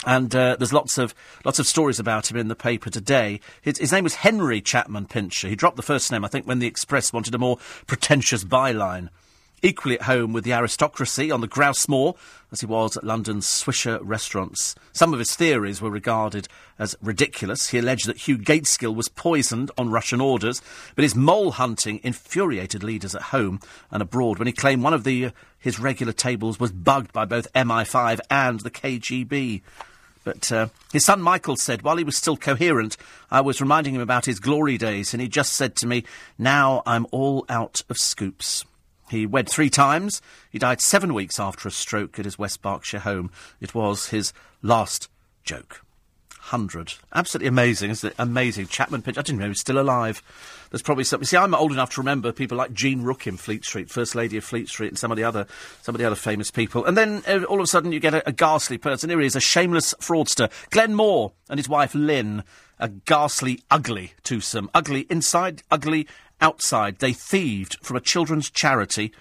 And 0.06 0.34
uh, 0.36 0.56
there's 0.58 0.74
lots 0.74 0.98
of 1.00 1.16
lots 1.44 1.58
of 1.58 1.66
stories 1.66 2.00
about 2.00 2.30
him 2.30 2.38
in 2.38 2.50
the 2.50 2.56
paper 2.56 2.92
today. 2.92 3.40
His, 3.62 3.80
his, 3.80 3.92
name 3.92 4.04
was 4.04 4.16
Henry 4.16 4.62
Chapman 4.62 5.08
Pincher. 5.08 5.48
He 5.48 5.56
dropped 5.56 5.76
the 5.76 5.82
first 5.82 6.12
name, 6.12 6.24
I 6.24 6.28
think, 6.28 6.46
when 6.46 6.60
the 6.60 6.68
Express 6.68 7.12
wanted 7.12 7.34
a 7.34 7.40
more 7.40 7.58
pretentious 7.88 8.44
byline 8.44 9.10
equally 9.68 10.00
at 10.00 10.04
home 10.04 10.32
with 10.32 10.46
the 10.46 10.54
aristocracy 10.54 11.30
on 11.30 11.42
the 11.42 11.48
grouse 11.48 11.88
moor, 11.88 12.16
as 12.52 12.62
he 12.62 12.66
was 12.66 12.96
at 12.96 13.04
London's 13.04 13.46
Swisher 13.46 14.00
restaurants. 14.02 14.74
Some 14.94 15.14
of 15.14 15.20
his 15.20 15.36
theories 15.36 15.82
were 15.82 15.90
regarded 15.90 16.48
as 16.80 16.96
ridiculous. 17.02 17.70
He 17.70 17.80
alleged 17.80 18.08
that 18.08 18.28
Hugh 18.28 18.38
Gaitskell 18.38 18.96
was 18.96 19.10
poisoned 19.10 19.70
on 19.78 19.92
Russian 19.92 20.22
orders, 20.22 20.62
but 20.96 21.04
his 21.04 21.16
mole 21.16 21.52
hunting 21.52 22.00
infuriated 22.04 22.82
leaders 22.82 23.14
at 23.14 23.24
home 23.24 23.60
and 23.92 24.02
abroad 24.02 24.40
when 24.40 24.48
he 24.48 24.54
claimed 24.54 24.84
one 24.84 24.94
of 24.94 25.04
the, 25.04 25.26
uh, 25.26 25.32
his 25.60 25.80
regular 25.80 26.14
tables 26.14 26.60
was 26.60 26.72
bugged 26.72 27.12
by 27.12 27.26
both 27.26 27.52
MI5 27.54 28.20
and 28.30 28.62
the 28.62 28.72
KGB. 28.72 29.62
But 30.24 30.52
uh, 30.52 30.68
his 30.94 31.06
son 31.06 31.22
Michael 31.22 31.58
said, 31.58 31.82
while 31.82 31.98
he 31.98 32.04
was 32.04 32.18
still 32.18 32.38
coherent, 32.38 32.96
I 33.30 33.42
was 33.42 33.62
reminding 33.62 33.96
him 33.96 34.02
about 34.02 34.26
his 34.26 34.40
glory 34.40 34.78
days, 34.78 35.14
and 35.14 35.22
he 35.22 35.28
just 35.28 35.54
said 35.54 35.76
to 35.78 35.88
me, 35.88 36.04
Now 36.38 36.84
I'm 36.86 37.08
all 37.12 37.46
out 37.50 37.84
of 37.90 37.98
scoops. 37.98 38.66
He 39.10 39.26
wed 39.26 39.50
three 39.50 39.70
times. 39.70 40.22
He 40.50 40.60
died 40.60 40.82
seven 40.82 41.14
weeks 41.14 41.40
after 41.40 41.68
a 41.68 41.72
stroke 41.72 42.20
at 42.20 42.26
his 42.26 42.38
West 42.38 42.62
Berkshire 42.62 43.00
home. 43.00 43.32
It 43.62 43.74
was 43.74 44.08
his 44.08 44.34
last 44.62 45.10
joke. 45.44 45.82
Hundred. 46.40 46.94
Absolutely 47.14 47.50
amazing, 47.50 47.92
isn't 47.92 48.12
it? 48.12 48.16
Amazing. 48.18 48.68
Chapman 48.68 49.02
Pinch. 49.02 49.18
I 49.18 49.22
didn't 49.22 49.40
know 49.40 49.46
he 49.46 49.50
was 49.50 49.60
still 49.60 49.80
alive. 49.80 50.24
There's 50.72 50.82
probably 50.82 51.04
something. 51.04 51.26
See, 51.26 51.36
I'm 51.36 51.54
old 51.54 51.74
enough 51.74 51.96
to 51.96 52.02
remember 52.02 52.32
people 52.32 52.58
like 52.58 52.72
Jean 52.72 53.02
Rook 53.02 53.28
in 53.28 53.36
Fleet 53.36 53.66
Street, 53.66 53.90
First 53.90 54.16
Lady 54.16 54.38
of 54.38 54.46
Fleet 54.46 54.70
Street, 54.70 54.88
and 54.88 54.98
some 54.98 55.12
of 55.12 55.18
the 55.18 55.26
other, 55.26 55.46
some 55.82 55.94
of 55.94 56.00
the 56.00 56.06
other 56.06 56.16
famous 56.16 56.50
people. 56.50 56.86
And 56.86 56.96
then 56.96 57.22
uh, 57.28 57.44
all 57.44 57.60
of 57.60 57.66
a 57.66 57.68
sudden 57.68 57.92
you 57.92 58.00
get 58.00 58.14
a, 58.14 58.26
a 58.26 58.32
ghastly 58.32 58.78
person. 58.78 59.10
Here 59.10 59.20
he 59.20 59.26
is, 59.26 59.36
a 59.36 59.42
shameless 59.42 59.94
fraudster. 59.96 60.50
Glenn 60.70 60.94
Moore 60.94 61.34
and 61.50 61.60
his 61.60 61.68
wife 61.68 61.94
Lynn. 61.94 62.44
A 62.80 62.88
ghastly, 62.88 63.64
ugly 63.72 64.14
twosome. 64.24 64.70
Ugly 64.74 65.08
inside, 65.10 65.64
ugly 65.72 66.08
outside. 66.42 67.00
They 67.00 67.14
thieved 67.14 67.78
from 67.82 67.98
a 67.98 68.02
children's 68.02 68.50
charity 68.50 69.12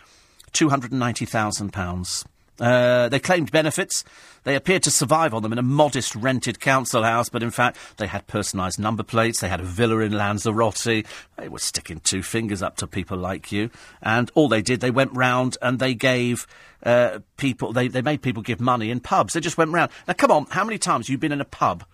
£290,000. 0.53 2.25
Uh, 2.59 3.09
they 3.09 3.19
claimed 3.19 3.53
benefits. 3.53 4.05
They 4.45 4.55
appeared 4.55 4.85
to 4.85 4.91
survive 4.91 5.35
on 5.35 5.43
them 5.43 5.53
in 5.53 5.59
a 5.59 5.63
modest 5.63 6.15
rented 6.15 6.61
council 6.61 7.03
house, 7.03 7.29
but 7.29 7.43
in 7.43 7.51
fact, 7.51 7.77
they 7.99 8.07
had 8.07 8.27
personalised 8.27 8.79
number 8.79 9.03
plates. 9.03 9.41
They 9.41 9.49
had 9.49 9.61
a 9.61 9.65
villa 9.65 9.99
in 9.99 10.13
Lanzarote. 10.13 11.05
They 11.37 11.49
were 11.49 11.59
sticking 11.59 12.01
two 12.01 12.23
fingers 12.23 12.63
up 12.63 12.77
to 12.77 12.87
people 12.87 13.19
like 13.19 13.53
you. 13.53 13.71
And 14.01 14.31
all 14.35 14.49
they 14.49 14.63
did, 14.63 14.81
they 14.81 14.91
went 14.91 15.13
round 15.13 15.59
and 15.61 15.79
they 15.79 15.95
gave 15.95 16.47
uh, 16.85 17.19
people, 17.37 17.73
they, 17.73 17.89
they 17.89 18.03
made 18.03 18.23
people 18.23 18.43
give 18.43 18.61
money 18.61 18.91
in 18.91 19.01
pubs. 19.01 19.35
They 19.35 19.41
just 19.41 19.59
went 19.59 19.73
round. 19.73 19.91
Now, 20.07 20.15
come 20.15 20.31
on, 20.31 20.47
how 20.47 20.65
many 20.65 20.79
times 20.79 21.09
have 21.09 21.13
you 21.13 21.19
been 21.19 21.33
in 21.33 21.41
a 21.41 21.47
pub 21.47 21.85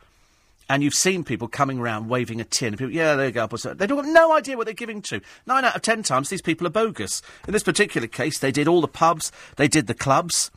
and 0.72 0.82
you've 0.82 0.94
seen 0.94 1.22
people 1.22 1.48
coming 1.48 1.78
around 1.78 2.08
waving 2.08 2.40
a 2.40 2.44
tin. 2.44 2.78
People, 2.78 2.94
yeah, 2.94 3.14
there 3.14 3.26
you 3.26 3.32
go. 3.32 3.46
They 3.46 3.86
don't 3.86 4.06
have 4.06 4.14
no 4.14 4.32
idea 4.32 4.56
what 4.56 4.64
they're 4.64 4.72
giving 4.72 5.02
to. 5.02 5.20
Nine 5.46 5.66
out 5.66 5.76
of 5.76 5.82
ten 5.82 6.02
times, 6.02 6.30
these 6.30 6.40
people 6.40 6.66
are 6.66 6.70
bogus. 6.70 7.20
In 7.46 7.52
this 7.52 7.62
particular 7.62 8.06
case, 8.06 8.38
they 8.38 8.50
did 8.50 8.66
all 8.66 8.80
the 8.80 8.88
pubs, 8.88 9.30
they 9.56 9.68
did 9.68 9.86
the 9.86 9.92
clubs, 9.92 10.50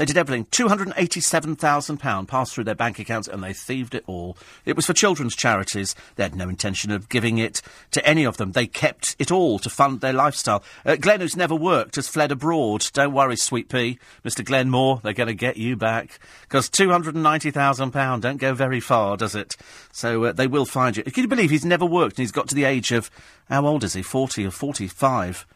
They 0.00 0.06
did 0.06 0.16
everything. 0.16 0.46
£287,000 0.46 2.26
passed 2.26 2.54
through 2.54 2.64
their 2.64 2.74
bank 2.74 2.98
accounts 2.98 3.28
and 3.28 3.44
they 3.44 3.52
thieved 3.52 3.94
it 3.94 4.02
all. 4.06 4.34
It 4.64 4.74
was 4.74 4.86
for 4.86 4.94
children's 4.94 5.36
charities. 5.36 5.94
They 6.16 6.22
had 6.22 6.34
no 6.34 6.48
intention 6.48 6.90
of 6.90 7.10
giving 7.10 7.36
it 7.36 7.60
to 7.90 8.02
any 8.08 8.24
of 8.24 8.38
them. 8.38 8.52
They 8.52 8.66
kept 8.66 9.14
it 9.18 9.30
all 9.30 9.58
to 9.58 9.68
fund 9.68 10.00
their 10.00 10.14
lifestyle. 10.14 10.64
Uh, 10.86 10.96
Glenn, 10.96 11.20
who's 11.20 11.36
never 11.36 11.54
worked, 11.54 11.96
has 11.96 12.08
fled 12.08 12.32
abroad. 12.32 12.88
Don't 12.94 13.12
worry, 13.12 13.36
sweet 13.36 13.68
pea. 13.68 13.98
Mr. 14.24 14.42
Glenn 14.42 14.70
Moore, 14.70 15.00
they're 15.02 15.12
going 15.12 15.26
to 15.26 15.34
get 15.34 15.58
you 15.58 15.76
back. 15.76 16.18
Because 16.44 16.70
£290,000 16.70 18.20
don't 18.22 18.38
go 18.38 18.54
very 18.54 18.80
far, 18.80 19.18
does 19.18 19.34
it? 19.34 19.54
So 19.92 20.24
uh, 20.24 20.32
they 20.32 20.46
will 20.46 20.64
find 20.64 20.96
you. 20.96 21.02
Can 21.02 21.24
you 21.24 21.28
believe 21.28 21.50
he's 21.50 21.66
never 21.66 21.84
worked 21.84 22.12
and 22.12 22.22
he's 22.22 22.32
got 22.32 22.48
to 22.48 22.54
the 22.54 22.64
age 22.64 22.90
of, 22.90 23.10
how 23.50 23.66
old 23.66 23.84
is 23.84 23.92
he, 23.92 24.00
40 24.00 24.46
or 24.46 24.50
45? 24.50 25.46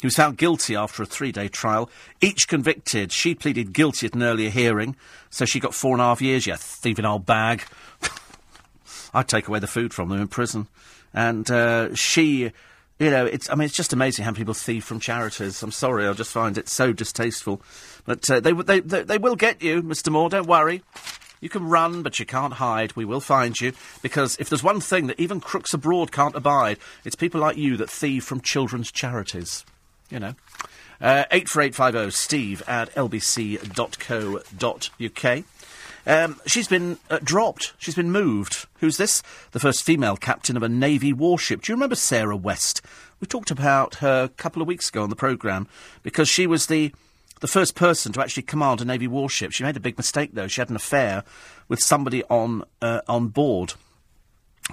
He 0.00 0.06
was 0.06 0.16
found 0.16 0.36
guilty 0.36 0.76
after 0.76 1.02
a 1.02 1.06
three 1.06 1.32
day 1.32 1.48
trial. 1.48 1.88
Each 2.20 2.46
convicted. 2.46 3.12
She 3.12 3.34
pleaded 3.34 3.72
guilty 3.72 4.06
at 4.06 4.14
an 4.14 4.22
earlier 4.22 4.50
hearing, 4.50 4.96
so 5.30 5.44
she 5.44 5.60
got 5.60 5.74
four 5.74 5.92
and 5.92 6.02
a 6.02 6.04
half 6.04 6.20
years. 6.20 6.46
Yeah, 6.46 6.56
thieving 6.58 7.06
old 7.06 7.24
bag. 7.24 7.62
I'd 9.14 9.28
take 9.28 9.48
away 9.48 9.58
the 9.58 9.66
food 9.66 9.94
from 9.94 10.10
them 10.10 10.20
in 10.20 10.28
prison. 10.28 10.68
And 11.14 11.50
uh, 11.50 11.94
she, 11.94 12.52
you 12.98 13.10
know, 13.10 13.24
it's, 13.24 13.48
I 13.48 13.54
mean, 13.54 13.64
it's 13.64 13.74
just 13.74 13.94
amazing 13.94 14.26
how 14.26 14.32
people 14.32 14.52
thieve 14.52 14.84
from 14.84 15.00
charities. 15.00 15.62
I'm 15.62 15.72
sorry, 15.72 16.06
I 16.06 16.12
just 16.12 16.30
find 16.30 16.58
it 16.58 16.68
so 16.68 16.92
distasteful. 16.92 17.62
But 18.04 18.30
uh, 18.30 18.40
they, 18.40 18.52
they, 18.52 18.80
they, 18.80 19.02
they 19.02 19.18
will 19.18 19.36
get 19.36 19.62
you, 19.62 19.82
Mr. 19.82 20.10
Moore, 20.10 20.28
don't 20.28 20.46
worry. 20.46 20.82
You 21.40 21.48
can 21.48 21.68
run, 21.68 22.02
but 22.02 22.18
you 22.18 22.26
can't 22.26 22.54
hide. 22.54 22.96
We 22.96 23.06
will 23.06 23.20
find 23.20 23.58
you. 23.58 23.72
Because 24.02 24.36
if 24.38 24.50
there's 24.50 24.62
one 24.62 24.80
thing 24.80 25.06
that 25.06 25.18
even 25.18 25.40
crooks 25.40 25.72
abroad 25.72 26.12
can't 26.12 26.34
abide, 26.34 26.78
it's 27.04 27.16
people 27.16 27.40
like 27.40 27.56
you 27.56 27.78
that 27.78 27.88
thieve 27.88 28.24
from 28.24 28.42
children's 28.42 28.92
charities 28.92 29.64
you 30.10 30.18
know. 30.18 30.34
Uh, 31.00 31.24
84850 31.30 32.10
steve 32.10 32.62
at 32.66 32.94
lbc.co.uk. 32.94 33.64
Um, 36.06 36.40
she's 36.46 36.68
been 36.68 36.98
uh, 37.10 37.18
dropped. 37.22 37.74
She's 37.78 37.96
been 37.96 38.12
moved. 38.12 38.66
Who's 38.78 38.96
this? 38.96 39.22
The 39.50 39.60
first 39.60 39.82
female 39.82 40.16
captain 40.16 40.56
of 40.56 40.62
a 40.62 40.68
Navy 40.68 41.12
warship. 41.12 41.62
Do 41.62 41.72
you 41.72 41.76
remember 41.76 41.96
Sarah 41.96 42.36
West? 42.36 42.80
We 43.20 43.26
talked 43.26 43.50
about 43.50 43.96
her 43.96 44.24
a 44.24 44.28
couple 44.28 44.62
of 44.62 44.68
weeks 44.68 44.88
ago 44.88 45.02
on 45.02 45.10
the 45.10 45.16
programme 45.16 45.66
because 46.02 46.28
she 46.28 46.46
was 46.46 46.66
the 46.66 46.92
the 47.40 47.48
first 47.48 47.74
person 47.74 48.12
to 48.12 48.22
actually 48.22 48.44
command 48.44 48.80
a 48.80 48.84
Navy 48.84 49.06
warship. 49.06 49.52
She 49.52 49.62
made 49.62 49.76
a 49.76 49.80
big 49.80 49.98
mistake 49.98 50.30
though. 50.32 50.46
She 50.46 50.60
had 50.60 50.70
an 50.70 50.76
affair 50.76 51.24
with 51.68 51.80
somebody 51.80 52.22
on 52.24 52.64
uh, 52.80 53.00
on 53.08 53.28
board. 53.28 53.74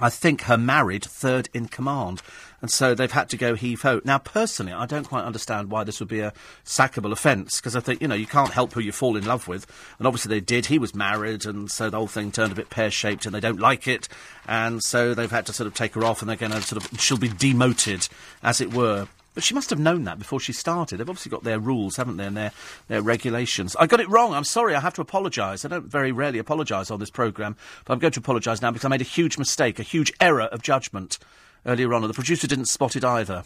I 0.00 0.10
think 0.10 0.42
her 0.42 0.58
married 0.58 1.04
third 1.04 1.48
in 1.54 1.68
command. 1.68 2.20
And 2.60 2.70
so 2.70 2.94
they've 2.94 3.12
had 3.12 3.28
to 3.28 3.36
go 3.36 3.54
heave 3.54 3.82
ho. 3.82 4.00
Now, 4.04 4.18
personally, 4.18 4.72
I 4.72 4.86
don't 4.86 5.06
quite 5.06 5.24
understand 5.24 5.70
why 5.70 5.84
this 5.84 6.00
would 6.00 6.08
be 6.08 6.20
a 6.20 6.32
sackable 6.64 7.12
offence, 7.12 7.60
because 7.60 7.76
I 7.76 7.80
think, 7.80 8.00
you 8.00 8.08
know, 8.08 8.14
you 8.14 8.26
can't 8.26 8.52
help 8.52 8.72
who 8.72 8.80
you 8.80 8.90
fall 8.90 9.16
in 9.16 9.26
love 9.26 9.46
with. 9.46 9.66
And 9.98 10.06
obviously 10.06 10.30
they 10.30 10.40
did. 10.40 10.66
He 10.66 10.78
was 10.78 10.94
married, 10.94 11.44
and 11.44 11.70
so 11.70 11.90
the 11.90 11.98
whole 11.98 12.06
thing 12.06 12.32
turned 12.32 12.52
a 12.52 12.56
bit 12.56 12.70
pear 12.70 12.90
shaped, 12.90 13.26
and 13.26 13.34
they 13.34 13.40
don't 13.40 13.60
like 13.60 13.86
it. 13.86 14.08
And 14.48 14.82
so 14.82 15.12
they've 15.12 15.30
had 15.30 15.46
to 15.46 15.52
sort 15.52 15.66
of 15.66 15.74
take 15.74 15.94
her 15.94 16.04
off, 16.04 16.22
and 16.22 16.28
they're 16.28 16.36
going 16.36 16.52
to 16.52 16.62
sort 16.62 16.82
of, 16.82 17.00
she'll 17.00 17.18
be 17.18 17.28
demoted, 17.28 18.08
as 18.42 18.62
it 18.62 18.72
were. 18.72 19.08
But 19.34 19.42
she 19.42 19.54
must 19.54 19.70
have 19.70 19.80
known 19.80 20.04
that 20.04 20.18
before 20.18 20.38
she 20.38 20.52
started. 20.52 20.98
They've 20.98 21.08
obviously 21.08 21.30
got 21.30 21.42
their 21.42 21.58
rules, 21.58 21.96
haven't 21.96 22.18
they, 22.18 22.26
and 22.26 22.36
their, 22.36 22.52
their 22.86 23.02
regulations. 23.02 23.74
I 23.78 23.86
got 23.86 24.00
it 24.00 24.08
wrong. 24.08 24.32
I'm 24.32 24.44
sorry. 24.44 24.76
I 24.76 24.80
have 24.80 24.94
to 24.94 25.00
apologise. 25.00 25.64
I 25.64 25.68
don't 25.68 25.86
very 25.86 26.12
rarely 26.12 26.38
apologise 26.38 26.90
on 26.90 27.00
this 27.00 27.10
programme, 27.10 27.56
but 27.84 27.92
I'm 27.92 27.98
going 27.98 28.12
to 28.12 28.20
apologise 28.20 28.62
now 28.62 28.70
because 28.70 28.84
I 28.84 28.88
made 28.88 29.00
a 29.00 29.04
huge 29.04 29.36
mistake, 29.36 29.80
a 29.80 29.82
huge 29.82 30.12
error 30.20 30.42
of 30.42 30.62
judgment 30.62 31.18
earlier 31.66 31.92
on, 31.94 32.04
and 32.04 32.10
the 32.10 32.14
producer 32.14 32.46
didn't 32.46 32.66
spot 32.66 32.94
it 32.94 33.04
either. 33.04 33.42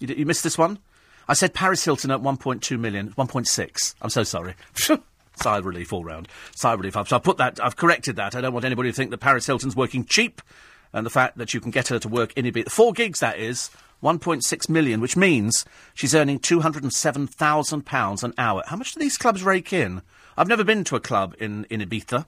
You, 0.00 0.14
you 0.14 0.26
missed 0.26 0.42
this 0.42 0.56
one? 0.56 0.78
I 1.28 1.34
said 1.34 1.54
Paris 1.54 1.84
Hilton 1.84 2.10
at 2.10 2.20
1.2 2.20 2.78
million, 2.78 3.12
1.6. 3.12 3.94
I'm 4.00 4.10
so 4.10 4.24
sorry. 4.24 4.54
Sigh 5.36 5.58
relief 5.58 5.92
all 5.92 6.04
round. 6.04 6.28
Sigh 6.54 6.74
relief. 6.74 6.94
So 7.06 7.16
I've 7.16 7.22
put 7.22 7.38
that, 7.38 7.62
I've 7.62 7.76
corrected 7.76 8.16
that. 8.16 8.34
I 8.34 8.40
don't 8.40 8.52
want 8.52 8.64
anybody 8.64 8.90
to 8.90 8.96
think 8.96 9.10
that 9.10 9.18
Paris 9.18 9.46
Hilton's 9.46 9.76
working 9.76 10.04
cheap, 10.04 10.40
and 10.92 11.06
the 11.06 11.10
fact 11.10 11.38
that 11.38 11.54
you 11.54 11.60
can 11.60 11.70
get 11.70 11.88
her 11.88 11.98
to 11.98 12.08
work 12.08 12.32
in 12.36 12.44
Ibiza. 12.44 12.70
Four 12.70 12.92
gigs, 12.92 13.20
that 13.20 13.38
is. 13.38 13.70
1.6 14.02 14.68
million, 14.68 15.00
which 15.00 15.16
means 15.16 15.64
she's 15.94 16.14
earning 16.14 16.38
£207,000 16.40 18.22
an 18.22 18.34
hour. 18.36 18.62
How 18.66 18.76
much 18.76 18.92
do 18.92 19.00
these 19.00 19.16
clubs 19.16 19.42
rake 19.42 19.72
in? 19.72 20.02
I've 20.36 20.48
never 20.48 20.64
been 20.64 20.84
to 20.84 20.96
a 20.96 21.00
club 21.00 21.34
in, 21.38 21.64
in 21.70 21.80
Ibiza. 21.80 22.26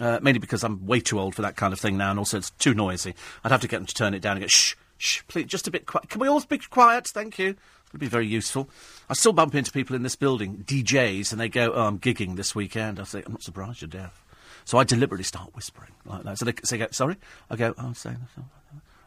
Uh, 0.00 0.20
mainly 0.22 0.38
because 0.38 0.62
I'm 0.62 0.86
way 0.86 1.00
too 1.00 1.18
old 1.18 1.34
for 1.34 1.42
that 1.42 1.56
kind 1.56 1.72
of 1.72 1.80
thing 1.80 1.96
now, 1.96 2.10
and 2.10 2.20
also 2.20 2.36
it's 2.36 2.50
too 2.50 2.72
noisy. 2.72 3.14
I'd 3.42 3.50
have 3.50 3.62
to 3.62 3.68
get 3.68 3.78
them 3.78 3.86
to 3.86 3.94
turn 3.94 4.14
it 4.14 4.20
down 4.20 4.36
and 4.36 4.42
go, 4.42 4.46
shh, 4.46 4.76
shh, 4.96 5.22
please, 5.26 5.46
just 5.46 5.66
a 5.66 5.72
bit 5.72 5.86
quiet. 5.86 6.08
Can 6.08 6.20
we 6.20 6.28
all 6.28 6.40
be 6.40 6.58
quiet? 6.58 7.08
Thank 7.08 7.36
you. 7.36 7.48
It 7.48 7.92
would 7.92 8.00
be 8.00 8.06
very 8.06 8.26
useful. 8.26 8.68
I 9.08 9.14
still 9.14 9.32
bump 9.32 9.56
into 9.56 9.72
people 9.72 9.96
in 9.96 10.02
this 10.04 10.14
building, 10.14 10.62
DJs, 10.64 11.32
and 11.32 11.40
they 11.40 11.48
go, 11.48 11.72
oh, 11.72 11.86
I'm 11.86 11.98
gigging 11.98 12.36
this 12.36 12.54
weekend. 12.54 13.00
I 13.00 13.04
say, 13.04 13.22
I'm 13.26 13.32
not 13.32 13.42
surprised 13.42 13.80
you're 13.80 13.88
deaf. 13.88 14.22
So 14.64 14.78
I 14.78 14.84
deliberately 14.84 15.24
start 15.24 15.56
whispering 15.56 15.92
like 16.04 16.22
that. 16.24 16.38
So 16.38 16.44
they, 16.44 16.52
say, 16.62 16.86
sorry? 16.92 17.16
I 17.50 17.56
go, 17.56 17.74
oh, 17.76 17.86
I'm 17.86 17.94
saying 17.94 18.18
that. 18.36 18.44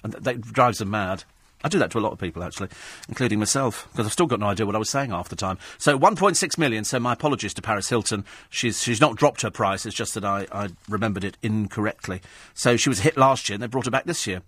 And 0.03 0.13
that 0.25 0.41
drives 0.41 0.79
them 0.79 0.89
mad. 0.89 1.23
I 1.63 1.69
do 1.69 1.79
that 1.79 1.91
to 1.91 1.99
a 1.99 2.01
lot 2.01 2.11
of 2.11 2.19
people, 2.19 2.43
actually, 2.43 2.69
including 3.07 3.39
myself, 3.39 3.87
because 3.91 4.05
I've 4.05 4.11
still 4.13 4.25
got 4.25 4.39
no 4.39 4.47
idea 4.47 4.65
what 4.65 4.75
I 4.75 4.79
was 4.79 4.89
saying 4.89 5.11
half 5.11 5.29
the 5.29 5.35
time. 5.35 5.57
So 5.77 5.97
1.6 5.97 6.57
million, 6.57 6.83
so 6.83 6.99
my 6.99 7.13
apologies 7.13 7.53
to 7.55 7.61
Paris 7.61 7.89
Hilton. 7.89 8.25
She's, 8.49 8.81
she's 8.81 9.01
not 9.01 9.15
dropped 9.15 9.41
her 9.41 9.51
price, 9.51 9.85
it's 9.85 9.95
just 9.95 10.13
that 10.15 10.25
I, 10.25 10.47
I 10.51 10.69
remembered 10.89 11.23
it 11.23 11.37
incorrectly. 11.41 12.21
So 12.53 12.77
she 12.77 12.89
was 12.89 12.99
hit 12.99 13.17
last 13.17 13.49
year, 13.49 13.55
and 13.55 13.63
they 13.63 13.67
brought 13.67 13.85
her 13.85 13.91
back 13.91 14.05
this 14.05 14.25
year. 14.25 14.41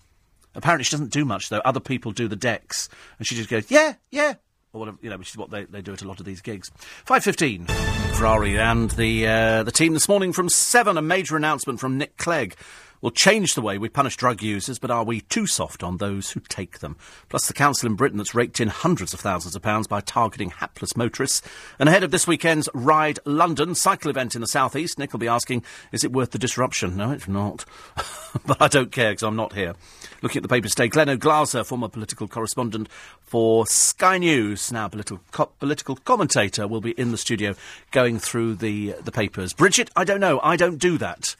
Apparently 0.55 0.83
she 0.83 0.91
doesn't 0.91 1.11
do 1.11 1.25
much, 1.25 1.49
though. 1.49 1.61
Other 1.65 1.79
people 1.79 2.11
do 2.11 2.27
the 2.27 2.35
decks, 2.35 2.89
and 3.17 3.27
she 3.27 3.35
just 3.35 3.49
goes, 3.49 3.69
yeah, 3.69 3.95
yeah, 4.11 4.35
or 4.73 4.79
whatever, 4.79 4.97
you 5.01 5.09
know, 5.09 5.17
which 5.17 5.29
is 5.29 5.37
what 5.37 5.51
they, 5.51 5.65
they 5.65 5.81
do 5.81 5.93
at 5.93 6.01
a 6.01 6.07
lot 6.07 6.19
of 6.19 6.25
these 6.25 6.41
gigs. 6.41 6.71
5.15, 7.05 7.69
Ferrari 8.15 8.57
and 8.57 8.89
the, 8.91 9.27
uh, 9.27 9.63
the 9.63 9.71
team 9.71 9.93
this 9.93 10.09
morning 10.09 10.33
from 10.33 10.49
7, 10.49 10.97
a 10.97 11.01
major 11.01 11.37
announcement 11.37 11.79
from 11.79 11.97
Nick 11.97 12.17
Clegg 12.17 12.55
will 13.03 13.11
change 13.11 13.53
the 13.53 13.61
way 13.61 13.77
we 13.77 13.89
punish 13.89 14.15
drug 14.15 14.41
users, 14.41 14.79
but 14.79 14.89
are 14.89 15.03
we 15.03 15.19
too 15.19 15.45
soft 15.45 15.83
on 15.83 15.97
those 15.97 16.31
who 16.31 16.39
take 16.39 16.79
them? 16.79 16.95
Plus, 17.27 17.47
the 17.47 17.53
council 17.53 17.87
in 17.87 17.95
Britain 17.95 18.17
that's 18.17 18.33
raked 18.33 18.61
in 18.61 18.69
hundreds 18.69 19.13
of 19.13 19.19
thousands 19.19 19.57
of 19.57 19.61
pounds 19.61 19.87
by 19.87 19.99
targeting 19.99 20.51
hapless 20.51 20.95
motorists. 20.95 21.41
And 21.77 21.89
ahead 21.89 22.03
of 22.03 22.11
this 22.11 22.25
weekend's 22.25 22.69
Ride 22.73 23.19
London 23.25 23.75
cycle 23.75 24.09
event 24.09 24.35
in 24.35 24.41
the 24.41 24.47
southeast, 24.47 24.97
Nick 24.97 25.11
will 25.11 25.19
be 25.19 25.27
asking, 25.27 25.65
is 25.91 26.05
it 26.05 26.13
worth 26.13 26.31
the 26.31 26.39
disruption? 26.39 26.95
No, 26.95 27.11
it's 27.11 27.27
not. 27.27 27.65
but 28.45 28.61
I 28.61 28.69
don't 28.69 28.93
care 28.93 29.11
because 29.11 29.23
I'm 29.23 29.35
not 29.35 29.51
here. 29.51 29.75
Looking 30.21 30.39
at 30.39 30.43
the 30.43 30.49
papers 30.49 30.73
today, 30.73 30.87
Glen 30.87 31.07
Oglaza, 31.07 31.65
former 31.65 31.89
political 31.89 32.29
correspondent 32.29 32.87
for 33.19 33.67
Sky 33.67 34.17
News, 34.17 34.71
now 34.71 34.87
political, 34.87 35.19
co- 35.33 35.51
political 35.59 35.97
commentator, 35.97 36.69
will 36.69 36.79
be 36.79 36.91
in 36.91 37.11
the 37.11 37.17
studio 37.17 37.53
going 37.91 38.17
through 38.17 38.55
the, 38.55 38.95
the 39.03 39.11
papers. 39.11 39.51
Bridget, 39.51 39.89
I 39.93 40.05
don't 40.05 40.21
know. 40.21 40.39
I 40.41 40.55
don't 40.55 40.77
do 40.77 40.97
that. 40.99 41.35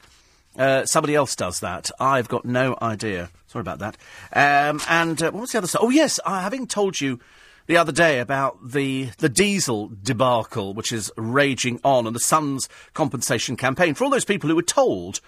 Uh, 0.56 0.84
somebody 0.86 1.14
else 1.14 1.34
does 1.34 1.60
that. 1.60 1.90
I've 1.98 2.28
got 2.28 2.44
no 2.44 2.76
idea. 2.80 3.30
Sorry 3.46 3.60
about 3.60 3.80
that. 3.80 3.96
Um, 4.32 4.80
and 4.88 5.22
uh, 5.22 5.30
what 5.32 5.42
was 5.42 5.52
the 5.52 5.58
other 5.58 5.66
stuff? 5.66 5.82
Oh, 5.82 5.90
yes, 5.90 6.20
uh, 6.24 6.40
having 6.40 6.66
told 6.66 7.00
you 7.00 7.20
the 7.66 7.76
other 7.76 7.92
day 7.92 8.18
about 8.18 8.58
the 8.70 9.10
the 9.18 9.28
diesel 9.28 9.90
debacle, 10.02 10.74
which 10.74 10.92
is 10.92 11.10
raging 11.16 11.80
on, 11.82 12.06
and 12.06 12.14
the 12.14 12.20
Sun's 12.20 12.68
compensation 12.92 13.56
campaign 13.56 13.94
for 13.94 14.04
all 14.04 14.10
those 14.10 14.24
people 14.24 14.48
who 14.48 14.56
were 14.56 14.62
told. 14.62 15.20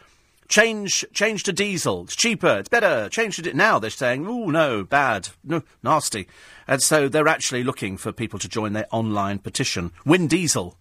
Change, 0.49 1.05
change 1.12 1.43
to 1.43 1.53
diesel. 1.53 2.05
It's 2.05 2.14
cheaper. 2.14 2.59
It's 2.59 2.68
better. 2.68 3.09
Change 3.09 3.35
to 3.35 3.43
di-. 3.43 3.53
now. 3.53 3.81
They're 3.81 3.91
saying, 3.91 4.29
"Oh 4.29 4.47
no, 4.47 4.85
bad, 4.85 5.31
no, 5.43 5.62
nasty," 5.83 6.29
and 6.68 6.81
so 6.81 7.09
they're 7.09 7.27
actually 7.27 7.64
looking 7.64 7.97
for 7.97 8.12
people 8.12 8.39
to 8.39 8.49
join 8.49 8.72
their 8.72 8.87
online 8.93 9.41
petition. 9.41 9.91
Win 10.05 10.29
diesel. 10.29 10.77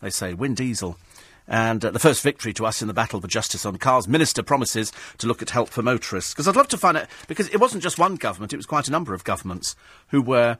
They 0.00 0.10
say, 0.10 0.32
win 0.34 0.54
diesel. 0.54 0.96
And 1.50 1.84
uh, 1.84 1.90
the 1.90 1.98
first 1.98 2.22
victory 2.22 2.52
to 2.54 2.64
us 2.64 2.80
in 2.80 2.86
the 2.86 2.94
battle 2.94 3.20
for 3.20 3.26
justice 3.26 3.66
on 3.66 3.76
cars. 3.76 4.06
Minister 4.06 4.42
promises 4.42 4.92
to 5.18 5.26
look 5.26 5.42
at 5.42 5.50
help 5.50 5.68
for 5.68 5.82
motorists. 5.82 6.32
Because 6.32 6.46
I'd 6.46 6.54
love 6.54 6.68
to 6.68 6.78
find 6.78 6.96
out, 6.96 7.08
because 7.26 7.48
it 7.48 7.60
wasn't 7.60 7.82
just 7.82 7.98
one 7.98 8.14
government, 8.14 8.52
it 8.52 8.56
was 8.56 8.66
quite 8.66 8.86
a 8.86 8.92
number 8.92 9.12
of 9.12 9.24
governments 9.24 9.74
who 10.08 10.22
were 10.22 10.58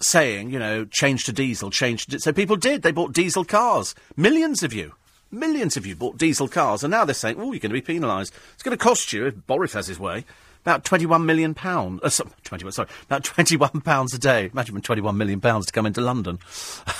saying, 0.00 0.50
you 0.50 0.58
know, 0.58 0.84
change 0.84 1.24
to 1.24 1.32
diesel, 1.32 1.70
change 1.70 2.06
to. 2.06 2.18
So 2.18 2.32
people 2.32 2.56
did. 2.56 2.82
They 2.82 2.90
bought 2.90 3.12
diesel 3.12 3.44
cars. 3.44 3.94
Millions 4.16 4.64
of 4.64 4.72
you. 4.72 4.94
Millions 5.30 5.76
of 5.76 5.86
you 5.86 5.94
bought 5.94 6.18
diesel 6.18 6.48
cars. 6.48 6.82
And 6.82 6.90
now 6.90 7.04
they're 7.04 7.14
saying, 7.14 7.36
oh, 7.38 7.52
you're 7.52 7.60
going 7.60 7.70
to 7.70 7.74
be 7.74 7.80
penalised. 7.80 8.34
It's 8.54 8.64
going 8.64 8.76
to 8.76 8.82
cost 8.82 9.12
you, 9.12 9.26
if 9.26 9.46
Boris 9.46 9.74
has 9.74 9.86
his 9.86 10.00
way, 10.00 10.24
about 10.62 10.84
21 10.84 11.24
million 11.24 11.54
pounds. 11.54 12.00
Uh, 12.02 12.08
so, 12.08 12.28
21, 12.44 12.72
sorry, 12.72 12.88
about 13.04 13.24
21 13.24 13.68
pounds 13.84 14.14
a 14.14 14.18
day. 14.18 14.50
Imagine 14.52 14.80
21 14.80 15.16
million 15.16 15.40
pounds 15.40 15.66
to 15.66 15.72
come 15.72 15.86
into 15.86 16.00
London. 16.00 16.38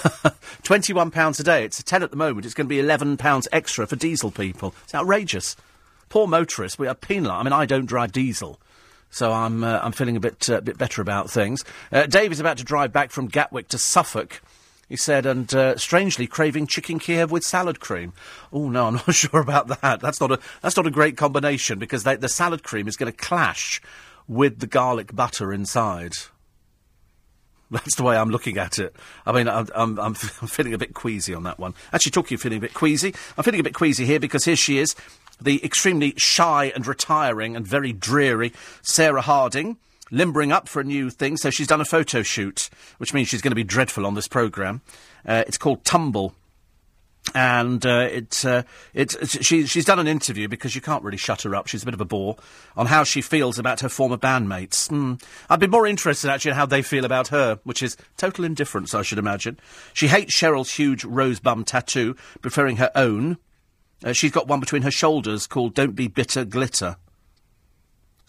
21 0.63 1.11
pounds 1.11 1.41
a 1.41 1.45
day. 1.45 1.65
It's 1.65 1.79
a 1.79 1.85
10 1.85 2.03
at 2.03 2.11
the 2.11 2.17
moment. 2.17 2.47
It's 2.47 2.55
going 2.55 2.67
to 2.67 2.69
be 2.69 2.81
11 2.81 3.17
pounds 3.17 3.49
extra 3.53 3.87
for 3.87 3.97
diesel 3.97 4.31
people. 4.31 4.75
It's 4.85 4.95
outrageous. 4.95 5.57
Poor 6.09 6.27
motorists. 6.27 6.79
We 6.79 6.89
are 6.89 6.95
penalised. 6.95 7.41
I 7.41 7.43
mean, 7.45 7.53
I 7.53 7.67
don't 7.67 7.87
drive 7.87 8.13
diesel. 8.13 8.59
So 9.11 9.33
I'm, 9.33 9.65
uh, 9.65 9.81
I'm 9.83 9.93
feeling 9.93 10.17
a 10.17 10.21
bit, 10.21 10.49
uh, 10.49 10.61
bit 10.61 10.79
better 10.79 11.03
about 11.03 11.31
things. 11.31 11.65
Uh, 11.91 12.07
Dave 12.07 12.33
is 12.33 12.41
about 12.41 12.59
to 12.59 12.65
drive 12.65 12.93
back 12.93 13.11
from 13.11 13.27
Gatwick 13.27 13.69
to 13.69 13.79
Suffolk 13.79 14.41
he 14.91 14.97
said, 14.97 15.25
and 15.25 15.55
uh, 15.55 15.77
strangely 15.77 16.27
craving 16.27 16.67
chicken 16.67 16.99
Kiev 16.99 17.31
with 17.31 17.45
salad 17.45 17.79
cream. 17.79 18.13
Oh 18.53 18.69
no, 18.69 18.89
I'm 18.89 18.95
not 19.07 19.15
sure 19.15 19.41
about 19.41 19.69
that. 19.81 20.01
That's 20.01 20.21
not 20.21 20.33
a 20.33 20.41
that's 20.61 20.77
not 20.77 20.87
a 20.87 20.91
great 20.91 21.17
combination 21.17 21.79
because 21.79 22.03
they, 22.03 22.17
the 22.17 22.29
salad 22.29 22.65
cream 22.65 22.89
is 22.89 22.97
going 22.97 23.11
to 23.11 23.17
clash 23.17 23.81
with 24.27 24.59
the 24.59 24.67
garlic 24.67 25.15
butter 25.15 25.53
inside. 25.53 26.15
That's 27.71 27.95
the 27.95 28.03
way 28.03 28.17
I'm 28.17 28.31
looking 28.31 28.59
at 28.59 28.81
it. 28.81 28.97
I 29.25 29.31
mean, 29.31 29.49
I'm, 29.49 29.69
I'm, 29.77 29.97
I'm, 30.01 30.15
feeling 30.15 30.75
a 30.75 30.79
bit 30.79 30.93
queasy 30.93 31.35
on 31.35 31.45
that 31.45 31.61
one. 31.61 31.75
Actually, 31.93 32.11
talking 32.11 32.35
of 32.35 32.41
feeling 32.41 32.59
a 32.59 32.63
bit 32.63 32.75
queasy, 32.75 33.15
I'm 33.39 33.45
feeling 33.45 33.61
a 33.61 33.65
bit 33.65 33.75
queasy 33.75 34.05
here 34.07 34.19
because 34.19 34.45
here 34.45 34.57
she 34.57 34.79
is, 34.79 34.97
the 35.41 35.65
extremely 35.65 36.15
shy 36.17 36.73
and 36.75 36.85
retiring 36.85 37.55
and 37.55 37.65
very 37.65 37.93
dreary 37.93 38.53
Sarah 38.83 39.21
Harding, 39.21 39.77
limbering 40.11 40.53
up 40.53 40.69
for 40.69 40.81
a 40.81 40.85
new 40.85 41.11
thing. 41.11 41.37
So 41.37 41.51
she's 41.51 41.67
done 41.67 41.81
a 41.81 41.85
photo 41.85 42.23
shoot, 42.23 42.71
which 42.99 43.15
means 43.15 43.29
she's 43.29 43.43
going 43.43 43.53
to 43.53 43.57
be 43.57 43.65
dreadful 43.65 44.07
on 44.07 44.15
this 44.15 44.29
programme. 44.29 44.83
Uh, 45.27 45.45
it's 45.47 45.59
called 45.59 45.85
Tumble 45.85 46.35
and 47.35 47.85
uh, 47.87 48.09
it's, 48.11 48.45
uh, 48.45 48.63
it's, 48.95 49.15
it's 49.17 49.45
she, 49.45 49.67
she's 49.67 49.85
done 49.85 49.99
an 49.99 50.09
interview 50.09 50.49
because 50.49 50.75
you 50.75 50.81
can't 50.81 51.05
really 51.05 51.19
shut 51.19 51.43
her 51.43 51.55
up. 51.55 51.67
She's 51.67 51.83
a 51.83 51.85
bit 51.85 51.95
of 51.95 52.01
a 52.01 52.05
bore 52.05 52.37
on 52.77 52.87
how 52.87 53.05
she 53.05 53.21
feels 53.21 53.59
about 53.59 53.81
her 53.81 53.89
former 53.89 54.17
bandmates. 54.17 54.89
Mm. 54.89 55.23
I'd 55.49 55.61
be 55.61 55.67
more 55.67 55.87
interested 55.87 56.31
actually 56.31 56.53
in 56.53 56.57
how 56.57 56.67
they 56.67 56.83
feel 56.83 57.05
about 57.05 57.29
her, 57.29 57.61
which 57.65 57.83
is 57.83 57.97
total 58.17 58.45
indifference, 58.45 58.95
I 58.95 59.03
should 59.03 59.19
imagine. 59.19 59.59
She 59.93 60.09
hates 60.09 60.35
Cheryl's 60.35 60.73
huge 60.73 61.05
rose 61.05 61.41
bum 61.41 61.65
tattoo, 61.65 62.17
preferring 62.41 62.79
her 62.79 62.91
own. 62.95 63.39
Uh, 64.03 64.13
she's 64.13 64.33
got 64.33 64.49
one 64.49 64.61
between 64.61 64.83
her 64.83 64.91
shoulders 64.91 65.47
called 65.47 65.75
"Don't 65.75 65.95
Be 65.95 66.09
Bitter 66.09 66.45
Glitter." 66.45 66.97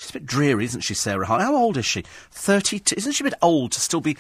She's 0.01 0.09
a 0.09 0.13
bit 0.13 0.25
dreary, 0.25 0.65
isn't 0.65 0.81
she, 0.81 0.95
Sarah 0.95 1.27
Hart? 1.27 1.43
How 1.43 1.55
old 1.55 1.77
is 1.77 1.85
she? 1.85 2.03
Thirty-two. 2.31 2.95
Isn't 2.97 3.11
she 3.11 3.23
a 3.23 3.29
bit 3.29 3.37
old 3.39 3.71
to 3.73 3.79
still 3.79 4.01
be 4.01 4.17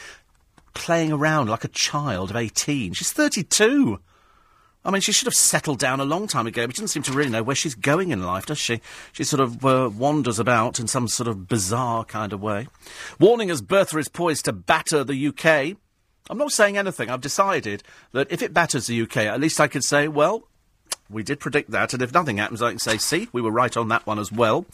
playing 0.75 1.11
around 1.11 1.49
like 1.49 1.63
a 1.63 1.69
child 1.69 2.29
of 2.29 2.35
eighteen? 2.35 2.93
She's 2.93 3.11
thirty-two. 3.11 3.99
I 4.85 4.91
mean, 4.91 5.01
she 5.01 5.11
should 5.11 5.25
have 5.25 5.33
settled 5.33 5.79
down 5.79 5.99
a 5.99 6.05
long 6.05 6.27
time 6.27 6.45
ago, 6.45 6.67
but 6.67 6.75
she 6.75 6.81
doesn't 6.81 6.89
seem 6.89 7.01
to 7.03 7.13
really 7.13 7.31
know 7.31 7.41
where 7.41 7.55
she's 7.55 7.73
going 7.73 8.11
in 8.11 8.21
life, 8.21 8.45
does 8.45 8.59
she? 8.59 8.79
She 9.11 9.23
sort 9.23 9.39
of 9.39 9.65
uh, 9.65 9.89
wanders 9.91 10.37
about 10.37 10.79
in 10.79 10.85
some 10.85 11.07
sort 11.07 11.27
of 11.27 11.47
bizarre 11.47 12.05
kind 12.05 12.31
of 12.31 12.43
way. 12.43 12.67
Warning 13.19 13.49
as 13.49 13.63
Bertha 13.63 13.97
is 13.97 14.07
poised 14.07 14.45
to 14.45 14.53
batter 14.53 15.03
the 15.03 15.27
UK. 15.27 15.77
I'm 16.29 16.37
not 16.37 16.51
saying 16.51 16.77
anything. 16.77 17.09
I've 17.09 17.21
decided 17.21 17.81
that 18.11 18.31
if 18.31 18.43
it 18.43 18.53
batters 18.53 18.85
the 18.85 19.01
UK, 19.01 19.17
at 19.17 19.39
least 19.39 19.59
I 19.59 19.67
could 19.67 19.83
say, 19.83 20.07
well, 20.07 20.47
we 21.09 21.23
did 21.23 21.39
predict 21.39 21.71
that, 21.71 21.93
and 21.93 22.03
if 22.03 22.13
nothing 22.13 22.37
happens, 22.37 22.61
I 22.61 22.69
can 22.69 22.79
say, 22.79 22.97
see, 22.99 23.29
we 23.33 23.41
were 23.41 23.51
right 23.51 23.75
on 23.75 23.87
that 23.87 24.05
one 24.05 24.19
as 24.19 24.31
well. 24.31 24.67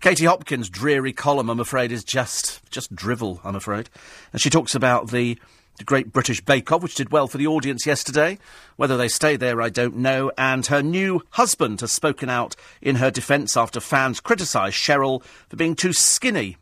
Katie 0.00 0.24
Hopkins' 0.24 0.70
dreary 0.70 1.12
column, 1.12 1.50
I'm 1.50 1.60
afraid, 1.60 1.92
is 1.92 2.04
just 2.04 2.62
just 2.70 2.94
drivel, 2.94 3.38
I'm 3.44 3.54
afraid. 3.54 3.90
And 4.32 4.40
she 4.40 4.48
talks 4.48 4.74
about 4.74 5.10
the 5.10 5.38
the 5.76 5.84
Great 5.84 6.12
British 6.12 6.40
Bake 6.42 6.72
Off, 6.72 6.82
which 6.82 6.94
did 6.94 7.10
well 7.12 7.26
for 7.26 7.38
the 7.38 7.46
audience 7.46 7.86
yesterday. 7.86 8.38
Whether 8.76 8.96
they 8.96 9.08
stay 9.08 9.36
there, 9.36 9.60
I 9.60 9.68
don't 9.68 9.96
know. 9.96 10.30
And 10.38 10.66
her 10.66 10.82
new 10.82 11.22
husband 11.30 11.80
has 11.80 11.92
spoken 11.92 12.28
out 12.30 12.56
in 12.80 12.96
her 12.96 13.10
defence 13.10 13.56
after 13.56 13.80
fans 13.80 14.20
criticised 14.20 14.76
Cheryl 14.76 15.22
for 15.48 15.56
being 15.56 15.74
too 15.74 15.92
skinny. 15.92 16.56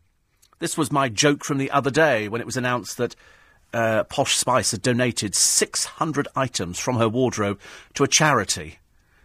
This 0.59 0.76
was 0.76 0.91
my 0.91 1.09
joke 1.09 1.45
from 1.45 1.59
the 1.59 1.70
other 1.70 1.91
day 1.91 2.28
when 2.28 2.41
it 2.41 2.47
was 2.47 2.57
announced 2.57 2.97
that 2.99 3.14
uh, 3.72 4.05
Posh 4.05 4.36
Spice 4.36 4.72
had 4.72 4.82
donated 4.82 5.34
600 5.34 6.26
items 6.34 6.78
from 6.78 6.97
her 6.97 7.09
wardrobe 7.09 7.61
to 7.95 8.05
a 8.05 8.09
charity. 8.09 8.78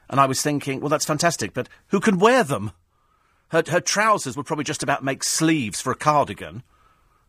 And 0.09 0.19
I 0.19 0.27
was 0.27 0.41
thinking, 0.41 0.79
well, 0.81 0.89
that's 0.89 1.05
fantastic, 1.05 1.53
but 1.53 1.69
who 1.87 1.99
can 1.99 2.19
wear 2.19 2.43
them? 2.43 2.71
Her, 3.53 3.63
her 3.69 3.79
trousers 3.79 4.35
would 4.35 4.47
probably 4.47 4.65
just 4.65 4.81
about 4.81 5.03
make 5.03 5.23
sleeves 5.23 5.79
for 5.79 5.91
a 5.91 5.95
cardigan. 5.95 6.63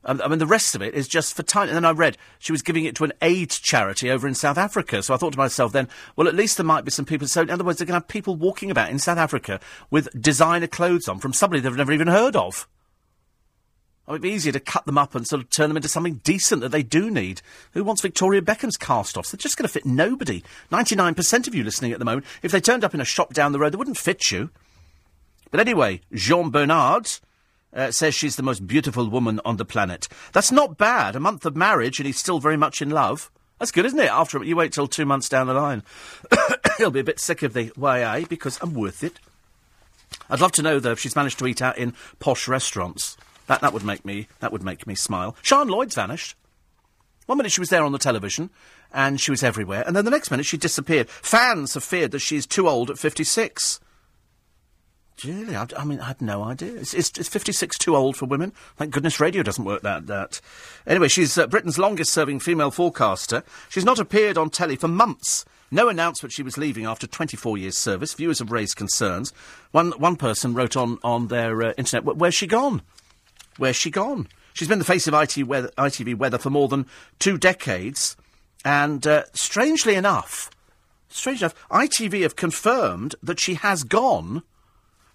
Um, 0.07 0.23
I 0.25 0.29
mean, 0.29 0.39
the 0.39 0.47
rest 0.47 0.75
of 0.75 0.81
it 0.81 0.95
is 0.95 1.07
just 1.07 1.37
for 1.37 1.43
tiny. 1.43 1.69
And 1.69 1.77
then 1.77 1.85
I 1.85 1.91
read 1.91 2.17
she 2.39 2.51
was 2.51 2.63
giving 2.63 2.87
it 2.87 2.97
to 2.97 3.05
an 3.05 3.13
AIDS 3.21 3.61
charity 3.61 4.11
over 4.11 4.27
in 4.27 4.35
South 4.35 4.57
Africa. 4.57 5.03
So 5.03 5.13
I 5.13 5.19
thought 5.19 5.35
to 5.35 5.39
myself 5.39 5.73
then, 5.73 5.87
well, 6.17 6.27
at 6.27 6.35
least 6.35 6.57
there 6.57 6.65
might 6.65 6.87
be 6.87 6.91
some 6.91 7.05
people. 7.05 7.29
So 7.29 7.43
in 7.43 7.51
other 7.51 7.63
words, 7.63 7.79
they're 7.79 7.87
going 7.87 8.01
to 8.01 8.05
have 8.05 8.09
people 8.09 8.37
walking 8.37 8.71
about 8.71 8.89
in 8.89 8.99
South 8.99 9.19
Africa 9.19 9.61
with 9.91 10.09
designer 10.19 10.67
clothes 10.67 11.09
on 11.09 11.19
from 11.19 11.35
somebody 11.35 11.61
they've 11.61 11.77
never 11.77 11.93
even 11.93 12.09
heard 12.09 12.37
of. 12.37 12.67
Oh, 14.09 14.13
it'd 14.13 14.23
be 14.23 14.31
easier 14.31 14.53
to 14.53 14.61
cut 14.61 14.87
them 14.87 14.97
up 14.97 15.15
and 15.15 15.27
sort 15.27 15.43
of 15.43 15.51
turn 15.51 15.69
them 15.69 15.77
into 15.77 15.89
something 15.91 16.23
decent 16.25 16.63
that 16.63 16.71
they 16.71 16.83
do 16.83 17.11
need. 17.11 17.43
Who 17.73 17.85
wants 17.85 18.01
Victoria 18.01 18.41
Beckham's 18.41 18.79
cast-offs? 18.79 19.31
They're 19.31 19.39
just 19.39 19.59
going 19.59 19.67
to 19.67 19.73
fit 19.73 19.85
nobody. 19.85 20.43
99% 20.73 21.49
of 21.49 21.55
you 21.55 21.65
listening 21.65 21.93
at 21.93 21.99
the 21.99 22.05
moment, 22.07 22.27
if 22.43 22.51
they 22.51 22.61
turned 22.61 22.85
up 22.85 22.95
in 22.95 23.01
a 23.03 23.05
shop 23.05 23.35
down 23.35 23.53
the 23.53 23.59
road, 23.59 23.75
they 23.75 23.79
wouldn't 23.79 23.99
fit 23.99 24.31
you. 24.31 24.51
But 25.55 25.61
anyway, 25.61 26.01
Jean 26.13 26.51
Bernard 26.51 27.09
uh, 27.73 27.93
says 27.93 28.13
she's 28.13 28.35
the 28.35 28.43
most 28.43 28.67
beautiful 28.67 29.09
woman 29.09 29.41
on 29.45 29.57
the 29.57 29.65
planet. 29.65 30.09
That's 30.33 30.51
not 30.51 30.77
bad. 30.77 31.15
A 31.15 31.21
month 31.21 31.47
of 31.47 31.55
marriage 31.55 32.01
and 32.01 32.09
he's 32.09 32.19
still 32.19 32.41
very 32.41 32.57
much 32.57 32.83
in 32.83 32.91
love. 32.91 33.31
That's 33.61 33.71
good, 33.71 33.87
isn't 33.87 34.01
it? 34.01 34.11
After 34.11 34.43
you 34.43 34.57
wait 34.57 34.73
till 34.73 34.89
two 34.89 35.07
months 35.07 35.29
down 35.29 35.47
the 35.47 35.55
line, 35.55 35.85
he'll 36.77 36.91
be 36.91 36.99
a 36.99 37.05
bit 37.05 37.21
sick 37.21 37.45
of 37.45 37.53
the 37.53 37.71
YA 37.81 38.27
because 38.29 38.59
I'm 38.63 38.75
worth 38.75 39.05
it. 39.05 39.21
I'd 40.29 40.41
love 40.41 40.51
to 40.51 40.63
know 40.63 40.81
though 40.81 40.91
if 40.91 40.99
she's 40.99 41.15
managed 41.15 41.39
to 41.39 41.47
eat 41.47 41.63
out 41.63 41.79
in 41.79 41.95
posh 42.19 42.49
restaurants. 42.49 43.17
That 43.47 43.61
that 43.61 43.73
would 43.73 43.85
make 43.85 44.05
me 44.05 44.27
that 44.41 44.51
would 44.51 44.65
make 44.65 44.89
me 44.89 44.97
smile. 44.97 45.37
Sian 45.41 45.69
Lloyd's 45.69 45.95
vanished. 45.95 46.35
One 47.27 47.39
minute 47.39 47.53
she 47.53 47.61
was 47.61 47.71
there 47.71 47.85
on 47.85 47.93
the 47.93 47.99
television, 47.99 48.51
and 48.93 49.21
she 49.21 49.31
was 49.31 49.45
everywhere, 49.45 49.85
and 49.87 49.95
then 49.95 50.05
the 50.05 50.11
next 50.11 50.33
minute 50.33 50.47
she 50.47 50.57
disappeared. 50.57 51.09
Fans 51.09 51.75
have 51.75 51.85
feared 51.85 52.11
that 52.11 52.19
she's 52.19 52.45
too 52.45 52.69
old 52.69 52.91
at 52.91 52.99
fifty 52.99 53.23
six. 53.23 53.79
Really? 55.23 55.55
I, 55.55 55.67
I, 55.77 55.85
mean, 55.85 56.01
I 56.01 56.07
had 56.07 56.21
no 56.21 56.43
idea. 56.43 56.73
Is 56.73 57.11
56 57.11 57.79
too 57.79 57.95
old 57.95 58.17
for 58.17 58.27
women? 58.27 58.53
Thank 58.77 58.93
goodness 58.93 59.21
radio 59.21 59.43
doesn't 59.43 59.65
work 59.65 59.83
that. 59.83 60.07
that. 60.09 60.41
Anyway, 60.87 61.09
she's 61.09 61.39
uh, 61.39 61.47
Britain's 61.47 61.79
longest 61.79 62.13
serving 62.13 62.41
female 62.41 62.71
forecaster. 62.71 63.45
She's 63.69 63.85
not 63.85 63.99
appeared 63.99 64.37
on 64.37 64.51
telly 64.51 64.77
for 64.77 64.89
months. 64.89 65.45
No 65.71 65.89
announcement 65.89 66.33
she 66.33 66.43
was 66.43 66.59
leaving 66.59 66.85
after 66.85 67.07
24 67.07 67.59
years' 67.59 67.79
service. 67.79 68.15
Viewers 68.15 68.41
have 68.41 68.53
raised 68.53 68.77
concerns. 68.77 69.33
One, 69.71 69.93
one 69.93 70.17
person 70.17 70.55
wrote 70.55 70.77
on, 70.77 70.99
on 71.03 71.29
their 71.29 71.63
uh, 71.63 71.73
internet, 71.79 72.05
Where's 72.05 72.35
she 72.35 72.47
gone? 72.47 72.83
Where's 73.57 73.77
she 73.77 73.91
gone? 73.91 74.29
She's 74.53 74.69
been 74.69 74.79
the 74.79 74.85
face 74.85 75.07
of 75.09 75.15
IT 75.15 75.45
weather, 75.45 75.71
ITV 75.79 76.17
weather 76.17 76.39
for 76.39 76.51
more 76.51 76.69
than 76.69 76.87
two 77.19 77.39
decades. 77.39 78.17
And 78.65 79.07
uh, 79.07 79.25
strangely 79.33 79.95
enough, 79.95 80.51
strange 81.09 81.41
enough, 81.41 81.55
ITV 81.71 82.23
have 82.23 82.37
confirmed 82.37 83.15
that 83.23 83.41
she 83.41 83.55
has 83.55 83.85
gone 83.85 84.43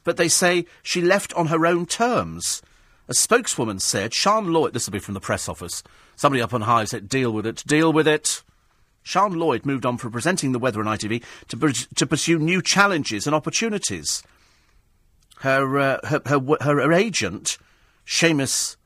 but 0.10 0.18
they 0.18 0.28
say 0.28 0.66
she 0.82 1.04
left 1.04 1.32
on 1.36 1.46
her 1.50 1.68
own 1.68 1.86
terms. 1.86 2.64
A 3.08 3.14
spokeswoman 3.14 3.78
said, 3.78 4.12
Sian 4.12 4.52
Lloyd, 4.52 4.74
this 4.74 4.88
will 4.88 4.94
be 4.94 4.98
from 4.98 5.14
the 5.14 5.20
press 5.20 5.48
office, 5.48 5.84
somebody 6.16 6.42
up 6.42 6.52
on 6.52 6.62
high 6.62 6.86
said, 6.86 7.08
deal 7.08 7.32
with 7.32 7.46
it, 7.46 7.64
deal 7.68 7.94
with 7.94 8.08
it. 8.08 8.42
Sian 9.04 9.34
Lloyd 9.34 9.68
moved 9.68 9.86
on 9.86 10.00
from 10.00 10.12
presenting 10.12 10.52
the 10.52 10.58
weather 10.58 10.80
on 10.80 10.88
ITV 10.88 11.24
to, 11.50 11.88
to 11.94 12.08
pursue 12.08 12.40
new 12.40 12.60
challenges 12.60 13.28
and 13.28 13.36
opportunities. 13.36 14.24
Her, 15.42 15.78
uh, 15.78 16.00
her, 16.08 16.22
her, 16.26 16.40
her, 16.60 16.82
her 16.82 16.92
agent, 16.92 17.60
Seamus 18.08 18.78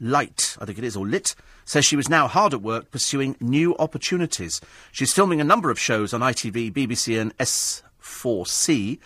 Light, 0.00 0.56
I 0.60 0.64
think 0.64 0.78
it 0.78 0.82
is, 0.82 0.96
or 0.96 1.06
Lit, 1.06 1.36
says 1.64 1.84
she 1.84 1.94
was 1.94 2.08
now 2.08 2.26
hard 2.26 2.52
at 2.52 2.62
work 2.62 2.90
pursuing 2.90 3.36
new 3.38 3.76
opportunities. 3.76 4.60
She's 4.90 5.12
filming 5.12 5.40
a 5.40 5.44
number 5.44 5.70
of 5.70 5.78
shows 5.78 6.12
on 6.12 6.20
ITV, 6.20 6.72
BBC, 6.72 7.20
and 7.20 7.36
S4C, 7.38 8.98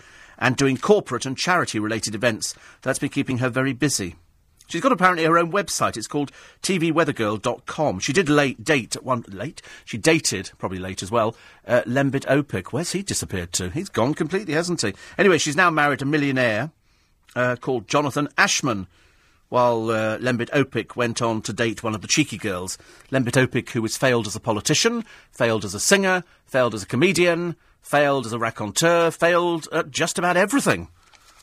and 0.43 0.57
doing 0.57 0.75
corporate 0.75 1.25
and 1.25 1.37
charity 1.37 1.79
related 1.79 2.13
events. 2.13 2.53
That's 2.81 2.99
been 2.99 3.09
keeping 3.09 3.37
her 3.37 3.47
very 3.47 3.71
busy. 3.71 4.15
She's 4.67 4.81
got 4.81 4.91
apparently 4.91 5.23
her 5.23 5.37
own 5.37 5.53
website. 5.53 5.95
It's 5.95 6.07
called 6.07 6.33
tvweathergirl.com. 6.63 7.99
She 7.99 8.11
did 8.11 8.27
late 8.27 8.61
date 8.61 8.97
at 8.97 9.05
one 9.05 9.23
late. 9.29 9.61
She 9.85 9.97
dated 9.97 10.51
probably 10.57 10.79
late 10.79 11.01
as 11.01 11.09
well. 11.09 11.35
Uh, 11.65 11.81
Lembit 11.85 12.25
Öpik. 12.25 12.67
Where's 12.67 12.91
he 12.91 13.03
disappeared 13.03 13.53
to? 13.53 13.69
He's 13.69 13.87
gone 13.87 14.13
completely, 14.13 14.53
hasn't 14.53 14.81
he? 14.81 14.93
Anyway, 15.17 15.37
she's 15.37 15.55
now 15.55 15.69
married 15.69 16.01
a 16.01 16.05
millionaire 16.05 16.71
uh, 17.37 17.55
called 17.55 17.87
Jonathan 17.87 18.27
Ashman. 18.37 18.87
While 19.47 19.91
uh, 19.91 20.17
Lembit 20.17 20.49
Öpik 20.49 20.97
went 20.97 21.21
on 21.21 21.41
to 21.43 21.53
date 21.53 21.83
one 21.83 21.95
of 21.95 22.01
the 22.01 22.07
cheeky 22.07 22.37
girls, 22.37 22.77
Lembit 23.11 23.35
Öpik, 23.35 23.69
who 23.69 23.83
has 23.83 23.95
failed 23.95 24.27
as 24.27 24.35
a 24.35 24.41
politician, 24.41 25.05
failed 25.31 25.63
as 25.63 25.75
a 25.75 25.79
singer, 25.79 26.23
failed 26.47 26.73
as 26.73 26.83
a 26.83 26.87
comedian, 26.87 27.55
failed 27.83 28.25
as 28.25 28.33
a 28.33 28.39
raconteur, 28.39 29.11
failed 29.11 29.67
at 29.71 29.91
just 29.91 30.17
about 30.17 30.37
everything. 30.37 30.87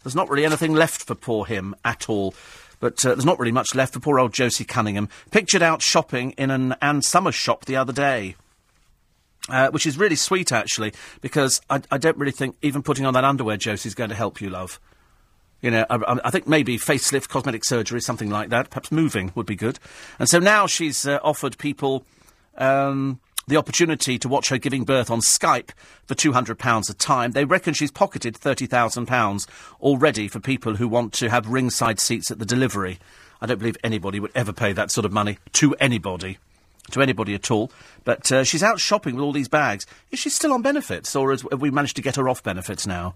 There's 0.03 0.17
not 0.17 0.29
really 0.29 0.45
anything 0.45 0.75
left 0.75 1.03
for 1.03 1.15
poor 1.15 1.45
him 1.45 1.77
at 1.85 2.09
all. 2.09 2.35
But 2.81 3.05
uh, 3.05 3.11
there's 3.11 3.27
not 3.27 3.39
really 3.39 3.53
much 3.53 3.75
left 3.75 3.93
for 3.93 4.01
poor 4.01 4.19
old 4.19 4.33
Josie 4.33 4.65
Cunningham. 4.65 5.11
Pictured 5.31 5.63
out 5.63 5.83
shopping 5.83 6.33
in 6.33 6.51
an 6.51 6.75
Ann 6.81 7.03
Summers 7.03 7.35
shop 7.35 7.67
the 7.67 7.77
other 7.77 7.93
day. 7.93 8.35
Uh, 9.49 9.71
which 9.71 9.87
is 9.87 9.97
really 9.97 10.17
sweet, 10.17 10.53
actually, 10.53 10.93
because 11.23 11.63
I, 11.71 11.81
I, 11.91 11.97
don't 11.97 12.19
really 12.19 12.31
think 12.31 12.57
even 12.61 12.83
putting 12.83 13.07
on 13.07 13.15
that 13.15 13.25
underwear, 13.25 13.57
Josie, 13.57 13.89
is 13.89 13.95
going 13.95 14.11
to 14.11 14.15
help 14.15 14.41
you, 14.41 14.51
love. 14.51 14.79
You 15.63 15.71
know, 15.71 15.87
I, 15.89 16.21
I, 16.25 16.31
think 16.31 16.47
maybe 16.47 16.77
facelift, 16.77 17.29
cosmetic 17.29 17.65
surgery, 17.65 18.03
something 18.03 18.29
like 18.29 18.51
that. 18.51 18.69
Perhaps 18.69 18.93
moving 18.93 19.33
would 19.35 19.47
be 19.47 19.57
good. 19.57 19.79
And 20.19 20.29
so 20.29 20.39
now 20.39 20.67
she's 20.67 21.07
uh, 21.07 21.19
offered 21.25 21.57
people 21.57 22.05
um, 22.59 23.19
the 23.47 23.57
opportunity 23.57 24.19
to 24.19 24.29
watch 24.29 24.49
her 24.49 24.59
giving 24.59 24.85
birth 24.85 25.11
on 25.11 25.21
Skype 25.21 25.71
for 26.05 26.15
£200 26.15 26.91
a 26.91 26.95
time. 26.95 27.33
They 27.33 27.45
reckon 27.45 27.75
she's 27.75 27.91
pocketed 27.91 28.35
£30,000 28.35 29.47
already 29.81 30.29
for 30.29 30.41
people 30.41 30.77
who 30.77 30.89
want 30.89 31.13
to 31.15 31.31
have 31.31 31.49
ringside 31.49 32.01
seats 32.01 32.31
at 32.31 32.39
the 32.39 32.47
delivery. 32.47 32.99
I 33.41 33.47
don't 33.47 33.59
believe 33.59 33.77
anybody 33.83 34.21
would 34.21 34.33
ever 34.35 34.53
pay 34.53 34.73
that 34.73 34.91
sort 34.91 35.05
of 35.05 35.13
money 35.13 35.39
to 35.55 35.75
anybody. 35.77 36.39
To 36.93 37.03
anybody 37.03 37.35
at 37.35 37.51
all. 37.51 37.71
But 38.05 38.31
uh, 38.33 38.45
she's 38.45 38.63
out 38.63 38.81
shopping 38.81 39.15
with 39.15 39.25
all 39.25 39.33
these 39.33 39.49
bags. 39.49 39.87
Is 40.11 40.19
she 40.19 40.31
still 40.31 40.53
on 40.53 40.63
benefits, 40.63 41.15
or 41.15 41.31
has, 41.31 41.45
have 41.51 41.61
we 41.61 41.71
managed 41.71 41.97
to 41.97 42.03
get 42.03 42.17
her 42.17 42.29
off 42.29 42.43
benefits 42.43 42.87
now? 42.87 43.15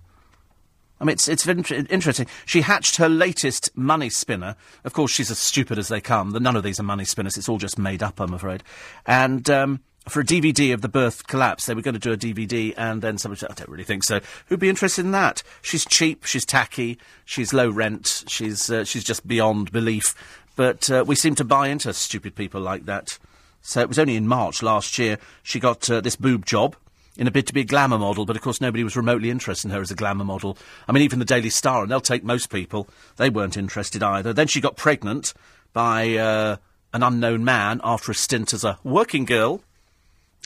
I 1.01 1.05
mean, 1.05 1.15
it's, 1.15 1.29
it's 1.29 1.47
interesting. 1.47 2.27
She 2.47 2.61
hatched 2.61 2.97
her 2.97 3.09
latest 3.09 3.71
money 3.77 4.09
spinner. 4.09 4.55
Of 4.85 4.93
course, 4.93 5.11
she's 5.11 5.31
as 5.31 5.39
stupid 5.39 5.79
as 5.79 5.89
they 5.89 6.01
come. 6.01 6.31
None 6.31 6.57
of 6.57 6.63
these 6.63 6.79
are 6.79 6.85
money 6.85 7.05
spinners. 7.05 7.37
It's 7.37 7.49
all 7.49 7.59
just 7.59 7.79
made 7.79 8.03
up, 8.03 8.21
I'm 8.21 8.33
afraid. 8.33 8.63
And 9.05 9.49
um, 9.51 9.81
for 10.09 10.21
a 10.21 10.25
DVD 10.25 10.75
of 10.75 10.83
the 10.83 10.89
birth 10.89 11.27
collapse, 11.27 11.67
they 11.67 11.75
were 11.75 11.83
going 11.83 11.99
to 11.99 12.01
do 12.01 12.13
a 12.13 12.17
DVD, 12.17 12.75
and 12.77 13.01
then 13.01 13.19
somebody 13.19 13.39
said, 13.39 13.51
I 13.51 13.55
don't 13.55 13.71
really 13.71 13.85
think 13.85 14.05
so. 14.05 14.21
Who'd 14.47 14.61
be 14.61 14.69
interested 14.69 15.05
in 15.05 15.13
that? 15.13 15.43
She's 15.63 15.85
cheap, 15.85 16.25
she's 16.25 16.45
tacky, 16.45 16.99
she's 17.25 17.55
low 17.55 17.71
rent, 17.71 18.25
she's, 18.29 18.71
uh, 18.71 18.85
she's 18.85 19.05
just 19.05 19.27
beyond 19.27 19.73
belief. 19.73 20.15
But 20.57 20.91
uh, 20.91 21.05
we 21.07 21.15
seem 21.15 21.35
to 21.37 21.45
buy 21.45 21.69
into 21.69 21.93
stupid 21.93 22.35
people 22.35 22.61
like 22.61 22.85
that. 22.85 23.19
So 23.63 23.81
it 23.81 23.89
was 23.89 23.99
only 23.99 24.17
in 24.17 24.29
March 24.29 24.63
last 24.63 24.99
year 24.99 25.19
she 25.43 25.59
got 25.59 25.89
uh, 25.89 26.01
this 26.03 26.17
boob 26.17 26.45
job 26.45 26.77
in 27.17 27.27
a 27.27 27.31
bid 27.31 27.47
to 27.47 27.55
be 27.55 27.63
a 27.63 27.65
glamour 27.65 27.99
model, 27.99 28.27
but 28.27 28.37
of 28.37 28.43
course 28.43 28.61
nobody 28.61 28.85
was 28.85 28.97
remotely 28.97 29.31
interested 29.31 29.69
in 29.69 29.75
her 29.75 29.81
as 29.81 29.91
a 29.91 29.95
glamour 29.95 30.25
model. 30.25 30.59
I 30.89 30.93
mean, 30.93 31.03
even 31.03 31.19
the 31.19 31.25
Daily 31.25 31.51
Star, 31.51 31.83
and 31.83 31.91
they'll 31.91 32.01
take 32.01 32.25
most 32.25 32.51
people, 32.51 32.89
they 33.17 33.31
weren't 33.31 33.57
interested 33.57 34.03
either. 34.03 34.33
Then 34.33 34.49
she 34.49 34.61
got 34.61 34.77
pregnant 34.77 35.33
by 35.73 36.17
uh, 36.17 36.57
an 36.93 37.03
unknown 37.03 37.45
man 37.45 37.81
after 37.85 38.13
a 38.13 38.15
stint 38.15 38.53
as 38.53 38.65
a 38.65 38.79
working 38.83 39.25
girl, 39.25 39.63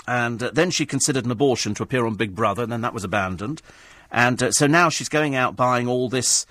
and 0.07 0.43
uh, 0.43 0.51
then 0.53 0.70
she 0.70 0.87
considered 0.87 1.25
an 1.25 1.31
abortion 1.31 1.75
to 1.75 1.83
appear 1.83 2.07
on 2.07 2.15
Big 2.15 2.35
Brother, 2.35 2.62
and 2.62 2.73
then 2.73 2.83
that 2.83 2.95
was 2.95 3.05
abandoned. 3.05 3.62
And 4.11 4.43
uh, 4.43 4.53
so 4.53 4.66
now 4.66 4.89
she's 4.89 5.09
going 5.09 5.35
out 5.35 5.57
buying 5.57 5.89
all 5.89 6.09
this 6.09 6.47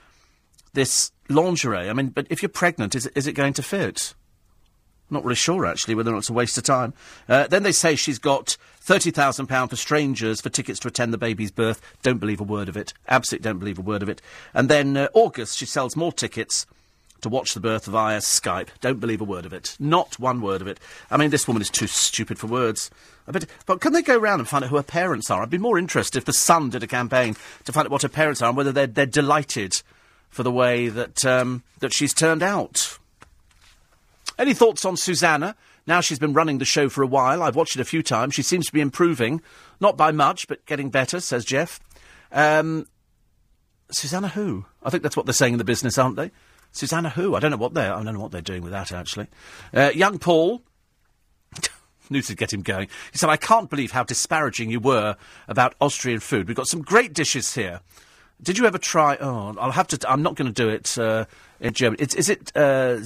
this 0.74 1.12
lingerie. 1.30 1.90
I 1.90 1.94
mean, 1.94 2.10
but 2.10 2.28
if 2.30 2.42
you're 2.42 2.50
pregnant, 2.50 2.96
is, 2.96 3.08
is 3.08 3.28
it 3.28 3.34
going 3.34 3.54
to 3.54 3.64
fit? 3.64 4.14
Not 5.10 5.24
really 5.24 5.36
sure, 5.36 5.66
actually, 5.66 5.96
whether 5.96 6.12
or 6.12 6.14
not 6.14 6.20
it's 6.20 6.30
a 6.30 6.34
waste 6.34 6.58
of 6.58 6.66
time. 6.66 6.94
Uh, 7.30 7.48
then 7.48 7.64
they 7.64 7.72
say 7.72 7.96
she's 7.96 8.20
got 8.20 8.58
£30,000 8.86 9.70
for 9.70 9.76
strangers 9.76 10.42
for 10.42 10.50
tickets 10.50 10.80
to 10.82 10.90
attend 10.90 11.14
the 11.14 11.18
baby's 11.18 11.52
birth. 11.52 11.82
Don't 12.04 12.20
believe 12.20 12.42
a 12.42 12.44
word 12.44 12.68
of 12.68 12.76
it. 12.76 12.94
Absolutely 13.08 13.44
don't 13.44 13.60
believe 13.60 13.80
a 13.80 13.82
word 13.82 14.04
of 14.04 14.10
it. 14.10 14.22
And 14.54 14.70
then 14.70 14.98
uh, 14.98 15.08
August, 15.14 15.58
she 15.58 15.66
sells 15.66 15.96
more 15.96 16.12
tickets 16.12 16.66
to 17.22 17.30
watch 17.30 17.54
the 17.54 17.60
birth 17.60 17.86
via 17.86 18.20
Skype. 18.20 18.70
Don't 18.82 19.00
believe 19.00 19.22
a 19.22 19.26
word 19.26 19.46
of 19.46 19.54
it. 19.54 19.76
Not 19.80 20.20
one 20.20 20.42
word 20.42 20.62
of 20.62 20.68
it. 20.68 20.80
I 21.10 21.18
mean, 21.18 21.30
this 21.30 21.48
woman 21.48 21.62
is 21.62 21.70
too 21.70 21.88
stupid 21.88 22.40
for 22.40 22.48
words. 22.48 22.90
But 23.66 23.82
can 23.82 23.94
they 23.94 24.02
go 24.02 24.18
round 24.18 24.40
and 24.40 24.48
find 24.48 24.64
out 24.64 24.70
who 24.70 24.78
her 24.78 24.84
parents 24.84 25.30
are? 25.30 25.42
I'd 25.42 25.50
be 25.50 25.58
more 25.58 25.78
interested 25.78 26.18
if 26.18 26.26
the 26.26 26.34
Sun 26.34 26.70
did 26.70 26.84
a 26.84 26.88
campaign 26.88 27.36
to 27.66 27.72
find 27.72 27.86
out 27.86 27.92
what 27.92 28.04
her 28.04 28.10
parents 28.10 28.42
are 28.42 28.50
and 28.50 28.58
whether 28.58 28.72
they're, 28.72 28.88
they're 28.88 29.06
delighted 29.06 29.82
for 30.30 30.44
the 30.44 30.52
way 30.52 30.88
that, 30.88 31.26
um, 31.26 31.64
that 31.80 31.94
she's 31.94 32.14
turned 32.14 32.44
out. 32.44 32.98
Any 34.40 34.54
thoughts 34.54 34.86
on 34.86 34.96
Susanna? 34.96 35.56
Now 35.88 36.02
she's 36.02 36.20
been 36.20 36.34
running 36.34 36.58
the 36.58 36.66
show 36.66 36.90
for 36.90 37.02
a 37.02 37.08
while. 37.08 37.42
I've 37.42 37.56
watched 37.56 37.76
it 37.76 37.82
a 37.82 37.86
few 37.86 38.04
times. 38.04 38.36
She 38.36 38.44
seems 38.44 38.68
to 38.68 38.74
be 38.74 38.82
improving. 38.82 39.42
Not 39.80 39.98
by 39.98 40.12
much, 40.12 40.48
but 40.48 40.66
getting 40.66 40.90
better, 40.90 41.20
says 41.20 41.44
Jeff. 41.44 41.80
Um, 42.32 42.88
Susanna 43.92 44.28
who? 44.30 44.66
I 44.84 44.90
think 44.90 45.04
that's 45.04 45.16
what 45.16 45.26
they're 45.26 45.34
saying 45.34 45.54
in 45.54 45.60
the 45.60 45.64
business, 45.64 45.98
aren't 45.98 46.18
they? 46.18 46.32
Susanna 46.78 47.10
who? 47.10 47.36
I 47.36 47.40
don't 47.40 47.52
know 47.52 47.58
what 47.58 47.74
they're, 47.74 47.94
I 47.94 48.04
don't 48.04 48.14
know 48.14 48.20
what 48.20 48.32
they're 48.32 48.42
doing 48.42 48.62
with 48.62 48.72
that, 48.72 48.92
actually. 48.92 49.28
Uh, 49.74 49.92
young 49.94 50.20
Paul. 50.20 50.62
News 52.10 52.28
to 52.28 52.36
get 52.36 52.54
him 52.54 52.62
going. 52.62 52.88
He 53.12 53.18
said, 53.18 53.30
I 53.30 53.38
can't 53.38 53.70
believe 53.70 53.92
how 53.92 54.04
disparaging 54.04 54.72
you 54.72 54.80
were 54.80 55.18
about 55.48 55.76
Austrian 55.82 56.20
food. 56.20 56.48
We've 56.48 56.56
got 56.56 56.68
some 56.68 56.82
great 56.82 57.14
dishes 57.14 57.54
here. 57.54 57.82
Did 58.42 58.58
you 58.58 58.66
ever 58.66 58.78
try? 58.78 59.18
Oh, 59.20 59.56
I'll 59.60 59.72
have 59.72 59.88
to. 59.88 60.10
i 60.10 60.14
am 60.14 60.22
not 60.22 60.36
going 60.36 60.52
to 60.52 60.54
do 60.54 60.70
it 60.70 60.98
uh, 60.98 61.26
in 61.60 61.74
German. 61.74 61.98
It's, 62.00 62.14
is 62.16 62.30
it 62.30 62.56
uh, 62.56 63.00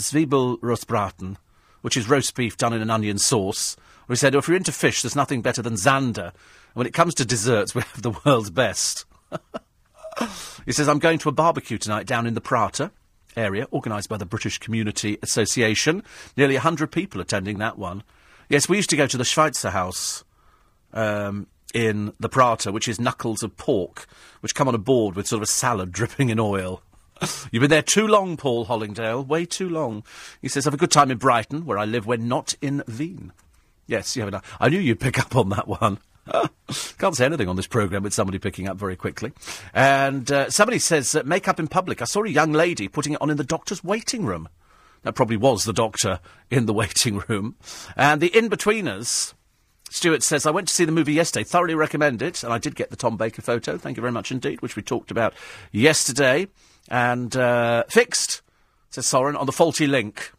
which 1.81 1.97
is 1.97 2.09
roast 2.09 2.35
beef 2.35 2.57
done 2.57 2.73
in 2.73 2.81
an 2.81 2.89
onion 2.89 3.17
sauce? 3.17 3.77
We 4.07 4.17
said, 4.17 4.35
if 4.35 4.47
you're 4.47 4.57
into 4.57 4.73
fish, 4.73 5.01
there's 5.01 5.15
nothing 5.15 5.41
better 5.41 5.61
than 5.61 5.75
Zander. 5.75 6.33
When 6.73 6.85
it 6.85 6.93
comes 6.93 7.15
to 7.15 7.25
desserts, 7.25 7.73
we 7.75 7.81
have 7.81 8.01
the 8.01 8.15
world's 8.25 8.49
best. 8.49 9.05
he 10.65 10.73
says, 10.73 10.89
I'm 10.89 10.99
going 10.99 11.19
to 11.19 11.29
a 11.29 11.33
barbecue 11.33 11.77
tonight 11.77 12.07
down 12.07 12.27
in 12.27 12.33
the 12.33 12.41
Prater 12.41 12.91
area, 13.35 13.67
organised 13.71 14.09
by 14.09 14.17
the 14.17 14.25
British 14.25 14.57
Community 14.57 15.17
Association. 15.21 16.03
Nearly 16.35 16.55
100 16.55 16.91
people 16.91 17.21
attending 17.21 17.57
that 17.59 17.77
one. 17.77 18.03
Yes, 18.49 18.67
we 18.67 18.77
used 18.77 18.89
to 18.89 18.97
go 18.97 19.07
to 19.07 19.17
the 19.17 19.23
Schweizerhaus 19.23 20.23
um, 20.93 21.47
in 21.73 22.13
the 22.19 22.29
Prater, 22.29 22.71
which 22.71 22.87
is 22.87 22.99
knuckles 22.99 23.43
of 23.43 23.55
pork, 23.57 24.07
which 24.41 24.55
come 24.55 24.67
on 24.67 24.75
a 24.75 24.79
board 24.79 25.15
with 25.15 25.27
sort 25.27 25.39
of 25.39 25.43
a 25.43 25.51
salad 25.51 25.91
dripping 25.93 26.29
in 26.29 26.39
oil. 26.39 26.81
You've 27.51 27.61
been 27.61 27.69
there 27.69 27.81
too 27.81 28.07
long, 28.07 28.35
Paul 28.37 28.65
Hollingdale. 28.65 29.25
Way 29.25 29.45
too 29.45 29.69
long. 29.69 30.03
He 30.41 30.47
says, 30.47 30.65
have 30.65 30.73
a 30.73 30.77
good 30.77 30.91
time 30.91 31.11
in 31.11 31.17
Brighton, 31.17 31.65
where 31.65 31.77
I 31.77 31.85
live 31.85 32.05
when 32.07 32.27
not 32.27 32.55
in 32.61 32.83
Wien. 32.87 33.31
Yes, 33.87 34.15
you 34.15 34.23
have 34.23 34.33
a, 34.33 34.41
I 34.59 34.69
knew 34.69 34.79
you'd 34.79 34.99
pick 34.99 35.19
up 35.19 35.35
on 35.35 35.49
that 35.49 35.67
one. 35.81 35.99
Can't 36.97 37.15
say 37.15 37.25
anything 37.25 37.49
on 37.49 37.55
this 37.55 37.67
programme 37.67 38.03
with 38.03 38.13
somebody 38.13 38.39
picking 38.39 38.67
up 38.67 38.77
very 38.77 38.95
quickly. 38.95 39.31
And 39.73 40.31
uh, 40.31 40.49
somebody 40.49 40.79
says, 40.79 41.15
uh, 41.15 41.23
makeup 41.25 41.59
in 41.59 41.67
public. 41.67 42.01
I 42.01 42.05
saw 42.05 42.23
a 42.23 42.29
young 42.29 42.51
lady 42.51 42.87
putting 42.87 43.13
it 43.13 43.21
on 43.21 43.29
in 43.29 43.37
the 43.37 43.43
doctor's 43.43 43.83
waiting 43.83 44.25
room. 44.25 44.49
That 45.03 45.13
probably 45.13 45.37
was 45.37 45.63
the 45.63 45.73
doctor 45.73 46.19
in 46.51 46.65
the 46.65 46.73
waiting 46.73 47.23
room. 47.27 47.55
And 47.95 48.21
the 48.21 48.35
in-betweeners 48.35 49.33
Stuart 49.91 50.23
says, 50.23 50.45
I 50.45 50.51
went 50.51 50.69
to 50.69 50.73
see 50.73 50.85
the 50.85 50.93
movie 50.93 51.11
yesterday, 51.11 51.43
thoroughly 51.43 51.75
recommend 51.75 52.21
it, 52.21 52.45
and 52.45 52.53
I 52.53 52.59
did 52.59 52.75
get 52.75 52.91
the 52.91 52.95
Tom 52.95 53.17
Baker 53.17 53.41
photo, 53.41 53.77
thank 53.77 53.97
you 53.97 54.01
very 54.01 54.13
much 54.13 54.31
indeed, 54.31 54.61
which 54.61 54.77
we 54.77 54.81
talked 54.81 55.11
about 55.11 55.33
yesterday. 55.73 56.47
And 56.87 57.35
uh, 57.35 57.83
fixed, 57.89 58.41
says 58.89 59.05
Soren, 59.05 59.35
on 59.35 59.45
the 59.45 59.51
faulty 59.51 59.87
link. 59.87 60.31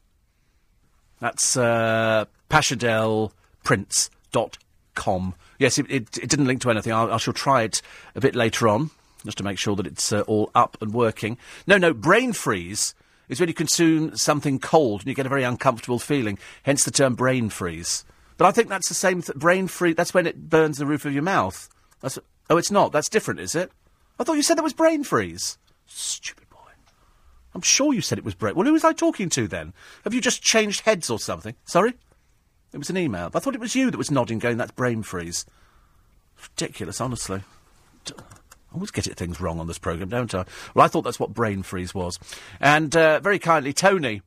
That's 1.21 1.55
uh, 1.55 2.25
paschadelprints.com. 2.49 5.35
Yes, 5.63 5.79
it, 5.79 5.87
it, 5.89 6.19
it, 6.19 6.29
didn't 6.29 6.47
link 6.47 6.61
to 6.63 6.71
anything. 6.71 6.93
I'll, 6.93 7.13
I 7.13 7.19
shall 7.19 7.33
try 7.33 7.63
it 7.63 7.83
a 8.17 8.21
bit 8.21 8.35
later 8.35 8.67
on, 8.67 8.91
just 9.25 9.39
to 9.39 9.45
make 9.45 9.59
sure 9.59 9.77
that 9.77 9.87
it's 9.87 10.13
uh, 10.13 10.23
all 10.23 10.51
up 10.57 10.77
and 10.81 10.93
working. 10.93 11.39
No, 11.69 11.79
no, 11.79 11.95
brain 11.95 12.33
freeze 12.33 12.97
is 13.29 13.39
when 13.39 13.49
you 13.49 13.55
consume 13.55 14.17
something 14.17 14.59
cold 14.59 15.03
and 15.03 15.07
you 15.07 15.15
get 15.15 15.25
a 15.25 15.29
very 15.29 15.45
uncomfortable 15.45 16.01
feeling, 16.01 16.37
hence 16.65 16.83
the 16.83 16.91
term 16.91 17.15
brain 17.15 17.49
freeze. 17.49 18.05
But 18.39 18.47
I 18.47 18.51
think 18.51 18.71
that's 18.71 18.89
the 18.89 18.95
same 18.95 19.23
th- 19.23 19.39
brain 19.39 19.69
freeze. 19.69 19.95
That's 19.95 20.13
when 20.13 20.27
it 20.27 20.51
burns 20.51 20.79
the 20.79 20.87
roof 20.87 21.05
of 21.05 21.15
your 21.15 21.23
mouth. 21.23 21.69
That's, 22.01 22.19
oh, 22.51 22.57
it's 22.57 22.73
not. 22.73 22.91
That's 22.91 23.09
different, 23.09 23.39
is 23.39 23.55
it? 23.55 23.71
I 24.19 24.25
thought 24.25 24.35
you 24.35 24.43
said 24.43 24.59
that 24.59 24.65
was 24.65 24.73
brain 24.73 25.05
freeze. 25.05 25.59
Stupid 25.87 26.51
boy. 26.51 26.73
I'm 27.55 27.63
sure 27.63 27.95
you 27.95 28.01
said 28.01 28.19
it 28.19 28.25
was 28.25 28.35
brain. 28.35 28.57
Well, 28.57 28.67
who 28.67 28.73
was 28.73 28.83
I 28.83 28.95
talking 28.95 29.29
to 29.29 29.47
then? 29.47 29.75
Have 30.03 30.13
you 30.13 30.21
just 30.21 30.43
changed 30.43 30.81
heads 30.81 31.09
or 31.09 31.21
something? 31.21 31.55
Sorry? 31.67 31.95
It 32.73 32.79
was 32.79 32.91
an 32.91 32.97
email. 32.97 33.31
I 33.35 33.39
thought 33.39 33.55
it 33.55 33.61
was 33.61 33.75
you 33.75 33.91
that 33.91 33.99
was 33.99 34.11
nodding, 34.11 34.39
going, 34.39 34.57
that's 34.57 34.73
brain 34.73 35.03
freeze. 35.03 35.45
Ridiculous, 36.43 37.01
honestly. 37.01 37.43
I 38.09 38.75
always 38.75 38.91
get 38.91 39.07
it 39.07 39.17
things 39.17 39.41
wrong 39.41 39.61
on 39.61 39.67
this 39.67 39.79
programme, 39.79 40.09
don't 40.09 40.35
I? 40.35 40.45
Well, 40.75 40.85
I 40.85 40.89
thought 40.89 41.03
that's 41.03 41.21
what 41.21 41.35
brain 41.35 41.63
freeze 41.63 41.95
was. 41.95 42.19
And 42.61 42.97
uh, 42.97 43.21
very 43.21 43.39
kindly, 43.39 43.73
Tony 43.73 44.23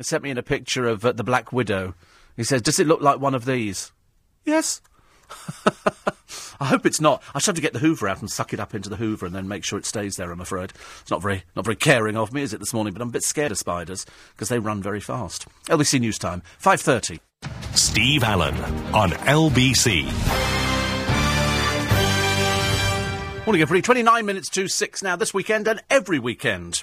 sent 0.00 0.22
me 0.22 0.30
in 0.30 0.38
a 0.38 0.42
picture 0.42 0.86
of 0.86 1.04
uh, 1.04 1.12
the 1.12 1.24
Black 1.24 1.52
Widow. 1.52 1.94
He 2.36 2.44
says, 2.44 2.62
Does 2.62 2.80
it 2.80 2.86
look 2.86 3.02
like 3.02 3.20
one 3.20 3.34
of 3.34 3.44
these? 3.44 3.92
Yes. 4.44 4.80
I 6.60 6.66
hope 6.66 6.86
it's 6.86 7.00
not. 7.00 7.22
I 7.34 7.38
should 7.38 7.48
have 7.48 7.56
to 7.56 7.62
get 7.62 7.72
the 7.74 7.78
Hoover 7.78 8.08
out 8.08 8.20
and 8.20 8.30
suck 8.30 8.52
it 8.52 8.60
up 8.60 8.74
into 8.74 8.88
the 8.88 8.96
Hoover 8.96 9.26
and 9.26 9.34
then 9.34 9.46
make 9.48 9.64
sure 9.64 9.78
it 9.78 9.86
stays 9.86 10.16
there. 10.16 10.30
I'm 10.30 10.40
afraid 10.40 10.72
it's 11.00 11.10
not 11.10 11.22
very, 11.22 11.44
not 11.54 11.64
very 11.64 11.76
caring 11.76 12.16
of 12.16 12.32
me, 12.32 12.42
is 12.42 12.54
it 12.54 12.60
this 12.60 12.72
morning? 12.72 12.94
But 12.94 13.02
I'm 13.02 13.08
a 13.08 13.12
bit 13.12 13.24
scared 13.24 13.52
of 13.52 13.58
spiders 13.58 14.06
because 14.32 14.48
they 14.48 14.58
run 14.58 14.82
very 14.82 15.00
fast. 15.00 15.46
LBC 15.66 16.00
News 16.00 16.18
Time, 16.18 16.42
five 16.58 16.80
thirty. 16.80 17.20
Steve 17.74 18.22
Allen 18.22 18.54
on 18.94 19.10
LBC. 19.10 20.04
Morning, 23.46 23.62
everybody. 23.62 23.82
Twenty-nine 23.82 24.26
minutes 24.26 24.48
to 24.50 24.68
six 24.68 25.02
now. 25.02 25.16
This 25.16 25.34
weekend 25.34 25.66
and 25.66 25.82
every 25.90 26.18
weekend 26.18 26.82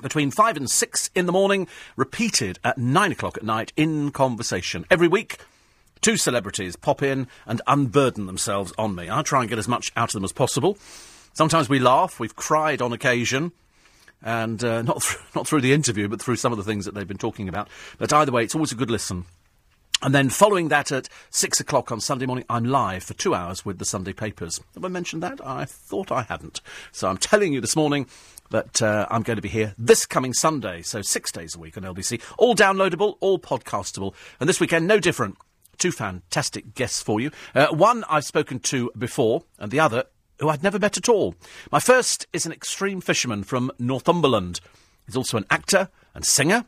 between 0.00 0.30
5 0.30 0.56
and 0.56 0.70
6 0.70 1.10
in 1.14 1.26
the 1.26 1.32
morning, 1.32 1.68
repeated 1.96 2.58
at 2.64 2.76
9 2.76 3.12
o'clock 3.12 3.36
at 3.36 3.44
night 3.44 3.72
in 3.76 4.10
conversation. 4.10 4.84
Every 4.90 5.06
week, 5.06 5.38
two 6.00 6.16
celebrities 6.16 6.74
pop 6.74 7.02
in 7.02 7.28
and 7.46 7.62
unburden 7.68 8.26
themselves 8.26 8.72
on 8.76 8.94
me. 8.96 9.08
I 9.08 9.22
try 9.22 9.40
and 9.40 9.48
get 9.48 9.58
as 9.58 9.68
much 9.68 9.92
out 9.96 10.08
of 10.08 10.14
them 10.14 10.24
as 10.24 10.32
possible. 10.32 10.76
Sometimes 11.34 11.68
we 11.68 11.78
laugh, 11.78 12.18
we've 12.18 12.34
cried 12.34 12.82
on 12.82 12.92
occasion, 12.92 13.52
and 14.22 14.62
uh, 14.64 14.82
not, 14.82 15.02
th- 15.02 15.18
not 15.36 15.46
through 15.46 15.60
the 15.60 15.72
interview, 15.72 16.08
but 16.08 16.20
through 16.20 16.36
some 16.36 16.52
of 16.52 16.58
the 16.58 16.64
things 16.64 16.84
that 16.84 16.94
they've 16.94 17.06
been 17.06 17.18
talking 17.18 17.48
about. 17.48 17.68
But 17.98 18.12
either 18.12 18.32
way, 18.32 18.42
it's 18.42 18.54
always 18.54 18.72
a 18.72 18.76
good 18.76 18.90
listen. 18.90 19.24
And 20.04 20.12
then 20.12 20.30
following 20.30 20.66
that 20.68 20.90
at 20.90 21.08
six 21.30 21.60
o'clock 21.60 21.92
on 21.92 22.00
Sunday 22.00 22.26
morning, 22.26 22.44
I'm 22.50 22.64
live 22.64 23.04
for 23.04 23.14
two 23.14 23.36
hours 23.36 23.64
with 23.64 23.78
the 23.78 23.84
Sunday 23.84 24.12
papers. 24.12 24.60
Have 24.74 24.84
I 24.84 24.88
mentioned 24.88 25.22
that? 25.22 25.40
I 25.46 25.64
thought 25.64 26.10
I 26.10 26.22
hadn't. 26.22 26.60
So 26.90 27.08
I'm 27.08 27.18
telling 27.18 27.52
you 27.52 27.60
this 27.60 27.76
morning 27.76 28.08
that 28.50 28.82
uh, 28.82 29.06
I'm 29.12 29.22
going 29.22 29.36
to 29.36 29.42
be 29.42 29.48
here 29.48 29.76
this 29.78 30.04
coming 30.04 30.32
Sunday, 30.32 30.82
so 30.82 31.02
six 31.02 31.30
days 31.30 31.54
a 31.54 31.60
week 31.60 31.76
on 31.76 31.84
LBC. 31.84 32.20
All 32.36 32.56
downloadable, 32.56 33.14
all 33.20 33.38
podcastable. 33.38 34.12
And 34.40 34.48
this 34.48 34.58
weekend, 34.58 34.88
no 34.88 34.98
different. 34.98 35.36
Two 35.78 35.92
fantastic 35.92 36.74
guests 36.74 37.00
for 37.00 37.20
you. 37.20 37.30
Uh, 37.54 37.68
one 37.68 38.02
I've 38.08 38.24
spoken 38.24 38.58
to 38.58 38.90
before, 38.98 39.44
and 39.60 39.70
the 39.70 39.78
other 39.78 40.06
who 40.40 40.48
I'd 40.48 40.64
never 40.64 40.80
met 40.80 40.96
at 40.96 41.08
all. 41.08 41.36
My 41.70 41.78
first 41.78 42.26
is 42.32 42.44
an 42.44 42.50
extreme 42.50 43.00
fisherman 43.00 43.44
from 43.44 43.70
Northumberland. 43.78 44.60
He's 45.06 45.16
also 45.16 45.36
an 45.36 45.46
actor 45.48 45.90
and 46.12 46.24
singer. 46.24 46.64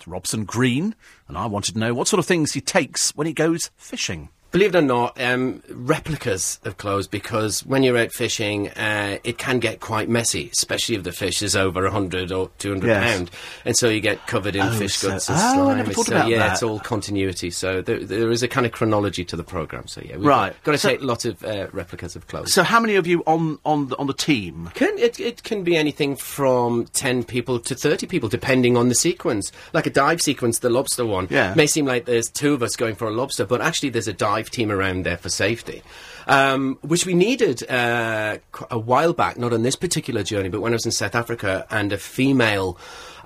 It's 0.00 0.06
Robson 0.08 0.44
Green, 0.46 0.94
and 1.30 1.38
I 1.38 1.46
wanted 1.46 1.74
to 1.74 1.78
know 1.78 1.94
what 1.94 2.08
sort 2.08 2.18
of 2.18 2.26
things 2.26 2.52
he 2.52 2.60
takes 2.60 3.14
when 3.14 3.24
he 3.24 3.32
goes 3.32 3.70
fishing. 3.76 4.30
Believe 4.52 4.74
it 4.74 4.78
or 4.78 4.82
not, 4.82 5.20
um, 5.20 5.62
replicas 5.70 6.58
of 6.64 6.76
clothes 6.76 7.06
because 7.06 7.64
when 7.66 7.82
you're 7.84 7.96
out 7.96 8.12
fishing, 8.12 8.68
uh, 8.70 9.18
it 9.22 9.38
can 9.38 9.60
get 9.60 9.78
quite 9.80 10.08
messy, 10.08 10.50
especially 10.52 10.96
if 10.96 11.04
the 11.04 11.12
fish 11.12 11.40
is 11.42 11.54
over 11.54 11.82
100 11.84 12.32
or 12.32 12.50
200 12.58 12.86
Yes. 12.88 13.16
pound. 13.16 13.30
And 13.64 13.76
so 13.76 13.88
you 13.88 14.00
get 14.00 14.26
covered 14.26 14.56
in 14.56 14.62
Oh, 14.62 14.70
fish 14.72 14.96
so- 14.96 15.10
guts 15.10 15.28
and 15.28 15.38
oh, 15.60 15.70
I 15.70 15.74
never 15.76 15.92
thought 15.92 16.06
so, 16.06 16.16
about 16.16 16.28
yeah, 16.28 16.38
that. 16.38 16.52
it's 16.54 16.62
all 16.64 16.80
continuity. 16.80 17.50
So 17.50 17.80
there, 17.80 18.00
there 18.04 18.30
is 18.30 18.42
a 18.42 18.48
kind 18.48 18.66
of 18.66 18.72
chronology 18.72 19.24
to 19.26 19.36
the 19.36 19.44
programme. 19.44 19.86
So 19.86 20.00
yeah, 20.04 20.16
we've 20.16 20.24
Right. 20.26 20.54
got 20.64 20.72
to 20.72 20.78
So- 20.78 20.88
take 20.88 21.02
lots 21.02 21.24
of 21.24 21.44
uh, 21.44 21.68
replicas 21.72 22.16
of 22.16 22.26
clothes. 22.26 22.52
So, 22.52 22.62
how 22.64 22.80
many 22.80 22.96
of 22.96 23.06
you 23.06 23.22
on 23.26 23.58
on 23.64 23.88
the, 23.88 23.96
on 23.98 24.06
the 24.08 24.14
team? 24.14 24.70
Can, 24.74 24.98
it, 24.98 25.20
it 25.20 25.42
can 25.44 25.62
be 25.62 25.76
anything 25.76 26.16
from 26.16 26.86
10 26.92 27.22
people 27.24 27.60
to 27.60 27.74
30 27.74 28.06
people, 28.06 28.28
depending 28.28 28.76
on 28.76 28.88
the 28.88 28.94
sequence. 28.94 29.52
Like 29.72 29.86
a 29.86 29.90
dive 29.90 30.20
sequence, 30.20 30.58
the 30.58 30.70
lobster 30.70 31.06
one, 31.06 31.28
Yeah. 31.30 31.54
may 31.54 31.66
seem 31.66 31.86
like 31.86 32.06
there's 32.06 32.28
two 32.28 32.52
of 32.54 32.62
us 32.62 32.74
going 32.76 32.94
for 32.96 33.06
a 33.06 33.12
lobster, 33.12 33.44
but 33.44 33.60
actually 33.60 33.90
there's 33.90 34.08
a 34.08 34.12
dive 34.12 34.39
team 34.48 34.70
around 34.70 35.04
there 35.04 35.18
for 35.18 35.28
safety. 35.28 35.82
Um, 36.26 36.78
which 36.82 37.04
we 37.04 37.14
needed 37.14 37.68
uh, 37.68 38.38
a 38.70 38.78
while 38.78 39.12
back, 39.12 39.36
not 39.36 39.52
on 39.52 39.62
this 39.62 39.74
particular 39.74 40.22
journey, 40.22 40.48
but 40.48 40.60
when 40.60 40.72
I 40.72 40.76
was 40.76 40.86
in 40.86 40.92
South 40.92 41.14
Africa 41.16 41.66
and 41.70 41.92
a 41.92 41.98
female 41.98 42.78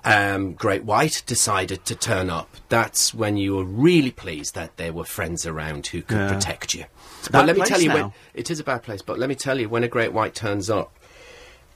um, 0.05 0.53
great 0.53 0.85
white 0.85 1.23
decided 1.27 1.85
to 1.87 1.95
turn 1.95 2.31
up, 2.31 2.49
that's 2.69 3.13
when 3.13 3.37
you 3.37 3.57
were 3.57 3.65
really 3.65 4.11
pleased 4.11 4.55
that 4.55 4.77
there 4.77 4.93
were 4.93 5.05
friends 5.05 5.45
around 5.45 5.87
who 5.89 6.03
could 6.03 6.29
protect 6.29 6.73
you. 6.75 6.85
But 7.31 7.47
let 7.47 7.57
me 7.57 7.65
tell 7.65 7.81
you, 7.81 7.89
now. 7.89 7.95
when, 7.95 8.13
it 8.33 8.51
is 8.51 8.61
a 8.61 8.65
bad 8.65 8.83
place, 8.83 9.03
but 9.03 9.19
let 9.19 9.29
me 9.29 9.35
tell 9.35 9.61
you, 9.61 9.69
when 9.69 9.85
a 9.85 9.89
great 9.89 10.13
white 10.13 10.35
turns 10.35 10.71
up, 10.71 10.97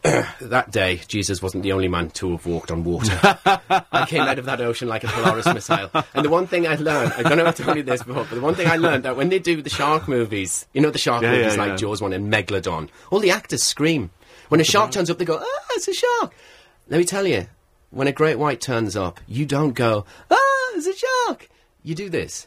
that 0.03 0.71
day, 0.71 1.01
Jesus 1.09 1.43
wasn't 1.43 1.65
the 1.65 1.73
only 1.73 1.89
man 1.89 2.11
to 2.11 2.33
have 2.33 2.47
walked 2.47 2.71
on 2.71 2.85
water. 2.85 3.19
I 3.93 4.07
came 4.09 4.23
out 4.23 4.39
of 4.39 4.45
that 4.45 4.61
ocean 4.61 4.89
like 4.89 5.05
a 5.05 5.09
Polaris 5.09 5.47
missile. 5.47 5.91
And 6.15 6.25
the 6.25 6.31
one 6.31 6.47
thing 6.47 6.67
I 6.67 6.77
learned, 6.77 7.13
I 7.15 7.23
don't 7.23 7.37
know 7.37 7.47
if 7.47 7.61
I 7.61 7.65
told 7.65 7.77
you 7.77 7.83
this 7.83 8.03
before, 8.03 8.25
but 8.25 8.37
the 8.37 8.41
one 8.41 8.55
thing 8.55 8.69
I 8.69 8.77
learned 8.77 9.05
that 9.05 9.17
when 9.17 9.29
they 9.29 9.41
do 9.41 9.61
the 9.61 9.71
shark 9.71 10.09
movies, 10.09 10.67
you 10.73 10.81
know 10.81 10.91
the 10.91 10.99
shark 10.99 11.23
Yeah, 11.23 11.33
movies 11.33 11.57
yeah, 11.57 11.61
like 11.61 11.71
yeah. 11.71 11.77
Jaws 11.77 12.01
1 12.01 12.13
and 12.13 12.33
Megalodon, 12.33 12.89
all 13.11 13.19
the 13.19 13.33
actors 13.33 13.65
scream. 13.65 14.11
When 14.49 14.61
a 14.61 14.65
shark 14.65 14.93
turns 14.93 15.11
up, 15.11 15.19
they 15.19 15.25
go, 15.25 15.39
ah, 15.43 15.65
it's 15.73 15.89
a 15.89 15.93
shark. 15.93 16.33
Let 16.89 16.99
me 16.99 17.05
tell 17.05 17.27
you, 17.27 17.49
when 17.91 18.09
a 18.09 18.13
great 18.13 18.39
white 18.39 18.61
turns 18.61 18.97
up, 18.97 19.21
you 19.27 19.47
don't 19.47 19.73
go, 19.73 20.05
ah, 20.31 20.71
it's 20.75 20.87
a 20.87 20.95
shark. 20.95 21.49
You 21.83 21.95
do 21.95 22.09
this. 22.09 22.47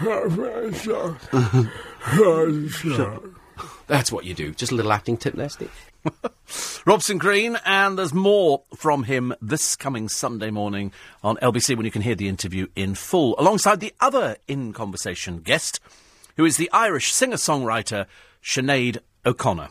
That's 3.86 4.12
what 4.12 4.24
you 4.24 4.34
do. 4.34 4.52
Just 4.52 4.72
a 4.72 4.74
little 4.74 4.92
acting 4.92 5.16
tip 5.16 5.34
there, 5.34 5.48
Steve. 5.48 5.70
Robson 6.86 7.18
Green, 7.18 7.58
and 7.64 7.98
there's 7.98 8.14
more 8.14 8.62
from 8.76 9.04
him 9.04 9.34
this 9.40 9.76
coming 9.76 10.08
Sunday 10.08 10.50
morning 10.50 10.92
on 11.22 11.36
LBC 11.36 11.76
when 11.76 11.86
you 11.86 11.92
can 11.92 12.02
hear 12.02 12.14
the 12.14 12.28
interview 12.28 12.66
in 12.76 12.94
full, 12.94 13.34
alongside 13.38 13.80
the 13.80 13.94
other 14.00 14.36
in 14.46 14.72
conversation 14.72 15.38
guest, 15.40 15.80
who 16.36 16.44
is 16.44 16.56
the 16.56 16.70
Irish 16.72 17.12
singer 17.12 17.36
songwriter 17.36 18.06
Sinead 18.42 18.98
O'Connor. 19.24 19.68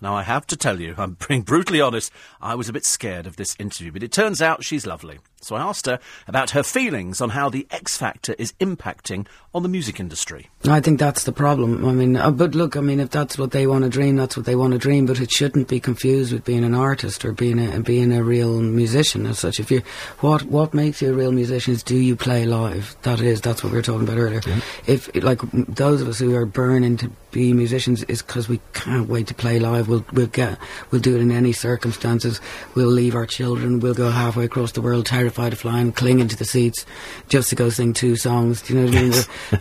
Now, 0.00 0.14
I 0.14 0.22
have 0.22 0.46
to 0.48 0.56
tell 0.56 0.80
you, 0.80 0.94
I'm 0.96 1.16
being 1.28 1.42
brutally 1.42 1.80
honest, 1.80 2.12
I 2.40 2.54
was 2.54 2.68
a 2.68 2.72
bit 2.72 2.84
scared 2.84 3.26
of 3.26 3.36
this 3.36 3.56
interview, 3.58 3.90
but 3.92 4.02
it 4.02 4.12
turns 4.12 4.40
out 4.40 4.64
she's 4.64 4.86
lovely. 4.86 5.18
So 5.40 5.56
I 5.56 5.60
asked 5.60 5.86
her 5.86 5.98
about 6.26 6.50
her 6.50 6.62
feelings 6.62 7.20
on 7.20 7.30
how 7.30 7.48
the 7.48 7.66
X 7.70 7.96
Factor 7.96 8.34
is 8.38 8.52
impacting 8.54 9.26
on 9.54 9.62
the 9.62 9.68
music 9.68 10.00
industry. 10.00 10.48
I 10.64 10.80
think 10.80 10.98
that's 10.98 11.24
the 11.24 11.32
problem. 11.32 11.84
I 11.84 11.92
mean, 11.92 12.16
uh, 12.16 12.30
but 12.30 12.54
look, 12.54 12.76
I 12.76 12.80
mean, 12.80 13.00
if 13.00 13.10
that's 13.10 13.38
what 13.38 13.52
they 13.52 13.66
want 13.66 13.84
to 13.84 13.90
dream, 13.90 14.16
that's 14.16 14.36
what 14.36 14.46
they 14.46 14.56
want 14.56 14.72
to 14.72 14.78
dream. 14.78 15.06
But 15.06 15.20
it 15.20 15.30
shouldn't 15.30 15.68
be 15.68 15.80
confused 15.80 16.32
with 16.32 16.44
being 16.44 16.64
an 16.64 16.74
artist 16.74 17.24
or 17.24 17.32
being 17.32 17.58
a 17.58 17.80
being 17.80 18.12
a 18.12 18.22
real 18.22 18.60
musician 18.60 19.26
as 19.26 19.38
such. 19.38 19.60
If 19.60 19.70
you, 19.70 19.82
what 20.20 20.42
what 20.44 20.74
makes 20.74 21.00
you 21.00 21.10
a 21.12 21.16
real 21.16 21.32
musician 21.32 21.74
is 21.74 21.82
do 21.82 21.96
you 21.96 22.16
play 22.16 22.44
live? 22.44 22.96
That 23.02 23.20
is, 23.20 23.40
that's 23.40 23.62
what 23.62 23.72
we 23.72 23.78
were 23.78 23.82
talking 23.82 24.02
about 24.02 24.18
earlier. 24.18 24.42
If 24.86 25.14
like 25.22 25.40
those 25.52 26.02
of 26.02 26.08
us 26.08 26.18
who 26.18 26.34
are 26.34 26.46
burning 26.46 26.96
to 26.98 27.10
be 27.30 27.52
musicians 27.52 28.02
is 28.04 28.22
because 28.22 28.48
we 28.48 28.60
can't 28.72 29.08
wait 29.08 29.26
to 29.28 29.34
play 29.34 29.58
live. 29.58 29.88
We'll 29.88 30.04
we'll 30.12 30.26
get 30.26 30.58
we'll 30.90 31.00
do 31.00 31.16
it 31.16 31.20
in 31.20 31.30
any 31.30 31.52
circumstances. 31.52 32.40
We'll 32.74 32.88
leave 32.88 33.14
our 33.14 33.26
children. 33.26 33.80
We'll 33.80 33.94
go 33.94 34.10
halfway 34.10 34.44
across 34.44 34.72
the 34.72 34.82
world, 34.82 35.06
terrified 35.28 35.52
of 35.52 35.58
flying, 35.58 35.92
clinging 35.92 36.28
to 36.28 36.36
the 36.36 36.44
seats, 36.44 36.86
just 37.28 37.50
to 37.50 37.54
go 37.54 37.68
sing 37.68 37.92
two 37.92 38.16
songs. 38.16 38.62
Do 38.62 38.72
you 38.72 38.80
know 38.80 38.86
what 38.86 38.96
I 38.96 39.02
mean? 39.02 39.12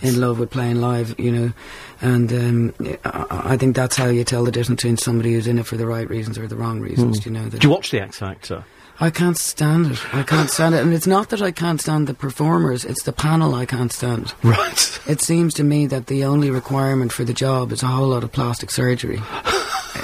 We're 0.02 0.10
in 0.10 0.22
love 0.22 0.39
with 0.39 0.49
playing 0.49 0.80
live, 0.80 1.19
you 1.19 1.31
know. 1.31 1.53
And 1.99 2.31
um, 2.31 2.73
I, 3.03 3.52
I 3.53 3.57
think 3.57 3.76
that's 3.76 3.98
how 3.98 4.07
you 4.07 4.23
tell 4.23 4.45
the 4.45 4.52
difference 4.52 4.81
between 4.81 4.98
somebody 4.98 5.34
who's 5.34 5.48
in 5.48 5.60
it 5.60 5.65
for 5.65 5.76
the 5.76 5.85
right 5.85 6.10
reasons 6.10 6.38
or 6.38 6.48
the 6.48 6.56
wrong 6.56 6.80
reasons. 6.80 7.26
You 7.26 7.34
know. 7.34 7.49
That 7.49 7.60
Do 7.60 7.68
you 7.68 7.73
watch 7.73 7.91
the 7.91 8.02
X 8.02 8.19
Factor? 8.19 8.64
I 8.99 9.11
can't 9.11 9.38
stand 9.38 9.91
it. 9.91 10.15
I 10.15 10.24
can't 10.24 10.49
stand 10.49 10.74
it. 10.74 10.82
And 10.82 10.94
it's 10.94 11.06
not 11.06 11.30
that 11.30 11.41
I 11.41 11.52
can't 11.52 11.80
stand 11.80 12.07
the 12.07 12.14
performers, 12.14 12.84
it's 12.84 13.03
the 13.03 13.14
panel 13.14 13.53
I 13.53 13.65
can't 13.65 13.91
stand. 13.91 14.34
Right. 14.44 14.99
It 15.07 15.22
seems 15.22 15.53
to 15.56 15.64
me 15.64 15.86
that 15.88 16.07
the 16.07 16.26
only 16.26 16.49
requirement 16.49 17.11
for 17.11 17.24
the 17.24 17.34
job 17.34 17.72
is 17.72 17.84
a 17.84 17.88
whole 17.88 18.07
lot 18.07 18.24
of 18.24 18.32
plastic 18.32 18.72
surgery. 18.72 19.22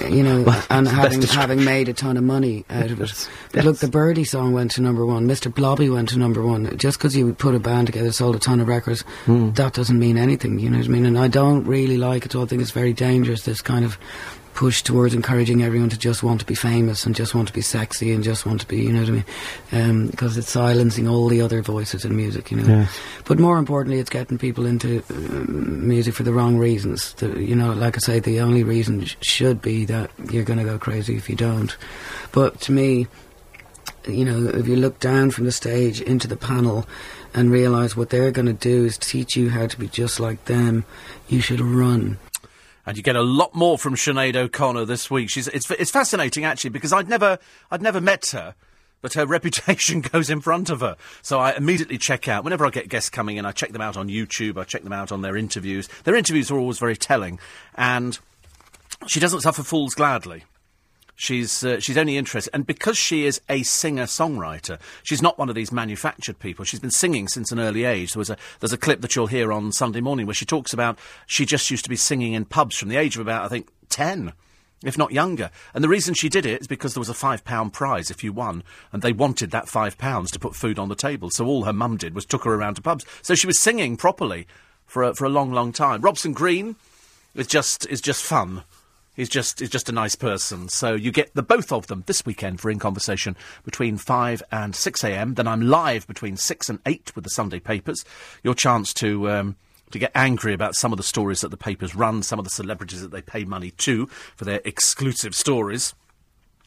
You 0.09 0.23
know, 0.23 0.63
and 0.69 0.87
having 0.87 1.21
having 1.21 1.63
made 1.63 1.87
a 1.87 1.93
ton 1.93 2.17
of 2.17 2.23
money 2.23 2.65
out 2.69 2.89
of 2.89 2.99
it. 2.99 3.29
But 3.51 3.63
look, 3.63 3.77
the 3.77 3.87
Birdie 3.87 4.23
song 4.23 4.51
went 4.51 4.71
to 4.71 4.81
number 4.81 5.05
one. 5.05 5.27
Mr. 5.27 5.53
Blobby 5.53 5.87
went 5.89 6.09
to 6.09 6.17
number 6.17 6.41
one. 6.41 6.75
Just 6.77 6.97
because 6.97 7.15
you 7.15 7.31
put 7.33 7.53
a 7.53 7.59
band 7.59 7.87
together, 7.87 8.11
sold 8.11 8.35
a 8.35 8.39
ton 8.39 8.59
of 8.59 8.67
records, 8.67 9.03
that 9.27 9.73
doesn't 9.73 9.99
mean 9.99 10.17
anything. 10.17 10.57
You 10.59 10.69
know 10.71 10.77
what 10.79 10.87
I 10.87 10.89
mean? 10.89 11.05
And 11.05 11.17
I 11.17 11.27
don't 11.27 11.63
really 11.65 11.97
like 11.97 12.25
it. 12.25 12.35
all. 12.35 12.43
I 12.43 12.45
think 12.47 12.61
it's 12.61 12.71
very 12.71 12.93
dangerous. 12.93 13.43
This 13.43 13.61
kind 13.61 13.85
of 13.85 13.97
push 14.53 14.83
towards 14.83 15.13
encouraging 15.13 15.63
everyone 15.63 15.89
to 15.89 15.97
just 15.97 16.21
want 16.23 16.39
to 16.39 16.45
be 16.45 16.55
famous 16.55 17.05
and 17.05 17.15
just 17.15 17.33
want 17.33 17.47
to 17.47 17.53
be 17.53 17.61
sexy 17.61 18.11
and 18.13 18.23
just 18.23 18.45
want 18.45 18.61
to 18.61 18.67
be, 18.67 18.77
you 18.83 18.93
know 18.93 18.99
what 19.01 19.23
I 19.73 19.79
mean? 19.89 20.07
Because 20.07 20.37
it's 20.37 20.51
silencing 20.51 21.07
all 21.07 21.27
the 21.27 21.41
other 21.41 21.61
voices 21.61 22.05
in 22.05 22.15
music, 22.15 22.51
you 22.51 22.57
know. 22.57 22.87
But 23.25 23.39
more 23.39 23.57
importantly, 23.57 23.99
it's 23.99 24.09
getting 24.09 24.37
people 24.37 24.65
into 24.65 25.03
uh, 25.09 25.51
music 25.51 26.13
for 26.13 26.23
the 26.23 26.33
wrong 26.33 26.57
reasons. 26.57 27.13
The, 27.13 27.39
you 27.41 27.55
know, 27.55 27.73
like 27.73 27.95
I 27.95 27.99
say, 27.99 28.19
the 28.19 28.41
only 28.41 28.63
reason 28.63 29.05
sh- 29.05 29.15
should 29.21 29.61
be 29.61 29.85
that 29.85 30.11
you're 30.31 30.43
going 30.43 30.59
to 30.59 30.65
go 30.65 30.77
crazy 30.77 31.15
if 31.17 31.29
you 31.29 31.35
don't. 31.35 31.75
But 32.31 32.61
to 32.61 32.71
me, 32.71 33.07
you 34.07 34.25
know, 34.25 34.49
if 34.49 34.67
you 34.67 34.75
look 34.75 34.99
down 34.99 35.31
from 35.31 35.45
the 35.45 35.51
stage 35.51 36.01
into 36.01 36.27
the 36.27 36.37
panel 36.37 36.85
and 37.33 37.51
realise 37.51 37.95
what 37.97 38.09
they're 38.09 38.31
going 38.31 38.45
to 38.45 38.53
do 38.53 38.85
is 38.85 38.97
teach 38.97 39.35
you 39.35 39.49
how 39.49 39.65
to 39.65 39.79
be 39.79 39.87
just 39.87 40.19
like 40.19 40.45
them, 40.45 40.85
you 41.27 41.41
should 41.41 41.61
run. 41.61 42.19
And 42.85 42.97
you 42.97 43.03
get 43.03 43.15
a 43.15 43.21
lot 43.21 43.55
more 43.55 43.77
from 43.77 43.95
Sinead 43.95 44.35
O'Connor 44.35 44.85
this 44.85 45.09
week. 45.09 45.29
She's 45.29 45.47
it's 45.47 45.69
it's 45.71 45.91
fascinating 45.91 46.43
actually 46.43 46.71
because 46.71 46.91
I'd 46.91 47.07
never 47.07 47.39
I'd 47.71 47.81
never 47.81 48.01
met 48.01 48.27
her, 48.27 48.55
but 49.01 49.13
her 49.13 49.25
reputation 49.27 50.01
goes 50.01 50.29
in 50.29 50.41
front 50.41 50.69
of 50.69 50.81
her. 50.81 50.97
So 51.21 51.39
I 51.39 51.53
immediately 51.53 51.97
check 51.97 52.27
out 52.27 52.43
whenever 52.43 52.65
I 52.65 52.69
get 52.69 52.89
guests 52.89 53.09
coming 53.09 53.37
in. 53.37 53.45
I 53.45 53.51
check 53.51 53.71
them 53.71 53.81
out 53.81 53.95
on 53.95 54.09
YouTube. 54.09 54.57
I 54.57 54.65
check 54.65 54.83
them 54.83 54.93
out 54.93 55.11
on 55.11 55.21
their 55.21 55.37
interviews. 55.37 55.87
Their 56.03 56.15
interviews 56.15 56.51
are 56.51 56.57
always 56.57 56.79
very 56.79 56.97
telling, 56.97 57.39
and 57.75 58.19
she 59.07 59.19
doesn't 59.19 59.41
suffer 59.41 59.63
fools 59.63 59.93
gladly. 59.93 60.43
She's 61.15 61.63
uh, 61.63 61.79
she's 61.79 61.97
only 61.97 62.17
interested, 62.17 62.53
and 62.55 62.65
because 62.65 62.97
she 62.97 63.25
is 63.25 63.39
a 63.47 63.61
singer 63.63 64.05
songwriter, 64.05 64.79
she's 65.03 65.21
not 65.21 65.37
one 65.37 65.47
of 65.47 65.55
these 65.55 65.71
manufactured 65.71 66.39
people. 66.39 66.65
She's 66.65 66.79
been 66.79 66.91
singing 66.91 67.27
since 67.27 67.51
an 67.51 67.59
early 67.59 67.83
age. 67.83 68.13
There 68.13 68.19
was 68.19 68.31
a 68.31 68.37
there's 68.59 68.73
a 68.73 68.77
clip 68.77 69.01
that 69.01 69.15
you'll 69.15 69.27
hear 69.27 69.53
on 69.53 69.71
Sunday 69.71 70.01
morning 70.01 70.25
where 70.25 70.33
she 70.33 70.45
talks 70.45 70.73
about 70.73 70.97
she 71.27 71.45
just 71.45 71.69
used 71.69 71.83
to 71.83 71.89
be 71.89 71.95
singing 71.95 72.33
in 72.33 72.45
pubs 72.45 72.77
from 72.77 72.89
the 72.89 72.97
age 72.97 73.15
of 73.15 73.21
about 73.21 73.45
I 73.45 73.47
think 73.47 73.69
ten, 73.89 74.33
if 74.83 74.97
not 74.97 75.11
younger. 75.11 75.51
And 75.75 75.83
the 75.83 75.89
reason 75.89 76.15
she 76.15 76.29
did 76.29 76.47
it 76.47 76.61
is 76.61 76.67
because 76.67 76.95
there 76.95 77.01
was 77.01 77.09
a 77.09 77.13
five 77.13 77.43
pound 77.43 77.73
prize 77.73 78.09
if 78.09 78.23
you 78.23 78.33
won, 78.33 78.63
and 78.91 79.03
they 79.03 79.13
wanted 79.13 79.51
that 79.51 79.69
five 79.69 79.99
pounds 79.99 80.31
to 80.31 80.39
put 80.39 80.55
food 80.55 80.79
on 80.79 80.89
the 80.89 80.95
table. 80.95 81.29
So 81.29 81.45
all 81.45 81.65
her 81.65 81.73
mum 81.73 81.97
did 81.97 82.15
was 82.15 82.25
took 82.25 82.43
her 82.45 82.55
around 82.55 82.75
to 82.75 82.81
pubs. 82.81 83.05
So 83.21 83.35
she 83.35 83.47
was 83.47 83.59
singing 83.59 83.97
properly 83.97 84.47
for 84.87 85.03
a, 85.03 85.13
for 85.13 85.25
a 85.25 85.29
long, 85.29 85.51
long 85.51 85.73
time. 85.73 86.01
Robson 86.01 86.33
Green 86.33 86.75
is 87.35 87.47
just 87.47 87.85
is 87.87 88.01
just 88.01 88.23
fun. 88.23 88.63
He's 89.13 89.29
just 89.29 89.59
he's 89.59 89.69
just 89.69 89.89
a 89.89 89.93
nice 89.93 90.15
person. 90.15 90.69
So 90.69 90.95
you 90.95 91.11
get 91.11 91.33
the 91.35 91.43
both 91.43 91.71
of 91.71 91.87
them 91.87 92.03
this 92.07 92.25
weekend 92.25 92.59
for 92.59 92.71
In 92.71 92.79
Conversation 92.79 93.35
between 93.63 93.97
five 93.97 94.41
and 94.51 94.75
six 94.75 95.03
a.m. 95.03 95.35
Then 95.35 95.47
I'm 95.47 95.61
live 95.61 96.07
between 96.07 96.35
six 96.35 96.69
and 96.69 96.79
eight 96.85 97.11
with 97.15 97.23
the 97.23 97.29
Sunday 97.29 97.59
papers. 97.59 98.03
Your 98.43 98.55
chance 98.55 98.93
to. 98.95 99.29
Um, 99.29 99.55
to 99.91 99.99
get 99.99 100.11
angry 100.15 100.55
about 100.55 100.73
some 100.73 100.91
of 100.91 100.97
the 100.97 101.03
stories 101.03 101.41
that 101.41 101.51
the 101.51 101.57
papers 101.57 101.93
run, 101.93 102.23
some 102.23 102.39
of 102.39 102.45
the 102.45 102.49
celebrities 102.49 103.03
that 103.03 103.11
they 103.11 103.21
pay 103.21 103.43
money 103.43 103.69
to 103.69 104.07
for 104.35 104.43
their 104.43 104.59
exclusive 104.65 105.35
stories. 105.35 105.93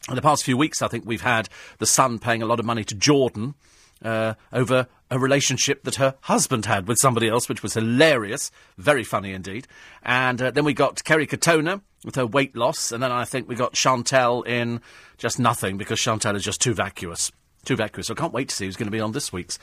In 0.07 0.15
the 0.15 0.21
past 0.21 0.45
few 0.45 0.55
weeks, 0.55 0.81
I 0.81 0.87
think 0.87 1.05
we've 1.05 1.19
had 1.19 1.49
the 1.79 1.85
Sun 1.85 2.19
paying 2.19 2.41
a 2.41 2.45
lot 2.45 2.57
of 2.57 2.65
money 2.65 2.85
to 2.85 2.95
Jordan 2.95 3.55
uh, 4.01 4.35
over 4.53 4.87
a 5.09 5.19
relationship 5.19 5.83
that 5.83 5.95
her 5.95 6.15
husband 6.21 6.65
had 6.65 6.87
with 6.87 6.97
somebody 6.99 7.29
else, 7.29 7.47
which 7.47 7.63
was 7.63 7.73
hilarious, 7.73 8.51
very 8.77 9.03
funny 9.03 9.31
indeed. 9.31 9.67
And 10.03 10.41
uh, 10.41 10.51
then 10.51 10.65
we 10.65 10.73
got 10.73 11.03
Kerry 11.03 11.27
Katona 11.27 11.81
with 12.03 12.15
her 12.15 12.25
weight 12.25 12.55
loss, 12.55 12.91
and 12.91 13.01
then 13.01 13.11
I 13.11 13.25
think 13.25 13.47
we 13.47 13.55
got 13.55 13.73
Chantel 13.73 14.45
in 14.45 14.81
just 15.17 15.39
nothing 15.39 15.77
because 15.77 15.99
Chantel 15.99 16.35
is 16.35 16.43
just 16.43 16.61
too 16.61 16.73
vacuous, 16.73 17.31
too 17.65 17.75
vacuous. 17.75 18.07
So 18.07 18.13
I 18.13 18.17
can't 18.17 18.33
wait 18.33 18.49
to 18.49 18.55
see 18.55 18.65
who's 18.65 18.75
going 18.75 18.87
to 18.87 18.91
be 18.91 18.99
on 18.99 19.13
this 19.13 19.31
week's 19.31 19.59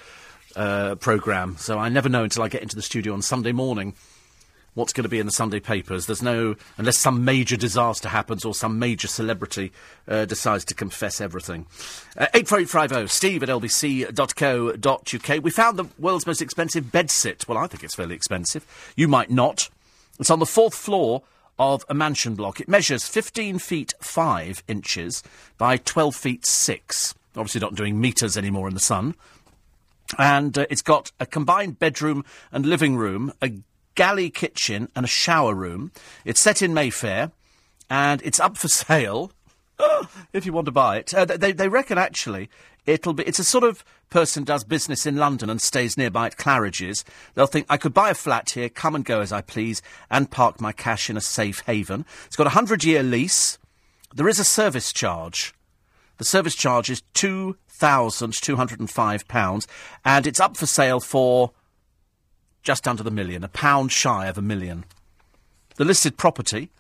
uh, 0.57 0.95
program. 0.97 1.57
So 1.59 1.79
I 1.79 1.89
never 1.89 2.09
know 2.09 2.25
until 2.25 2.43
I 2.43 2.49
get 2.49 2.63
into 2.63 2.77
the 2.77 2.83
studio 2.83 3.13
on 3.13 3.23
Sunday 3.23 3.53
morning 3.53 3.95
what's 4.75 4.93
going 4.93 5.05
to 5.05 5.09
be 5.09 5.19
in 5.19 5.27
the 5.27 5.33
Sunday 5.33 5.61
papers. 5.61 6.07
There's 6.07 6.23
no, 6.23 6.57
unless 6.77 6.99
some 6.99 7.25
major 7.25 7.57
disaster 7.57 8.09
happens 8.09 8.45
or 8.45 8.55
some 8.55 8.79
major 8.79 9.09
celebrity 9.09 9.73
uh, 10.07 10.25
decides 10.25 10.65
to 10.67 10.75
confess 10.75 11.21
everything. 11.21 11.67
Uh, 12.17 12.27
84850 12.35 13.09
steve 13.09 13.43
at 13.43 13.49
lbc.co.uk. 13.49 15.45
We 15.45 15.51
found 15.51 15.79
the 15.79 15.87
world's 15.99 16.27
most 16.27 16.43
expensive 16.43 16.93
bed 16.93 17.11
sit. 17.11 17.49
Well, 17.49 17.59
I 17.59 17.67
think 17.67 17.85
it's 17.85 17.95
fairly 17.95 18.15
expensive. 18.15 18.67
You 18.97 19.09
might 19.09 19.31
not. 19.31 19.69
It's 20.19 20.31
on 20.31 20.39
the 20.39 20.47
fourth 20.47 20.75
floor 20.75 21.23
of 21.59 21.85
a 21.89 21.95
mansion 21.95 22.35
block. 22.35 22.61
It 22.61 22.69
measures 22.69 23.07
15 23.07 23.59
feet 23.59 23.95
5 24.01 24.63
inches 24.67 25.23
by 25.57 25.77
12 25.77 26.15
feet 26.15 26.47
6. 26.47 27.15
Obviously, 27.37 27.61
not 27.61 27.75
doing 27.75 28.01
metres 28.01 28.37
anymore 28.37 28.69
in 28.69 28.75
the 28.75 28.81
sun. 28.81 29.15
And 30.19 30.57
uh, 30.59 30.67
it's 30.69 30.83
got 30.83 31.13
a 31.19 31.27
combined 31.27 31.79
bedroom 31.79 32.25
and 32.53 32.67
living 32.67 32.97
room, 32.97 33.33
a 33.41 33.53
galley 33.95 34.31
kitchen, 34.31 34.89
and 34.95 35.05
a 35.05 35.09
shower 35.09 35.55
room. 35.55 35.93
It's 36.25 36.41
set 36.41 36.63
in 36.63 36.75
Mayfair, 36.75 37.33
and 37.91 38.23
it's 38.23 38.41
up 38.41 38.57
for 38.57 38.69
sale 38.69 39.33
if 40.33 40.47
you 40.47 40.53
want 40.53 40.67
to 40.67 40.73
buy 40.73 40.99
it. 40.99 41.13
Uh, 41.13 41.25
they, 41.25 41.53
they 41.53 41.69
reckon 41.69 41.99
actually 41.99 42.49
it'll 42.87 43.15
be. 43.15 43.25
It's 43.25 43.39
a 43.39 43.45
sort 43.45 43.65
of 43.65 43.85
person 44.11 44.45
does 44.45 44.65
business 44.65 45.07
in 45.07 45.17
London 45.17 45.51
and 45.51 45.61
stays 45.61 45.97
nearby 45.97 46.27
at 46.27 46.37
Claridge's. 46.37 47.05
They'll 47.35 47.47
think 47.47 47.67
I 47.69 47.77
could 47.77 47.95
buy 47.95 48.11
a 48.11 48.15
flat 48.15 48.51
here, 48.51 48.69
come 48.69 48.95
and 48.95 49.05
go 49.05 49.21
as 49.21 49.33
I 49.33 49.41
please, 49.41 49.83
and 50.11 50.31
park 50.31 50.61
my 50.61 50.73
cash 50.73 51.11
in 51.11 51.17
a 51.17 51.21
safe 51.21 51.61
haven. 51.67 52.05
It's 52.27 52.37
got 52.37 52.47
a 52.47 52.51
hundred 52.51 52.85
year 52.85 53.03
lease. 53.03 53.59
There 54.15 54.29
is 54.29 54.39
a 54.39 54.45
service 54.45 54.93
charge. 54.93 55.55
The 56.19 56.25
service 56.25 56.55
charge 56.55 56.91
is 56.91 57.03
two 57.13 57.57
thousand 57.69 58.35
two 58.35 58.57
hundred 58.57 58.81
and 58.81 58.91
five 58.91 59.27
pounds, 59.29 59.67
and 60.05 60.27
it's 60.27 60.41
up 60.41 60.57
for 60.57 60.67
sale 60.67 61.01
for 61.01 61.53
just 62.65 62.89
under 62.89 63.03
the 63.03 63.11
million, 63.11 63.45
a 63.45 63.49
pound 63.49 63.93
shy 63.93 64.27
of 64.27 64.37
a 64.37 64.43
million. 64.43 64.85
The 65.77 65.85
listed 65.85 66.17
property 66.17 66.71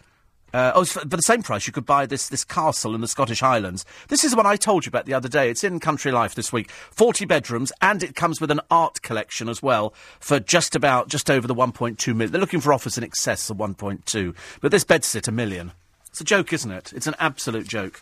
uh, 0.55 0.70
oh, 0.77 0.85
for, 0.85 1.05
the 1.05 1.19
same 1.19 1.43
price, 1.43 1.66
you 1.66 1.73
could 1.73 1.85
buy 1.85 2.06
this, 2.06 2.28
this 2.28 2.44
castle 2.44 2.94
in 2.94 3.01
the 3.01 3.09
Scottish 3.09 3.40
Highlands. 3.40 3.85
This 4.06 4.23
is 4.23 4.31
the 4.31 4.36
one 4.36 4.47
I 4.47 4.55
told 4.55 4.86
you 4.86 4.90
about 4.90 5.05
the 5.05 5.12
other 5.12 5.28
day. 5.28 5.51
It's 5.51 5.65
in 5.65 5.81
Country 5.81 6.12
Life 6.12 6.36
this 6.36 6.52
week. 6.52 6.70
40 6.70 7.24
bedrooms, 7.24 7.73
and 7.82 8.05
it 8.05 8.15
comes 8.15 8.40
with 8.40 8.52
an 8.52 8.61
art 8.70 9.02
collection 9.02 9.48
as 9.48 9.61
well 9.61 9.93
for 10.20 10.39
just 10.39 10.77
about, 10.77 11.09
just 11.09 11.28
over 11.28 11.48
the 11.48 11.56
1.2 11.56 12.06
million. 12.15 12.31
They're 12.31 12.40
looking 12.40 12.61
for 12.61 12.73
offers 12.73 12.97
in 12.97 13.02
excess 13.02 13.51
of 13.51 13.56
1.2. 13.56 14.36
But 14.61 14.70
this 14.70 14.85
bedsit, 14.85 15.27
a 15.27 15.32
million. 15.32 15.73
It's 16.06 16.20
a 16.20 16.24
joke, 16.24 16.52
isn't 16.52 16.70
it? 16.70 16.93
It's 16.94 17.09
an 17.09 17.16
absolute 17.19 17.66
joke. 17.66 18.01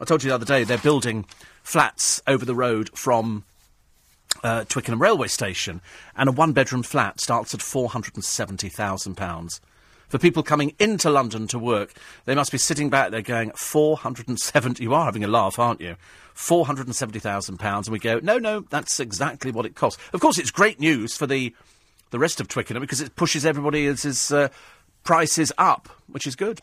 I 0.00 0.04
told 0.04 0.22
you 0.22 0.28
the 0.30 0.34
other 0.36 0.46
day, 0.46 0.62
they're 0.62 0.78
building 0.78 1.26
flats 1.64 2.22
over 2.28 2.44
the 2.44 2.54
road 2.54 2.96
from 2.96 3.42
uh, 4.42 4.64
Twickenham 4.64 5.02
railway 5.02 5.28
station, 5.28 5.80
and 6.16 6.28
a 6.28 6.32
one 6.32 6.52
bedroom 6.52 6.82
flat 6.82 7.20
starts 7.20 7.54
at 7.54 7.60
£470,000 7.60 9.60
for 10.10 10.18
people 10.18 10.42
coming 10.42 10.74
into 10.78 11.08
London 11.08 11.46
to 11.46 11.58
work, 11.58 11.94
they 12.24 12.34
must 12.34 12.52
be 12.52 12.58
sitting 12.58 12.90
back 12.90 13.12
there 13.12 13.22
going, 13.22 13.52
470, 13.52 14.82
you 14.82 14.92
are 14.92 15.04
having 15.04 15.24
a 15.24 15.28
laugh, 15.28 15.58
aren't 15.58 15.80
you? 15.80 15.96
£470,000. 16.34 17.60
And 17.60 17.88
we 17.88 18.00
go, 18.00 18.18
no, 18.20 18.38
no, 18.38 18.64
that's 18.70 18.98
exactly 18.98 19.52
what 19.52 19.66
it 19.66 19.76
costs. 19.76 20.02
Of 20.12 20.20
course, 20.20 20.36
it's 20.36 20.50
great 20.50 20.80
news 20.80 21.16
for 21.16 21.28
the, 21.28 21.54
the 22.10 22.18
rest 22.18 22.40
of 22.40 22.48
Twickenham 22.48 22.80
because 22.80 23.00
it 23.00 23.14
pushes 23.14 23.46
everybody 23.46 23.86
else's 23.86 24.32
uh, 24.32 24.48
prices 25.04 25.52
up, 25.56 25.88
which 26.08 26.26
is 26.26 26.34
good. 26.34 26.60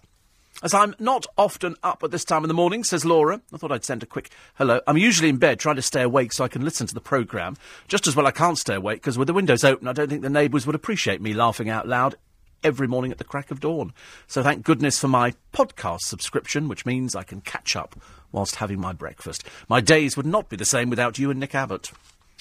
As 0.64 0.74
I'm 0.74 0.96
not 0.98 1.28
often 1.38 1.76
up 1.84 2.02
at 2.04 2.10
this 2.10 2.26
time 2.26 2.44
in 2.44 2.48
the 2.48 2.54
morning, 2.54 2.84
says 2.84 3.06
Laura, 3.06 3.42
I 3.54 3.58
thought 3.58 3.72
I'd 3.72 3.86
send 3.86 4.02
a 4.02 4.08
quick 4.08 4.32
hello. 4.56 4.82
I'm 4.88 4.98
usually 4.98 5.30
in 5.30 5.38
bed 5.38 5.60
trying 5.60 5.76
to 5.76 5.84
stay 5.84 6.02
awake 6.02 6.34
so 6.34 6.44
I 6.44 6.48
can 6.48 6.66
listen 6.66 6.88
to 6.88 6.96
the 6.96 7.00
programme. 7.00 7.58
Just 7.88 8.08
as 8.08 8.16
well 8.16 8.26
I 8.26 8.32
can't 8.32 8.58
stay 8.58 8.74
awake 8.74 9.02
because 9.02 9.20
with 9.20 9.28
the 9.28 9.36
windows 9.36 9.64
open, 9.64 9.88
I 9.88 9.94
don't 9.94 10.10
think 10.10 10.24
the 10.24 10.32
neighbours 10.32 10.66
would 10.66 10.76
appreciate 10.76 11.22
me 11.22 11.36
laughing 11.36 11.70
out 11.70 11.88
loud 11.88 12.16
every 12.64 12.88
morning 12.88 13.12
at 13.12 13.20
the 13.20 13.24
crack 13.24 13.52
of 13.52 13.60
dawn. 13.60 13.94
So 14.26 14.42
thank 14.42 14.66
goodness 14.66 14.98
for 14.98 15.08
my 15.08 15.36
podcast 15.54 16.02
subscription, 16.02 16.68
which 16.68 16.88
means 16.88 17.16
I 17.16 17.22
can 17.22 17.42
catch 17.42 17.76
up 17.76 17.96
whilst 18.32 18.56
having 18.56 18.80
my 18.80 18.94
breakfast. 18.94 19.44
My 19.70 19.80
days 19.80 20.18
would 20.18 20.26
not 20.26 20.50
be 20.50 20.58
the 20.58 20.66
same 20.66 20.90
without 20.90 21.20
you 21.20 21.30
and 21.30 21.40
Nick 21.40 21.54
Abbott. 21.54 21.92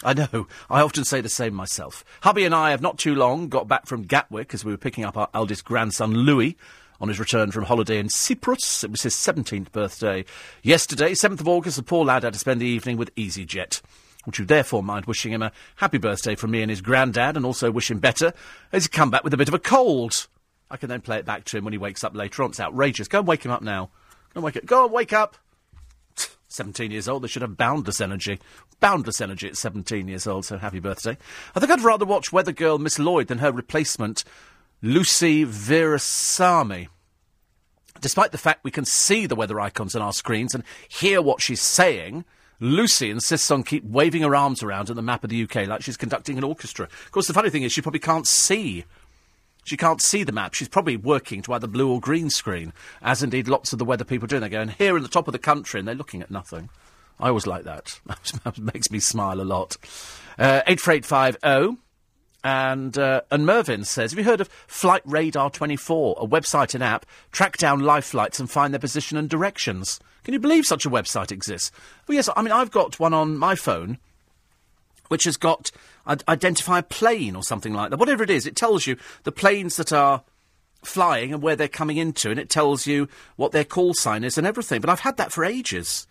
I 0.02 0.14
know. 0.14 0.46
I 0.70 0.80
often 0.80 1.04
say 1.04 1.20
the 1.20 1.28
same 1.28 1.52
myself. 1.52 2.02
Hubby 2.22 2.44
and 2.44 2.54
I 2.54 2.70
have 2.70 2.80
not 2.80 2.98
too 2.98 3.14
long 3.14 3.48
got 3.48 3.68
back 3.68 3.84
from 3.84 4.04
Gatwick 4.04 4.54
as 4.54 4.64
we 4.64 4.72
were 4.72 4.78
picking 4.78 5.04
up 5.04 5.18
our 5.18 5.28
eldest 5.34 5.66
grandson, 5.66 6.14
Louis, 6.14 6.56
on 7.00 7.08
his 7.08 7.20
return 7.20 7.50
from 7.50 7.64
holiday 7.64 7.98
in 7.98 8.08
Cyprus. 8.08 8.84
It 8.84 8.90
was 8.90 9.02
his 9.02 9.14
17th 9.14 9.72
birthday. 9.72 10.24
Yesterday, 10.62 11.12
7th 11.12 11.40
of 11.40 11.48
August, 11.48 11.76
the 11.76 11.82
poor 11.82 12.04
lad 12.04 12.22
had 12.22 12.32
to 12.32 12.38
spend 12.38 12.60
the 12.60 12.66
evening 12.66 12.96
with 12.96 13.14
EasyJet. 13.14 13.82
Would 14.26 14.38
you 14.38 14.44
therefore 14.44 14.82
mind 14.82 15.06
wishing 15.06 15.32
him 15.32 15.42
a 15.42 15.52
happy 15.76 15.98
birthday 15.98 16.34
from 16.34 16.50
me 16.50 16.60
and 16.60 16.70
his 16.70 16.80
granddad, 16.80 17.36
and 17.36 17.46
also 17.46 17.70
wish 17.70 17.90
him 17.90 18.00
better 18.00 18.32
as 18.72 18.84
he 18.84 18.88
come 18.88 19.10
back 19.10 19.22
with 19.22 19.32
a 19.32 19.36
bit 19.36 19.48
of 19.48 19.54
a 19.54 19.58
cold? 19.58 20.26
I 20.68 20.76
can 20.76 20.88
then 20.88 21.00
play 21.00 21.18
it 21.18 21.24
back 21.24 21.44
to 21.44 21.56
him 21.56 21.64
when 21.64 21.72
he 21.72 21.78
wakes 21.78 22.02
up 22.02 22.14
later 22.14 22.42
on. 22.42 22.50
It's 22.50 22.60
outrageous. 22.60 23.06
Go 23.06 23.20
and 23.20 23.28
wake 23.28 23.44
him 23.44 23.52
up 23.52 23.62
now. 23.62 23.90
Go 24.34 24.38
and 24.38 24.44
wake 24.44 24.56
up. 24.56 24.66
Go 24.66 24.84
and 24.84 24.92
wake 24.92 25.12
up. 25.12 25.36
17 26.48 26.90
years 26.90 27.08
old, 27.08 27.22
they 27.22 27.28
should 27.28 27.42
have 27.42 27.56
boundless 27.56 28.00
energy. 28.00 28.40
Boundless 28.80 29.20
energy 29.20 29.46
at 29.48 29.56
17 29.56 30.08
years 30.08 30.26
old, 30.26 30.44
so 30.44 30.58
happy 30.58 30.80
birthday. 30.80 31.16
I 31.54 31.60
think 31.60 31.70
I'd 31.70 31.82
rather 31.82 32.04
watch 32.04 32.32
Weather 32.32 32.52
Girl 32.52 32.78
Miss 32.78 32.98
Lloyd 32.98 33.28
than 33.28 33.38
her 33.38 33.52
replacement, 33.52 34.24
Lucy 34.86 35.44
Verasamy. 35.44 36.86
Despite 38.00 38.30
the 38.30 38.38
fact 38.38 38.62
we 38.62 38.70
can 38.70 38.84
see 38.84 39.26
the 39.26 39.34
weather 39.34 39.58
icons 39.58 39.96
on 39.96 40.02
our 40.02 40.12
screens 40.12 40.54
and 40.54 40.62
hear 40.88 41.20
what 41.20 41.42
she's 41.42 41.60
saying, 41.60 42.24
Lucy 42.60 43.10
insists 43.10 43.50
on 43.50 43.64
keep 43.64 43.82
waving 43.82 44.22
her 44.22 44.36
arms 44.36 44.62
around 44.62 44.88
at 44.88 44.94
the 44.94 45.02
map 45.02 45.24
of 45.24 45.30
the 45.30 45.42
UK 45.42 45.66
like 45.66 45.82
she's 45.82 45.96
conducting 45.96 46.38
an 46.38 46.44
orchestra. 46.44 46.84
Of 46.84 47.10
course, 47.10 47.26
the 47.26 47.32
funny 47.32 47.50
thing 47.50 47.64
is 47.64 47.72
she 47.72 47.82
probably 47.82 47.98
can't 47.98 48.28
see. 48.28 48.84
She 49.64 49.76
can't 49.76 50.00
see 50.00 50.22
the 50.22 50.30
map. 50.30 50.54
She's 50.54 50.68
probably 50.68 50.96
working 50.96 51.42
to 51.42 51.54
either 51.54 51.66
blue 51.66 51.90
or 51.90 51.98
green 51.98 52.30
screen, 52.30 52.72
as 53.02 53.24
indeed 53.24 53.48
lots 53.48 53.72
of 53.72 53.80
the 53.80 53.84
weather 53.84 54.04
people 54.04 54.28
do. 54.28 54.38
They 54.38 54.48
go, 54.48 54.60
and 54.60 54.70
here 54.70 54.96
in 54.96 55.02
the 55.02 55.08
top 55.08 55.26
of 55.26 55.32
the 55.32 55.40
country, 55.40 55.80
and 55.80 55.88
they're 55.88 55.96
looking 55.96 56.22
at 56.22 56.30
nothing. 56.30 56.70
I 57.18 57.26
always 57.26 57.48
like 57.48 57.64
that. 57.64 57.98
that 58.44 58.56
makes 58.56 58.92
me 58.92 59.00
smile 59.00 59.40
a 59.40 59.42
lot. 59.42 59.78
Uh, 60.38 60.62
84850. 60.68 61.82
And, 62.46 62.96
uh, 62.96 63.22
and 63.32 63.44
Mervyn 63.44 63.82
says, 63.82 64.12
Have 64.12 64.18
you 64.20 64.24
heard 64.24 64.40
of 64.40 64.46
Flight 64.68 65.02
Radar 65.04 65.50
24, 65.50 66.18
a 66.20 66.26
website 66.28 66.74
and 66.74 66.84
app, 66.84 67.04
track 67.32 67.56
down 67.56 67.80
live 67.80 68.04
flights 68.04 68.38
and 68.38 68.48
find 68.48 68.72
their 68.72 68.78
position 68.78 69.18
and 69.18 69.28
directions? 69.28 69.98
Can 70.22 70.32
you 70.32 70.38
believe 70.38 70.64
such 70.64 70.86
a 70.86 70.90
website 70.90 71.32
exists? 71.32 71.72
Well, 72.06 72.14
yes, 72.14 72.28
I 72.36 72.42
mean, 72.42 72.52
I've 72.52 72.70
got 72.70 73.00
one 73.00 73.12
on 73.12 73.36
my 73.36 73.56
phone 73.56 73.98
which 75.08 75.24
has 75.24 75.36
got 75.36 75.72
uh, 76.06 76.16
identify 76.28 76.78
a 76.78 76.84
plane 76.84 77.34
or 77.34 77.42
something 77.42 77.74
like 77.74 77.90
that. 77.90 77.98
Whatever 77.98 78.22
it 78.22 78.30
is, 78.30 78.46
it 78.46 78.54
tells 78.54 78.86
you 78.86 78.96
the 79.24 79.32
planes 79.32 79.74
that 79.76 79.92
are 79.92 80.22
flying 80.84 81.32
and 81.32 81.42
where 81.42 81.56
they're 81.56 81.66
coming 81.66 81.96
into, 81.96 82.30
and 82.30 82.38
it 82.38 82.48
tells 82.48 82.86
you 82.86 83.08
what 83.34 83.50
their 83.50 83.64
call 83.64 83.92
sign 83.92 84.22
is 84.22 84.38
and 84.38 84.46
everything. 84.46 84.80
But 84.80 84.90
I've 84.90 85.00
had 85.00 85.16
that 85.16 85.32
for 85.32 85.44
ages. 85.44 86.06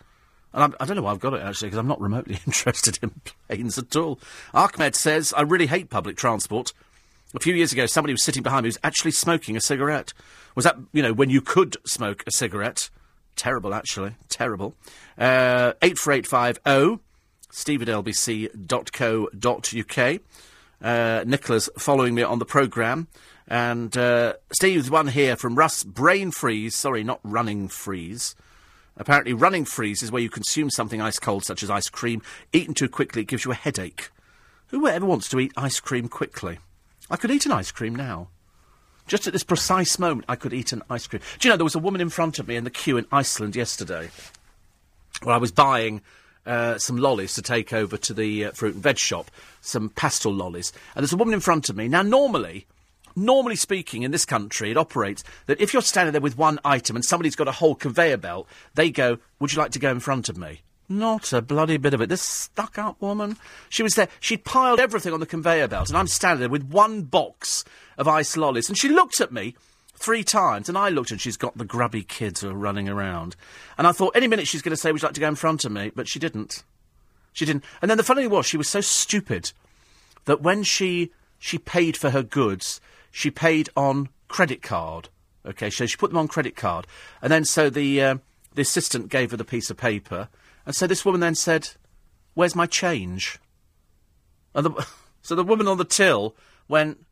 And 0.55 0.63
I'm, 0.63 0.73
I 0.79 0.85
do 0.85 0.95
not 0.95 0.95
know 0.95 1.01
why 1.03 1.11
I've 1.11 1.19
got 1.19 1.33
it 1.33 1.41
actually, 1.41 1.67
because 1.67 1.79
I'm 1.79 1.87
not 1.87 2.01
remotely 2.01 2.39
interested 2.47 2.97
in 3.01 3.11
planes 3.47 3.77
at 3.77 3.95
all. 3.95 4.19
Ahmed 4.53 4.95
says, 4.95 5.33
I 5.35 5.41
really 5.41 5.67
hate 5.67 5.89
public 5.91 6.15
transport. 6.15 6.73
A 7.35 7.39
few 7.39 7.53
years 7.53 7.73
ago, 7.73 7.85
somebody 7.85 8.13
was 8.13 8.23
sitting 8.23 8.41
behind 8.41 8.63
me 8.63 8.67
who 8.67 8.69
was 8.69 8.79
actually 8.81 9.11
smoking 9.11 9.57
a 9.57 9.61
cigarette. 9.61 10.13
Was 10.55 10.63
that, 10.63 10.77
you 10.93 11.03
know, 11.03 11.11
when 11.11 11.29
you 11.29 11.41
could 11.41 11.75
smoke 11.85 12.23
a 12.25 12.31
cigarette? 12.31 12.89
Terrible, 13.35 13.73
actually. 13.73 14.15
Terrible. 14.29 14.75
Uh, 15.17 15.73
84850 15.81 17.03
steve 17.51 17.81
at 17.81 17.87
lbc.co.uk. 17.89 18.61
Uh, 20.81 21.23
Nicholas 21.25 21.69
following 21.77 22.15
me 22.15 22.23
on 22.23 22.39
the 22.39 22.45
programme. 22.45 23.07
And 23.47 23.95
uh, 23.97 24.35
Steve's 24.53 24.89
one 24.89 25.07
here 25.07 25.35
from 25.35 25.55
Russ 25.55 25.83
Brain 25.83 26.31
Freeze. 26.31 26.75
Sorry, 26.75 27.03
not 27.03 27.19
Running 27.23 27.67
Freeze. 27.67 28.35
Apparently, 28.97 29.33
running 29.33 29.65
freeze 29.65 30.01
is 30.01 30.11
where 30.11 30.21
you 30.21 30.29
consume 30.29 30.69
something 30.69 31.01
ice 31.01 31.19
cold, 31.19 31.43
such 31.43 31.63
as 31.63 31.69
ice 31.69 31.89
cream. 31.89 32.21
Eaten 32.53 32.73
too 32.73 32.87
quickly, 32.87 33.23
it 33.23 33.27
gives 33.27 33.45
you 33.45 33.51
a 33.51 33.55
headache. 33.55 34.09
Who 34.67 34.87
ever 34.87 35.05
wants 35.05 35.29
to 35.29 35.39
eat 35.39 35.51
ice 35.57 35.79
cream 35.79 36.07
quickly? 36.07 36.59
I 37.09 37.17
could 37.17 37.31
eat 37.31 37.45
an 37.45 37.51
ice 37.51 37.71
cream 37.71 37.95
now. 37.95 38.29
Just 39.07 39.27
at 39.27 39.33
this 39.33 39.43
precise 39.43 39.99
moment, 39.99 40.25
I 40.27 40.35
could 40.35 40.53
eat 40.53 40.71
an 40.71 40.81
ice 40.89 41.05
cream. 41.05 41.21
Do 41.39 41.47
you 41.47 41.53
know, 41.53 41.57
there 41.57 41.65
was 41.65 41.75
a 41.75 41.79
woman 41.79 42.01
in 42.01 42.09
front 42.09 42.39
of 42.39 42.47
me 42.47 42.55
in 42.55 42.63
the 42.63 42.71
queue 42.71 42.97
in 42.97 43.05
Iceland 43.11 43.55
yesterday 43.55 44.09
where 45.21 45.35
I 45.35 45.37
was 45.37 45.51
buying 45.51 46.01
uh, 46.45 46.77
some 46.77 46.97
lollies 46.97 47.33
to 47.35 47.41
take 47.41 47.73
over 47.73 47.97
to 47.97 48.13
the 48.13 48.45
uh, 48.45 48.51
fruit 48.51 48.75
and 48.75 48.83
veg 48.83 48.97
shop, 48.97 49.29
some 49.61 49.89
pastel 49.89 50.33
lollies. 50.33 50.73
And 50.95 51.03
there's 51.03 51.13
a 51.13 51.17
woman 51.17 51.33
in 51.33 51.39
front 51.39 51.69
of 51.69 51.75
me. 51.75 51.87
Now, 51.87 52.01
normally, 52.01 52.65
normally 53.15 53.55
speaking, 53.55 54.03
in 54.03 54.11
this 54.11 54.25
country, 54.25 54.71
it 54.71 54.77
operates 54.77 55.23
that 55.47 55.59
if 55.61 55.73
you're 55.73 55.81
standing 55.81 56.11
there 56.11 56.21
with 56.21 56.37
one 56.37 56.59
item 56.65 56.95
and 56.95 57.05
somebody's 57.05 57.35
got 57.35 57.47
a 57.47 57.53
whole 57.53 57.75
conveyor 57.75 58.17
belt, 58.17 58.47
they 58.73 58.89
go, 58.89 59.17
Would 59.39 59.53
you 59.53 59.59
like 59.59 59.71
to 59.71 59.79
go 59.79 59.91
in 59.91 59.99
front 59.99 60.29
of 60.29 60.37
me? 60.37 60.61
Not 60.87 61.33
a 61.33 61.41
bloody 61.41 61.77
bit 61.77 61.93
of 61.93 62.01
it. 62.01 62.09
This 62.09 62.21
stuck 62.21 62.77
up 62.77 63.01
woman. 63.01 63.37
She 63.69 63.81
was 63.81 63.95
there. 63.95 64.07
She'd 64.19 64.45
piled 64.45 64.79
everything 64.79 65.13
on 65.13 65.19
the 65.19 65.25
conveyor 65.25 65.67
belt, 65.67 65.89
and 65.89 65.97
I'm 65.97 66.07
standing 66.07 66.41
there 66.41 66.49
with 66.49 66.63
one 66.63 67.03
box 67.03 67.63
of 67.97 68.07
ice 68.07 68.37
lollies. 68.37 68.69
And 68.69 68.77
she 68.77 68.89
looked 68.89 69.19
at 69.19 69.31
me 69.31 69.55
three 69.95 70.23
times, 70.23 70.69
and 70.69 70.77
I 70.77 70.89
looked, 70.89 71.09
and 71.09 71.19
she's 71.19 71.37
got 71.37 71.57
the 71.57 71.65
grubby 71.65 72.03
kids 72.03 72.41
who 72.41 72.49
are 72.49 72.53
running 72.53 72.87
around. 72.87 73.35
And 73.77 73.87
I 73.87 73.93
thought, 73.93 74.15
any 74.15 74.27
minute 74.27 74.47
she's 74.47 74.61
going 74.61 74.75
to 74.75 74.77
say, 74.77 74.91
Would 74.91 75.01
you 75.01 75.07
like 75.07 75.15
to 75.15 75.21
go 75.21 75.27
in 75.27 75.35
front 75.35 75.65
of 75.65 75.71
me? 75.71 75.91
But 75.95 76.07
she 76.07 76.19
didn't. 76.19 76.63
She 77.33 77.45
didn't. 77.45 77.63
And 77.81 77.89
then 77.89 77.97
the 77.97 78.03
funny 78.03 78.21
thing 78.21 78.31
was, 78.31 78.45
she 78.45 78.57
was 78.57 78.69
so 78.69 78.81
stupid 78.81 79.51
that 80.25 80.41
when 80.41 80.63
she 80.63 81.11
she 81.39 81.57
paid 81.57 81.97
for 81.97 82.11
her 82.11 82.23
goods, 82.23 82.79
she 83.15 83.31
paid 83.31 83.69
on 83.77 84.09
credit 84.27 84.61
card. 84.61 85.07
Okay, 85.45 85.69
so 85.69 85.85
she 85.85 85.95
put 85.95 86.09
them 86.09 86.17
on 86.17 86.27
credit 86.27 86.57
card, 86.57 86.85
and 87.21 87.31
then 87.31 87.45
so 87.45 87.69
the 87.69 88.01
uh, 88.01 88.15
the 88.55 88.63
assistant 88.63 89.07
gave 89.09 89.31
her 89.31 89.37
the 89.37 89.45
piece 89.45 89.69
of 89.69 89.77
paper, 89.77 90.27
and 90.65 90.75
so 90.75 90.85
this 90.85 91.05
woman 91.05 91.21
then 91.21 91.35
said, 91.35 91.69
"Where's 92.33 92.55
my 92.55 92.65
change?" 92.65 93.39
And 94.53 94.65
the, 94.65 94.87
so 95.21 95.33
the 95.35 95.43
woman 95.45 95.67
on 95.67 95.77
the 95.77 95.85
till 95.85 96.35
went, 96.67 97.05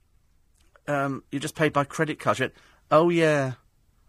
um, 0.87 1.23
you 1.31 1.39
just 1.39 1.55
paid 1.55 1.71
by 1.71 1.83
credit 1.85 2.19
card. 2.19 2.37
She 2.37 2.43
went, 2.43 2.53
oh, 2.91 3.09
yeah. 3.09 3.53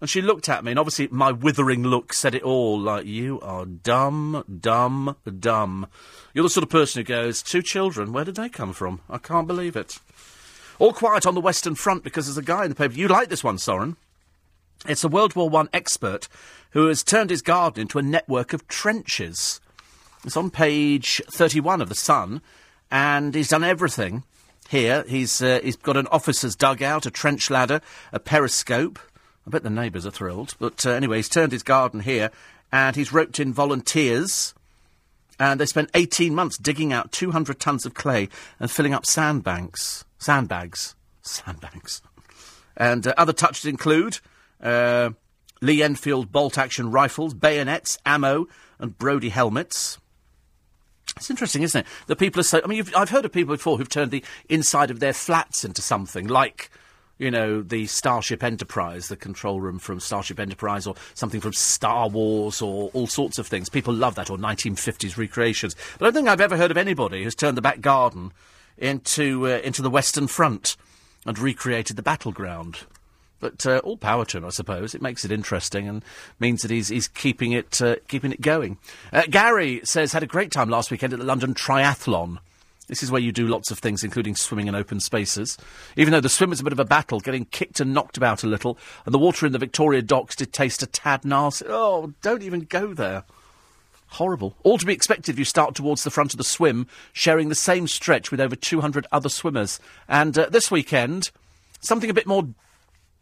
And 0.01 0.11
she 0.11 0.21
looked 0.21 0.49
at 0.49 0.65
me, 0.65 0.73
and 0.73 0.79
obviously 0.79 1.09
my 1.11 1.33
withering 1.33 1.83
look 1.83 2.13
said 2.13 2.35
it 2.35 2.43
all, 2.43 2.79
like, 2.79 3.07
you 3.07 3.41
are 3.41 3.65
dumb, 3.65 4.45
dumb, 4.61 5.17
dumb. 5.39 5.87
You're 6.35 6.43
the 6.43 6.51
sort 6.51 6.65
of 6.65 6.71
person 6.71 7.01
who 7.01 7.05
goes, 7.05 7.43
two 7.43 7.63
children, 7.63 8.13
where 8.13 8.25
did 8.25 8.35
they 8.35 8.49
come 8.49 8.73
from? 8.73 9.01
I 9.09 9.19
can't 9.19 9.47
believe 9.47 9.77
it. 9.77 9.99
All 10.79 10.93
quiet 10.93 11.27
on 11.27 11.35
the 11.35 11.41
Western 11.41 11.75
Front 11.75 12.05
because 12.05 12.27
there's 12.27 12.39
a 12.39 12.43
guy 12.43 12.65
in 12.65 12.71
the 12.71 12.75
paper. 12.75 12.95
You 12.95 13.09
like 13.09 13.29
this 13.29 13.45
one, 13.45 13.59
Soren? 13.59 13.97
It's 14.87 15.05
a 15.05 15.09
World 15.09 15.35
War 15.35 15.49
One 15.49 15.69
expert 15.73 16.29
who 16.71 16.89
has 16.89 17.03
turned 17.03 17.31
his 17.31 17.43
garden 17.43 17.83
into 17.83 17.99
a 17.99 18.03
network 18.03 18.53
of 18.53 18.67
trenches. 18.69 19.61
It's 20.25 20.37
on 20.37 20.51
page 20.51 21.23
31 21.31 21.81
of 21.81 21.89
The 21.89 21.95
Sun, 21.95 22.43
and 22.91 23.35
he's 23.35 23.49
done 23.49 23.65
everything 23.65 24.25
here. 24.69 25.05
He's, 25.07 25.41
uh, 25.41 25.61
he's 25.63 25.77
got 25.77 25.97
an 25.97 26.07
officer's 26.09 26.57
dugout, 26.57 27.07
a 27.07 27.11
trench 27.11 27.51
ladder, 27.51 27.81
a 28.13 28.19
periscope. 28.19 28.99
I 29.47 29.51
bet 29.51 29.63
the 29.63 29.71
neighbours 29.71 30.07
are 30.07 30.11
thrilled. 30.11 30.55
But 30.59 30.85
uh, 30.85 30.91
anyway, 30.91 31.17
he's 31.17 31.29
turned 31.29 31.53
his 31.53 31.63
garden 31.63 32.01
here, 32.01 32.31
and 32.73 32.97
he's 32.97 33.13
roped 33.13 33.39
in 33.39 33.53
volunteers. 33.53 34.55
And 35.39 35.61
they 35.61 35.67
spent 35.67 35.91
18 35.95 36.35
months 36.35 36.59
digging 36.59 36.93
out 36.93 37.13
200 37.13 37.59
tons 37.59 37.87
of 37.87 37.95
clay 37.95 38.29
and 38.59 38.71
filling 38.71 38.95
up 38.95 39.07
sandbanks. 39.07 40.05
Sandbags. 40.25 40.95
Sandbags. 41.21 42.01
And 42.79 43.07
uh, 43.07 43.13
other 43.19 43.35
touches 43.35 43.67
include 43.67 44.21
uh, 44.63 45.11
Lee 45.61 45.83
Enfield 45.83 46.33
bolt 46.33 46.57
action 46.57 46.91
rifles, 46.91 47.35
bayonets, 47.35 47.99
ammo, 48.07 48.47
and 48.79 48.97
Brodie 48.97 49.29
helmets. 49.29 49.99
It's 51.19 51.29
interesting, 51.29 51.63
isn't 51.63 51.83
it? 51.83 51.87
That 52.07 52.17
people 52.17 52.41
are 52.41 52.45
so. 52.45 52.63
I 52.65 52.67
mean, 52.69 52.83
I've 52.97 53.11
heard 53.11 53.27
of 53.27 53.33
people 53.33 53.55
before 53.55 53.77
who've 53.77 53.87
turned 53.87 54.13
the 54.13 54.25
inside 54.49 54.91
of 54.91 54.99
their 54.99 55.13
flats 55.13 55.63
into 55.63 55.83
something 55.83 56.27
like, 56.27 56.71
you 57.19 57.31
know, 57.31 57.61
the 57.61 57.87
Starship 57.87 58.43
Enterprise, 58.43 59.09
the 59.09 59.17
control 59.17 59.61
room 59.61 59.79
from 59.79 60.01
Starship 60.01 60.41
Enterprise, 60.41 60.87
or 60.87 60.95
something 61.13 61.43
from 61.43 61.53
Star 61.53 62.09
Wars, 62.09 62.63
or 62.63 62.89
all 62.95 63.07
sorts 63.07 63.39
of 63.39 63.47
things. 63.47 63.69
People 63.69 63.93
love 63.93 64.15
that, 64.15 64.31
or 64.31 64.39
1950s 64.39 65.19
recreations. 65.19 65.77
But 65.99 66.07
I 66.07 66.07
don't 66.07 66.15
think 66.15 66.29
I've 66.29 66.41
ever 66.41 66.57
heard 66.57 66.71
of 66.71 66.79
anybody 66.79 67.25
who's 67.25 67.35
turned 67.35 67.59
the 67.59 67.63
back 67.63 67.83
garden 67.83 68.33
into 68.79 69.47
uh, 69.47 69.59
into 69.59 69.83
the 69.83 69.91
Western 69.91 70.27
Front 70.27 70.77
and 71.27 71.39
recreated 71.39 71.97
the 71.97 72.03
battleground. 72.03 72.81
But 73.41 73.67
uh, 73.67 73.79
all 73.85 73.99
power 73.99 74.25
to 74.27 74.39
him, 74.39 74.45
I 74.47 74.51
suppose. 74.51 74.95
It 74.95 75.03
makes 75.03 75.25
it 75.25 75.31
interesting 75.31 75.87
and 75.87 76.03
means 76.41 76.63
that 76.63 76.71
he's, 76.71 76.89
he's 76.89 77.09
keeping 77.09 77.53
it 77.53 77.81
uh, 77.83 77.97
keeping 78.09 78.33
it 78.33 78.41
going. 78.41 78.79
Uh, 79.13 79.25
Gary 79.29 79.81
says 79.85 80.13
had 80.13 80.23
a 80.23 80.27
great 80.27 80.51
time 80.51 80.71
last 80.71 80.91
weekend 80.91 81.13
at 81.13 81.19
the 81.19 81.27
London 81.27 81.53
Triathlon. 81.53 82.39
This 82.87 83.03
is 83.03 83.11
where 83.11 83.21
you 83.21 83.33
do 83.33 83.47
lots 83.47 83.71
of 83.71 83.79
things, 83.79 84.05
including 84.05 84.37
swimming 84.37 84.67
in 84.67 84.75
open 84.75 85.01
spaces. 85.01 85.57
Even 85.97 86.13
though 86.13 86.21
the 86.21 86.29
swim 86.29 86.51
was 86.51 86.61
a 86.61 86.65
bit 86.65 86.73
of 86.73 86.81
a 86.81 86.85
battle, 86.85 87.19
getting 87.19 87.47
kicked 87.47 87.81
and 87.81 87.95
knocked 87.95 88.19
about 88.19 88.45
a 88.45 88.47
little, 88.47 88.79
and 89.07 89.15
the 89.15 89.19
water 89.19 89.47
in 89.47 89.53
the 89.53 89.59
Victoria 89.59 90.03
docks 90.03 90.37
did 90.37 90.53
taste 90.53 90.83
a 90.83 90.87
tad 90.87 91.25
nasty. 91.25 91.65
Oh, 91.69 92.13
don't 92.21 92.43
even 92.43 92.61
go 92.61 92.93
there. 92.93 93.25
Horrible. 94.09 94.57
All 94.63 94.79
to 94.79 94.87
be 94.87 94.93
expected 94.93 95.33
if 95.33 95.39
you 95.39 95.45
start 95.45 95.75
towards 95.75 96.05
the 96.05 96.11
front 96.11 96.33
of 96.33 96.39
the 96.39 96.45
swim, 96.45 96.87
sharing 97.13 97.49
the 97.49 97.55
same 97.55 97.89
stretch 97.89 98.31
with 98.31 98.41
over 98.41 98.55
200 98.55 99.07
other 99.11 99.29
swimmers. 99.29 99.81
And 100.09 100.39
uh, 100.39 100.49
this 100.49 100.71
weekend, 100.71 101.31
something 101.81 102.11
a 102.11 102.15
bit 102.15 102.27
more 102.27 102.49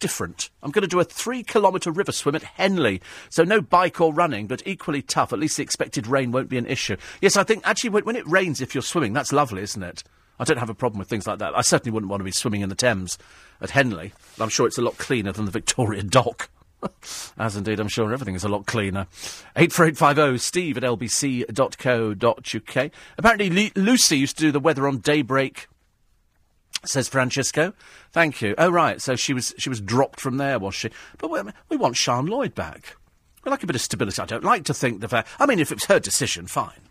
different. 0.03 0.51
I'm 0.63 0.73
going 0.73 0.83
to 0.83 0.89
do 0.89 1.01
a 1.01 1.05
three 1.05 1.45
kilometre 1.45 1.93
river 1.93 2.13
swim 2.13 2.35
at 2.35 2.43
Henley. 2.43 3.01
So 3.31 3.45
no 3.45 3.61
bike 3.61 4.01
or 4.01 4.13
running, 4.13 4.49
but 4.49 4.63
equally 4.67 5.01
tough. 5.01 5.33
At 5.33 5.39
least 5.39 5.57
the 5.57 5.63
expected 5.63 6.09
rain 6.09 6.33
won't 6.33 6.49
be 6.49 6.59
an 6.59 6.67
issue. 6.67 6.97
Yes, 7.21 7.37
I 7.37 7.45
think 7.45 7.63
actually 7.67 7.91
when, 7.91 8.05
when 8.05 8.17
it 8.17 8.27
rains, 8.27 8.61
if 8.61 8.75
you're 8.75 8.83
swimming, 8.83 9.13
that's 9.13 9.33
lovely, 9.33 9.63
isn't 9.63 9.83
it? 9.83 10.03
I 10.41 10.45
don't 10.45 10.59
have 10.59 10.71
a 10.71 10.75
problem 10.75 10.99
with 10.99 11.09
things 11.09 11.27
like 11.27 11.39
that. 11.39 11.57
I 11.57 11.61
certainly 11.61 11.93
wouldn't 11.93 12.11
want 12.11 12.21
to 12.21 12.25
be 12.25 12.33
swimming 12.33 12.63
in 12.63 12.69
the 12.69 12.75
Thames 12.75 13.17
at 13.61 13.71
Henley. 13.71 14.13
I'm 14.41 14.49
sure 14.49 14.67
it's 14.67 14.79
a 14.79 14.83
lot 14.83 14.99
cleaner 14.99 15.31
than 15.31 15.45
the 15.45 15.53
Victoria 15.53 16.03
Dock. 16.03 16.51
As 17.39 17.57
indeed, 17.57 17.81
I'm 17.81 17.89
sure 17.89 18.13
everything 18.13 18.35
is 18.35 18.45
a 18.45 18.49
lot 18.49 18.67
cleaner. 18.67 19.07
84850 19.57 20.39
steve 20.39 20.77
at 20.77 20.83
lbc.co.uk. 20.83 22.91
Apparently, 23.19 23.73
Lucy 23.77 24.19
used 24.19 24.37
to 24.37 24.43
do 24.43 24.53
the 24.53 24.61
weather 24.61 24.87
on 24.87 24.99
daybreak 24.99 25.69
says 26.85 27.09
Francesco. 27.09 27.73
Thank 28.11 28.43
you. 28.43 28.55
Oh 28.59 28.71
right, 28.71 29.01
so 29.01 29.17
she 29.17 29.33
was 29.33 29.55
she 29.59 29.69
was 29.69 29.81
dropped 29.81 30.21
from 30.21 30.37
there, 30.37 30.59
was 30.59 30.75
she? 30.75 30.91
But 31.19 31.31
we, 31.31 31.41
we 31.69 31.77
want 31.77 31.97
Sian 31.97 32.27
Lloyd 32.27 32.55
back. 32.55 32.97
We 33.45 33.51
like 33.51 33.63
a 33.63 33.67
bit 33.67 33.77
of 33.77 33.83
stability. 33.83 34.21
I 34.21 34.27
don't 34.27 34.45
like 34.45 34.65
to 34.65 34.75
think 34.75 35.01
the 35.01 35.09
fact. 35.09 35.29
I 35.39 35.47
mean, 35.47 35.59
if 35.59 35.71
it 35.71 35.77
was 35.77 35.85
her 35.87 36.01
decision, 36.01 36.47
fine. 36.47 36.89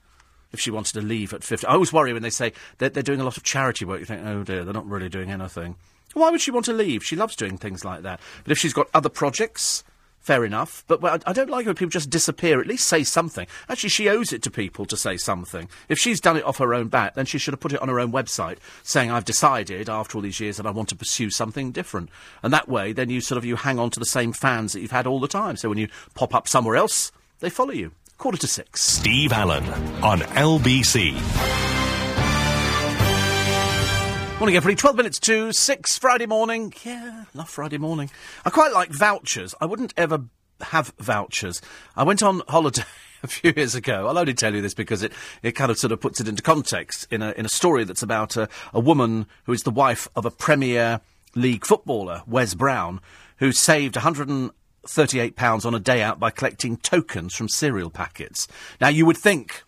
If 0.51 0.59
she 0.59 0.71
wanted 0.71 0.93
to 0.93 1.01
leave 1.01 1.33
at 1.33 1.43
fifty, 1.43 1.67
I 1.67 1.73
always 1.73 1.93
worry 1.93 2.13
when 2.13 2.23
they 2.23 2.29
say 2.29 2.53
they're, 2.77 2.89
they're 2.89 3.03
doing 3.03 3.21
a 3.21 3.23
lot 3.23 3.37
of 3.37 3.43
charity 3.43 3.85
work. 3.85 3.99
You 3.99 4.05
think, 4.05 4.25
oh 4.25 4.43
dear, 4.43 4.63
they're 4.63 4.73
not 4.73 4.87
really 4.87 5.09
doing 5.09 5.31
anything. 5.31 5.75
Why 6.13 6.29
would 6.29 6.41
she 6.41 6.51
want 6.51 6.65
to 6.65 6.73
leave? 6.73 7.03
She 7.03 7.15
loves 7.15 7.35
doing 7.35 7.57
things 7.57 7.85
like 7.85 8.03
that. 8.03 8.19
But 8.43 8.51
if 8.51 8.57
she's 8.57 8.73
got 8.73 8.89
other 8.93 9.09
projects, 9.09 9.83
Fair 10.21 10.45
enough, 10.45 10.83
but 10.87 11.01
well, 11.01 11.17
I 11.25 11.33
don't 11.33 11.49
like 11.49 11.65
it 11.65 11.69
when 11.69 11.75
people 11.75 11.89
just 11.89 12.11
disappear. 12.11 12.61
At 12.61 12.67
least 12.67 12.87
say 12.87 13.03
something. 13.03 13.47
Actually, 13.67 13.89
she 13.89 14.07
owes 14.07 14.31
it 14.31 14.43
to 14.43 14.51
people 14.51 14.85
to 14.85 14.95
say 14.95 15.17
something. 15.17 15.67
If 15.89 15.97
she's 15.97 16.21
done 16.21 16.37
it 16.37 16.45
off 16.45 16.59
her 16.59 16.75
own 16.75 16.89
bat, 16.89 17.15
then 17.15 17.25
she 17.25 17.39
should 17.39 17.55
have 17.55 17.59
put 17.59 17.73
it 17.73 17.81
on 17.81 17.89
her 17.89 17.99
own 17.99 18.11
website, 18.11 18.59
saying, 18.83 19.09
"I've 19.09 19.25
decided 19.25 19.89
after 19.89 20.15
all 20.15 20.21
these 20.21 20.39
years 20.39 20.57
that 20.57 20.67
I 20.67 20.71
want 20.71 20.89
to 20.89 20.95
pursue 20.95 21.31
something 21.31 21.71
different." 21.71 22.09
And 22.43 22.53
that 22.53 22.69
way, 22.69 22.93
then 22.93 23.09
you 23.09 23.19
sort 23.19 23.39
of 23.39 23.45
you 23.45 23.55
hang 23.55 23.79
on 23.79 23.89
to 23.89 23.99
the 23.99 24.05
same 24.05 24.31
fans 24.31 24.73
that 24.73 24.81
you've 24.81 24.91
had 24.91 25.07
all 25.07 25.19
the 25.19 25.27
time. 25.27 25.57
So 25.57 25.69
when 25.69 25.79
you 25.79 25.87
pop 26.13 26.35
up 26.35 26.47
somewhere 26.47 26.75
else, 26.75 27.11
they 27.39 27.49
follow 27.49 27.73
you. 27.73 27.91
Quarter 28.19 28.37
to 28.37 28.47
six. 28.47 28.83
Steve 28.83 29.33
Allen 29.33 29.65
on 30.03 30.19
LBC. 30.19 31.80
Morning, 34.41 34.57
everybody. 34.57 34.75
12 34.75 34.95
minutes 34.95 35.19
to 35.19 35.53
6 35.53 35.97
Friday 35.99 36.25
morning. 36.25 36.73
Yeah, 36.83 37.25
love 37.35 37.47
Friday 37.47 37.77
morning. 37.77 38.09
I 38.43 38.49
quite 38.49 38.73
like 38.73 38.89
vouchers. 38.89 39.53
I 39.61 39.67
wouldn't 39.67 39.93
ever 39.95 40.23
have 40.61 40.95
vouchers. 40.97 41.61
I 41.95 42.01
went 42.01 42.23
on 42.23 42.41
holiday 42.47 42.81
a 43.23 43.27
few 43.27 43.53
years 43.55 43.75
ago. 43.75 44.07
I'll 44.07 44.17
only 44.17 44.33
tell 44.33 44.55
you 44.55 44.63
this 44.63 44.73
because 44.73 45.03
it, 45.03 45.13
it 45.43 45.51
kind 45.51 45.69
of 45.69 45.77
sort 45.77 45.91
of 45.91 46.01
puts 46.01 46.19
it 46.19 46.27
into 46.27 46.41
context 46.41 47.05
in 47.11 47.21
a, 47.21 47.33
in 47.33 47.45
a 47.45 47.49
story 47.49 47.83
that's 47.83 48.01
about 48.01 48.35
a, 48.35 48.49
a 48.73 48.79
woman 48.79 49.27
who 49.43 49.53
is 49.53 49.61
the 49.61 49.69
wife 49.69 50.07
of 50.15 50.25
a 50.25 50.31
Premier 50.31 51.01
League 51.35 51.63
footballer, 51.63 52.23
Wes 52.25 52.55
Brown, 52.55 52.99
who 53.37 53.51
saved 53.51 53.95
138 53.95 55.35
pounds 55.35 55.65
on 55.65 55.75
a 55.75 55.79
day 55.79 56.01
out 56.01 56.19
by 56.19 56.31
collecting 56.31 56.77
tokens 56.77 57.35
from 57.35 57.47
cereal 57.47 57.91
packets. 57.91 58.47
Now, 58.81 58.87
you 58.87 59.05
would 59.05 59.17
think 59.17 59.61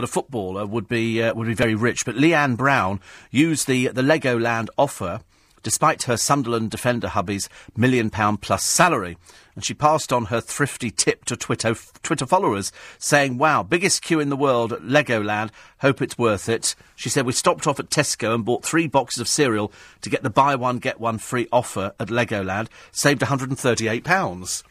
that 0.00 0.08
a 0.08 0.12
footballer 0.12 0.64
would 0.64 0.88
be 0.88 1.22
uh, 1.22 1.34
would 1.34 1.46
be 1.46 1.54
very 1.54 1.74
rich. 1.74 2.06
But 2.06 2.16
Leanne 2.16 2.56
Brown 2.56 3.00
used 3.30 3.66
the 3.66 3.88
the 3.88 4.02
Legoland 4.02 4.68
offer, 4.78 5.20
despite 5.62 6.04
her 6.04 6.16
Sunderland 6.16 6.70
defender 6.70 7.08
hubby's 7.08 7.50
million 7.76 8.08
pound 8.08 8.40
plus 8.40 8.64
salary. 8.64 9.18
And 9.54 9.64
she 9.64 9.74
passed 9.74 10.10
on 10.10 10.26
her 10.26 10.40
thrifty 10.40 10.90
tip 10.90 11.26
to 11.26 11.36
Twitter, 11.36 11.74
Twitter 12.02 12.24
followers, 12.24 12.72
saying, 12.98 13.36
Wow, 13.36 13.62
biggest 13.62 14.00
queue 14.00 14.20
in 14.20 14.30
the 14.30 14.36
world 14.36 14.72
at 14.72 14.80
Legoland. 14.80 15.50
Hope 15.80 16.00
it's 16.00 16.16
worth 16.16 16.48
it. 16.48 16.74
She 16.96 17.10
said, 17.10 17.26
We 17.26 17.32
stopped 17.32 17.66
off 17.66 17.78
at 17.78 17.90
Tesco 17.90 18.34
and 18.34 18.44
bought 18.44 18.64
three 18.64 18.86
boxes 18.86 19.20
of 19.20 19.28
cereal 19.28 19.70
to 20.00 20.08
get 20.08 20.22
the 20.22 20.30
buy 20.30 20.54
one, 20.54 20.78
get 20.78 20.98
one 20.98 21.18
free 21.18 21.46
offer 21.52 21.92
at 22.00 22.08
Legoland. 22.08 22.68
Saved 22.90 23.20
£138. 23.20 24.62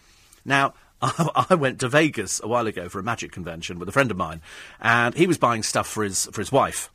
Now, 0.44 0.74
I 1.50 1.56
went 1.56 1.80
to 1.80 1.90
Vegas 1.90 2.42
a 2.44 2.48
while 2.48 2.68
ago 2.68 2.90
for 2.90 3.00
a 3.00 3.04
magic 3.04 3.32
convention 3.32 3.80
with 3.80 3.88
a 3.88 3.92
friend 3.92 4.12
of 4.12 4.18
mine, 4.18 4.42
and 4.82 5.16
he 5.16 5.28
was 5.28 5.38
buying 5.38 5.64
stuff 5.64 5.88
for 5.88 6.04
his 6.04 6.26
for 6.28 6.42
his 6.42 6.52
wife 6.52 6.92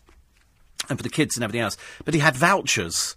and 0.89 0.99
for 0.99 1.03
the 1.03 1.09
kids 1.09 1.37
and 1.37 1.45
everything 1.45 1.63
else. 1.63 1.77
But 2.05 2.15
he 2.15 2.21
had 2.21 2.37
vouchers. 2.37 3.17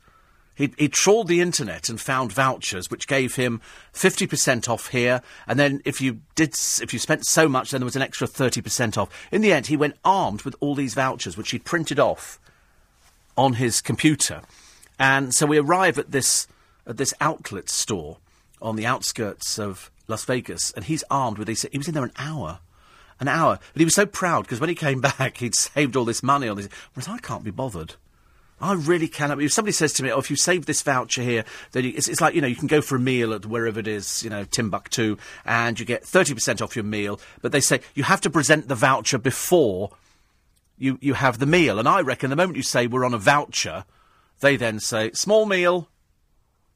He, 0.55 0.73
he 0.75 0.87
trawled 0.87 1.27
the 1.27 1.41
internet 1.41 1.87
and 1.87 2.01
found 2.01 2.31
vouchers 2.31 2.89
which 2.89 3.07
gave 3.07 3.35
him 3.35 3.61
50% 3.93 4.67
off 4.67 4.87
here, 4.87 5.21
and 5.45 5.59
then 5.59 5.81
if 5.85 6.01
you 6.01 6.21
did, 6.33 6.55
if 6.81 6.93
you 6.93 6.99
spent 6.99 7.27
so 7.27 7.47
much, 7.47 7.69
then 7.69 7.81
there 7.81 7.85
was 7.85 7.95
an 7.95 8.01
extra 8.01 8.27
30% 8.27 8.97
off. 8.97 9.27
In 9.31 9.41
the 9.41 9.53
end, 9.53 9.67
he 9.67 9.77
went 9.77 9.97
armed 10.03 10.41
with 10.43 10.55
all 10.59 10.73
these 10.73 10.95
vouchers 10.95 11.37
which 11.37 11.51
he'd 11.51 11.63
printed 11.63 11.99
off 11.99 12.39
on 13.37 13.53
his 13.53 13.81
computer, 13.81 14.41
and 14.97 15.31
so 15.33 15.45
we 15.45 15.59
arrive 15.59 15.99
at 15.99 16.11
this 16.11 16.47
at 16.87 16.97
this 16.97 17.13
outlet 17.19 17.69
store 17.69 18.17
on 18.59 18.77
the 18.77 18.85
outskirts 18.85 19.59
of 19.59 19.91
Las 20.07 20.25
Vegas, 20.25 20.71
and 20.71 20.85
he's 20.85 21.03
armed 21.09 21.37
with 21.37 21.47
these. 21.47 21.65
He 21.71 21.77
was 21.77 21.87
in 21.87 21.93
there 21.93 22.03
an 22.03 22.11
hour. 22.17 22.59
An 23.19 23.27
hour. 23.27 23.59
But 23.73 23.79
he 23.79 23.85
was 23.85 23.95
so 23.95 24.05
proud 24.05 24.43
because 24.43 24.59
when 24.59 24.69
he 24.69 24.75
came 24.75 25.01
back, 25.17 25.37
he'd 25.37 25.55
saved 25.55 25.95
all 25.95 26.05
this 26.05 26.23
money 26.23 26.47
on 26.47 26.57
this. 26.57 26.69
Whereas 26.93 27.07
I 27.07 27.17
can't 27.17 27.43
be 27.43 27.51
bothered. 27.51 27.95
I 28.59 28.73
really 28.73 29.07
cannot. 29.07 29.41
If 29.41 29.53
somebody 29.53 29.73
says 29.73 29.93
to 29.93 30.03
me, 30.03 30.11
"Oh, 30.11 30.19
if 30.19 30.31
you 30.31 30.35
save 30.35 30.65
this 30.65 30.81
voucher 30.81 31.21
here, 31.21 31.45
then 31.73 31.83
you, 31.83 31.93
it's, 31.95 32.07
it's, 32.07 32.21
like 32.21 32.33
you 32.33 32.41
know 32.41 32.47
you 32.47 32.55
can 32.55 32.67
go 32.67 32.81
for 32.81 32.95
a 32.95 32.99
meal 32.99 33.33
at 33.33 33.45
wherever 33.45 33.79
it 33.79 33.87
is, 33.87 34.23
you 34.23 34.31
know, 34.31 34.45
Timbuktu, 34.45 35.17
and 35.45 35.79
you 35.79 35.85
get 35.85 36.03
thirty 36.03 36.33
percent 36.33 36.61
off 36.61 36.75
your 36.75 36.85
meal." 36.85 37.19
But 37.41 37.51
they 37.51 37.61
say 37.61 37.81
you 37.93 38.03
have 38.03 38.21
to 38.21 38.31
present 38.31 38.67
the 38.67 38.75
voucher 38.75 39.19
before 39.19 39.91
you 40.77 40.97
you 41.01 41.13
have 41.13 41.37
the 41.37 41.45
meal. 41.45 41.77
And 41.77 41.87
I 41.87 42.01
reckon 42.01 42.31
the 42.31 42.35
moment 42.35 42.57
you 42.57 42.63
say 42.63 42.87
we're 42.87 43.05
on 43.05 43.13
a 43.13 43.19
voucher, 43.19 43.85
they 44.39 44.55
then 44.55 44.79
say 44.79 45.11
small 45.11 45.45
meal, 45.45 45.87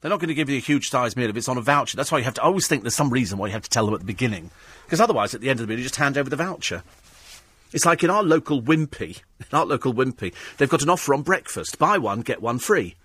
they're 0.02 0.10
not 0.10 0.20
going 0.20 0.30
to 0.30 0.34
give 0.34 0.50
you 0.50 0.58
a 0.58 0.62
huge 0.62 0.90
sized 0.90 1.16
meal 1.16 1.30
if 1.30 1.38
it's 1.38 1.48
on 1.48 1.58
a 1.58 1.62
voucher. 1.62 1.96
That's 1.96 2.12
why 2.12 2.18
you 2.18 2.24
have 2.24 2.34
to 2.36 2.42
always 2.42 2.68
think 2.68 2.84
there's 2.84 2.96
some 2.96 3.12
reason 3.12 3.38
why 3.38 3.48
you 3.48 3.54
have 3.54 3.64
to 3.64 3.70
tell 3.70 3.86
them 3.86 3.94
at 3.94 4.02
the 4.02 4.06
beginning. 4.06 4.50
Because 4.86 5.00
otherwise, 5.00 5.34
at 5.34 5.42
the 5.42 5.50
end 5.50 5.60
of 5.60 5.68
the 5.68 5.70
meal, 5.70 5.78
you 5.78 5.84
just 5.86 5.96
hand 5.96 6.18
over 6.18 6.30
the 6.30 6.36
voucher. 6.36 6.84
It's 7.72 7.86
like 7.86 8.04
in 8.04 8.10
our 8.10 8.24
local 8.24 8.62
Wimpy, 8.62 9.22
in 9.40 9.58
our 9.58 9.66
local 9.66 9.94
Wimpy, 9.94 10.34
they've 10.58 10.70
got 10.70 10.82
an 10.82 10.90
offer 10.90 11.14
on 11.14 11.22
breakfast. 11.22 11.80
Buy 11.80 11.98
one, 11.98 12.22
get 12.22 12.42
one 12.42 12.60
free. 12.60 12.96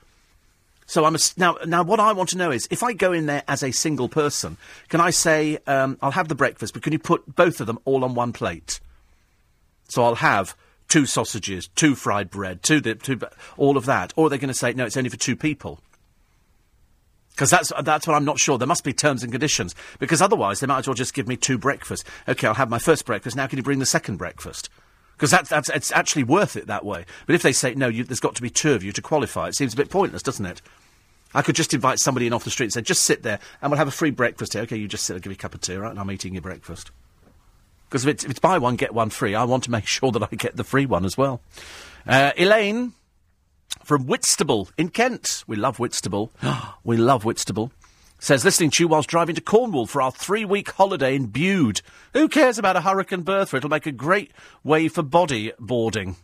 So 0.86 1.04
I'm 1.04 1.16
a 1.16 1.18
now. 1.36 1.56
Now, 1.66 1.82
what 1.82 2.00
I 2.00 2.12
want 2.12 2.30
to 2.30 2.38
know 2.38 2.52
is, 2.52 2.68
if 2.70 2.82
I 2.82 2.92
go 2.92 3.12
in 3.12 3.26
there 3.26 3.42
as 3.48 3.62
a 3.62 3.72
single 3.72 4.08
person, 4.08 4.56
can 4.88 5.00
I 5.00 5.10
say 5.10 5.58
um, 5.66 5.98
I'll 6.00 6.12
have 6.12 6.28
the 6.28 6.34
breakfast, 6.36 6.74
but 6.74 6.82
can 6.82 6.92
you 6.92 6.98
put 6.98 7.34
both 7.34 7.60
of 7.60 7.66
them 7.66 7.78
all 7.84 8.04
on 8.04 8.14
one 8.14 8.32
plate? 8.32 8.80
So 9.88 10.04
I'll 10.04 10.16
have 10.16 10.56
two 10.88 11.06
sausages, 11.06 11.68
two 11.74 11.96
fried 11.96 12.30
bread, 12.30 12.62
two, 12.62 12.80
two 12.80 13.20
all 13.56 13.76
of 13.76 13.86
that, 13.86 14.12
or 14.16 14.26
are 14.26 14.30
they 14.30 14.38
going 14.38 14.48
to 14.48 14.54
say 14.54 14.72
no? 14.72 14.86
It's 14.86 14.96
only 14.96 15.10
for 15.10 15.16
two 15.16 15.36
people. 15.36 15.80
Because 17.36 17.50
that's 17.50 17.70
that's 17.82 18.06
what 18.06 18.14
I'm 18.14 18.24
not 18.24 18.40
sure. 18.40 18.56
There 18.56 18.66
must 18.66 18.82
be 18.82 18.94
terms 18.94 19.22
and 19.22 19.30
conditions. 19.30 19.74
Because 19.98 20.22
otherwise, 20.22 20.60
they 20.60 20.66
might 20.66 20.78
as 20.78 20.88
well 20.88 20.94
just 20.94 21.12
give 21.12 21.28
me 21.28 21.36
two 21.36 21.58
breakfasts. 21.58 22.08
Okay, 22.26 22.46
I'll 22.48 22.54
have 22.54 22.70
my 22.70 22.78
first 22.78 23.04
breakfast. 23.04 23.36
Now, 23.36 23.46
can 23.46 23.58
you 23.58 23.62
bring 23.62 23.78
the 23.78 23.86
second 23.86 24.16
breakfast? 24.16 24.70
Because 25.16 25.30
that, 25.32 25.46
that's 25.46 25.68
it's 25.68 25.92
actually 25.92 26.24
worth 26.24 26.56
it 26.56 26.66
that 26.66 26.84
way. 26.84 27.04
But 27.26 27.34
if 27.34 27.42
they 27.42 27.52
say 27.52 27.74
no, 27.74 27.88
you, 27.88 28.04
there's 28.04 28.20
got 28.20 28.34
to 28.36 28.42
be 28.42 28.48
two 28.48 28.72
of 28.72 28.82
you 28.82 28.90
to 28.92 29.02
qualify, 29.02 29.48
it 29.48 29.54
seems 29.54 29.74
a 29.74 29.76
bit 29.76 29.90
pointless, 29.90 30.22
doesn't 30.22 30.46
it? 30.46 30.62
I 31.34 31.42
could 31.42 31.56
just 31.56 31.74
invite 31.74 31.98
somebody 31.98 32.26
in 32.26 32.32
off 32.32 32.44
the 32.44 32.50
street 32.50 32.66
and 32.66 32.72
say, 32.72 32.80
just 32.80 33.04
sit 33.04 33.22
there 33.22 33.38
and 33.60 33.70
we'll 33.70 33.78
have 33.78 33.88
a 33.88 33.92
free 33.92 34.10
breakfast 34.10 34.54
here. 34.54 34.62
Okay, 34.62 34.76
you 34.76 34.88
just 34.88 35.04
sit, 35.04 35.14
I'll 35.14 35.20
give 35.20 35.30
me 35.30 35.34
a 35.34 35.38
cup 35.38 35.54
of 35.54 35.60
tea, 35.60 35.76
right? 35.76 35.90
And 35.90 36.00
I'm 36.00 36.10
eating 36.10 36.32
your 36.32 36.42
breakfast. 36.42 36.90
Because 37.88 38.06
if 38.06 38.14
it's, 38.14 38.24
if 38.24 38.30
it's 38.30 38.40
buy 38.40 38.58
one, 38.58 38.76
get 38.76 38.94
one 38.94 39.10
free, 39.10 39.34
I 39.34 39.44
want 39.44 39.64
to 39.64 39.70
make 39.70 39.86
sure 39.86 40.10
that 40.12 40.22
I 40.22 40.34
get 40.36 40.56
the 40.56 40.64
free 40.64 40.86
one 40.86 41.04
as 41.04 41.18
well. 41.18 41.40
Uh, 42.06 42.32
Elaine 42.38 42.92
from 43.82 44.06
Whitstable 44.06 44.68
in 44.76 44.88
Kent. 44.90 45.44
We 45.46 45.56
love 45.56 45.78
Whitstable. 45.78 46.32
we 46.84 46.96
love 46.96 47.24
Whitstable. 47.24 47.72
Says, 48.18 48.44
listening 48.44 48.70
to 48.70 48.82
you 48.82 48.88
whilst 48.88 49.10
driving 49.10 49.34
to 49.34 49.40
Cornwall 49.40 49.86
for 49.86 50.00
our 50.00 50.10
three 50.10 50.44
week 50.44 50.70
holiday 50.70 51.14
in 51.14 51.26
Bude. 51.26 51.82
Who 52.14 52.28
cares 52.28 52.58
about 52.58 52.76
a 52.76 52.80
hurricane 52.80 53.22
Bertha? 53.22 53.58
It'll 53.58 53.70
make 53.70 53.86
a 53.86 53.92
great 53.92 54.32
way 54.64 54.88
for 54.88 55.02
body 55.02 55.52
boarding. 55.58 56.16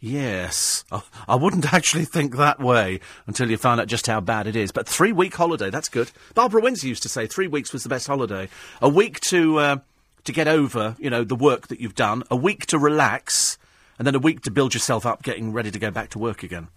Yes, 0.00 0.84
I, 1.26 1.36
wouldn't 1.36 1.72
actually 1.72 2.04
think 2.04 2.36
that 2.36 2.60
way 2.60 3.00
until 3.26 3.50
you 3.50 3.56
find 3.56 3.80
out 3.80 3.86
just 3.86 4.06
how 4.06 4.20
bad 4.20 4.46
it 4.46 4.54
is. 4.54 4.70
But 4.70 4.86
three 4.86 5.12
week 5.12 5.34
holiday, 5.34 5.70
that's 5.70 5.88
good. 5.88 6.10
Barbara 6.34 6.60
Windsor 6.60 6.88
used 6.88 7.02
to 7.04 7.08
say 7.08 7.26
three 7.26 7.46
weeks 7.46 7.72
was 7.72 7.84
the 7.84 7.88
best 7.88 8.06
holiday. 8.06 8.50
A 8.82 8.88
week 8.88 9.20
to 9.20 9.58
uh, 9.58 9.76
to 10.24 10.32
get 10.32 10.48
over, 10.48 10.96
you 10.98 11.08
know, 11.08 11.24
the 11.24 11.34
work 11.34 11.68
that 11.68 11.80
you've 11.80 11.94
done. 11.94 12.22
A 12.30 12.36
week 12.36 12.66
to 12.66 12.78
relax, 12.78 13.56
and 13.98 14.06
then 14.06 14.14
a 14.14 14.18
week 14.18 14.42
to 14.42 14.50
build 14.50 14.74
yourself 14.74 15.06
up, 15.06 15.22
getting 15.22 15.52
ready 15.52 15.70
to 15.70 15.78
go 15.78 15.90
back 15.90 16.10
to 16.10 16.18
work 16.18 16.42
again. 16.42 16.68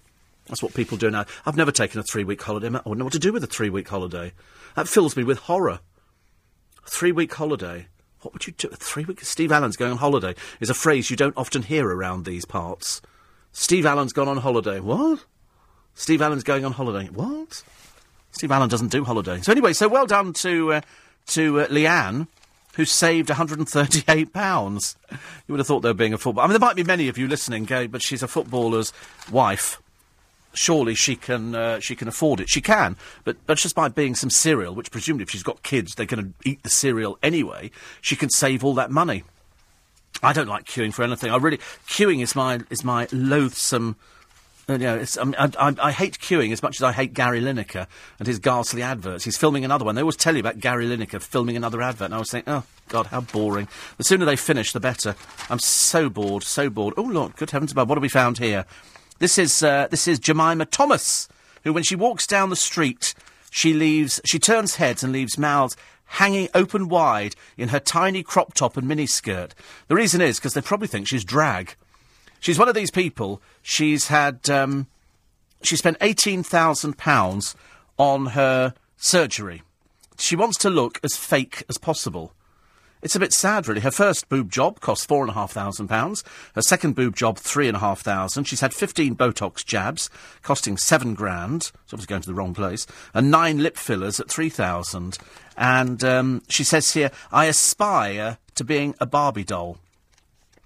That's 0.47 0.63
what 0.63 0.73
people 0.73 0.97
do 0.97 1.11
now. 1.11 1.25
I've 1.45 1.57
never 1.57 1.71
taken 1.71 1.99
a 1.99 2.03
three 2.03 2.23
week 2.23 2.41
holiday. 2.41 2.67
I 2.67 2.71
wouldn't 2.71 2.99
know 2.99 3.05
what 3.05 3.13
to 3.13 3.19
do 3.19 3.33
with 3.33 3.43
a 3.43 3.47
three 3.47 3.69
week 3.69 3.89
holiday. 3.89 4.33
That 4.75 4.87
fills 4.87 5.17
me 5.17 5.23
with 5.23 5.39
horror. 5.39 5.79
Three 6.85 7.11
week 7.11 7.33
holiday. 7.33 7.87
What 8.21 8.33
would 8.33 8.47
you 8.47 8.53
do? 8.53 8.69
Three 8.69 9.05
week. 9.05 9.21
Steve 9.21 9.51
Allen's 9.51 9.75
going 9.75 9.91
on 9.91 9.97
holiday 9.97 10.35
is 10.59 10.69
a 10.69 10.73
phrase 10.73 11.09
you 11.09 11.17
don't 11.17 11.37
often 11.37 11.63
hear 11.63 11.87
around 11.87 12.25
these 12.25 12.45
parts. 12.45 13.01
Steve 13.51 13.85
Allen's 13.85 14.13
gone 14.13 14.27
on 14.27 14.37
holiday. 14.37 14.79
What? 14.79 15.25
Steve 15.95 16.21
Allen's 16.21 16.43
going 16.43 16.63
on 16.63 16.73
holiday. 16.73 17.09
What? 17.09 17.63
Steve 18.31 18.51
Allen 18.51 18.69
doesn't 18.69 18.91
do 18.91 19.03
holiday. 19.03 19.41
So 19.41 19.51
anyway, 19.51 19.73
so 19.73 19.87
well 19.87 20.05
done 20.05 20.33
to 20.33 20.73
uh, 20.73 20.81
to 21.27 21.61
uh, 21.61 21.67
Leanne, 21.67 22.27
who 22.77 22.85
saved 22.85 23.29
138 23.29 24.31
pounds. 24.31 24.95
You 25.11 25.17
would 25.49 25.59
have 25.59 25.67
thought 25.67 25.81
they 25.81 25.89
were 25.89 25.95
being 25.95 26.13
a 26.13 26.17
football. 26.17 26.43
I 26.43 26.47
mean, 26.47 26.53
there 26.53 26.59
might 26.65 26.75
be 26.75 26.83
many 26.83 27.07
of 27.09 27.17
you 27.17 27.27
listening, 27.27 27.65
Gay, 27.65 27.87
but 27.87 28.03
she's 28.03 28.21
a 28.21 28.27
footballer's 28.27 28.93
wife. 29.31 29.81
Surely 30.53 30.95
she 30.95 31.15
can 31.15 31.53
uh, 31.53 31.79
she 31.79 31.95
can 31.95 32.07
afford 32.07 32.39
it. 32.39 32.49
She 32.49 32.61
can, 32.61 32.95
but 33.23 33.37
but 33.45 33.57
just 33.57 33.75
by 33.75 33.89
being 33.89 34.15
some 34.15 34.29
cereal, 34.29 34.73
which 34.73 34.89
presumably 34.89 35.23
if 35.23 35.29
she's 35.29 35.43
got 35.43 35.61
kids, 35.61 35.95
they're 35.95 36.05
going 36.05 36.23
to 36.23 36.49
eat 36.49 36.63
the 36.63 36.69
cereal 36.69 37.19
anyway. 37.21 37.69
She 38.01 38.15
can 38.15 38.29
save 38.29 38.63
all 38.63 38.73
that 38.75 38.89
money. 38.89 39.23
I 40.23 40.33
don't 40.33 40.47
like 40.47 40.65
queuing 40.65 40.93
for 40.93 41.03
anything. 41.03 41.31
I 41.31 41.37
really 41.37 41.59
queuing 41.87 42.21
is 42.21 42.35
my 42.35 42.61
is 42.69 42.83
my 42.83 43.07
loathsome. 43.11 43.97
Uh, 44.69 44.77
you 44.77 44.87
I, 44.87 45.49
I, 45.59 45.75
I 45.81 45.91
hate 45.93 46.19
queuing 46.19 46.51
as 46.51 46.61
much 46.61 46.77
as 46.77 46.83
I 46.83 46.91
hate 46.91 47.13
Gary 47.13 47.39
Lineker 47.39 47.87
and 48.19 48.27
his 48.27 48.39
ghastly 48.39 48.81
adverts. 48.81 49.23
He's 49.23 49.37
filming 49.37 49.63
another 49.63 49.85
one. 49.85 49.95
They 49.95 50.01
always 50.01 50.17
tell 50.17 50.33
you 50.33 50.41
about 50.41 50.59
Gary 50.59 50.85
Lineker 50.85 51.21
filming 51.21 51.55
another 51.55 51.81
advert, 51.81 52.05
and 52.05 52.15
I 52.15 52.19
was 52.19 52.31
thinking, 52.31 52.53
oh 52.53 52.63
God, 52.89 53.07
how 53.07 53.21
boring. 53.21 53.69
The 53.97 54.03
sooner 54.03 54.25
they 54.25 54.35
finish, 54.35 54.73
the 54.73 54.81
better. 54.81 55.15
I'm 55.49 55.59
so 55.59 56.09
bored, 56.09 56.43
so 56.43 56.69
bored. 56.69 56.95
Oh 56.97 57.03
Lord, 57.03 57.37
good 57.37 57.51
heavens 57.51 57.71
above! 57.71 57.87
What 57.87 57.97
have 57.97 58.01
we 58.01 58.09
found 58.09 58.39
here? 58.39 58.65
This 59.19 59.37
is 59.37 59.63
uh, 59.63 59.87
this 59.89 60.05
is 60.05 60.19
Jemima 60.19 60.65
Thomas, 60.65 61.29
who, 61.63 61.71
when 61.71 61.83
she 61.83 61.95
walks 61.95 62.27
down 62.27 62.49
the 62.49 62.57
street, 62.57 63.13
she 63.49 63.73
leaves, 63.73 64.19
she 64.25 64.37
turns 64.37 64.75
heads 64.75 65.01
and 65.01 65.13
leaves 65.13 65.37
mouths 65.37 65.77
hanging 66.07 66.49
open 66.53 66.89
wide 66.89 67.35
in 67.57 67.69
her 67.69 67.79
tiny 67.79 68.23
crop 68.23 68.53
top 68.53 68.77
and 68.77 68.87
miniskirt. 68.87 69.51
The 69.87 69.95
reason 69.95 70.21
is 70.21 70.39
because 70.39 70.53
they 70.53 70.61
probably 70.61 70.87
think 70.87 71.07
she's 71.07 71.23
drag. 71.23 71.75
She's 72.39 72.59
one 72.59 72.69
of 72.69 72.75
these 72.75 72.91
people. 72.91 73.41
She's 73.61 74.07
had 74.07 74.49
um, 74.49 74.87
she 75.61 75.75
spent 75.75 75.97
eighteen 76.01 76.43
thousand 76.43 76.97
pounds 76.97 77.55
on 77.97 78.27
her 78.27 78.73
surgery. 78.97 79.63
She 80.17 80.35
wants 80.35 80.57
to 80.59 80.69
look 80.69 80.99
as 81.03 81.15
fake 81.15 81.63
as 81.69 81.77
possible. 81.77 82.33
It's 82.99 83.15
a 83.15 83.19
bit 83.19 83.31
sad, 83.31 83.67
really. 83.67 83.81
Her 83.81 83.91
first 83.91 84.27
boob 84.27 84.51
job 84.51 84.79
cost 84.79 85.07
four 85.07 85.21
and 85.21 85.29
a 85.29 85.33
half 85.33 85.51
thousand 85.51 85.87
pounds. 85.87 86.23
Her 86.55 86.63
second 86.63 86.95
boob 86.95 87.15
job, 87.15 87.37
three 87.37 87.67
and 87.67 87.77
a 87.77 87.79
half 87.79 88.01
thousand. 88.01 88.45
She's 88.45 88.61
had 88.61 88.73
fifteen 88.73 89.15
Botox 89.15 89.63
jabs, 89.63 90.09
costing 90.41 90.77
seven 90.77 91.13
grand. 91.13 91.71
It's 91.83 91.93
obviously 91.93 92.07
going 92.07 92.23
to 92.23 92.27
the 92.27 92.33
wrong 92.33 92.55
place. 92.55 92.87
And 93.13 93.29
nine 93.29 93.59
lip 93.59 93.77
fillers 93.77 94.19
at 94.19 94.29
three 94.29 94.49
thousand. 94.49 95.19
And 95.55 96.03
um, 96.03 96.41
she 96.49 96.63
says 96.63 96.93
here, 96.93 97.11
I 97.31 97.45
aspire 97.45 98.39
to 98.55 98.63
being 98.63 98.95
a 98.99 99.05
Barbie 99.05 99.43
doll. 99.43 99.77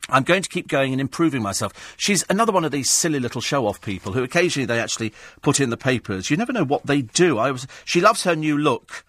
I'm 0.09 0.23
going 0.23 0.41
to 0.41 0.49
keep 0.49 0.67
going 0.67 0.91
and 0.91 0.99
improving 0.99 1.41
myself. 1.41 1.95
She's 1.97 2.25
another 2.29 2.51
one 2.51 2.65
of 2.65 2.71
these 2.71 2.89
silly 2.89 3.19
little 3.19 3.41
show-off 3.41 3.81
people 3.81 4.13
who 4.13 4.23
occasionally 4.23 4.65
they 4.65 4.79
actually 4.79 5.13
put 5.41 5.59
in 5.59 5.69
the 5.69 5.77
papers. 5.77 6.29
You 6.29 6.37
never 6.37 6.53
know 6.53 6.65
what 6.65 6.85
they 6.85 7.01
do. 7.01 7.37
I 7.37 7.51
was, 7.51 7.67
she 7.85 8.01
loves 8.01 8.23
her 8.23 8.35
new 8.35 8.57
look. 8.57 9.05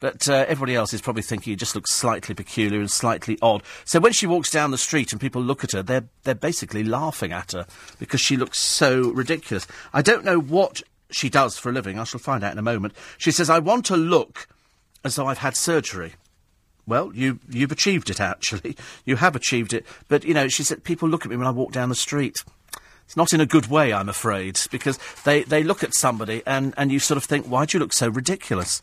But 0.00 0.28
uh, 0.28 0.44
everybody 0.46 0.76
else 0.76 0.94
is 0.94 1.00
probably 1.00 1.22
thinking 1.22 1.52
it 1.52 1.58
just 1.58 1.74
looks 1.74 1.92
slightly 1.92 2.34
peculiar 2.34 2.78
and 2.78 2.90
slightly 2.90 3.36
odd. 3.42 3.64
So 3.84 3.98
when 3.98 4.12
she 4.12 4.28
walks 4.28 4.50
down 4.50 4.70
the 4.70 4.78
street 4.78 5.10
and 5.10 5.20
people 5.20 5.42
look 5.42 5.64
at 5.64 5.72
her, 5.72 5.82
they're 5.82 6.04
they're 6.22 6.36
basically 6.36 6.84
laughing 6.84 7.32
at 7.32 7.50
her 7.50 7.66
because 7.98 8.20
she 8.20 8.36
looks 8.36 8.60
so 8.60 9.10
ridiculous. 9.10 9.66
I 9.92 10.02
don't 10.02 10.24
know 10.24 10.38
what 10.38 10.82
she 11.10 11.28
does 11.28 11.58
for 11.58 11.70
a 11.70 11.72
living. 11.72 11.98
I 11.98 12.04
shall 12.04 12.20
find 12.20 12.44
out 12.44 12.52
in 12.52 12.58
a 12.58 12.62
moment. 12.62 12.94
She 13.16 13.32
says, 13.32 13.50
"I 13.50 13.58
want 13.58 13.86
to 13.86 13.96
look 13.96 14.46
as 15.04 15.16
though 15.16 15.26
I've 15.26 15.38
had 15.38 15.56
surgery." 15.56 16.12
Well, 16.88 17.12
you 17.14 17.38
you've 17.50 17.70
achieved 17.70 18.08
it 18.10 18.20
actually. 18.20 18.76
You 19.04 19.16
have 19.16 19.36
achieved 19.36 19.72
it. 19.72 19.86
But 20.08 20.24
you 20.24 20.34
know, 20.34 20.48
she 20.48 20.62
said 20.62 20.84
people 20.84 21.08
look 21.08 21.24
at 21.24 21.30
me 21.30 21.36
when 21.36 21.46
I 21.46 21.50
walk 21.50 21.72
down 21.72 21.88
the 21.88 21.94
street. 21.94 22.36
It's 23.04 23.16
not 23.16 23.32
in 23.32 23.40
a 23.40 23.46
good 23.46 23.68
way, 23.68 23.92
I'm 23.92 24.10
afraid, 24.10 24.60
because 24.70 24.98
they, 25.24 25.42
they 25.42 25.62
look 25.62 25.82
at 25.82 25.94
somebody 25.94 26.42
and, 26.46 26.74
and 26.76 26.92
you 26.92 26.98
sort 26.98 27.16
of 27.16 27.24
think, 27.24 27.46
why 27.46 27.64
do 27.64 27.76
you 27.76 27.80
look 27.80 27.94
so 27.94 28.08
ridiculous? 28.08 28.82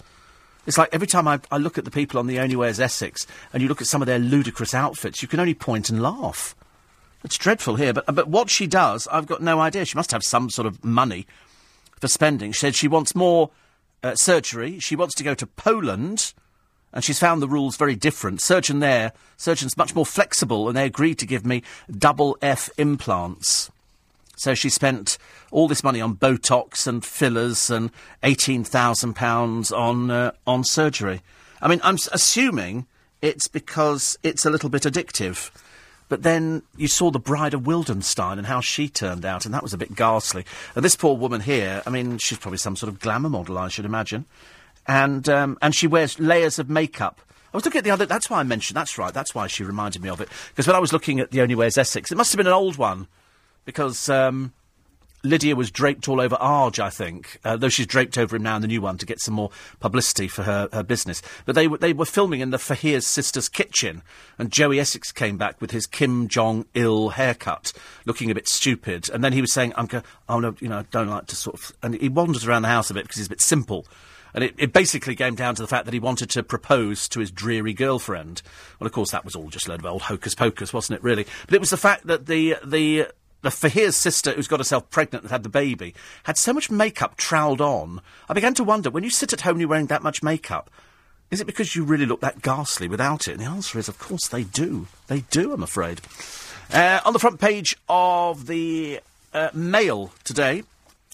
It's 0.65 0.79
like 0.79 0.89
every 0.91 1.05
time 1.05 1.27
I, 1.27 1.39
I 1.51 1.57
look 1.57 1.77
at 1.77 1.85
the 1.85 1.91
people 1.91 2.19
on 2.19 2.25
the 2.25 2.39
Only 2.39 2.55
Way 2.55 2.69
is 2.69 2.79
Essex 2.79 3.27
and 3.53 3.61
you 3.61 3.69
look 3.69 3.81
at 3.81 3.87
some 3.87 4.01
of 4.01 4.07
their 4.07 4.17
ludicrous 4.17 4.73
outfits, 4.73 5.21
you 5.21 5.27
can 5.27 5.39
only 5.39 5.53
point 5.53 5.91
and 5.91 6.01
laugh. 6.01 6.55
It's 7.23 7.37
dreadful 7.37 7.75
here, 7.75 7.93
but, 7.93 8.05
but 8.15 8.27
what 8.27 8.49
she 8.49 8.65
does, 8.65 9.07
I've 9.11 9.27
got 9.27 9.43
no 9.43 9.59
idea. 9.59 9.85
She 9.85 9.97
must 9.97 10.11
have 10.11 10.23
some 10.23 10.49
sort 10.49 10.65
of 10.65 10.83
money 10.83 11.27
for 11.99 12.07
spending. 12.07 12.51
She 12.51 12.61
said 12.61 12.73
she 12.73 12.87
wants 12.87 13.13
more 13.13 13.51
uh, 14.01 14.15
surgery. 14.15 14.79
She 14.79 14.95
wants 14.95 15.13
to 15.15 15.23
go 15.23 15.35
to 15.35 15.45
Poland, 15.45 16.33
and 16.95 17.03
she's 17.03 17.19
found 17.19 17.41
the 17.41 17.47
rules 17.47 17.77
very 17.77 17.95
different. 17.95 18.41
Surgeon 18.41 18.79
there, 18.79 19.11
surgeon's 19.37 19.77
much 19.77 19.93
more 19.93 20.05
flexible, 20.05 20.67
and 20.67 20.75
they 20.75 20.85
agreed 20.85 21.19
to 21.19 21.27
give 21.27 21.45
me 21.45 21.61
double 21.91 22.37
F 22.41 22.69
implants. 22.77 23.69
So 24.37 24.55
she 24.55 24.69
spent 24.69 25.17
all 25.51 25.67
this 25.67 25.83
money 25.83 26.01
on 26.01 26.15
Botox 26.15 26.87
and 26.87 27.05
fillers 27.05 27.69
and 27.69 27.91
eighteen 28.23 28.63
thousand 28.63 29.13
pounds 29.13 29.71
on 29.71 30.09
uh, 30.09 30.31
on 30.47 30.63
surgery. 30.63 31.21
I 31.61 31.67
mean, 31.67 31.81
I'm 31.83 31.97
assuming 32.11 32.87
it's 33.21 33.47
because 33.47 34.17
it's 34.23 34.45
a 34.45 34.49
little 34.49 34.69
bit 34.69 34.83
addictive. 34.83 35.51
But 36.07 36.21
then 36.21 36.61
you 36.77 36.87
saw 36.87 37.09
the 37.09 37.17
Bride 37.19 37.55
of 37.55 37.61
Wildenstein 37.61 38.37
and 38.37 38.45
how 38.45 38.61
she 38.61 38.87
turned 38.87 39.25
out, 39.25 39.43
and 39.43 39.53
that 39.55 39.63
was 39.63 39.73
a 39.73 39.77
bit 39.77 39.95
ghastly. 39.95 40.45
And 40.75 40.85
this 40.85 40.95
poor 40.95 41.17
woman 41.17 41.41
here, 41.41 41.81
I 41.87 41.89
mean, 41.89 42.19
she's 42.19 42.37
probably 42.37 42.59
some 42.59 42.75
sort 42.75 42.93
of 42.93 42.99
glamour 42.99 43.29
model, 43.29 43.57
I 43.57 43.69
should 43.69 43.85
imagine. 43.85 44.25
And 44.87 45.27
um, 45.29 45.57
and 45.61 45.73
she 45.73 45.87
wears 45.87 46.19
layers 46.19 46.59
of 46.59 46.69
makeup. 46.69 47.21
I 47.53 47.57
was 47.57 47.65
looking 47.65 47.79
at 47.79 47.85
the 47.85 47.91
other. 47.91 48.05
That's 48.05 48.29
why 48.29 48.39
I 48.39 48.43
mentioned. 48.43 48.75
That's 48.75 48.97
right. 48.97 49.13
That's 49.13 49.33
why 49.33 49.47
she 49.47 49.63
reminded 49.63 50.01
me 50.01 50.09
of 50.09 50.19
it. 50.21 50.29
Because 50.49 50.67
when 50.67 50.75
I 50.75 50.79
was 50.79 50.91
looking 50.91 51.19
at 51.19 51.31
the 51.31 51.41
Only 51.41 51.55
Way 51.55 51.67
is 51.67 51.77
Essex, 51.77 52.11
it 52.11 52.17
must 52.17 52.31
have 52.33 52.37
been 52.37 52.47
an 52.47 52.53
old 52.53 52.77
one 52.77 53.07
because 53.63 54.09
um, 54.09 54.53
Lydia 55.25 55.55
was 55.55 55.71
draped 55.71 56.07
all 56.07 56.21
over 56.21 56.35
Arg, 56.35 56.79
I 56.79 56.89
think, 56.89 57.39
uh, 57.43 57.57
though 57.57 57.69
she's 57.69 57.87
draped 57.87 58.17
over 58.17 58.35
him 58.35 58.43
now 58.43 58.57
in 58.57 58.61
the 58.61 58.67
new 58.67 58.81
one 58.81 58.97
to 58.97 59.05
get 59.05 59.19
some 59.19 59.33
more 59.33 59.49
publicity 59.79 60.27
for 60.27 60.43
her, 60.43 60.69
her 60.71 60.83
business. 60.83 61.21
But 61.45 61.55
they, 61.55 61.63
w- 61.63 61.79
they 61.79 61.93
were 61.93 62.05
filming 62.05 62.41
in 62.41 62.51
the 62.51 62.57
Faiers 62.57 63.05
sister's 63.05 63.49
kitchen, 63.49 64.03
and 64.37 64.51
Joey 64.51 64.79
Essex 64.79 65.11
came 65.11 65.37
back 65.37 65.59
with 65.59 65.71
his 65.71 65.87
Kim 65.87 66.27
Jong 66.27 66.65
Il 66.75 67.09
haircut, 67.09 67.73
looking 68.05 68.29
a 68.29 68.35
bit 68.35 68.47
stupid. 68.47 69.09
And 69.09 69.23
then 69.23 69.33
he 69.33 69.41
was 69.41 69.51
saying, 69.51 69.73
I'm 69.75 69.87
go- 69.87 70.03
oh 70.29 70.39
no, 70.39 70.55
you 70.59 70.69
know, 70.69 70.79
I 70.79 70.85
don't 70.91 71.09
like 71.09 71.25
to 71.27 71.35
sort 71.35 71.55
of. 71.55 71.71
And 71.81 71.95
he 71.95 72.09
wanders 72.09 72.45
around 72.45 72.61
the 72.61 72.67
house 72.67 72.91
a 72.91 72.93
bit 72.93 73.03
because 73.03 73.17
he's 73.17 73.27
a 73.27 73.31
bit 73.31 73.41
simple. 73.41 73.87
And 74.35 74.43
it, 74.43 74.53
it 74.57 74.73
basically 74.73 75.15
came 75.15 75.33
down 75.33 75.55
to 75.55 75.61
the 75.61 75.67
fact 75.67 75.85
that 75.85 75.93
he 75.93 75.99
wanted 75.99 76.29
to 76.31 76.43
propose 76.43 77.07
to 77.09 77.21
his 77.21 77.31
dreary 77.31 77.73
girlfriend. 77.73 78.41
Well, 78.79 78.85
of 78.85 78.91
course, 78.91 79.11
that 79.11 79.23
was 79.23 79.33
all 79.33 79.49
just 79.49 79.65
a 79.65 79.71
load 79.71 79.79
of 79.79 79.85
old 79.85 80.03
hocus 80.03 80.35
pocus, 80.35 80.73
wasn't 80.73 80.99
it, 80.99 81.03
really? 81.03 81.25
But 81.45 81.55
it 81.55 81.61
was 81.61 81.69
the 81.69 81.77
fact 81.77 82.05
that 82.05 82.27
the, 82.27 82.57
the 82.63 83.07
the 83.41 83.51
Faiers 83.51 83.95
sister, 83.95 84.31
who's 84.33 84.47
got 84.47 84.59
herself 84.59 84.89
pregnant 84.89 85.23
and 85.23 85.31
had 85.31 85.43
the 85.43 85.49
baby, 85.49 85.93
had 86.23 86.35
so 86.35 86.51
much 86.51 86.71
makeup 86.71 87.15
troweled 87.15 87.61
on. 87.61 88.01
I 88.27 88.33
began 88.33 88.55
to 88.55 88.63
wonder 88.63 88.89
when 88.89 89.03
you 89.03 89.11
sit 89.11 89.33
at 89.33 89.41
home 89.41 89.51
and 89.51 89.61
you're 89.61 89.69
wearing 89.69 89.85
that 89.85 90.01
much 90.01 90.23
makeup, 90.23 90.71
is 91.29 91.41
it 91.41 91.45
because 91.45 91.75
you 91.75 91.83
really 91.83 92.07
look 92.07 92.21
that 92.21 92.41
ghastly 92.41 92.87
without 92.87 93.27
it? 93.27 93.33
And 93.33 93.41
the 93.41 93.45
answer 93.45 93.77
is, 93.77 93.87
of 93.87 93.99
course, 93.99 94.27
they 94.27 94.43
do. 94.43 94.87
They 95.07 95.21
do, 95.29 95.53
I'm 95.53 95.61
afraid. 95.61 96.01
Uh, 96.73 97.01
on 97.05 97.13
the 97.13 97.19
front 97.19 97.39
page 97.39 97.77
of 97.87 98.47
the 98.47 98.99
uh, 99.31 99.49
Mail 99.53 100.11
today, 100.23 100.63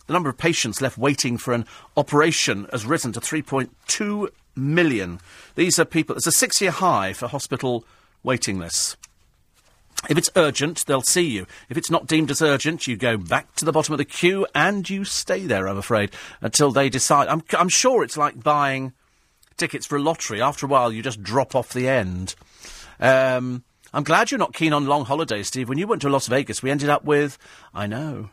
the 0.07 0.13
number 0.13 0.29
of 0.29 0.37
patients 0.37 0.81
left 0.81 0.97
waiting 0.97 1.37
for 1.37 1.53
an 1.53 1.65
operation 1.95 2.67
has 2.71 2.85
risen 2.85 3.11
to 3.13 3.19
3.2 3.19 4.29
million. 4.55 5.19
These 5.55 5.79
are 5.79 5.85
people, 5.85 6.15
it's 6.15 6.27
a 6.27 6.31
six 6.31 6.61
year 6.61 6.71
high 6.71 7.13
for 7.13 7.27
hospital 7.27 7.85
waiting 8.23 8.59
lists. 8.59 8.97
If 10.09 10.17
it's 10.17 10.31
urgent, 10.35 10.85
they'll 10.87 11.01
see 11.01 11.29
you. 11.29 11.45
If 11.69 11.77
it's 11.77 11.91
not 11.91 12.07
deemed 12.07 12.31
as 12.31 12.41
urgent, 12.41 12.87
you 12.87 12.97
go 12.97 13.17
back 13.17 13.53
to 13.55 13.65
the 13.65 13.71
bottom 13.71 13.93
of 13.93 13.99
the 13.99 14.05
queue 14.05 14.47
and 14.55 14.89
you 14.89 15.05
stay 15.05 15.45
there, 15.45 15.67
I'm 15.67 15.77
afraid, 15.77 16.11
until 16.41 16.71
they 16.71 16.89
decide. 16.89 17.27
I'm, 17.27 17.43
I'm 17.57 17.69
sure 17.69 18.03
it's 18.03 18.17
like 18.17 18.41
buying 18.41 18.93
tickets 19.57 19.85
for 19.85 19.97
a 19.97 20.01
lottery. 20.01 20.41
After 20.41 20.65
a 20.65 20.69
while, 20.69 20.91
you 20.91 21.03
just 21.03 21.21
drop 21.21 21.55
off 21.55 21.71
the 21.71 21.87
end. 21.87 22.33
Um, 22.99 23.63
I'm 23.93 24.03
glad 24.03 24.31
you're 24.31 24.39
not 24.39 24.53
keen 24.53 24.73
on 24.73 24.87
long 24.87 25.05
holidays, 25.05 25.47
Steve. 25.47 25.69
When 25.69 25.77
you 25.77 25.85
went 25.85 26.01
to 26.01 26.09
Las 26.09 26.27
Vegas, 26.27 26.63
we 26.63 26.71
ended 26.71 26.89
up 26.89 27.03
with. 27.03 27.37
I 27.73 27.85
know. 27.85 28.29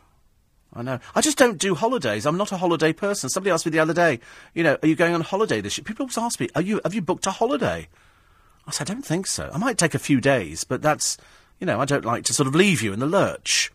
I 0.73 0.83
know. 0.83 0.99
I 1.15 1.21
just 1.21 1.37
don't 1.37 1.57
do 1.57 1.73
holidays. 1.73 2.25
I'm 2.25 2.37
not 2.37 2.51
a 2.51 2.57
holiday 2.57 2.93
person. 2.93 3.29
Somebody 3.29 3.51
asked 3.51 3.65
me 3.65 3.71
the 3.71 3.79
other 3.79 3.93
day, 3.93 4.19
you 4.53 4.63
know, 4.63 4.77
are 4.81 4.87
you 4.87 4.95
going 4.95 5.15
on 5.15 5.21
holiday 5.21 5.61
this 5.61 5.77
year? 5.77 5.83
People 5.83 6.03
always 6.03 6.17
ask 6.17 6.39
me, 6.39 6.47
are 6.55 6.61
you, 6.61 6.79
have 6.83 6.93
you 6.93 7.01
booked 7.01 7.25
a 7.25 7.31
holiday? 7.31 7.87
I 8.67 8.71
said, 8.71 8.89
I 8.89 8.93
don't 8.93 9.05
think 9.05 9.25
so. 9.25 9.49
I 9.51 9.57
might 9.57 9.79
take 9.79 9.95
a 9.95 9.99
few 9.99 10.21
days, 10.21 10.63
but 10.63 10.81
that's, 10.81 11.17
you 11.59 11.65
know, 11.65 11.79
I 11.79 11.85
don't 11.85 12.05
like 12.05 12.23
to 12.25 12.33
sort 12.33 12.47
of 12.47 12.53
leave 12.53 12.83
you 12.83 12.93
in 12.93 12.99
the 12.99 13.07
lurch. 13.07 13.71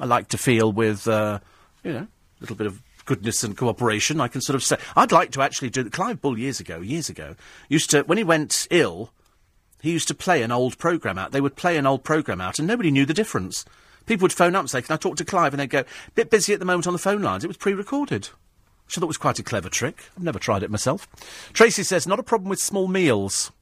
I 0.00 0.06
like 0.06 0.28
to 0.28 0.38
feel 0.38 0.72
with, 0.72 1.06
uh, 1.06 1.38
you 1.84 1.92
know, 1.92 2.08
a 2.08 2.40
little 2.40 2.56
bit 2.56 2.66
of 2.66 2.82
goodness 3.04 3.44
and 3.44 3.56
cooperation. 3.56 4.20
I 4.20 4.28
can 4.28 4.40
sort 4.40 4.56
of 4.56 4.64
say, 4.64 4.78
I'd 4.96 5.12
like 5.12 5.30
to 5.32 5.42
actually 5.42 5.70
do, 5.70 5.88
Clive 5.90 6.20
Bull 6.20 6.36
years 6.36 6.58
ago, 6.58 6.80
years 6.80 7.08
ago, 7.08 7.36
used 7.68 7.90
to, 7.90 8.02
when 8.02 8.18
he 8.18 8.24
went 8.24 8.66
ill, 8.70 9.12
he 9.80 9.92
used 9.92 10.08
to 10.08 10.14
play 10.14 10.42
an 10.42 10.50
old 10.50 10.76
programme 10.78 11.18
out. 11.18 11.30
They 11.32 11.40
would 11.40 11.56
play 11.56 11.76
an 11.76 11.86
old 11.86 12.02
programme 12.04 12.40
out 12.40 12.58
and 12.58 12.66
nobody 12.66 12.90
knew 12.90 13.06
the 13.06 13.14
difference. 13.14 13.64
People 14.06 14.24
would 14.24 14.32
phone 14.32 14.54
up 14.54 14.62
and 14.62 14.70
say, 14.70 14.82
Can 14.82 14.94
I 14.94 14.96
talk 14.96 15.16
to 15.16 15.24
Clive? 15.24 15.52
And 15.52 15.60
they'd 15.60 15.70
go, 15.70 15.84
Bit 16.14 16.30
busy 16.30 16.52
at 16.52 16.58
the 16.58 16.66
moment 16.66 16.86
on 16.86 16.92
the 16.92 16.98
phone 16.98 17.22
lines. 17.22 17.44
It 17.44 17.48
was 17.48 17.56
pre 17.56 17.74
recorded. 17.74 18.28
Which 18.86 18.98
I 18.98 19.00
thought 19.00 19.06
was 19.06 19.16
quite 19.16 19.38
a 19.38 19.42
clever 19.42 19.68
trick. 19.68 20.04
I've 20.16 20.22
never 20.22 20.38
tried 20.38 20.62
it 20.62 20.70
myself. 20.70 21.08
Tracy 21.52 21.82
says, 21.82 22.06
Not 22.06 22.18
a 22.18 22.24
problem 22.24 22.48
with 22.48 22.60
small 22.60 22.88
meals. 22.88 23.52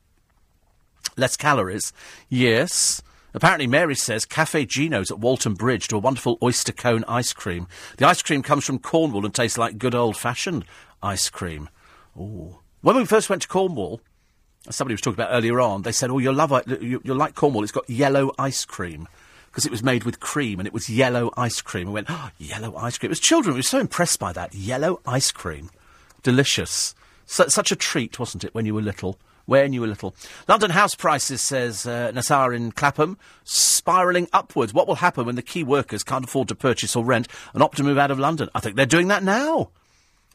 Less 1.16 1.36
calories. 1.36 1.92
Yes. 2.28 3.02
Apparently, 3.32 3.66
Mary 3.66 3.94
says 3.94 4.24
Cafe 4.24 4.66
Gino's 4.66 5.10
at 5.10 5.20
Walton 5.20 5.54
Bridge 5.54 5.86
do 5.86 5.96
a 5.96 6.00
wonderful 6.00 6.36
oyster 6.42 6.72
cone 6.72 7.04
ice 7.06 7.32
cream. 7.32 7.68
The 7.98 8.06
ice 8.06 8.22
cream 8.22 8.42
comes 8.42 8.64
from 8.64 8.80
Cornwall 8.80 9.24
and 9.24 9.34
tastes 9.34 9.58
like 9.58 9.78
good 9.78 9.94
old 9.94 10.16
fashioned 10.16 10.64
ice 11.02 11.30
cream. 11.30 11.68
Ooh. 12.16 12.58
When 12.80 12.96
we 12.96 13.04
first 13.04 13.30
went 13.30 13.42
to 13.42 13.48
Cornwall, 13.48 14.00
somebody 14.68 14.94
was 14.94 15.00
talking 15.00 15.20
about 15.20 15.32
earlier 15.32 15.60
on, 15.60 15.82
they 15.82 15.92
said, 15.92 16.10
Oh, 16.10 16.18
you'll, 16.18 16.34
love, 16.34 16.50
you, 16.66 17.00
you'll 17.04 17.16
like 17.16 17.36
Cornwall, 17.36 17.62
it's 17.62 17.72
got 17.72 17.88
yellow 17.88 18.32
ice 18.36 18.64
cream 18.64 19.06
because 19.50 19.66
it 19.66 19.72
was 19.72 19.82
made 19.82 20.04
with 20.04 20.20
cream 20.20 20.60
and 20.60 20.66
it 20.66 20.72
was 20.72 20.88
yellow 20.88 21.32
ice 21.36 21.60
cream. 21.60 21.88
We 21.88 21.94
went, 21.94 22.06
oh, 22.08 22.30
yellow 22.38 22.76
ice 22.76 22.98
cream. 22.98 23.08
It 23.08 23.10
was 23.10 23.20
children. 23.20 23.54
We 23.54 23.58
were 23.58 23.62
so 23.62 23.80
impressed 23.80 24.20
by 24.20 24.32
that. 24.32 24.54
Yellow 24.54 25.00
ice 25.06 25.32
cream. 25.32 25.70
Delicious. 26.22 26.94
So, 27.26 27.48
such 27.48 27.72
a 27.72 27.76
treat, 27.76 28.18
wasn't 28.18 28.44
it, 28.44 28.54
when 28.54 28.66
you 28.66 28.74
were 28.74 28.82
little? 28.82 29.18
When 29.46 29.72
you 29.72 29.80
were 29.80 29.86
little. 29.88 30.14
London 30.46 30.70
house 30.70 30.94
prices, 30.94 31.40
says 31.40 31.84
uh, 31.84 32.12
Nassar 32.14 32.54
in 32.54 32.70
Clapham, 32.70 33.18
spiralling 33.42 34.28
upwards. 34.32 34.72
What 34.72 34.86
will 34.86 34.96
happen 34.96 35.26
when 35.26 35.34
the 35.34 35.42
key 35.42 35.64
workers 35.64 36.04
can't 36.04 36.24
afford 36.24 36.48
to 36.48 36.54
purchase 36.54 36.94
or 36.94 37.04
rent 37.04 37.26
and 37.52 37.62
opt 37.62 37.76
to 37.78 37.84
move 37.84 37.98
out 37.98 38.12
of 38.12 38.18
London? 38.20 38.48
I 38.54 38.60
think 38.60 38.76
they're 38.76 38.86
doing 38.86 39.08
that 39.08 39.24
now. 39.24 39.70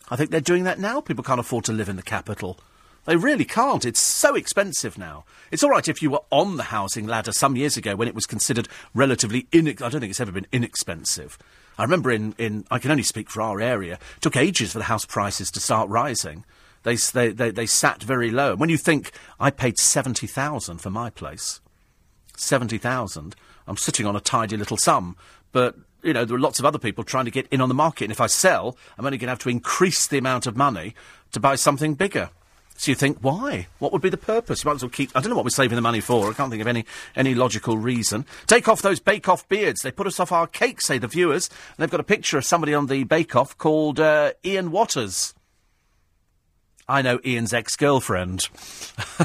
I 0.09 0.17
think 0.17 0.31
they're 0.31 0.41
doing 0.41 0.65
that 0.65 0.79
now. 0.79 0.99
People 0.99 1.23
can't 1.23 1.39
afford 1.39 1.63
to 1.65 1.73
live 1.73 1.87
in 1.87 1.95
the 1.95 2.03
capital. 2.03 2.59
They 3.05 3.15
really 3.15 3.45
can't. 3.45 3.85
It's 3.85 4.01
so 4.01 4.35
expensive 4.35 4.97
now. 4.97 5.25
It's 5.51 5.63
all 5.63 5.69
right 5.69 5.87
if 5.87 6.01
you 6.01 6.09
were 6.09 6.23
on 6.31 6.57
the 6.57 6.63
housing 6.63 7.05
ladder 7.05 7.31
some 7.31 7.55
years 7.55 7.77
ago 7.77 7.95
when 7.95 8.07
it 8.07 8.15
was 8.15 8.25
considered 8.25 8.67
relatively 8.93 9.47
in. 9.51 9.67
I 9.67 9.73
don't 9.73 10.01
think 10.01 10.09
it's 10.09 10.19
ever 10.19 10.31
been 10.31 10.47
inexpensive. 10.51 11.37
I 11.77 11.83
remember 11.83 12.11
in, 12.11 12.33
in 12.37 12.65
I 12.71 12.79
can 12.79 12.91
only 12.91 13.03
speak 13.03 13.29
for 13.29 13.41
our 13.41 13.61
area. 13.61 13.93
It 13.93 14.21
took 14.21 14.35
ages 14.35 14.71
for 14.71 14.79
the 14.79 14.85
house 14.85 15.05
prices 15.05 15.51
to 15.51 15.59
start 15.59 15.89
rising. 15.89 16.45
They 16.83 16.95
they 16.95 17.29
they, 17.29 17.51
they 17.51 17.65
sat 17.67 18.01
very 18.01 18.31
low. 18.31 18.51
And 18.51 18.59
When 18.59 18.69
you 18.69 18.77
think 18.77 19.11
I 19.39 19.51
paid 19.51 19.77
seventy 19.77 20.27
thousand 20.27 20.79
for 20.79 20.89
my 20.89 21.11
place, 21.11 21.61
seventy 22.35 22.79
thousand, 22.79 23.35
I'm 23.67 23.77
sitting 23.77 24.07
on 24.07 24.15
a 24.15 24.19
tidy 24.19 24.57
little 24.57 24.77
sum, 24.77 25.15
but 25.51 25.75
you 26.01 26.13
know, 26.13 26.25
there 26.25 26.37
are 26.37 26.39
lots 26.39 26.59
of 26.59 26.65
other 26.65 26.77
people 26.79 27.03
trying 27.03 27.25
to 27.25 27.31
get 27.31 27.47
in 27.47 27.61
on 27.61 27.69
the 27.69 27.75
market. 27.75 28.05
And 28.05 28.11
if 28.11 28.21
I 28.21 28.27
sell, 28.27 28.77
I'm 28.97 29.05
only 29.05 29.17
going 29.17 29.27
to 29.27 29.31
have 29.31 29.39
to 29.39 29.49
increase 29.49 30.07
the 30.07 30.19
amount 30.19 30.45
of 30.45 30.55
money 30.55 30.93
to 31.31 31.39
buy 31.39 31.55
something 31.55 31.95
bigger. 31.95 32.29
So 32.77 32.91
you 32.91 32.95
think, 32.95 33.19
why? 33.21 33.67
What 33.79 33.93
would 33.93 34.01
be 34.01 34.09
the 34.09 34.17
purpose? 34.17 34.63
You 34.63 34.69
might 34.69 34.75
as 34.75 34.83
well 34.83 34.89
keep. 34.89 35.11
I 35.15 35.21
don't 35.21 35.29
know 35.29 35.35
what 35.35 35.45
we're 35.45 35.49
saving 35.49 35.77
the 35.77 35.81
money 35.81 36.01
for. 36.01 36.29
I 36.29 36.33
can't 36.33 36.49
think 36.51 36.61
of 36.61 36.67
any 36.67 36.85
any 37.15 37.33
logical 37.33 37.77
reason. 37.77 38.25
Take 38.47 38.67
off 38.67 38.81
those 38.81 38.99
Bake 38.99 39.29
Off 39.29 39.47
beards. 39.47 39.81
They 39.81 39.91
put 39.91 40.07
us 40.07 40.19
off 40.19 40.31
our 40.31 40.45
cake, 40.45 40.81
say 40.81 40.97
the 40.97 41.07
viewers. 41.07 41.47
And 41.47 41.77
they've 41.77 41.89
got 41.89 42.01
a 42.01 42.03
picture 42.03 42.37
of 42.37 42.45
somebody 42.45 42.73
on 42.73 42.87
the 42.87 43.05
Bake 43.05 43.35
Off 43.35 43.57
called 43.57 43.99
uh, 43.99 44.33
Iain 44.45 44.71
Watters. 44.71 45.33
I 46.87 47.01
know 47.01 47.19
Iain's 47.25 47.53
ex 47.53 47.75
girlfriend. 47.75 48.49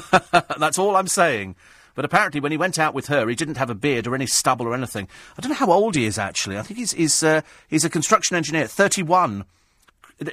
That's 0.59 0.79
all 0.79 0.97
I'm 0.97 1.09
saying. 1.09 1.57
But 1.97 2.05
apparently, 2.05 2.41
when 2.41 2.53
he 2.53 2.59
went 2.59 2.79
out 2.79 2.95
with 2.95 3.09
her, 3.09 3.29
he 3.29 3.35
didn't 3.35 3.57
have 3.57 3.69
a 3.69 3.75
beard 3.75 4.07
or 4.07 4.15
any 4.15 4.27
stubble 4.27 4.67
or 4.67 4.75
anything. 4.75 5.09
I 5.37 5.41
don't 5.41 5.51
know 5.51 5.57
how 5.57 5.73
old 5.73 5.97
he 5.97 6.07
is, 6.07 6.19
actually. 6.19 6.57
I 6.57 6.63
think 6.63 6.79
he's, 6.79 6.93
he's, 6.93 7.23
uh, 7.23 7.43
he's 7.69 7.85
a 7.85 7.91
construction 7.91 8.37
engineer, 8.37 8.69
31. 8.69 9.45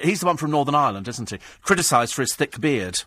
He's 0.02 0.20
the 0.20 0.26
one 0.26 0.36
from 0.36 0.50
Northern 0.50 0.74
Ireland, 0.74 1.08
isn't 1.08 1.30
he? 1.30 1.38
Criticised 1.62 2.14
for 2.14 2.22
his 2.22 2.34
thick 2.34 2.60
beard. 2.60 3.02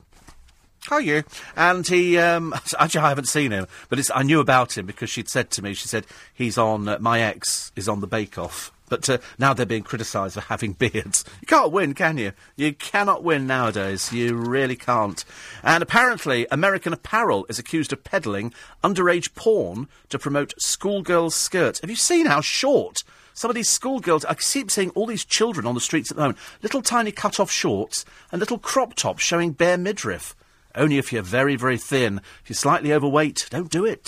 Are 0.89 1.01
you? 1.01 1.23
And 1.55 1.87
he, 1.87 2.17
um, 2.17 2.53
actually, 2.79 3.01
I 3.01 3.09
haven't 3.09 3.27
seen 3.27 3.51
him, 3.51 3.67
but 3.89 4.09
I 4.15 4.23
knew 4.23 4.39
about 4.39 4.77
him 4.77 4.85
because 4.85 5.09
she'd 5.09 5.29
said 5.29 5.51
to 5.51 5.61
me, 5.61 5.73
she 5.73 5.87
said, 5.87 6.07
he's 6.33 6.57
on, 6.57 6.87
uh, 6.87 6.97
my 6.99 7.21
ex 7.21 7.71
is 7.75 7.87
on 7.87 8.01
the 8.01 8.07
Bake 8.07 8.37
Off. 8.37 8.71
But 8.89 9.09
uh, 9.09 9.19
now 9.39 9.53
they're 9.53 9.65
being 9.65 9.83
criticised 9.83 10.33
for 10.33 10.41
having 10.49 10.73
beards. 10.73 11.23
You 11.39 11.47
can't 11.47 11.71
win, 11.71 11.93
can 11.93 12.17
you? 12.17 12.33
You 12.57 12.73
cannot 12.73 13.23
win 13.23 13.47
nowadays. 13.47 14.11
You 14.11 14.35
really 14.35 14.75
can't. 14.75 15.23
And 15.63 15.81
apparently, 15.81 16.45
American 16.51 16.91
Apparel 16.91 17.45
is 17.47 17.57
accused 17.57 17.93
of 17.93 18.03
peddling 18.03 18.53
underage 18.83 19.33
porn 19.33 19.87
to 20.09 20.19
promote 20.19 20.53
schoolgirls' 20.57 21.35
skirts. 21.35 21.79
Have 21.79 21.89
you 21.89 21.95
seen 21.95 22.25
how 22.25 22.41
short 22.41 23.03
some 23.33 23.49
of 23.49 23.55
these 23.55 23.69
schoolgirls, 23.69 24.25
I 24.25 24.33
keep 24.33 24.69
seeing 24.71 24.89
all 24.91 25.05
these 25.05 25.25
children 25.25 25.65
on 25.65 25.75
the 25.75 25.81
streets 25.81 26.11
at 26.11 26.17
the 26.17 26.21
moment, 26.21 26.39
little 26.61 26.81
tiny 26.81 27.11
cut-off 27.11 27.51
shorts 27.51 28.05
and 28.31 28.39
little 28.39 28.57
crop 28.57 28.93
tops 28.93 29.23
showing 29.23 29.51
bare 29.51 29.77
midriff. 29.77 30.35
Only 30.75 30.97
if 30.97 31.11
you're 31.11 31.21
very, 31.21 31.55
very 31.55 31.77
thin. 31.77 32.21
If 32.43 32.49
you're 32.49 32.55
slightly 32.55 32.93
overweight, 32.93 33.47
don't 33.49 33.69
do 33.69 33.85
it. 33.85 34.07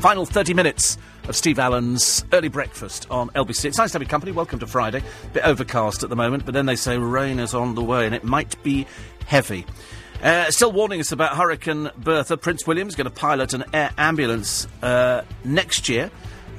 Final 0.00 0.26
30 0.26 0.54
minutes 0.54 0.98
of 1.28 1.36
Steve 1.36 1.58
Allen's 1.58 2.24
early 2.32 2.48
breakfast 2.48 3.06
on 3.10 3.30
LBC. 3.30 3.66
It's 3.66 3.78
nice 3.78 3.92
to 3.92 3.96
have 3.96 4.02
your 4.02 4.08
company. 4.08 4.32
Welcome 4.32 4.58
to 4.58 4.66
Friday. 4.66 5.02
Bit 5.32 5.44
overcast 5.44 6.02
at 6.02 6.10
the 6.10 6.16
moment, 6.16 6.44
but 6.44 6.54
then 6.54 6.66
they 6.66 6.76
say 6.76 6.98
rain 6.98 7.38
is 7.38 7.54
on 7.54 7.74
the 7.74 7.82
way 7.82 8.06
and 8.06 8.14
it 8.14 8.24
might 8.24 8.60
be 8.62 8.86
heavy. 9.26 9.64
Uh, 10.22 10.50
still 10.50 10.70
warning 10.70 11.00
us 11.00 11.10
about 11.10 11.36
Hurricane 11.36 11.90
Bertha. 11.96 12.36
Prince 12.36 12.66
William's 12.66 12.94
going 12.94 13.06
to 13.06 13.10
pilot 13.10 13.54
an 13.54 13.64
air 13.72 13.90
ambulance 13.98 14.66
uh, 14.82 15.22
next 15.44 15.88
year. 15.88 16.10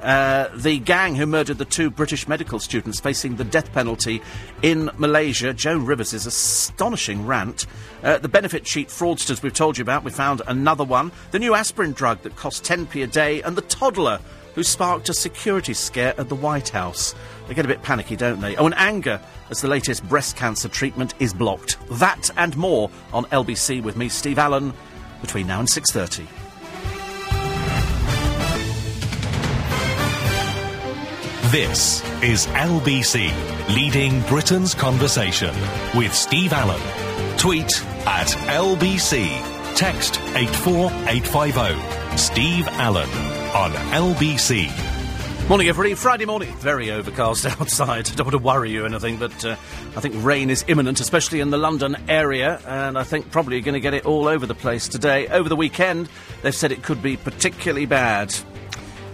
Uh, 0.03 0.49
the 0.53 0.79
gang 0.79 1.15
who 1.15 1.25
murdered 1.25 1.57
the 1.57 1.65
two 1.65 1.89
British 1.89 2.27
medical 2.27 2.59
students 2.59 2.99
facing 2.99 3.37
the 3.37 3.43
death 3.45 3.71
penalty 3.71 4.21
in 4.61 4.91
Malaysia. 4.97 5.53
Joan 5.53 5.85
Rivers' 5.85 6.13
astonishing 6.13 7.25
rant. 7.25 7.65
Uh, 8.03 8.17
the 8.17 8.27
benefit 8.27 8.65
cheat 8.65 8.89
fraudsters 8.89 9.41
we've 9.41 9.53
told 9.53 9.77
you 9.77 9.81
about. 9.81 10.03
We 10.03 10.11
found 10.11 10.41
another 10.45 10.83
one. 10.83 11.13
The 11.31 11.39
new 11.39 11.55
aspirin 11.55 11.93
drug 11.93 12.21
that 12.23 12.35
costs 12.35 12.67
10p 12.67 13.01
a 13.01 13.07
day. 13.07 13.41
And 13.43 13.55
the 13.55 13.61
toddler 13.61 14.19
who 14.55 14.63
sparked 14.63 15.07
a 15.07 15.13
security 15.13 15.73
scare 15.73 16.13
at 16.19 16.27
the 16.27 16.35
White 16.35 16.69
House. 16.69 17.15
They 17.47 17.53
get 17.53 17.65
a 17.65 17.69
bit 17.69 17.81
panicky, 17.81 18.15
don't 18.15 18.41
they? 18.41 18.55
Oh, 18.57 18.65
and 18.65 18.75
anger 18.77 19.21
as 19.49 19.61
the 19.61 19.67
latest 19.67 20.07
breast 20.09 20.35
cancer 20.35 20.67
treatment 20.67 21.13
is 21.19 21.33
blocked. 21.33 21.77
That 21.91 22.29
and 22.37 22.55
more 22.57 22.89
on 23.13 23.25
LBC 23.25 23.81
with 23.81 23.95
me, 23.95 24.09
Steve 24.09 24.37
Allen, 24.37 24.73
between 25.21 25.47
now 25.47 25.59
and 25.59 25.67
6.30. 25.67 26.42
This 31.53 32.01
is 32.23 32.47
LBC, 32.47 33.29
leading 33.75 34.21
Britain's 34.21 34.73
conversation 34.73 35.53
with 35.95 36.11
Steve 36.11 36.51
Allen. 36.51 36.81
Tweet 37.37 37.79
at 38.07 38.25
LBC. 38.49 39.27
Text 39.75 40.19
84850. 40.33 42.17
Steve 42.17 42.67
Allen 42.69 43.07
on 43.53 43.71
LBC. 43.91 44.67
Morning, 45.47 45.67
everybody. 45.67 45.93
Friday 45.93 46.25
morning. 46.25 46.51
Very 46.55 46.89
overcast 46.89 47.45
outside. 47.61 48.05
Don't 48.05 48.25
want 48.25 48.31
to 48.31 48.39
worry 48.39 48.71
you 48.71 48.85
or 48.85 48.87
anything, 48.87 49.17
but 49.17 49.45
uh, 49.45 49.51
I 49.95 49.99
think 49.99 50.15
rain 50.25 50.49
is 50.49 50.65
imminent, 50.67 51.01
especially 51.01 51.39
in 51.39 51.51
the 51.51 51.59
London 51.59 51.95
area, 52.09 52.59
and 52.65 52.97
I 52.97 53.03
think 53.03 53.29
probably 53.29 53.57
you're 53.57 53.63
going 53.63 53.73
to 53.75 53.79
get 53.79 53.93
it 53.93 54.07
all 54.07 54.27
over 54.27 54.47
the 54.47 54.55
place 54.55 54.87
today. 54.87 55.27
Over 55.27 55.49
the 55.49 55.55
weekend, 55.55 56.09
they've 56.41 56.55
said 56.55 56.71
it 56.71 56.81
could 56.81 57.03
be 57.03 57.15
particularly 57.15 57.85
bad. 57.85 58.33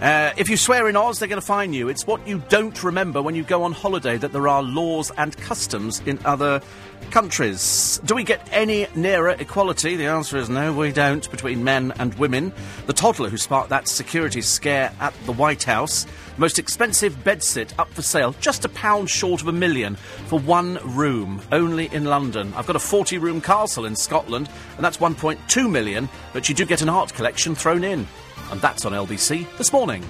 Uh, 0.00 0.32
if 0.38 0.48
you 0.48 0.56
swear 0.56 0.88
in 0.88 0.96
Oz, 0.96 1.18
they're 1.18 1.28
going 1.28 1.40
to 1.40 1.46
fine 1.46 1.74
you. 1.74 1.90
It's 1.90 2.06
what 2.06 2.26
you 2.26 2.42
don't 2.48 2.82
remember 2.82 3.20
when 3.20 3.34
you 3.34 3.42
go 3.42 3.64
on 3.64 3.72
holiday 3.72 4.16
that 4.16 4.32
there 4.32 4.48
are 4.48 4.62
laws 4.62 5.12
and 5.18 5.36
customs 5.36 6.00
in 6.06 6.18
other 6.24 6.62
countries. 7.10 8.00
Do 8.06 8.14
we 8.14 8.24
get 8.24 8.48
any 8.50 8.86
nearer 8.94 9.30
equality? 9.30 9.96
The 9.96 10.06
answer 10.06 10.38
is 10.38 10.48
no, 10.48 10.72
we 10.72 10.90
don't, 10.90 11.30
between 11.30 11.64
men 11.64 11.92
and 11.98 12.14
women. 12.14 12.50
The 12.86 12.94
toddler 12.94 13.28
who 13.28 13.36
sparked 13.36 13.68
that 13.70 13.88
security 13.88 14.40
scare 14.40 14.90
at 15.00 15.12
the 15.26 15.32
White 15.32 15.64
House. 15.64 16.06
Most 16.38 16.58
expensive 16.58 17.22
bedsit 17.22 17.78
up 17.78 17.90
for 17.90 18.00
sale, 18.00 18.34
just 18.40 18.64
a 18.64 18.70
pound 18.70 19.10
short 19.10 19.42
of 19.42 19.48
a 19.48 19.52
million 19.52 19.96
for 20.28 20.38
one 20.38 20.78
room, 20.96 21.42
only 21.52 21.92
in 21.92 22.04
London. 22.04 22.54
I've 22.56 22.66
got 22.66 22.76
a 22.76 22.80
40 22.80 23.18
room 23.18 23.42
castle 23.42 23.84
in 23.84 23.96
Scotland, 23.96 24.48
and 24.76 24.84
that's 24.84 24.96
1.2 24.96 25.70
million, 25.70 26.08
but 26.32 26.48
you 26.48 26.54
do 26.54 26.64
get 26.64 26.80
an 26.80 26.88
art 26.88 27.12
collection 27.12 27.54
thrown 27.54 27.84
in. 27.84 28.06
And 28.50 28.60
that's 28.60 28.84
on 28.84 28.92
LBC 28.92 29.46
this 29.56 29.72
morning. 29.72 30.04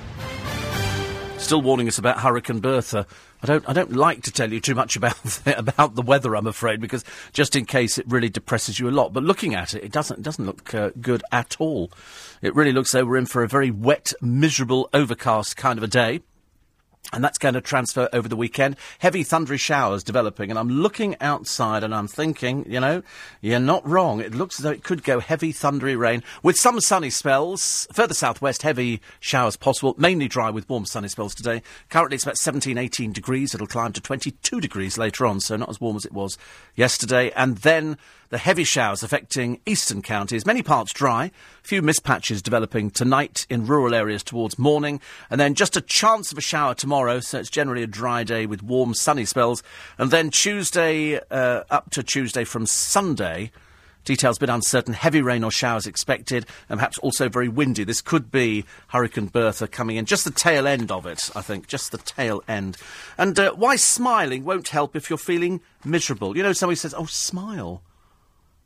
Still 1.39 1.63
warning 1.63 1.89
us 1.89 1.99
about 1.99 2.21
Hurricane 2.21 2.61
Bertha. 2.61 3.07
I 3.43 3.47
don't, 3.47 3.67
I 3.69 3.73
don't 3.73 3.93
like 3.93 4.23
to 4.25 4.31
tell 4.31 4.53
you 4.53 4.61
too 4.61 4.75
much 4.75 4.95
about 4.95 5.17
the, 5.25 5.59
about 5.59 5.95
the 5.95 6.03
weather, 6.03 6.37
I'm 6.37 6.47
afraid, 6.47 6.81
because 6.81 7.03
just 7.33 7.57
in 7.57 7.65
case 7.65 7.99
it 7.99 8.07
really 8.07 8.29
depresses 8.29 8.79
you 8.79 8.89
a 8.89 8.93
lot. 8.93 9.13
But 9.13 9.25
looking 9.25 9.55
at 9.55 9.75
it, 9.75 9.83
it 9.83 9.91
doesn't, 9.91 10.21
it 10.21 10.23
doesn't 10.23 10.45
look 10.45 10.75
uh, 10.75 10.91
good 11.01 11.23
at 11.33 11.57
all. 11.59 11.91
It 12.43 12.55
really 12.55 12.73
looks 12.73 12.93
like 12.95 13.05
we're 13.05 13.17
in 13.17 13.27
for 13.27 13.43
a 13.43 13.49
very 13.49 13.71
wet, 13.71 14.13
miserable, 14.21 14.91
overcast 14.93 15.57
kind 15.57 15.79
of 15.79 15.83
a 15.83 15.89
day. 15.89 16.21
And 17.13 17.25
that's 17.25 17.39
going 17.39 17.55
to 17.55 17.61
transfer 17.61 18.09
over 18.13 18.29
the 18.29 18.37
weekend. 18.37 18.77
Heavy 19.01 19.25
thundery 19.25 19.59
showers 19.59 20.05
developing. 20.05 20.49
And 20.49 20.59
I'm 20.59 20.69
looking 20.71 21.17
outside 21.21 21.83
and 21.83 21.93
I'm 21.93 22.07
thinking, 22.07 22.65
you 22.71 22.79
know, 22.79 23.03
you're 23.41 23.59
not 23.59 23.87
wrong. 23.87 24.21
It 24.21 24.33
looks 24.33 24.61
as 24.61 24.63
though 24.63 24.71
it 24.71 24.85
could 24.85 25.03
go 25.03 25.19
heavy 25.19 25.53
thundery 25.53 25.97
rain 25.97 26.23
with 26.45 26.57
some 26.57 26.81
sunny 26.81 27.11
spells. 27.11 27.89
Further 27.93 28.15
southwest, 28.15 28.63
heavy 28.63 29.01
showers 29.19 29.57
possible. 29.57 29.97
Mainly 29.99 30.29
dry 30.29 30.51
with 30.51 30.69
warm 30.69 30.85
sunny 30.85 31.09
spells 31.09 31.35
today. 31.35 31.63
Currently 31.89 32.15
it's 32.15 32.25
about 32.25 32.39
17, 32.39 32.79
18 32.79 33.13
degrees. 33.13 33.55
It'll 33.55 33.67
climb 33.67 33.93
to 33.95 34.01
22 34.01 34.61
degrees 34.61 34.97
later 34.97 35.27
on. 35.27 35.41
So 35.41 35.57
not 35.57 35.69
as 35.69 35.81
warm 35.81 35.97
as 35.97 36.05
it 36.05 36.13
was 36.13 36.39
yesterday. 36.77 37.33
And 37.35 37.57
then 37.59 37.99
the 38.31 38.39
heavy 38.39 38.65
showers 38.65 39.03
affecting 39.03 39.61
eastern 39.67 40.03
counties, 40.03 40.47
many 40.47 40.63
parts 40.63 40.93
dry, 40.93 41.25
a 41.25 41.67
few 41.67 41.83
mist 41.83 42.05
patches 42.05 42.41
developing 42.41 42.91
tonight 42.91 43.47
in 43.51 43.67
rural 43.67 43.95
areas 43.95 44.23
towards 44.23 44.59
morning, 44.59 45.01
and 45.29 45.41
then 45.41 45.55
just 45.55 45.77
a 45.77 45.81
chance 45.81 46.33
of 46.33 46.39
a 46.39 46.41
shower 46.41 46.75
tomorrow, 46.75 47.21
so 47.21 47.39
it's 47.39 47.51
generally 47.51 47.83
a 47.83 47.89
dry 47.89 48.25
day 48.25 48.47
with 48.47 48.63
warm 48.63 48.95
sunny 48.95 49.25
spells. 49.25 49.63
And 49.99 50.11
then 50.11 50.31
Tuesday, 50.31 51.19
uh, 51.31 51.65
up 51.71 51.91
to 51.91 52.03
Tuesday 52.03 52.45
from 52.45 52.67
Sunday, 52.67 53.51
Details 54.05 54.39
a 54.39 54.41
bit 54.41 54.49
uncertain. 54.49 54.95
Heavy 54.95 55.21
rain 55.21 55.45
or 55.45 55.51
showers 55.51 55.87
expected, 55.87 56.47
and 56.71 56.79
perhaps 56.79 56.97
also 56.99 57.29
very 57.29 57.49
windy. 57.49 57.85
This 57.85 58.01
could 58.01 58.31
be 58.31 58.65
Hurricane 58.89 59.27
Bertha 59.27 59.69
coming 59.69 59.97
in. 59.97 60.07
Just 60.07 60.25
the 60.25 60.31
tail 60.31 60.67
end 60.67 60.91
of 60.91 61.05
it, 61.05 61.31
I 61.37 61.43
think. 61.43 61.67
Just 61.67 61.93
the 61.93 61.99
tail 61.99 62.43
end. 62.49 62.79
And 63.19 63.39
uh, 63.39 63.53
why 63.53 63.77
smiling 63.77 64.45
won't 64.45 64.69
help 64.69 64.97
if 64.97 65.11
you're 65.11 65.19
feeling 65.19 65.61
miserable. 65.85 66.35
You 66.35 66.43
know, 66.43 66.55
somebody 66.55 66.77
says, 66.77 66.95
oh, 66.95 67.05
smile. 67.05 67.83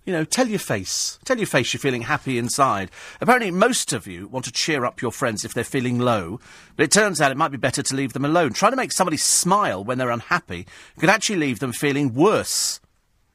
You 0.04 0.12
know, 0.12 0.24
tell 0.24 0.48
your 0.48 0.58
face. 0.58 1.18
Tell 1.24 1.38
your 1.38 1.46
face 1.46 1.72
you're 1.72 1.80
feeling 1.80 2.02
happy 2.02 2.36
inside. 2.36 2.90
Apparently, 3.22 3.50
most 3.50 3.94
of 3.94 4.06
you 4.06 4.28
want 4.28 4.44
to 4.44 4.52
cheer 4.52 4.84
up 4.84 5.00
your 5.00 5.10
friends 5.10 5.44
if 5.44 5.54
they're 5.54 5.64
feeling 5.64 5.98
low, 5.98 6.40
but 6.76 6.84
it 6.84 6.90
turns 6.90 7.22
out 7.22 7.30
it 7.30 7.38
might 7.38 7.50
be 7.50 7.56
better 7.56 7.82
to 7.82 7.94
leave 7.96 8.12
them 8.12 8.24
alone. 8.24 8.52
Trying 8.52 8.72
to 8.72 8.76
make 8.76 8.92
somebody 8.92 9.16
smile 9.16 9.82
when 9.82 9.96
they're 9.96 10.10
unhappy 10.10 10.66
could 10.98 11.08
actually 11.08 11.38
leave 11.38 11.58
them 11.58 11.72
feeling 11.72 12.12
worse. 12.12 12.80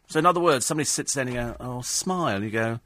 So, 0.10 0.20
in 0.20 0.28
other 0.28 0.40
words, 0.40 0.66
somebody 0.66 0.86
sits 0.86 1.16
there 1.16 1.24
and 1.24 1.34
you 1.34 1.40
go, 1.40 1.56
oh, 1.60 1.82
smile. 1.82 2.44
You 2.44 2.52
go, 2.52 2.80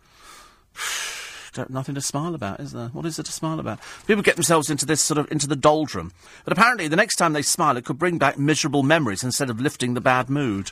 nothing 1.68 1.95
to 1.95 2.01
smile 2.01 2.35
about, 2.35 2.61
is 2.61 2.72
there? 2.72 2.88
What 2.88 3.05
is 3.05 3.18
there 3.18 3.23
to 3.23 3.31
smile 3.34 3.60
about? 3.60 3.80
People 4.07 4.23
get 4.23 4.35
themselves 4.35 4.69
into 4.69 4.85
this 4.85 5.01
sort 5.01 5.18
of, 5.18 5.30
into 5.30 5.47
the 5.47 5.57
doldrum. 5.57 6.14
But 6.45 6.53
apparently, 6.53 6.88
the 6.88 6.95
next 6.95 7.18
time 7.18 7.34
they 7.34 7.41
smile, 7.41 7.76
it 7.76 7.84
could 7.84 7.99
bring 7.99 8.18
back 8.18 8.39
miserable 8.39 8.84
memories 8.84 9.26
instead 9.26 9.49
of 9.49 9.60
lifting 9.60 9.93
the 9.93 10.01
bad 10.01 10.30
mood. 10.30 10.72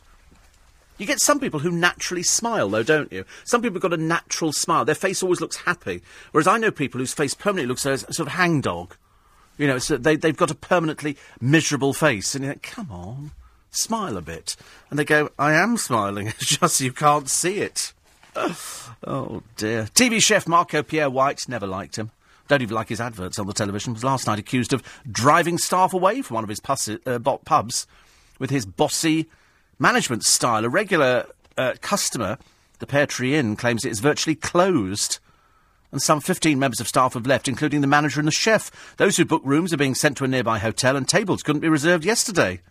You 1.02 1.08
get 1.08 1.20
some 1.20 1.40
people 1.40 1.62
who 1.62 1.72
naturally 1.72 2.22
smile, 2.22 2.70
though, 2.70 2.84
don't 2.84 3.12
you? 3.12 3.26
Some 3.44 3.64
people 3.64 3.78
have 3.78 3.82
got 3.82 3.94
a 3.94 3.98
natural 3.98 4.54
smile. 4.54 4.86
Their 4.86 4.94
face 4.94 5.24
always 5.24 5.42
looks 5.42 5.56
happy. 5.56 6.04
Whereas 6.32 6.46
I 6.46 6.60
know 6.60 6.70
people 6.70 7.00
whose 7.00 7.12
face 7.12 7.34
permanently 7.34 7.70
looks 7.70 7.86
like 7.86 8.02
sort 8.14 8.28
of 8.28 8.34
hangdog. 8.34 8.94
You 9.58 9.66
know, 9.66 9.80
so 9.80 9.98
they, 9.98 10.16
they've 10.16 10.38
got 10.38 10.52
a 10.52 10.56
permanently 10.56 11.18
miserable 11.42 11.94
face. 11.94 12.36
And 12.36 12.46
you 12.46 12.52
think, 12.52 12.62
come 12.62 12.92
on, 12.92 13.32
smile 13.72 14.16
a 14.16 14.22
bit. 14.22 14.56
And 14.92 15.00
they 15.00 15.04
go, 15.04 15.32
I 15.40 15.54
am 15.54 15.76
smiling. 15.76 16.28
It's 16.40 16.60
just 16.60 16.80
you 16.82 16.94
can't 16.94 17.28
see 17.28 17.62
it. 17.62 17.94
oh, 18.36 19.42
dear. 19.58 19.86
TV 19.96 20.22
chef 20.22 20.48
Marco 20.48 20.84
Pierre 20.84 21.10
White, 21.10 21.50
never 21.50 21.66
liked 21.66 21.96
him. 21.96 22.12
Don't 22.48 22.62
even 22.62 22.76
like 22.76 22.90
his 22.90 23.02
adverts 23.02 23.40
on 23.40 23.48
the 23.48 23.54
television. 23.54 23.94
Was 23.94 24.04
last 24.04 24.28
night 24.28 24.38
accused 24.38 24.72
of 24.72 24.84
driving 25.12 25.58
staff 25.58 25.96
away 25.96 26.22
from 26.22 26.36
one 26.36 26.44
of 26.44 26.50
his 26.50 26.62
uh, 27.08 27.38
pubs 27.44 27.88
with 28.38 28.52
his 28.52 28.68
bossy 28.68 29.28
management 29.82 30.24
style. 30.24 30.64
A 30.64 30.70
regular 30.70 31.26
uh, 31.58 31.74
customer, 31.82 32.38
the 32.80 32.88
Pear 32.88 33.08
Tree 33.08 33.36
Inn, 33.36 33.56
claims 33.56 33.84
it 33.84 33.92
is 33.92 34.00
virtually 34.00 34.36
closed. 34.36 35.20
And 35.92 36.02
some 36.02 36.22
15 36.22 36.58
members 36.58 36.80
of 36.80 36.88
staff 36.88 37.16
have 37.16 37.28
left, 37.28 37.50
including 37.50 37.82
the 37.82 37.88
manager 37.88 38.22
and 38.22 38.28
the 38.28 38.32
chef. 38.32 38.96
Those 38.96 39.18
who 39.18 39.26
booked 39.26 39.46
rooms 39.46 39.74
are 39.74 39.78
being 39.78 39.96
sent 39.96 40.16
to 40.18 40.24
a 40.24 40.28
nearby 40.28 40.60
hotel, 40.60 40.96
and 40.96 41.08
tables 41.08 41.44
couldn't 41.44 41.62
be 41.62 41.68
reserved 41.68 42.06
yesterday. 42.06 42.62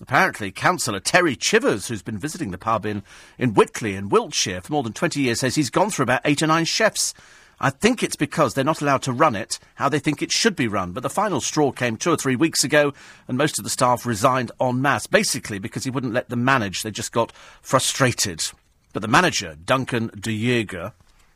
Apparently, 0.00 0.50
Councillor 0.50 0.98
Terry 0.98 1.36
Chivers, 1.36 1.86
who's 1.86 2.02
been 2.02 2.18
visiting 2.18 2.50
the 2.50 2.58
pub 2.58 2.84
in, 2.84 3.04
in 3.38 3.54
Whitley 3.54 3.94
in 3.94 4.08
Wiltshire 4.08 4.60
for 4.60 4.72
more 4.72 4.82
than 4.82 4.92
20 4.92 5.20
years, 5.20 5.38
says 5.38 5.54
he's 5.54 5.70
gone 5.70 5.90
through 5.90 6.02
about 6.02 6.22
eight 6.24 6.42
or 6.42 6.48
nine 6.48 6.64
chefs 6.64 7.14
I 7.60 7.70
think 7.70 8.02
it's 8.02 8.16
because 8.16 8.54
they're 8.54 8.64
not 8.64 8.82
allowed 8.82 9.02
to 9.02 9.12
run 9.12 9.36
it 9.36 9.58
how 9.76 9.88
they 9.88 9.98
think 9.98 10.22
it 10.22 10.32
should 10.32 10.56
be 10.56 10.68
run. 10.68 10.92
But 10.92 11.02
the 11.02 11.10
final 11.10 11.40
straw 11.40 11.72
came 11.72 11.96
two 11.96 12.10
or 12.10 12.16
three 12.16 12.36
weeks 12.36 12.64
ago, 12.64 12.92
and 13.28 13.38
most 13.38 13.58
of 13.58 13.64
the 13.64 13.70
staff 13.70 14.04
resigned 14.04 14.52
en 14.60 14.82
masse, 14.82 15.06
basically 15.06 15.58
because 15.58 15.84
he 15.84 15.90
wouldn't 15.90 16.12
let 16.12 16.28
them 16.28 16.44
manage. 16.44 16.82
They 16.82 16.90
just 16.90 17.12
got 17.12 17.32
frustrated. 17.62 18.44
But 18.92 19.02
the 19.02 19.08
manager, 19.08 19.56
Duncan 19.64 20.10
de 20.18 20.36
Jager, 20.36 20.92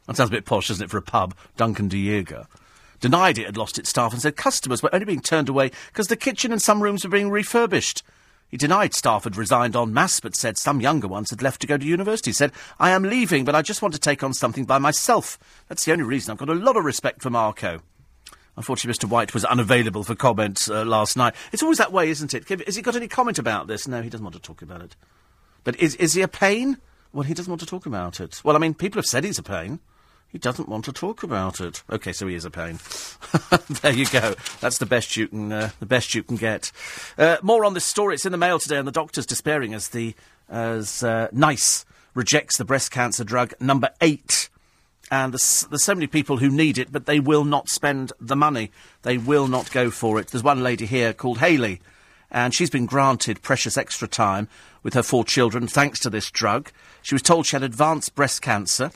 that 0.07 0.17
sounds 0.17 0.31
a 0.31 0.33
bit 0.33 0.45
posh, 0.45 0.69
doesn't 0.69 0.85
it, 0.85 0.91
for 0.91 0.99
a 0.99 1.03
pub, 1.03 1.35
Duncan 1.57 1.89
de 1.89 2.03
Jager, 2.03 2.47
denied 3.01 3.39
it 3.39 3.47
had 3.47 3.57
lost 3.57 3.79
its 3.79 3.91
staff 3.91 4.13
and 4.13 4.23
said 4.23 4.37
customers 4.37 4.83
were 4.83 4.95
only 4.95 5.05
being 5.05 5.21
turned 5.21 5.49
away 5.49 5.71
because 5.89 6.09
the 6.09 6.17
kitchen 6.17 6.53
and 6.53 6.63
some 6.63 6.83
rooms 6.83 7.05
were 7.05 7.11
being 7.11 7.31
refurbished. 7.31 8.03
He 8.49 8.57
denied 8.57 8.95
staff 8.95 9.25
had 9.25 9.37
resigned 9.37 9.77
en 9.77 9.93
masse, 9.93 10.21
but 10.21 10.35
said 10.35 10.57
some 10.57 10.81
younger 10.81 11.07
ones 11.07 11.31
had 11.31 11.43
left 11.43 11.61
to 11.61 11.67
go 11.67 11.77
to 11.77 11.85
university. 11.85 12.31
He 12.31 12.35
said, 12.35 12.53
I 12.79 12.91
am 12.91 13.03
leaving, 13.03 13.45
but 13.45 13.55
I 13.55 13.63
just 13.63 13.83
want 13.83 13.95
to 13.95 14.01
take 14.01 14.23
on 14.23 14.33
something 14.33 14.65
by 14.65 14.79
myself. 14.79 15.39
That's 15.69 15.85
the 15.85 15.93
only 15.93 16.05
reason. 16.05 16.33
I've 16.33 16.39
got 16.39 16.49
a 16.49 16.55
lot 16.55 16.77
of 16.77 16.85
respect 16.85 17.23
for 17.23 17.31
Marco. 17.31 17.83
Unfortunately, 18.57 18.99
Mr. 18.99 19.09
White 19.09 19.35
was 19.35 19.45
unavailable 19.45 20.03
for 20.03 20.15
comment 20.15 20.67
uh, 20.69 20.85
last 20.85 21.17
night. 21.17 21.35
It's 21.53 21.63
always 21.63 21.79
that 21.79 21.93
way, 21.93 22.09
isn't 22.11 22.35
it? 22.35 22.49
Has 22.67 22.75
he 22.75 22.83
got 22.83 22.97
any 22.97 23.07
comment 23.07 23.39
about 23.39 23.69
this? 23.69 23.87
No, 23.87 24.03
he 24.03 24.09
doesn't 24.09 24.25
want 24.25 24.35
to 24.35 24.43
talk 24.43 24.63
about 24.63 24.83
it. 24.83 24.97
But 25.63 25.79
is, 25.79 25.95
is 25.97 26.15
he 26.15 26.23
a 26.23 26.29
pain? 26.29 26.79
Well, 27.13 27.23
he 27.23 27.35
doesn't 27.35 27.51
want 27.51 27.61
to 27.61 27.67
talk 27.67 27.87
about 27.87 28.19
it. 28.19 28.41
Well, 28.43 28.57
I 28.57 28.59
mean, 28.59 28.75
people 28.75 28.99
have 28.99 29.07
said 29.07 29.25
he's 29.25 29.39
a 29.39 29.43
pain. 29.43 29.79
He 30.31 30.39
doesn't 30.39 30.69
want 30.69 30.85
to 30.85 30.93
talk 30.93 31.23
about 31.23 31.59
it. 31.61 31.83
Okay, 31.91 32.13
so 32.13 32.27
he 32.27 32.35
is 32.35 32.45
a 32.45 32.51
pain. 32.51 32.79
there 33.81 33.95
you 33.95 34.07
go. 34.07 34.35
That's 34.61 34.77
the 34.77 34.87
best 34.87 35.17
you 35.17 35.29
can, 35.29 35.51
uh, 35.51 35.71
the 35.81 35.87
best 35.87 36.15
you 36.15 36.23
can 36.23 36.37
get. 36.37 36.71
Uh, 37.17 37.39
more 37.43 37.65
on 37.65 37.73
this 37.73 37.85
story. 37.85 38.15
It's 38.15 38.27
in 38.27 38.33
the 38.33 38.39
mail 38.39 38.59
today, 38.59 38.77
and 38.77 38.87
the 38.87 38.93
doctor's 38.93 39.25
despairing 39.25 39.73
as 39.73 39.89
the 39.89 40.15
as 40.51 41.03
uh, 41.03 41.29
NICE 41.33 41.87
rejects 42.15 42.59
the 42.59 42.65
breast 42.65 42.91
cancer 42.91 43.25
drug 43.25 43.55
number 43.61 43.91
eight. 44.01 44.51
And 45.11 45.33
there's, 45.33 45.67
there's 45.71 45.85
so 45.85 45.95
many 45.95 46.07
people 46.07 46.37
who 46.37 46.51
need 46.51 46.77
it, 46.77 46.93
but 46.93 47.07
they 47.07 47.21
will 47.21 47.45
not 47.45 47.71
spend 47.71 48.13
the 48.21 48.37
money. 48.37 48.71
They 49.03 49.17
will 49.17 49.49
not 49.49 49.71
go 49.73 49.91
for 49.91 50.19
it. 50.19 50.29
There's 50.29 50.45
one 50.45 50.63
lady 50.63 50.85
here 50.85 51.15
called 51.15 51.39
Haley, 51.39 51.81
and 52.31 52.55
she's 52.55 52.71
been 52.71 52.85
granted 52.85 53.41
precious 53.41 53.79
extra 53.79 54.07
time 54.07 54.49
with 54.83 54.93
her 54.93 55.03
four 55.03 55.25
children 55.25 55.67
thanks 55.67 56.01
to 56.01 56.11
this 56.11 56.31
drug. 56.31 56.71
She 57.01 57.15
was 57.15 57.23
told 57.23 57.47
she 57.47 57.57
had 57.57 57.63
advanced 57.63 58.15
breast 58.15 58.43
cancer 58.43 58.91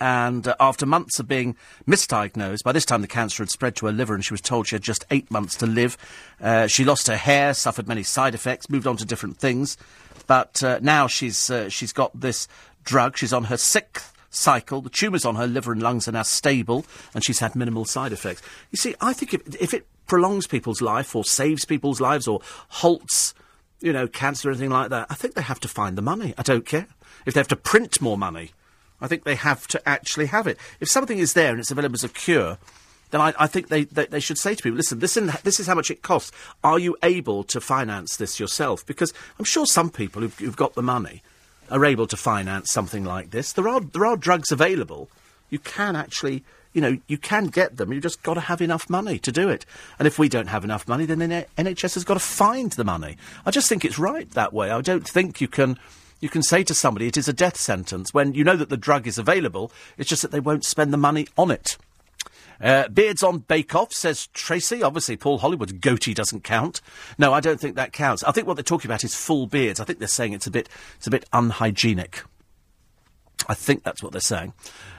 and 0.00 0.46
uh, 0.46 0.54
after 0.60 0.86
months 0.86 1.18
of 1.18 1.28
being 1.28 1.56
misdiagnosed, 1.86 2.62
by 2.62 2.72
this 2.72 2.84
time 2.84 3.02
the 3.02 3.08
cancer 3.08 3.42
had 3.42 3.50
spread 3.50 3.76
to 3.76 3.86
her 3.86 3.92
liver 3.92 4.14
and 4.14 4.24
she 4.24 4.32
was 4.34 4.40
told 4.40 4.66
she 4.66 4.74
had 4.74 4.82
just 4.82 5.04
eight 5.10 5.30
months 5.30 5.56
to 5.56 5.66
live. 5.66 5.96
Uh, 6.40 6.66
she 6.66 6.84
lost 6.84 7.06
her 7.06 7.16
hair, 7.16 7.54
suffered 7.54 7.88
many 7.88 8.02
side 8.02 8.34
effects, 8.34 8.68
moved 8.68 8.86
on 8.86 8.96
to 8.96 9.04
different 9.04 9.38
things. 9.38 9.76
But 10.26 10.62
uh, 10.62 10.80
now 10.82 11.06
she's, 11.06 11.50
uh, 11.50 11.68
she's 11.68 11.92
got 11.92 12.18
this 12.18 12.48
drug. 12.84 13.16
She's 13.16 13.32
on 13.32 13.44
her 13.44 13.56
sixth 13.56 14.12
cycle. 14.30 14.80
The 14.80 14.90
tumours 14.90 15.24
on 15.24 15.36
her 15.36 15.46
liver 15.46 15.72
and 15.72 15.82
lungs 15.82 16.08
are 16.08 16.12
now 16.12 16.22
stable 16.22 16.84
and 17.14 17.24
she's 17.24 17.38
had 17.38 17.56
minimal 17.56 17.84
side 17.84 18.12
effects. 18.12 18.42
You 18.70 18.76
see, 18.76 18.94
I 19.00 19.12
think 19.12 19.34
if, 19.34 19.60
if 19.60 19.74
it 19.74 19.86
prolongs 20.06 20.46
people's 20.46 20.80
life 20.82 21.16
or 21.16 21.24
saves 21.24 21.64
people's 21.64 22.00
lives 22.00 22.28
or 22.28 22.40
halts, 22.68 23.34
you 23.80 23.92
know, 23.92 24.06
cancer 24.06 24.48
or 24.48 24.52
anything 24.52 24.70
like 24.70 24.90
that, 24.90 25.06
I 25.10 25.14
think 25.14 25.34
they 25.34 25.42
have 25.42 25.60
to 25.60 25.68
find 25.68 25.96
the 25.96 26.02
money. 26.02 26.34
I 26.36 26.42
don't 26.42 26.66
care. 26.66 26.86
If 27.24 27.34
they 27.34 27.40
have 27.40 27.48
to 27.48 27.56
print 27.56 28.00
more 28.00 28.16
money 28.16 28.52
I 29.00 29.06
think 29.06 29.24
they 29.24 29.34
have 29.34 29.66
to 29.68 29.88
actually 29.88 30.26
have 30.26 30.46
it. 30.46 30.58
If 30.80 30.88
something 30.88 31.18
is 31.18 31.32
there 31.32 31.50
and 31.50 31.60
it's 31.60 31.70
available 31.70 31.96
as 31.96 32.04
a 32.04 32.08
cure, 32.08 32.58
then 33.10 33.20
I, 33.20 33.34
I 33.38 33.46
think 33.46 33.68
they, 33.68 33.84
they, 33.84 34.06
they, 34.06 34.20
should 34.20 34.38
say 34.38 34.54
to 34.54 34.62
people, 34.62 34.76
listen, 34.76 34.98
this, 34.98 35.14
this 35.14 35.60
is 35.60 35.66
how 35.66 35.74
much 35.74 35.90
it 35.90 36.02
costs. 36.02 36.32
Are 36.64 36.78
you 36.78 36.96
able 37.02 37.44
to 37.44 37.60
finance 37.60 38.16
this 38.16 38.40
yourself? 38.40 38.84
Because 38.84 39.12
I'm 39.38 39.44
sure 39.44 39.66
some 39.66 39.90
people 39.90 40.22
who've, 40.22 40.38
who've 40.38 40.56
got 40.56 40.74
the 40.74 40.82
money 40.82 41.22
are 41.70 41.84
able 41.84 42.06
to 42.08 42.16
finance 42.16 42.72
something 42.72 43.04
like 43.04 43.30
this. 43.30 43.52
There 43.52 43.68
are, 43.68 43.80
there 43.80 44.06
are 44.06 44.16
drugs 44.16 44.50
available. 44.50 45.08
You 45.50 45.58
can 45.58 45.94
actually 45.94 46.44
you 46.76 46.82
know, 46.82 46.98
you 47.06 47.16
can 47.16 47.46
get 47.46 47.78
them. 47.78 47.90
You've 47.90 48.02
just 48.02 48.22
got 48.22 48.34
to 48.34 48.40
have 48.40 48.60
enough 48.60 48.90
money 48.90 49.18
to 49.20 49.32
do 49.32 49.48
it. 49.48 49.64
And 49.98 50.06
if 50.06 50.18
we 50.18 50.28
don't 50.28 50.48
have 50.48 50.62
enough 50.62 50.86
money, 50.86 51.06
then 51.06 51.20
the 51.20 51.46
NHS 51.56 51.94
has 51.94 52.04
got 52.04 52.14
to 52.14 52.20
find 52.20 52.70
the 52.72 52.84
money. 52.84 53.16
I 53.46 53.50
just 53.50 53.66
think 53.66 53.82
it's 53.82 53.98
right 53.98 54.30
that 54.32 54.52
way. 54.52 54.70
I 54.70 54.82
don't 54.82 55.08
think 55.08 55.40
you 55.40 55.48
can 55.48 55.78
you 56.20 56.28
can 56.28 56.42
say 56.42 56.62
to 56.64 56.74
somebody 56.74 57.06
it 57.06 57.16
is 57.16 57.28
a 57.28 57.32
death 57.32 57.56
sentence 57.56 58.12
when 58.14 58.34
you 58.34 58.44
know 58.44 58.56
that 58.56 58.68
the 58.68 58.76
drug 58.76 59.06
is 59.06 59.18
available. 59.18 59.70
It's 59.96 60.08
just 60.08 60.22
that 60.22 60.30
they 60.30 60.40
won't 60.40 60.64
spend 60.64 60.92
the 60.92 60.98
money 60.98 61.26
on 61.36 61.50
it. 61.50 61.76
Uh, 62.60 62.88
beards 62.88 63.22
on 63.22 63.38
Bake 63.38 63.74
Off, 63.74 63.92
says 63.92 64.28
Tracy. 64.28 64.82
Obviously, 64.82 65.16
Paul 65.16 65.38
Hollywood's 65.38 65.72
goatee 65.72 66.14
doesn't 66.14 66.42
count. 66.42 66.80
No, 67.18 67.32
I 67.32 67.40
don't 67.40 67.60
think 67.60 67.76
that 67.76 67.92
counts. 67.92 68.24
I 68.24 68.32
think 68.32 68.46
what 68.46 68.54
they're 68.54 68.62
talking 68.62 68.90
about 68.90 69.04
is 69.04 69.14
full 69.14 69.46
beards. 69.46 69.78
I 69.78 69.84
think 69.84 69.98
they're 69.98 70.08
saying 70.08 70.32
it's 70.32 70.46
a 70.46 70.50
bit, 70.50 70.68
it's 70.96 71.06
a 71.06 71.10
bit 71.10 71.26
unhygienic. 71.32 72.22
I 73.48 73.54
think 73.54 73.82
that's 73.82 74.02
what 74.02 74.12
they're 74.12 74.20
saying. 74.20 74.54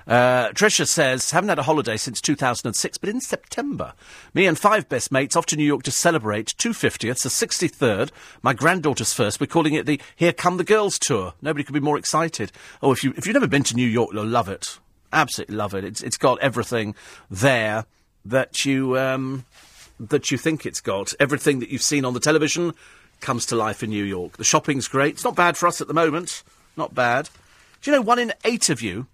Uh, 0.08 0.50
Tricia 0.52 0.88
says, 0.88 1.32
haven't 1.32 1.50
had 1.50 1.60
a 1.60 1.64
holiday 1.64 1.98
since 1.98 2.22
2006, 2.22 2.98
but 2.98 3.10
in 3.10 3.20
September, 3.20 3.94
me 4.34 4.46
and 4.46 4.58
five 4.58 4.88
best 4.88 5.12
mates 5.12 5.36
off 5.36 5.46
to 5.48 5.58
New 5.58 5.66
York 5.66 5.84
to 5.84 5.92
celebrate 5.92 6.56
two 6.58 6.70
50ths, 6.70 7.28
63rd, 7.28 8.12
my 8.42 8.54
granddaughter's 8.54 9.12
first. 9.12 9.42
We're 9.42 9.48
calling 9.48 9.74
it 9.74 9.86
the 9.86 10.00
Here 10.16 10.32
Come 10.32 10.58
the 10.58 10.64
Girls 10.64 10.98
tour. 10.98 11.34
Nobody 11.42 11.66
could 11.66 11.74
be 11.74 11.82
more 11.82 11.98
excited. 11.98 12.54
Oh, 12.82 12.94
if, 12.94 13.04
you, 13.04 13.14
if 13.18 13.26
you've 13.26 13.34
never 13.34 13.48
been 13.48 13.64
to 13.64 13.76
New 13.76 13.88
York, 13.88 14.12
you'll 14.14 14.26
love 14.26 14.48
it. 14.48 14.80
Absolutely 15.12 15.56
love 15.56 15.74
it. 15.74 15.84
It's, 15.84 16.02
it's 16.02 16.18
got 16.18 16.40
everything 16.40 16.96
there 17.30 17.86
that 18.24 18.66
you, 18.66 18.98
um, 18.98 19.44
that 20.00 20.32
you 20.32 20.38
think 20.38 20.66
it's 20.66 20.82
got. 20.82 21.12
Everything 21.20 21.60
that 21.60 21.70
you've 21.70 21.82
seen 21.82 22.06
on 22.06 22.14
the 22.14 22.20
television 22.22 22.74
comes 23.20 23.46
to 23.48 23.56
life 23.56 23.84
in 23.84 23.90
New 23.90 24.04
York. 24.04 24.38
The 24.38 24.44
shopping's 24.46 24.88
great. 24.88 25.16
It's 25.16 25.24
not 25.24 25.36
bad 25.36 25.58
for 25.58 25.68
us 25.68 25.82
at 25.82 25.88
the 25.88 25.94
moment. 25.94 26.44
Not 26.78 26.96
bad. 26.96 27.30
Do 27.82 27.92
you 27.92 27.98
know 27.98 28.02
one 28.02 28.20
in 28.20 28.34
eight 28.46 28.70
of 28.70 28.82
you, 28.82 29.08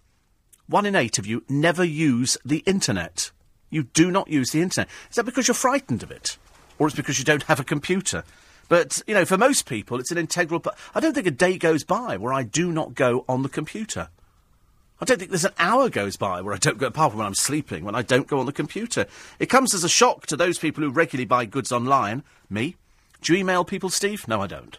one 0.68 0.86
in 0.86 0.96
eight 0.96 1.18
of 1.18 1.26
you 1.26 1.44
never 1.50 1.84
use 1.84 2.38
the 2.46 2.60
internet? 2.60 3.32
You 3.70 3.84
do 3.84 4.12
not 4.12 4.28
use 4.28 4.52
the 4.52 4.62
internet. 4.62 4.90
Is 5.10 5.16
that 5.16 5.26
because 5.26 5.48
you're 5.48 5.56
frightened 5.56 6.04
of 6.04 6.12
it? 6.12 6.38
Or 6.78 6.88
it's 6.88 6.96
because 6.96 7.20
you 7.20 7.26
don't 7.26 7.44
have 7.44 7.60
a 7.60 7.64
computer? 7.64 8.24
But, 8.70 9.02
you 9.08 9.14
know, 9.14 9.26
for 9.26 9.38
most 9.38 9.68
people, 9.68 10.00
it's 10.00 10.12
an 10.12 10.18
integral 10.18 10.60
part. 10.60 10.78
I 10.96 11.00
don't 11.00 11.14
think 11.14 11.28
a 11.28 11.32
day 11.32 11.58
goes 11.58 11.84
by 11.84 12.18
where 12.18 12.34
I 12.34 12.44
do 12.44 12.72
not 12.72 12.96
go 12.96 13.26
on 13.28 13.44
the 13.44 13.50
computer. 13.50 14.10
I 15.02 15.06
don't 15.06 15.18
think 15.18 15.32
there's 15.32 15.46
an 15.46 15.54
hour 15.60 15.90
goes 15.90 16.16
by 16.16 16.42
where 16.42 16.54
I 16.54 16.58
don't 16.58 16.78
go, 16.78 16.88
apart 16.88 17.12
from 17.12 17.20
when 17.20 17.28
I'm 17.28 17.36
sleeping, 17.36 17.84
when 17.84 17.96
I 17.96 18.04
don't 18.04 18.28
go 18.28 18.40
on 18.40 18.46
the 18.46 18.54
computer. 18.54 19.06
It 19.38 19.48
comes 19.48 19.74
as 19.74 19.84
a 19.84 19.90
shock 19.90 20.28
to 20.28 20.38
those 20.38 20.58
people 20.58 20.84
who 20.84 20.90
regularly 20.90 21.26
buy 21.26 21.46
goods 21.46 21.72
online. 21.72 22.24
Me? 22.50 22.78
Do 23.22 23.34
you 23.34 23.40
email 23.40 23.66
people, 23.66 23.90
Steve? 23.90 24.28
No, 24.28 24.42
I 24.42 24.48
don't. 24.48 24.78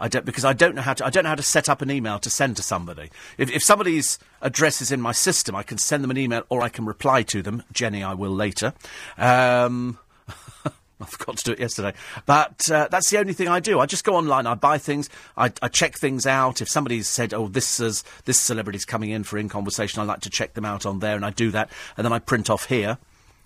I 0.00 0.08
don't 0.08 0.24
because 0.24 0.44
I 0.44 0.54
don't 0.54 0.74
know 0.74 0.82
how 0.82 0.94
to. 0.94 1.04
I 1.04 1.10
don't 1.10 1.24
know 1.24 1.30
how 1.30 1.36
to 1.36 1.42
set 1.42 1.68
up 1.68 1.82
an 1.82 1.90
email 1.90 2.18
to 2.18 2.30
send 2.30 2.56
to 2.56 2.62
somebody. 2.62 3.10
If, 3.36 3.50
if 3.50 3.62
somebody's 3.62 4.18
address 4.40 4.80
is 4.80 4.90
in 4.90 5.00
my 5.00 5.12
system, 5.12 5.54
I 5.54 5.62
can 5.62 5.78
send 5.78 6.02
them 6.02 6.10
an 6.10 6.18
email 6.18 6.44
or 6.48 6.62
I 6.62 6.70
can 6.70 6.86
reply 6.86 7.22
to 7.24 7.42
them. 7.42 7.62
Jenny, 7.72 8.02
I 8.02 8.14
will 8.14 8.34
later. 8.34 8.72
Um, 9.18 9.98
I 11.00 11.06
forgot 11.06 11.38
to 11.38 11.44
do 11.44 11.52
it 11.52 11.60
yesterday. 11.60 11.94
But 12.26 12.70
uh, 12.70 12.88
that's 12.90 13.10
the 13.10 13.18
only 13.18 13.32
thing 13.32 13.48
I 13.48 13.60
do. 13.60 13.80
I 13.80 13.86
just 13.86 14.04
go 14.04 14.16
online, 14.16 14.46
I 14.46 14.54
buy 14.54 14.78
things, 14.78 15.08
I, 15.36 15.52
I 15.62 15.68
check 15.68 15.96
things 15.96 16.26
out. 16.26 16.60
If 16.60 16.68
somebody's 16.68 17.08
said, 17.08 17.32
oh, 17.32 17.48
this 17.48 17.80
is 17.80 18.04
this 18.24 18.38
celebrity's 18.38 18.84
coming 18.84 19.10
in 19.10 19.24
for 19.24 19.38
in 19.38 19.48
conversation, 19.48 20.00
I 20.00 20.04
like 20.04 20.20
to 20.20 20.30
check 20.30 20.54
them 20.54 20.64
out 20.64 20.84
on 20.84 21.00
there, 21.00 21.16
and 21.16 21.24
I 21.24 21.30
do 21.30 21.50
that, 21.52 21.70
and 21.96 22.04
then 22.04 22.12
I 22.12 22.18
print 22.18 22.50
off 22.50 22.66
here. 22.66 22.98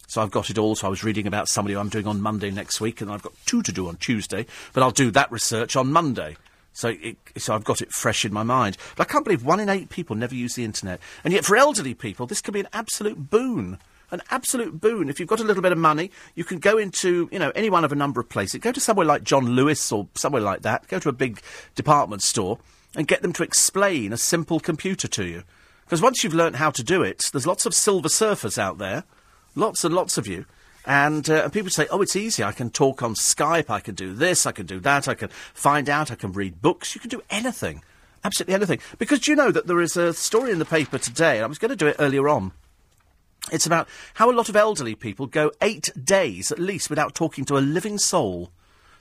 So 0.07 0.23
I've 0.23 0.31
got 0.31 0.51
it 0.51 0.59
all. 0.59 0.75
So 0.75 0.87
I 0.87 0.91
was 0.91 1.05
reading 1.05 1.27
about 1.27 1.49
somebody 1.49 1.77
I'm 1.77 1.89
doing 1.89 2.07
on 2.07 2.21
Monday 2.21 2.51
next 2.51 2.81
week, 2.81 3.01
and 3.01 3.11
I've 3.11 3.23
got 3.23 3.33
two 3.47 3.63
to 3.63 3.73
do 3.73 3.89
on 3.89 3.97
Tuesday. 3.97 4.47
But 4.73 4.83
I'll 4.83 4.91
do 4.91 5.11
that 5.13 5.31
research 5.33 5.77
on 5.77 5.93
Monday. 5.93 6.37
So, 6.73 6.89
it, 6.89 7.17
so 7.37 7.55
I've 7.55 7.65
got 7.65 7.81
it 7.81 7.93
fresh 7.93 8.25
in 8.25 8.33
my 8.33 8.43
mind. 8.43 8.77
But 8.97 9.09
I 9.09 9.13
can't 9.13 9.25
believe 9.25 9.45
one 9.45 9.61
in 9.61 9.69
eight 9.69 9.89
people 9.91 10.17
never 10.17 10.35
use 10.35 10.55
the 10.55 10.65
internet. 10.65 11.01
And 11.23 11.33
yet, 11.33 11.45
for 11.45 11.57
elderly 11.57 11.95
people, 11.95 12.27
this 12.27 12.41
could 12.41 12.55
be 12.55 12.61
an 12.61 12.69
absolute 12.73 13.31
boon. 13.31 13.79
An 14.11 14.21
absolute 14.31 14.81
boon. 14.81 15.09
If 15.09 15.19
you've 15.19 15.29
got 15.29 15.41
a 15.41 15.45
little 15.45 15.63
bit 15.63 15.73
of 15.73 15.79
money, 15.79 16.11
you 16.35 16.45
can 16.45 16.59
go 16.59 16.77
into, 16.77 17.29
you 17.33 17.39
know, 17.39 17.51
any 17.55 17.71
one 17.71 17.85
of 17.85 17.93
a 17.93 17.97
number 17.97 18.21
of 18.21 18.29
places. 18.29 18.61
Go 18.61 18.73
to 18.73 18.81
somewhere 18.81 19.07
like 19.07 19.25
John 19.25 19.47
Lewis 19.47 19.91
or 19.91 20.09
somewhere 20.15 20.43
like 20.43 20.63
that. 20.63 20.87
Go 20.89 20.99
to 20.99 21.09
a 21.09 21.13
big 21.13 21.41
department 21.75 22.23
store 22.23 22.59
and 22.97 23.09
get 23.09 23.23
them 23.23 23.33
to 23.33 23.43
explain 23.43 24.13
a 24.13 24.17
simple 24.17 24.61
computer 24.61 25.09
to 25.09 25.25
you. 25.25 25.43
Because 25.85 26.03
once 26.03 26.23
you've 26.23 26.35
learnt 26.35 26.57
how 26.57 26.71
to 26.71 26.83
do 26.83 27.03
it, 27.03 27.31
there's 27.33 27.47
lots 27.47 27.67
of 27.67 27.75
silver 27.75 28.09
surfers 28.09 28.59
out 28.59 28.79
there. 28.79 29.05
Lots 29.55 29.85
and 29.85 29.95
lots 29.95 30.19
of 30.19 30.27
you. 30.27 30.47
And, 30.87 31.29
uh, 31.31 31.49
people 31.49 31.71
say, 31.71 31.87
oh, 31.91 32.03
it's 32.03 32.17
easy. 32.17 32.45
I 32.45 32.53
can 32.53 32.69
talk 32.71 33.03
on 33.03 33.15
Skype. 33.15 33.71
I 33.71 33.81
can 33.81 33.95
do 33.95 34.13
this. 34.13 34.45
I 34.45 34.53
can 34.53 34.67
do 34.67 34.81
that. 34.81 35.09
I 35.09 35.15
can 35.15 35.31
find 35.55 35.89
out. 35.89 36.11
I 36.11 36.15
can 36.15 36.33
read 36.33 36.61
books. 36.61 36.95
You 36.95 37.01
can 37.01 37.11
do 37.11 37.23
anything. 37.31 37.83
Absolutely 38.23 38.55
anything. 38.55 38.81
Because 38.99 39.21
do 39.21 39.31
you 39.31 39.37
know 39.37 39.51
that 39.51 39.67
there 39.67 39.81
is 39.81 39.97
a 39.97 40.13
story 40.13 40.51
in 40.51 40.59
the 40.59 40.65
paper 40.65 40.99
today, 40.99 41.37
and 41.37 41.45
I 41.45 41.47
was 41.47 41.59
going 41.59 41.71
to 41.71 41.77
do 41.77 41.87
it 41.87 41.97
earlier 41.99 42.29
on. 42.29 42.53
It's 43.53 43.67
about 43.67 43.89
how 44.15 44.31
a 44.31 44.33
lot 44.33 44.49
of 44.49 44.57
elderly 44.57 44.95
people 44.95 45.27
go 45.27 45.53
eight 45.61 45.91
days 46.03 46.51
at 46.51 46.59
least 46.59 46.89
without 46.89 47.15
talking 47.15 47.45
to 47.47 47.59
a 47.59 47.61
living 47.61 47.99
soul. 47.99 48.51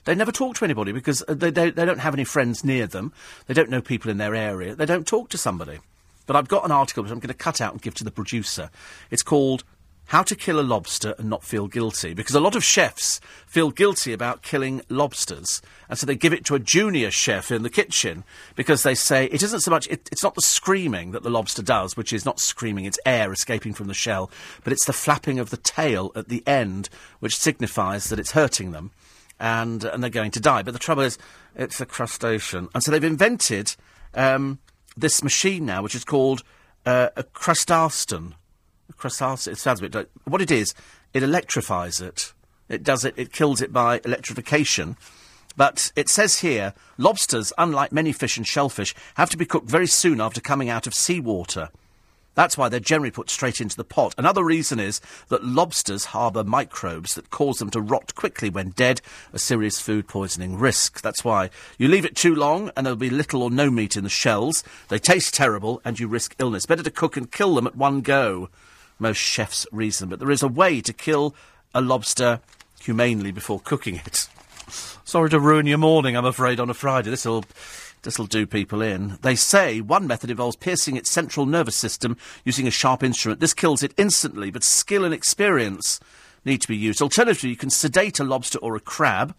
They 0.04 0.14
never 0.14 0.32
talk 0.32 0.56
to 0.56 0.64
anybody 0.66 0.92
because 0.92 1.24
uh, 1.26 1.32
they, 1.32 1.50
they, 1.50 1.70
they 1.70 1.86
don't 1.86 2.00
have 2.00 2.12
any 2.12 2.24
friends 2.24 2.62
near 2.62 2.86
them. 2.86 3.12
They 3.46 3.54
don't 3.54 3.70
know 3.70 3.80
people 3.80 4.10
in 4.10 4.18
their 4.18 4.34
area. 4.34 4.74
They 4.74 4.84
don't 4.84 5.06
talk 5.06 5.30
to 5.30 5.38
somebody. 5.38 5.78
But 6.26 6.36
I've 6.36 6.48
got 6.48 6.66
an 6.66 6.72
article 6.72 7.02
which 7.02 7.12
I'm 7.12 7.20
going 7.20 7.28
to 7.28 7.34
cut 7.34 7.62
out 7.62 7.72
and 7.72 7.80
give 7.80 7.94
to 7.94 8.04
the 8.04 8.10
producer. 8.10 8.70
It's 9.10 9.22
called 9.22 9.64
how 10.06 10.22
to 10.22 10.36
kill 10.36 10.60
a 10.60 10.62
lobster 10.62 11.14
and 11.18 11.30
not 11.30 11.42
feel 11.42 11.66
guilty. 11.66 12.14
Because 12.14 12.34
a 12.34 12.40
lot 12.40 12.56
of 12.56 12.64
chefs 12.64 13.20
feel 13.46 13.70
guilty 13.70 14.12
about 14.12 14.42
killing 14.42 14.82
lobsters, 14.88 15.62
and 15.88 15.98
so 15.98 16.06
they 16.06 16.16
give 16.16 16.32
it 16.32 16.44
to 16.46 16.54
a 16.54 16.58
junior 16.58 17.10
chef 17.10 17.50
in 17.50 17.62
the 17.62 17.70
kitchen 17.70 18.24
because 18.54 18.82
they 18.82 18.94
say 18.94 19.26
it 19.26 19.42
isn't 19.42 19.60
so 19.60 19.70
much, 19.70 19.88
it, 19.88 20.08
it's 20.12 20.22
not 20.22 20.34
the 20.34 20.42
screaming 20.42 21.12
that 21.12 21.22
the 21.22 21.30
lobster 21.30 21.62
does, 21.62 21.96
which 21.96 22.12
is 22.12 22.24
not 22.24 22.40
screaming, 22.40 22.84
it's 22.84 22.98
air 23.06 23.32
escaping 23.32 23.74
from 23.74 23.86
the 23.86 23.94
shell, 23.94 24.30
but 24.62 24.72
it's 24.72 24.86
the 24.86 24.92
flapping 24.92 25.38
of 25.38 25.50
the 25.50 25.56
tail 25.56 26.12
at 26.14 26.28
the 26.28 26.46
end, 26.46 26.88
which 27.20 27.36
signifies 27.36 28.08
that 28.08 28.18
it's 28.18 28.32
hurting 28.32 28.72
them. 28.72 28.90
And, 29.40 29.82
and 29.82 30.00
they're 30.00 30.10
going 30.10 30.30
to 30.30 30.40
die. 30.40 30.62
But 30.62 30.74
the 30.74 30.78
trouble 30.78 31.02
is, 31.02 31.18
it's 31.56 31.80
a 31.80 31.86
crustacean. 31.86 32.68
And 32.72 32.84
so 32.84 32.92
they've 32.92 33.02
invented 33.02 33.74
um, 34.14 34.60
this 34.96 35.24
machine 35.24 35.66
now, 35.66 35.82
which 35.82 35.96
is 35.96 36.04
called 36.04 36.44
uh, 36.86 37.08
a 37.16 37.24
CrustaStun 37.24 38.34
Crassus, 38.96 39.46
it 39.46 39.58
sounds 39.58 39.82
a 39.82 39.88
bit 39.88 40.10
what 40.24 40.42
it 40.42 40.50
is, 40.50 40.74
it 41.12 41.22
electrifies 41.22 42.00
it. 42.00 42.32
It 42.68 42.82
does 42.82 43.04
it, 43.04 43.14
it 43.16 43.32
kills 43.32 43.60
it 43.60 43.72
by 43.72 44.00
electrification. 44.04 44.96
But 45.56 45.92
it 45.94 46.08
says 46.08 46.40
here, 46.40 46.74
lobsters, 46.98 47.52
unlike 47.58 47.92
many 47.92 48.12
fish 48.12 48.36
and 48.36 48.46
shellfish, 48.46 48.94
have 49.14 49.30
to 49.30 49.36
be 49.36 49.46
cooked 49.46 49.68
very 49.68 49.86
soon 49.86 50.20
after 50.20 50.40
coming 50.40 50.68
out 50.68 50.86
of 50.86 50.94
seawater. 50.94 51.68
That's 52.34 52.58
why 52.58 52.68
they're 52.68 52.80
generally 52.80 53.12
put 53.12 53.30
straight 53.30 53.60
into 53.60 53.76
the 53.76 53.84
pot. 53.84 54.14
Another 54.18 54.42
reason 54.42 54.80
is 54.80 55.00
that 55.28 55.44
lobsters 55.44 56.06
harbour 56.06 56.42
microbes 56.42 57.14
that 57.14 57.30
cause 57.30 57.58
them 57.58 57.70
to 57.70 57.80
rot 57.80 58.16
quickly 58.16 58.50
when 58.50 58.70
dead, 58.70 59.00
a 59.32 59.38
serious 59.38 59.80
food 59.80 60.08
poisoning 60.08 60.58
risk. 60.58 61.00
That's 61.00 61.24
why 61.24 61.50
you 61.78 61.86
leave 61.86 62.04
it 62.04 62.16
too 62.16 62.34
long 62.34 62.72
and 62.76 62.84
there'll 62.84 62.96
be 62.96 63.10
little 63.10 63.44
or 63.44 63.50
no 63.50 63.70
meat 63.70 63.96
in 63.96 64.02
the 64.02 64.10
shells. 64.10 64.64
They 64.88 64.98
taste 64.98 65.34
terrible 65.34 65.80
and 65.84 66.00
you 66.00 66.08
risk 66.08 66.34
illness. 66.40 66.66
Better 66.66 66.82
to 66.82 66.90
cook 66.90 67.16
and 67.16 67.30
kill 67.30 67.54
them 67.54 67.68
at 67.68 67.76
one 67.76 68.00
go 68.00 68.48
most 69.04 69.18
chefs 69.18 69.66
reason. 69.70 70.08
But 70.08 70.18
there 70.18 70.30
is 70.30 70.42
a 70.42 70.48
way 70.48 70.80
to 70.80 70.92
kill 70.92 71.34
a 71.74 71.80
lobster 71.80 72.40
humanely 72.80 73.30
before 73.30 73.60
cooking 73.60 73.96
it. 73.96 74.28
Sorry 75.04 75.30
to 75.30 75.38
ruin 75.38 75.66
your 75.66 75.78
morning, 75.78 76.16
I'm 76.16 76.24
afraid, 76.24 76.58
on 76.58 76.70
a 76.70 76.74
Friday. 76.74 77.10
This'll 77.10 77.44
this'll 78.02 78.26
do 78.26 78.46
people 78.46 78.82
in. 78.82 79.18
They 79.22 79.34
say 79.34 79.80
one 79.80 80.06
method 80.06 80.30
involves 80.30 80.56
piercing 80.56 80.96
its 80.96 81.10
central 81.10 81.46
nervous 81.46 81.76
system 81.76 82.16
using 82.44 82.66
a 82.66 82.70
sharp 82.70 83.02
instrument. 83.02 83.40
This 83.40 83.54
kills 83.54 83.82
it 83.82 83.94
instantly, 83.96 84.50
but 84.50 84.64
skill 84.64 85.04
and 85.04 85.14
experience 85.14 86.00
need 86.44 86.60
to 86.60 86.68
be 86.68 86.76
used. 86.76 87.00
Alternatively, 87.00 87.50
you 87.50 87.56
can 87.56 87.70
sedate 87.70 88.20
a 88.20 88.24
lobster 88.24 88.58
or 88.58 88.76
a 88.76 88.80
crab 88.80 89.34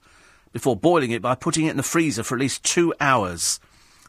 before 0.51 0.75
boiling 0.75 1.11
it 1.11 1.21
by 1.21 1.35
putting 1.35 1.65
it 1.65 1.71
in 1.71 1.77
the 1.77 1.83
freezer 1.83 2.23
for 2.23 2.35
at 2.35 2.41
least 2.41 2.63
two 2.63 2.93
hours. 2.99 3.59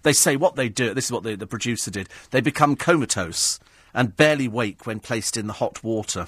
They 0.02 0.12
say 0.14 0.36
what 0.36 0.56
they 0.56 0.68
do, 0.68 0.94
this 0.94 1.06
is 1.06 1.12
what 1.12 1.22
the, 1.22 1.34
the 1.34 1.46
producer 1.46 1.90
did, 1.90 2.08
they 2.30 2.40
become 2.40 2.76
comatose 2.76 3.58
and 3.96 4.16
barely 4.16 4.46
wake 4.46 4.86
when 4.86 5.00
placed 5.00 5.36
in 5.36 5.48
the 5.48 5.54
hot 5.54 5.82
water. 5.82 6.26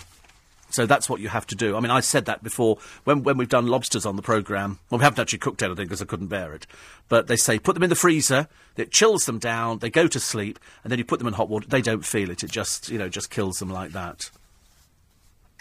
So 0.71 0.87
that's 0.87 1.09
what 1.09 1.21
you 1.21 1.29
have 1.29 1.47
to 1.47 1.55
do. 1.55 1.77
I 1.77 1.81
mean, 1.81 1.91
I 1.91 2.01
said 2.01 2.25
that 2.25 2.43
before 2.43 2.79
when, 3.05 3.23
when 3.23 3.37
we've 3.37 3.49
done 3.49 3.67
lobsters 3.67 4.05
on 4.05 4.17
the 4.17 4.23
programme. 4.23 4.79
Well, 4.91 4.99
we 4.99 5.05
haven't 5.05 5.21
actually 5.21 5.39
cooked 5.39 5.63
anything 5.63 5.87
because 5.87 6.03
I 6.03 6.07
couldn't 6.07 6.27
bear 6.27 6.55
it. 6.55 6.67
But 7.09 7.27
they 7.27 7.37
say 7.37 7.59
put 7.59 7.75
them 7.75 7.83
in 7.83 7.91
the 7.91 7.97
freezer, 7.97 8.49
it 8.77 8.91
chills 8.91 9.25
them 9.25 9.39
down, 9.39 9.79
they 9.79 9.91
go 9.91 10.07
to 10.09 10.21
sleep, 10.21 10.59
and 10.83 10.91
then 10.91 10.99
you 10.99 11.05
put 11.05 11.19
them 11.19 11.29
in 11.29 11.35
hot 11.35 11.49
water. 11.49 11.67
They 11.69 11.83
don't 11.83 12.05
feel 12.05 12.31
it. 12.31 12.43
It 12.43 12.51
just, 12.51 12.91
you 12.91 12.99
know, 12.99 13.09
just 13.09 13.31
kills 13.31 13.59
them 13.59 13.71
like 13.71 13.93
that. 13.93 14.31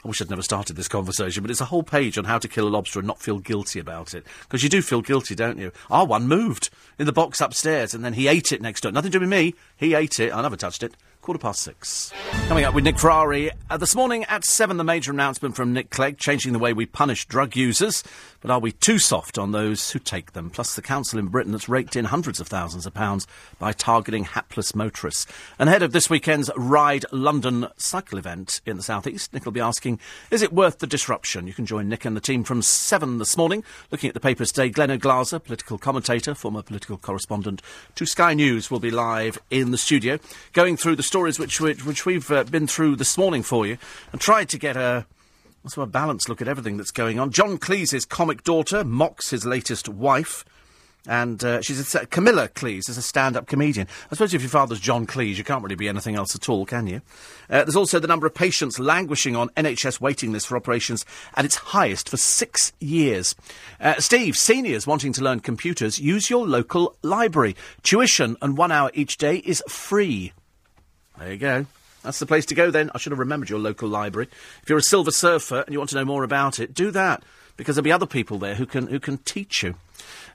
I 0.03 0.07
wish 0.07 0.21
I'd 0.21 0.29
never 0.29 0.43
started 0.43 0.75
this 0.75 0.87
conversation, 0.87 1.41
but 1.41 1.51
it's 1.51 1.61
a 1.61 1.65
whole 1.65 1.83
page 1.83 2.17
on 2.17 2.25
how 2.25 2.37
to 2.37 2.47
kill 2.47 2.67
a 2.67 2.69
lobster 2.69 2.99
and 2.99 3.07
not 3.07 3.19
feel 3.19 3.39
guilty 3.39 3.79
about 3.79 4.13
it. 4.13 4.25
Because 4.43 4.61
you 4.61 4.69
do 4.69 4.81
feel 4.81 5.01
guilty, 5.01 5.35
don't 5.35 5.57
you? 5.57 5.71
Our 5.89 6.05
one 6.05 6.27
moved 6.27 6.69
in 6.99 7.05
the 7.05 7.13
box 7.13 7.41
upstairs, 7.41 7.93
and 7.93 8.05
then 8.05 8.13
he 8.13 8.27
ate 8.27 8.51
it 8.51 8.61
next 8.61 8.81
door. 8.81 8.91
Nothing 8.91 9.11
to 9.11 9.17
do 9.17 9.21
with 9.21 9.29
me. 9.29 9.55
He 9.75 9.95
ate 9.95 10.19
it. 10.19 10.33
I 10.33 10.41
never 10.41 10.55
touched 10.55 10.83
it 10.83 10.95
quarter 11.27 11.39
past 11.39 11.61
six. 11.61 12.13
Coming 12.47 12.63
up 12.63 12.73
with 12.73 12.85
Nick 12.85 12.97
Ferrari. 12.97 13.51
Uh, 13.69 13.75
this 13.75 13.95
morning 13.95 14.23
at 14.29 14.45
seven, 14.45 14.77
the 14.77 14.83
major 14.85 15.11
announcement 15.11 15.57
from 15.57 15.73
Nick 15.73 15.89
Clegg 15.89 16.17
changing 16.17 16.53
the 16.53 16.59
way 16.59 16.71
we 16.71 16.85
punish 16.85 17.25
drug 17.25 17.53
users. 17.53 18.01
But 18.47 18.53
are 18.53 18.59
we 18.59 18.71
too 18.71 18.97
soft 18.97 19.37
on 19.37 19.51
those 19.51 19.91
who 19.91 19.99
take 19.99 20.31
them? 20.31 20.49
Plus, 20.49 20.73
the 20.73 20.81
council 20.81 21.19
in 21.19 21.27
Britain 21.27 21.51
that's 21.51 21.67
raked 21.67 21.97
in 21.97 22.05
hundreds 22.05 22.39
of 22.39 22.47
thousands 22.47 22.85
of 22.85 22.93
pounds 22.93 23.27
by 23.59 23.73
targeting 23.73 24.23
hapless 24.23 24.73
motorists. 24.73 25.27
And 25.59 25.67
ahead 25.67 25.83
of 25.83 25.91
this 25.91 26.09
weekend's 26.09 26.49
Ride 26.55 27.03
London 27.11 27.67
cycle 27.75 28.17
event 28.17 28.61
in 28.65 28.77
the 28.77 28.83
southeast, 28.83 29.33
Nick 29.33 29.43
will 29.43 29.51
be 29.51 29.59
asking, 29.59 29.99
is 30.31 30.41
it 30.41 30.53
worth 30.53 30.79
the 30.79 30.87
disruption? 30.87 31.45
You 31.45 31.53
can 31.53 31.65
join 31.65 31.89
Nick 31.89 32.05
and 32.05 32.15
the 32.15 32.21
team 32.21 32.45
from 32.45 32.61
seven 32.61 33.17
this 33.17 33.35
morning, 33.35 33.65
looking 33.91 34.07
at 34.07 34.13
the 34.13 34.21
papers 34.21 34.53
today. 34.53 34.69
Glen 34.69 34.97
Oglaza, 34.97 35.43
political 35.43 35.77
commentator, 35.77 36.33
former 36.33 36.61
political 36.61 36.95
correspondent 36.97 37.61
to 37.95 38.05
Sky 38.05 38.33
News, 38.33 38.71
will 38.71 38.79
be 38.79 38.91
live 38.91 39.37
in 39.51 39.71
the 39.71 39.77
studio, 39.77 40.19
going 40.53 40.77
through 40.77 40.95
the 40.95 41.03
stories 41.03 41.37
which, 41.37 41.59
which, 41.59 41.85
which 41.85 42.05
we've 42.05 42.31
uh, 42.31 42.45
been 42.45 42.65
through 42.65 42.95
this 42.95 43.17
morning 43.17 43.43
for 43.43 43.67
you, 43.67 43.77
and 44.13 44.21
tried 44.21 44.47
to 44.47 44.57
get 44.57 44.77
a 44.77 45.05
also 45.67 45.81
a 45.81 45.85
balanced 45.85 46.29
look 46.29 46.41
at 46.41 46.47
everything 46.47 46.77
that's 46.77 46.91
going 46.91 47.19
on. 47.19 47.29
John 47.29 47.57
Cleese's 47.57 48.05
comic 48.05 48.41
daughter 48.45 48.85
mocks 48.85 49.31
his 49.31 49.45
latest 49.45 49.89
wife. 49.89 50.45
And 51.05 51.43
uh, 51.43 51.61
she's 51.61 51.93
a, 51.93 52.05
Camilla 52.05 52.47
Cleese 52.47 52.89
is 52.89 52.97
a 52.97 53.01
stand-up 53.01 53.47
comedian. 53.47 53.85
I 54.09 54.15
suppose 54.15 54.33
if 54.33 54.41
your 54.41 54.49
father's 54.49 54.79
John 54.79 55.05
Cleese, 55.05 55.35
you 55.35 55.43
can't 55.43 55.61
really 55.61 55.75
be 55.75 55.89
anything 55.89 56.15
else 56.15 56.35
at 56.35 56.47
all, 56.47 56.65
can 56.65 56.87
you? 56.87 57.01
Uh, 57.49 57.65
there's 57.65 57.75
also 57.75 57.99
the 57.99 58.07
number 58.07 58.25
of 58.25 58.33
patients 58.33 58.79
languishing 58.79 59.35
on 59.35 59.49
NHS 59.57 59.99
waiting 59.99 60.31
lists 60.31 60.47
for 60.47 60.55
operations 60.55 61.05
at 61.35 61.43
its 61.43 61.55
highest 61.55 62.07
for 62.07 62.17
six 62.17 62.71
years. 62.79 63.35
Uh, 63.81 63.95
Steve, 63.99 64.37
seniors 64.37 64.87
wanting 64.87 65.11
to 65.13 65.21
learn 65.21 65.41
computers, 65.41 65.99
use 65.99 66.29
your 66.29 66.47
local 66.47 66.95
library. 67.01 67.57
Tuition 67.83 68.37
and 68.41 68.57
one 68.57 68.71
hour 68.71 68.89
each 68.93 69.17
day 69.17 69.37
is 69.37 69.61
free. 69.67 70.31
There 71.19 71.33
you 71.33 71.37
go. 71.37 71.65
That's 72.07 72.19
the 72.19 72.25
place 72.25 72.45
to 72.45 72.55
go 72.55 72.71
then. 72.71 72.89
I 72.95 72.99
should 72.99 73.11
have 73.11 73.19
remembered 73.19 73.49
your 73.49 73.59
local 73.59 73.89
library. 73.89 74.29
If 74.63 74.69
you're 74.69 74.77
a 74.77 74.81
silver 74.81 75.11
surfer 75.11 75.59
and 75.63 75.73
you 75.73 75.77
want 75.77 75.89
to 75.89 75.97
know 75.97 76.05
more 76.05 76.23
about 76.23 76.57
it, 76.57 76.73
do 76.73 76.89
that 76.91 77.21
because 77.57 77.75
there'll 77.75 77.83
be 77.83 77.91
other 77.91 78.05
people 78.05 78.39
there 78.39 78.55
who 78.55 78.65
can 78.65 78.87
who 78.87 78.97
can 78.97 79.17
teach 79.17 79.61
you. 79.61 79.75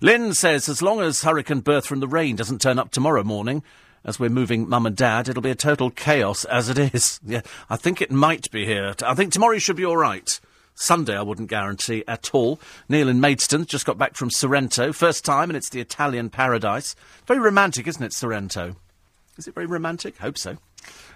Lynn 0.03 0.35
says 0.35 0.69
as 0.69 0.83
long 0.83 1.01
as 1.01 1.23
Hurricane 1.23 1.61
Bertha 1.61 1.95
and 1.95 2.03
the 2.03 2.07
rain 2.07 2.37
doesn't 2.37 2.61
turn 2.61 2.79
up 2.79 2.91
tomorrow 2.91 3.25
morning, 3.25 3.63
as 4.05 4.21
we're 4.21 4.29
moving 4.29 4.69
mum 4.69 4.85
and 4.85 4.95
dad, 4.95 5.31
it'll 5.31 5.41
be 5.41 5.51
a 5.51 5.55
total 5.55 5.89
chaos 5.89 6.45
as 6.45 6.69
it 6.69 6.95
is. 6.95 7.19
Yeah, 7.27 7.41
I 7.71 7.77
think 7.77 8.03
it 8.03 8.11
might 8.11 8.51
be 8.51 8.67
here. 8.67 8.95
I 9.03 9.15
think 9.15 9.33
tomorrow 9.33 9.57
should 9.57 9.77
be 9.77 9.87
all 9.87 9.97
right. 9.97 10.39
Sunday, 10.75 11.17
I 11.17 11.23
wouldn't 11.23 11.49
guarantee 11.49 12.05
at 12.07 12.35
all. 12.35 12.61
Neil 12.87 13.09
in 13.09 13.19
Maidstone 13.19 13.65
just 13.65 13.87
got 13.87 13.97
back 13.97 14.15
from 14.15 14.31
Sorrento. 14.31 14.93
First 14.93 15.25
time, 15.25 15.49
and 15.49 15.57
it's 15.57 15.71
the 15.71 15.81
Italian 15.81 16.29
paradise. 16.29 16.95
Very 17.27 17.41
romantic, 17.41 17.87
isn't 17.87 18.03
it, 18.03 18.13
Sorrento? 18.13 18.77
Is 19.39 19.49
it 19.49 19.55
very 19.55 19.67
romantic? 19.67 20.19
Hope 20.19 20.37
so. 20.39 20.59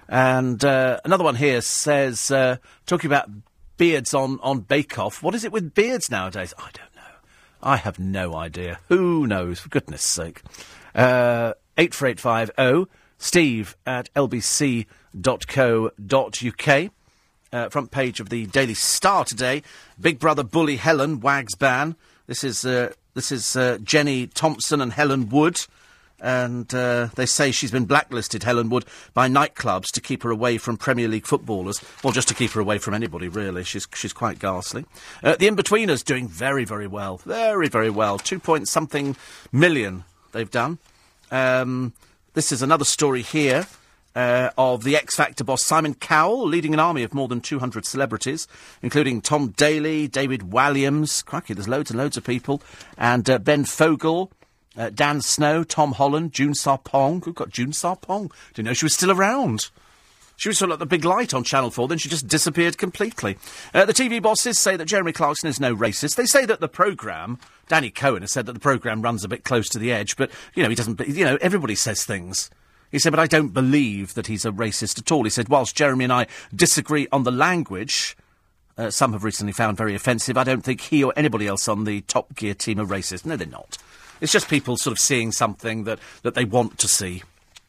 And 0.08 0.64
uh, 0.64 1.00
another 1.04 1.24
one 1.24 1.36
here 1.36 1.60
says, 1.60 2.30
uh, 2.30 2.56
talking 2.86 3.08
about 3.08 3.28
beards 3.76 4.14
on, 4.14 4.38
on 4.42 4.60
Bake 4.60 4.98
Off. 4.98 5.22
What 5.22 5.34
is 5.34 5.44
it 5.44 5.52
with 5.52 5.74
beards 5.74 6.10
nowadays? 6.10 6.54
I 6.58 6.70
don't 6.72 6.94
know. 6.94 7.02
I 7.62 7.76
have 7.76 7.98
no 7.98 8.34
idea. 8.34 8.78
Who 8.88 9.26
knows? 9.26 9.60
For 9.60 9.68
goodness 9.68 10.02
sake. 10.02 10.42
Uh, 10.94 11.54
84850 11.76 12.90
steve 13.18 13.76
at 13.86 14.12
lbc.co.uk. 14.14 14.86
Uh, 17.52 17.68
front 17.68 17.90
page 17.90 18.20
of 18.20 18.28
the 18.28 18.46
Daily 18.46 18.74
Star 18.74 19.24
today. 19.24 19.62
Big 20.00 20.18
Brother 20.18 20.42
bully 20.42 20.76
Helen, 20.76 21.20
Wags 21.20 21.54
ban. 21.54 21.96
This 22.26 22.42
is, 22.44 22.66
uh, 22.66 22.92
this 23.14 23.30
is 23.30 23.56
uh, 23.56 23.78
Jenny 23.82 24.26
Thompson 24.26 24.80
and 24.80 24.92
Helen 24.92 25.28
Wood 25.28 25.64
and 26.20 26.72
uh, 26.74 27.08
they 27.14 27.26
say 27.26 27.50
she's 27.50 27.70
been 27.70 27.84
blacklisted, 27.84 28.42
Helen 28.42 28.70
Wood, 28.70 28.84
by 29.12 29.28
nightclubs 29.28 29.86
to 29.92 30.00
keep 30.00 30.22
her 30.22 30.30
away 30.30 30.58
from 30.58 30.76
Premier 30.76 31.08
League 31.08 31.26
footballers, 31.26 31.82
or 32.02 32.12
just 32.12 32.28
to 32.28 32.34
keep 32.34 32.52
her 32.52 32.60
away 32.60 32.78
from 32.78 32.94
anybody, 32.94 33.28
really. 33.28 33.64
She's, 33.64 33.86
she's 33.94 34.12
quite 34.12 34.38
ghastly. 34.38 34.84
Uh, 35.22 35.36
the 35.36 35.46
In-Betweeners 35.46 36.04
doing 36.04 36.28
very, 36.28 36.64
very 36.64 36.86
well. 36.86 37.18
Very, 37.18 37.68
very 37.68 37.90
well. 37.90 38.18
Two 38.18 38.38
point 38.38 38.68
something 38.68 39.16
million 39.52 40.04
they've 40.32 40.50
done. 40.50 40.78
Um, 41.30 41.92
this 42.34 42.52
is 42.52 42.62
another 42.62 42.84
story 42.84 43.22
here. 43.22 43.66
Uh, 44.14 44.48
of 44.56 44.82
the 44.82 44.96
X 44.96 45.14
Factor 45.14 45.44
boss 45.44 45.62
Simon 45.62 45.92
Cowell, 45.92 46.48
leading 46.48 46.72
an 46.72 46.80
army 46.80 47.02
of 47.02 47.12
more 47.12 47.28
than 47.28 47.42
200 47.42 47.84
celebrities, 47.84 48.48
including 48.80 49.20
Tom 49.20 49.48
Daley, 49.48 50.08
David 50.08 50.40
Walliams, 50.40 51.22
cracky, 51.22 51.52
there's 51.52 51.68
loads 51.68 51.90
and 51.90 52.00
loads 52.00 52.16
of 52.16 52.24
people, 52.24 52.62
and 52.96 53.28
uh, 53.28 53.38
Ben 53.38 53.66
Fogle, 53.66 54.32
uh, 54.76 54.90
Dan 54.90 55.20
Snow, 55.20 55.64
Tom 55.64 55.92
Holland, 55.92 56.32
June 56.32 56.54
Sarpong. 56.54 57.22
Who 57.24 57.32
got 57.32 57.50
June 57.50 57.72
Sarpong? 57.72 58.30
Didn't 58.54 58.66
know 58.66 58.74
she 58.74 58.84
was 58.84 58.94
still 58.94 59.10
around. 59.10 59.70
She 60.36 60.50
was 60.50 60.58
sort 60.58 60.70
of 60.70 60.72
like 60.72 60.80
the 60.80 60.86
big 60.86 61.04
light 61.04 61.32
on 61.32 61.44
Channel 61.44 61.70
4, 61.70 61.88
then 61.88 61.98
she 61.98 62.10
just 62.10 62.28
disappeared 62.28 62.76
completely. 62.76 63.38
Uh, 63.72 63.86
the 63.86 63.94
TV 63.94 64.20
bosses 64.20 64.58
say 64.58 64.76
that 64.76 64.84
Jeremy 64.84 65.12
Clarkson 65.12 65.48
is 65.48 65.58
no 65.58 65.74
racist. 65.74 66.16
They 66.16 66.26
say 66.26 66.44
that 66.44 66.60
the 66.60 66.68
programme, 66.68 67.38
Danny 67.68 67.90
Cohen 67.90 68.20
has 68.20 68.32
said 68.32 68.44
that 68.44 68.52
the 68.52 68.60
programme 68.60 69.00
runs 69.00 69.24
a 69.24 69.28
bit 69.28 69.44
close 69.44 69.68
to 69.70 69.78
the 69.78 69.92
edge, 69.92 70.16
but, 70.16 70.30
you 70.54 70.62
know, 70.62 70.68
he 70.68 70.74
doesn't, 70.74 71.00
you 71.08 71.24
know, 71.24 71.38
everybody 71.40 71.74
says 71.74 72.04
things. 72.04 72.50
He 72.92 72.98
said, 72.98 73.10
but 73.10 73.20
I 73.20 73.26
don't 73.26 73.54
believe 73.54 74.12
that 74.14 74.26
he's 74.26 74.44
a 74.44 74.50
racist 74.50 74.98
at 74.98 75.10
all. 75.10 75.24
He 75.24 75.30
said, 75.30 75.48
whilst 75.48 75.74
Jeremy 75.74 76.04
and 76.04 76.12
I 76.12 76.26
disagree 76.54 77.08
on 77.10 77.22
the 77.22 77.32
language, 77.32 78.16
uh, 78.76 78.90
some 78.90 79.14
have 79.14 79.24
recently 79.24 79.52
found 79.52 79.78
very 79.78 79.94
offensive, 79.94 80.36
I 80.36 80.44
don't 80.44 80.62
think 80.62 80.82
he 80.82 81.02
or 81.02 81.14
anybody 81.16 81.46
else 81.46 81.66
on 81.66 81.84
the 81.84 82.02
Top 82.02 82.34
Gear 82.34 82.54
team 82.54 82.78
are 82.78 82.84
racist. 82.84 83.24
No, 83.24 83.36
they're 83.36 83.46
not. 83.46 83.78
It's 84.20 84.32
just 84.32 84.48
people 84.48 84.76
sort 84.76 84.92
of 84.92 84.98
seeing 84.98 85.32
something 85.32 85.84
that, 85.84 85.98
that 86.22 86.34
they 86.34 86.44
want 86.44 86.78
to 86.78 86.88
see. 86.88 87.22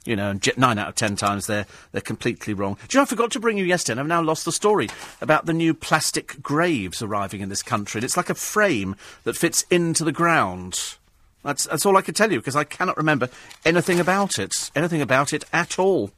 You 0.05 0.15
know, 0.15 0.29
and 0.29 0.49
nine 0.55 0.77
out 0.77 0.87
of 0.87 0.95
ten 0.95 1.17
times 1.17 1.47
they're 1.47 1.65
they're 1.91 1.99
completely 1.99 2.53
wrong. 2.53 2.77
Do 2.87 2.95
you 2.95 2.99
know 2.99 3.01
I 3.01 3.05
forgot 3.05 3.29
to 3.31 3.41
bring 3.41 3.57
you 3.57 3.65
yesterday, 3.65 3.91
and 3.93 3.99
I've 3.99 4.07
now 4.07 4.21
lost 4.21 4.45
the 4.45 4.53
story 4.53 4.87
about 5.19 5.47
the 5.47 5.53
new 5.53 5.73
plastic 5.73 6.41
graves 6.41 7.01
arriving 7.01 7.41
in 7.41 7.49
this 7.49 7.61
country. 7.61 7.99
And 7.99 8.05
it's 8.05 8.15
like 8.15 8.29
a 8.29 8.35
frame 8.35 8.95
that 9.25 9.35
fits 9.35 9.65
into 9.69 10.05
the 10.05 10.13
ground. 10.13 10.95
That's 11.43 11.65
that's 11.65 11.85
all 11.85 11.97
I 11.97 12.01
can 12.01 12.13
tell 12.13 12.31
you 12.31 12.39
because 12.39 12.55
I 12.55 12.63
cannot 12.63 12.95
remember 12.95 13.27
anything 13.65 13.99
about 13.99 14.39
it, 14.39 14.71
anything 14.75 15.01
about 15.01 15.33
it 15.33 15.43
at 15.51 15.77
all. 15.77 16.11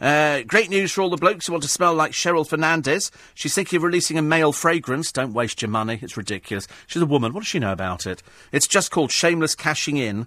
Uh, 0.00 0.42
great 0.42 0.70
news 0.70 0.92
for 0.92 1.02
all 1.02 1.10
the 1.10 1.16
blokes 1.16 1.46
who 1.46 1.52
want 1.52 1.62
to 1.62 1.68
smell 1.68 1.94
like 1.94 2.12
Cheryl 2.12 2.48
Fernandez. 2.48 3.10
She's 3.34 3.54
thinking 3.54 3.76
of 3.76 3.82
releasing 3.82 4.16
a 4.16 4.22
male 4.22 4.52
fragrance. 4.52 5.12
Don't 5.12 5.34
waste 5.34 5.60
your 5.60 5.70
money. 5.70 5.98
It's 6.00 6.16
ridiculous. 6.16 6.66
She's 6.86 7.02
a 7.02 7.06
woman. 7.06 7.34
What 7.34 7.40
does 7.40 7.48
she 7.48 7.58
know 7.58 7.72
about 7.72 8.06
it? 8.06 8.22
It's 8.50 8.66
just 8.66 8.90
called 8.90 9.12
Shameless 9.12 9.54
Cashing 9.54 9.98
In. 9.98 10.26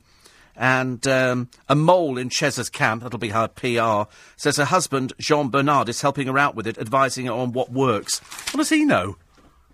And 0.56 1.08
um, 1.08 1.50
a 1.68 1.74
mole 1.74 2.20
in 2.20 2.30
Chez's 2.30 2.70
camp, 2.70 3.02
that'll 3.02 3.18
be 3.18 3.30
her 3.30 3.48
PR, 3.48 4.12
says 4.36 4.58
her 4.58 4.66
husband, 4.66 5.14
Jean 5.18 5.50
Bernard, 5.50 5.90
is 5.90 6.02
helping 6.02 6.28
her 6.28 6.38
out 6.38 6.54
with 6.54 6.68
it, 6.68 6.78
advising 6.78 7.26
her 7.26 7.34
on 7.34 7.54
what 7.54 7.72
works. 7.72 8.20
What 8.52 8.60
does 8.60 8.70
he 8.70 8.86
know? 8.86 9.18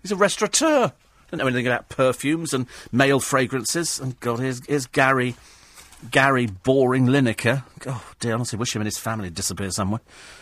He's 0.00 0.12
a 0.12 0.16
restaurateur. 0.16 0.92
Don't 1.30 1.38
know 1.38 1.46
anything 1.46 1.66
about 1.66 1.90
perfumes 1.90 2.54
and 2.54 2.66
male 2.90 3.20
fragrances. 3.20 4.00
And 4.00 4.18
God, 4.20 4.40
here's, 4.40 4.64
here's 4.64 4.86
Gary 4.86 5.36
Gary 6.10 6.46
Boring 6.46 7.06
Lineker. 7.06 7.64
Oh, 7.86 8.12
dear, 8.20 8.34
honestly, 8.34 8.58
wish 8.58 8.74
him 8.74 8.80
and 8.80 8.86
his 8.86 8.98
family 8.98 9.26
had 9.26 9.34
disappeared 9.34 9.74
somewhere. 9.74 10.00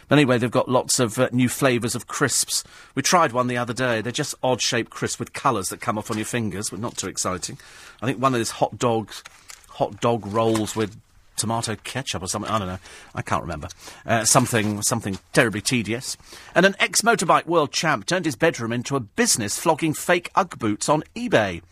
But 0.09 0.19
anyway, 0.19 0.39
they've 0.39 0.51
got 0.51 0.69
lots 0.69 1.01
of 1.01 1.19
uh, 1.19 1.29
new 1.33 1.49
flavours 1.49 1.95
of 1.95 2.07
crisps. 2.07 2.65
We 2.95 3.03
tried 3.03 3.33
one 3.33 3.49
the 3.49 3.57
other 3.57 3.75
day. 3.75 4.01
They're 4.01 4.13
just 4.13 4.35
odd 4.43 4.63
shaped 4.63 4.91
crisps 4.91 5.19
with 5.19 5.33
colours 5.33 5.69
that 5.69 5.81
come 5.81 5.99
off 5.99 6.11
on 6.11 6.17
your 6.17 6.27
fingers, 6.27 6.71
but 6.71 6.79
not 6.79 6.97
too 6.97 7.09
exciting. 7.09 7.59
I 8.01 8.07
think 8.07 8.21
one 8.21 8.35
of 8.35 8.41
these 8.41 8.53
hot 8.53 8.79
dogs, 8.79 9.25
hot 9.71 10.01
dog 10.01 10.27
rolls 10.27 10.77
with 10.77 10.97
tomato 11.37 11.77
ketchup 11.77 12.23
or 12.23 12.27
something. 12.27 12.51
I 12.51 12.59
don't 12.59 12.69
know. 12.69 12.79
I 13.15 13.23
can't 13.23 13.43
remember. 13.43 13.69
Uh, 14.07 14.25
something, 14.25 14.83
something 14.83 15.19
terribly 15.33 15.61
tedious. 15.61 16.17
And 16.55 16.67
an 16.67 16.77
ex-motorbike 16.79 17.47
world 17.47 17.73
champ 17.73 18.07
turned 18.07 18.25
his 18.25 18.37
bedroom 18.37 18.73
into 18.73 18.97
a 18.97 19.01
business 19.01 19.59
flogging 19.59 19.95
fake 19.95 20.31
UGG 20.35 20.59
boots 20.59 20.89
on 20.89 21.05
eBay. 21.15 21.63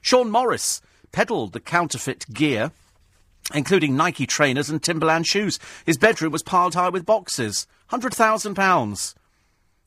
Sean 0.00 0.30
Morris 0.30 0.80
peddled 1.12 1.52
the 1.52 1.60
counterfeit 1.60 2.26
gear 2.32 2.72
including 3.54 3.96
Nike 3.96 4.26
trainers 4.26 4.70
and 4.70 4.82
Timberland 4.82 5.26
shoes. 5.26 5.58
His 5.84 5.98
bedroom 5.98 6.32
was 6.32 6.42
piled 6.42 6.74
high 6.74 6.88
with 6.88 7.06
boxes. 7.06 7.66
£100,000. 7.90 9.14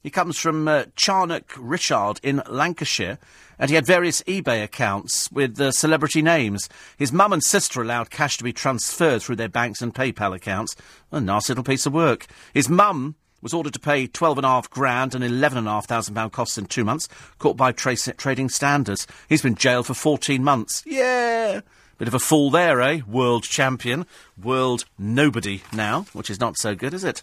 He 0.01 0.09
comes 0.09 0.37
from 0.39 0.67
uh, 0.67 0.85
Charnock 0.95 1.53
Richard 1.57 2.21
in 2.23 2.41
Lancashire, 2.47 3.19
and 3.57 3.69
he 3.69 3.75
had 3.75 3.85
various 3.85 4.21
eBay 4.23 4.63
accounts 4.63 5.29
with 5.29 5.59
uh, 5.59 5.71
celebrity 5.71 6.21
names. 6.21 6.69
His 6.97 7.11
mum 7.11 7.33
and 7.33 7.43
sister 7.43 7.81
allowed 7.81 8.09
cash 8.09 8.37
to 8.37 8.45
be 8.45 8.53
transferred 8.53 9.21
through 9.21 9.35
their 9.35 9.49
banks 9.49 9.81
and 9.81 9.93
PayPal 9.93 10.33
accounts. 10.33 10.75
A 11.11 11.19
nice 11.19 11.49
little 11.49 11.65
piece 11.65 11.85
of 11.85 11.91
work. 11.91 12.27
His 12.53 12.69
mum 12.69 13.15
was 13.41 13.53
ordered 13.53 13.73
to 13.73 13.79
pay 13.79 14.07
twelve 14.07 14.37
and 14.37 14.45
a 14.45 14.49
half 14.49 14.69
grand 14.69 15.15
and 15.15 15.23
eleven 15.23 15.57
and 15.57 15.67
a 15.67 15.71
half 15.71 15.85
thousand 15.85 16.15
pound 16.15 16.31
costs 16.31 16.57
in 16.57 16.65
two 16.65 16.85
months, 16.85 17.09
caught 17.37 17.57
by 17.57 17.73
trading 17.73 18.49
standards. 18.49 19.05
He's 19.27 19.41
been 19.41 19.55
jailed 19.55 19.87
for 19.87 19.93
fourteen 19.93 20.43
months. 20.43 20.83
Yeah. 20.85 21.61
Bit 21.99 22.07
of 22.07 22.13
a 22.13 22.19
fall 22.19 22.49
there, 22.49 22.79
eh? 22.81 23.01
World 23.05 23.43
champion. 23.43 24.05
World 24.41 24.85
nobody 24.97 25.63
now, 25.73 26.05
which 26.13 26.29
is 26.29 26.39
not 26.39 26.57
so 26.57 26.73
good, 26.73 26.93
is 26.93 27.03
it? 27.03 27.21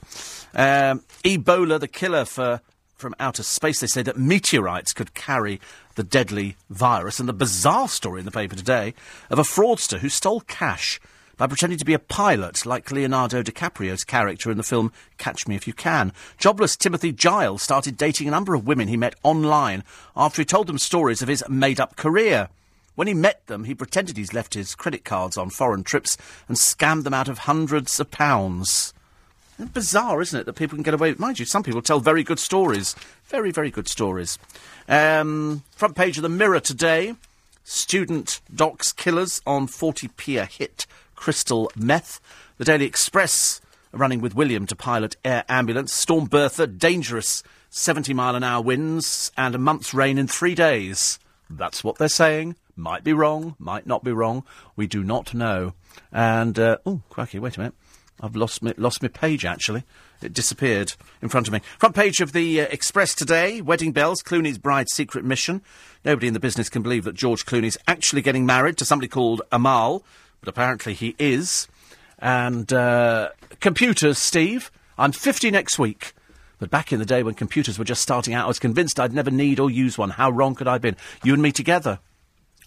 Um, 0.55 1.03
Ebola, 1.25 1.81
the 1.81 1.89
killer 1.89 2.27
for, 2.27 2.61
from 2.95 3.15
outer 3.19 3.43
space. 3.43 3.81
They 3.81 3.87
say 3.87 4.03
that 4.03 4.19
meteorites 4.19 4.93
could 4.93 5.15
carry 5.15 5.63
the 5.95 6.05
deadly 6.05 6.57
virus. 6.69 7.19
And 7.19 7.27
the 7.27 7.33
bizarre 7.33 7.89
story 7.89 8.19
in 8.21 8.27
the 8.27 8.31
paper 8.31 8.55
today 8.55 8.93
of 9.31 9.39
a 9.39 9.45
fraudster 9.45 10.01
who 10.01 10.11
stole 10.11 10.43
cash 10.43 11.01
by 11.39 11.47
pretending 11.47 11.79
to 11.79 11.85
be 11.87 11.95
a 11.95 11.99
pilot 11.99 12.67
like 12.67 12.91
Leonardo 12.91 13.43
DiCaprio's 13.43 14.05
character 14.05 14.51
in 14.51 14.59
the 14.59 14.63
film 14.63 14.93
Catch 15.17 15.49
Me 15.49 15.55
If 15.57 15.67
You 15.67 15.73
Can. 15.73 16.13
Jobless 16.37 16.77
Timothy 16.77 17.13
Giles 17.13 17.63
started 17.63 17.97
dating 17.97 18.29
a 18.29 18.31
number 18.31 18.55
of 18.55 18.67
women 18.67 18.89
he 18.89 18.99
met 18.99 19.15
online 19.23 19.85
after 20.15 20.43
he 20.43 20.47
told 20.47 20.67
them 20.67 20.77
stories 20.77 21.23
of 21.23 21.29
his 21.29 21.43
made 21.49 21.81
up 21.81 21.97
career. 21.97 22.51
When 22.97 23.07
he 23.07 23.15
met 23.15 23.47
them, 23.47 23.65
he 23.65 23.75
pretended 23.75 24.17
he's 24.17 24.33
left 24.33 24.55
his 24.55 24.75
credit 24.75 25.05
cards 25.05 25.37
on 25.37 25.51
foreign 25.51 25.85
trips 25.85 26.17
and 26.49 26.57
scammed 26.57 27.05
them 27.05 27.15
out 27.15 27.29
of 27.29 27.41
hundreds 27.41 28.01
of 28.01 28.11
pounds. 28.11 28.93
Bizarre, 29.73 30.21
isn't 30.21 30.41
it, 30.41 30.47
that 30.47 30.55
people 30.55 30.77
can 30.77 30.83
get 30.83 30.95
away 30.95 31.11
with 31.11 31.21
Mind 31.21 31.39
you, 31.39 31.45
some 31.45 31.63
people 31.63 31.83
tell 31.83 32.01
very 32.01 32.23
good 32.23 32.39
stories. 32.39 32.97
Very, 33.27 33.51
very 33.51 33.71
good 33.71 33.87
stories. 33.87 34.39
Um, 34.89 35.63
front 35.71 35.95
page 35.95 36.17
of 36.17 36.23
the 36.23 36.29
Mirror 36.29 36.61
today. 36.61 37.15
Student 37.65 38.41
docs 38.55 38.93
killers 38.93 39.43
on 39.47 39.67
40p 39.67 40.41
a 40.41 40.47
hit 40.47 40.87
crystal 41.15 41.71
meth. 41.77 42.21
The 42.57 42.65
Daily 42.65 42.87
Express 42.87 43.61
running 43.93 44.21
with 44.21 44.35
William 44.35 44.67
to 44.67 44.77
pilot 44.77 45.17
air 45.25 45.45
ambulance. 45.49 45.93
Storm 45.93 46.27
Bertha, 46.27 46.67
dangerous 46.67 47.43
70 47.71 48.15
mile 48.15 48.37
an 48.37 48.45
hour 48.45 48.63
winds 48.63 49.33
and 49.37 49.55
a 49.55 49.59
month's 49.59 49.93
rain 49.93 50.17
in 50.17 50.29
three 50.29 50.55
days. 50.55 51.19
That's 51.51 51.85
what 51.85 51.99
they're 51.99 52.09
saying. 52.09 52.57
Might 52.77 53.05
be 53.05 53.15
wrong, 53.15 53.57
might 53.59 53.87
not 53.87 54.05
be 54.05 54.13
wrong. 54.13 54.45
We 54.77 54.87
do 54.87 55.03
not 55.03 55.33
know. 55.33 55.73
And, 56.13 56.59
uh, 56.59 56.77
oh, 56.85 57.01
crikey, 57.09 57.39
wait 57.39 57.57
a 57.57 57.61
minute. 57.61 57.75
I've 58.21 58.37
lost 58.37 58.63
my, 58.63 58.75
lost 58.77 59.03
my 59.03 59.09
page, 59.09 59.47
actually. 59.47 59.85
It 60.21 60.35
disappeared 60.35 60.93
in 61.23 61.31
front 61.31 61.47
of 61.47 61.55
me. 61.55 61.61
Front 61.79 61.95
page 61.95 62.21
of 62.21 62.33
the 62.33 62.61
uh, 62.61 62.65
Express 62.65 63.15
today. 63.15 63.63
Wedding 63.63 63.93
bells, 63.93 64.23
Clooney's 64.23 64.59
bride's 64.59 64.93
secret 64.93 65.25
mission. 65.25 65.63
Nobody 66.05 66.27
in 66.27 66.35
the 66.35 66.41
business 66.41 66.69
can 66.69 66.83
believe 66.83 67.05
that 67.05 67.15
George 67.15 67.47
Clooney's 67.47 67.79
actually 67.89 68.23
getting 68.23 68.45
married 68.45 68.77
to 68.79 68.85
somebody 68.85 69.09
called 69.09 69.43
Amal, 69.51 70.03
but 70.41 70.49
apparently 70.49 70.93
he 70.93 71.15
is. 71.19 71.69
And 72.19 72.71
uh, 72.73 73.31
computers, 73.61 74.19
Steve. 74.19 74.71
I'm 74.99 75.13
50 75.13 75.51
next 75.51 75.79
week. 75.79 76.13
But 76.59 76.71
back 76.71 76.93
in 76.93 76.99
the 76.99 77.07
day 77.07 77.23
when 77.23 77.35
computers 77.35 77.79
were 77.79 77.85
just 77.85 78.01
starting 78.01 78.33
out, 78.33 78.47
I 78.47 78.49
was 78.49 78.59
convinced 78.59 78.99
I'd 78.99 79.13
never 79.13 79.31
need 79.31 79.61
or 79.61 79.71
use 79.71 79.99
one. 79.99 80.11
How 80.11 80.31
wrong 80.31 80.55
could 80.55 80.69
I 80.69 80.75
have 80.75 80.83
been? 80.83 80.97
You 81.23 81.35
and 81.35 81.43
me 81.43 81.53
together. 81.53 82.01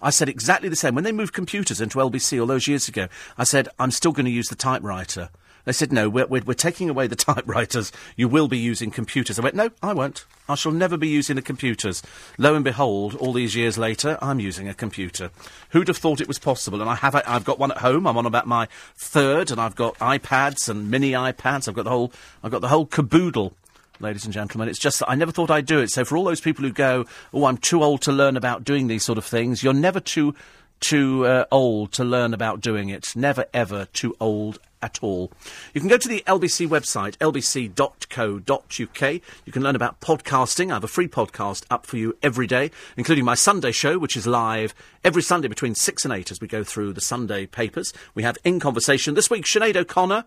I 0.01 0.09
said 0.09 0.30
exactly 0.30 0.69
the 0.69 0.76
same. 0.76 0.95
When 0.95 1.03
they 1.03 1.11
moved 1.11 1.34
computers 1.34 1.81
into 1.81 1.97
LBC 1.97 2.39
all 2.39 2.47
those 2.47 2.67
years 2.67 2.88
ago, 2.88 3.07
I 3.38 3.43
said, 3.43 3.67
I'm 3.77 3.91
still 3.91 4.11
going 4.11 4.26
to 4.26 4.31
use 4.31 4.49
the 4.49 4.55
typewriter. 4.55 5.30
They 5.65 5.73
said, 5.73 5.91
no, 5.91 6.09
we're, 6.09 6.26
we're, 6.26 6.41
we're, 6.43 6.53
taking 6.53 6.89
away 6.89 7.07
the 7.07 7.15
typewriters. 7.17 7.91
You 8.15 8.27
will 8.27 8.47
be 8.47 8.57
using 8.57 8.91
computers. 8.91 9.38
I 9.38 9.43
went, 9.43 9.55
no, 9.55 9.69
I 9.84 9.93
won't. 9.93 10.26
I 10.47 10.55
shall 10.55 10.71
never 10.71 10.97
be 10.97 11.09
using 11.09 11.35
the 11.35 11.41
computers. 11.41 12.01
Lo 12.38 12.55
and 12.55 12.63
behold, 12.63 13.13
all 13.15 13.34
these 13.34 13.55
years 13.55 13.77
later, 13.77 14.17
I'm 14.21 14.39
using 14.39 14.67
a 14.67 14.73
computer. 14.73 15.31
Who'd 15.69 15.88
have 15.89 15.97
thought 15.97 16.21
it 16.21 16.27
was 16.27 16.39
possible? 16.39 16.81
And 16.81 16.89
I 16.89 16.95
have, 16.95 17.13
I've 17.15 17.45
got 17.45 17.59
one 17.59 17.71
at 17.71 17.77
home. 17.77 18.07
I'm 18.07 18.17
on 18.17 18.26
about 18.26 18.47
my 18.47 18.67
third, 18.95 19.51
and 19.51 19.61
I've 19.61 19.76
got 19.76 19.97
iPads 19.99 20.69
and 20.69 20.89
mini 20.89 21.11
iPads. 21.11 21.67
I've 21.67 21.76
got 21.76 21.84
the 21.84 21.91
whole, 21.91 22.11
I've 22.43 22.51
got 22.51 22.61
the 22.61 22.69
whole 22.69 22.85
caboodle 22.85 23.53
ladies 23.99 24.26
and 24.26 24.34
gentlemen. 24.34 24.69
It's 24.69 24.80
just 24.80 24.99
that 24.99 25.09
I 25.09 25.15
never 25.15 25.31
thought 25.31 25.51
I'd 25.51 25.65
do 25.65 25.80
it. 25.80 25.89
So 25.89 26.05
for 26.05 26.17
all 26.17 26.23
those 26.23 26.41
people 26.41 26.63
who 26.63 26.71
go, 26.71 27.05
oh, 27.34 27.45
I'm 27.45 27.57
too 27.57 27.84
old 27.84 28.01
to 28.03 28.11
learn 28.11 28.38
about 28.38 28.63
doing 28.63 28.88
these 28.88 29.03
sort 29.03 29.17
of 29.17 29.26
things, 29.26 29.63
you're 29.63 29.73
never 29.73 29.99
too 29.99 30.35
too 30.80 31.26
uh, 31.26 31.45
old 31.51 31.91
to 31.91 32.03
learn 32.03 32.34
about 32.34 32.61
doing 32.61 32.89
it. 32.89 33.15
Never 33.15 33.45
ever 33.53 33.85
too 33.91 34.15
old 34.19 34.59
at 34.81 34.99
all. 35.01 35.30
You 35.73 35.81
can 35.81 35.89
go 35.89 35.97
to 35.97 36.07
the 36.07 36.23
LBC 36.26 36.67
website, 36.67 37.17
lbc.co.uk. 37.17 39.13
You 39.45 39.51
can 39.51 39.61
learn 39.61 39.76
about 39.76 39.99
podcasting. 39.99 40.71
I 40.71 40.76
have 40.76 40.84
a 40.85 40.88
free 40.88 41.09
podcast 41.09 41.65
up 41.69 41.85
for 41.85 41.97
you 41.97 42.15
every 42.23 42.47
day, 42.47 42.71
including 42.95 43.26
my 43.26 43.35
Sunday 43.35 43.73
show, 43.73 43.99
which 43.99 44.15
is 44.15 44.26
live 44.26 44.73
every 45.03 45.21
Sunday 45.21 45.49
between 45.49 45.76
6 45.76 46.05
and 46.05 46.13
8 46.13 46.31
as 46.31 46.39
we 46.39 46.47
go 46.47 46.63
through 46.63 46.93
the 46.93 47.01
Sunday 47.01 47.45
papers. 47.45 47.93
We 48.15 48.23
have 48.23 48.38
In 48.45 48.61
Conversation 48.61 49.15
this 49.15 49.30
week, 49.30 49.45
Sinead 49.45 49.76
O'Connor 49.76 50.23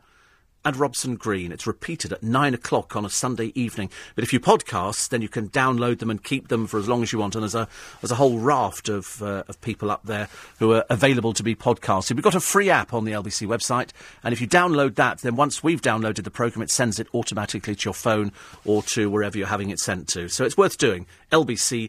and 0.65 0.77
Robson 0.77 1.17
Green. 1.17 1.53
It's 1.53 1.67
repeated 1.67 2.13
at 2.13 2.23
nine 2.23 2.55
o'clock 2.55 2.95
on 2.95 3.05
a 3.05 3.11
Sunday 3.11 3.53
evening. 3.55 3.91
But 4.15 4.25
if 4.25 4.33
you 4.33 4.41
podcast, 4.41 5.09
then 5.09 5.23
you 5.23 5.29
can 5.29 5.49
download 5.49 5.99
them 5.99 6.11
and 6.11 6.23
keep 6.23 6.49
them 6.49 6.67
for 6.67 6.79
as 6.79 6.89
long 6.89 7.03
as 7.03 7.13
you 7.13 7.19
want. 7.19 7.35
And 7.35 7.43
there's 7.43 7.55
a 7.55 7.69
there's 8.01 8.11
a 8.11 8.17
whole 8.17 8.39
raft 8.39 8.89
of 8.89 9.23
uh, 9.23 9.45
of 9.49 9.61
people 9.61 9.91
up 9.91 10.03
there 10.05 10.29
who 10.59 10.73
are 10.73 10.85
available 10.89 11.33
to 11.35 11.43
be 11.43 11.55
podcasted. 11.55 12.15
We've 12.15 12.25
got 12.25 12.35
a 12.35 12.41
free 12.41 12.71
app 12.71 12.95
on 12.95 13.05
the 13.05 13.13
LBC 13.13 13.47
website, 13.47 13.91
and 14.23 14.33
if 14.33 14.41
you 14.41 14.49
download 14.49 14.95
that, 14.97 15.19
then 15.19 15.37
once 15.37 15.63
we've 15.63 15.83
downloaded 15.83 16.25
the 16.25 16.31
program, 16.31 16.63
it 16.63 16.71
sends 16.71 17.01
it 17.01 17.09
automatically 17.15 17.75
to 17.75 17.85
your 17.85 17.95
phone 17.95 18.33
or 18.65 18.83
to 18.85 19.11
wherever 19.11 19.37
you're 19.37 19.47
having 19.49 19.71
it 19.71 19.81
sent 19.81 20.09
to. 20.09 20.29
So 20.29 20.45
it's 20.45 20.57
worth 20.57 20.79
doing. 20.79 21.07
lbc.co.uk 21.33 21.87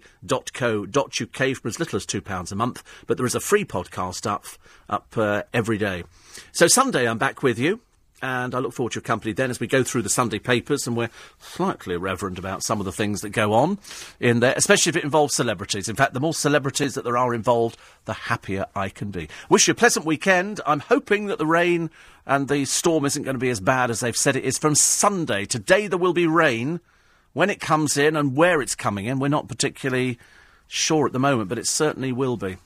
for 1.57 1.67
as 1.67 1.79
little 1.79 1.97
as 1.97 2.05
two 2.05 2.21
pounds 2.21 2.51
a 2.51 2.55
month. 2.55 2.83
But 3.07 3.17
there 3.17 3.25
is 3.25 3.35
a 3.35 3.39
free 3.39 3.65
podcast 3.65 4.25
up 4.25 4.45
up 4.89 5.17
uh, 5.17 5.43
every 5.53 5.77
day. 5.77 6.03
So 6.51 6.67
Sunday, 6.67 7.07
I'm 7.07 7.17
back 7.17 7.43
with 7.43 7.57
you 7.59 7.79
and 8.23 8.55
I 8.55 8.59
look 8.59 8.71
forward 8.71 8.93
to 8.93 8.97
your 8.97 9.03
company 9.03 9.33
then 9.33 9.51
as 9.51 9.59
we 9.59 9.67
go 9.67 9.83
through 9.83 10.03
the 10.03 10.09
Sunday 10.09 10.39
papers 10.39 10.87
and 10.87 10.95
we're 10.95 11.09
slightly 11.39 11.95
irreverent 11.95 12.39
about 12.39 12.63
some 12.63 12.79
of 12.79 12.85
the 12.85 12.91
things 12.93 13.19
that 13.19 13.29
go 13.29 13.51
on 13.51 13.77
in 14.19 14.39
there, 14.39 14.53
especially 14.55 14.91
if 14.91 14.95
it 14.95 15.03
involves 15.03 15.35
celebrities. 15.35 15.89
In 15.89 15.97
fact, 15.97 16.13
the 16.13 16.21
more 16.21 16.33
celebrities 16.33 16.93
that 16.93 17.03
there 17.03 17.17
are 17.17 17.33
involved, 17.33 17.77
the 18.05 18.13
happier 18.13 18.65
I 18.75 18.87
can 18.87 19.11
be. 19.11 19.27
Wish 19.49 19.67
you 19.67 19.73
a 19.73 19.75
pleasant 19.75 20.05
weekend. 20.05 20.61
I'm 20.65 20.79
hoping 20.79 21.25
that 21.27 21.37
the 21.37 21.45
rain 21.45 21.89
and 22.25 22.47
the 22.47 22.63
storm 22.63 23.03
isn't 23.03 23.23
going 23.23 23.35
to 23.35 23.39
be 23.39 23.49
as 23.49 23.59
bad 23.59 23.91
as 23.91 23.99
they've 23.99 24.15
said 24.15 24.37
it 24.37 24.45
is 24.45 24.57
from 24.57 24.75
Sunday. 24.75 25.43
Today 25.43 25.87
there 25.87 25.99
will 25.99 26.13
be 26.13 26.25
rain. 26.25 26.79
When 27.33 27.49
it 27.49 27.59
comes 27.59 27.97
in 27.97 28.15
and 28.15 28.37
where 28.37 28.61
it's 28.61 28.75
coming 28.75 29.05
in, 29.05 29.19
we're 29.19 29.27
not 29.27 29.49
particularly 29.49 30.17
sure 30.67 31.07
at 31.07 31.13
the 31.13 31.19
moment, 31.19 31.49
but 31.49 31.57
it 31.57 31.67
certainly 31.67 32.13
will 32.13 32.37
be. 32.37 32.57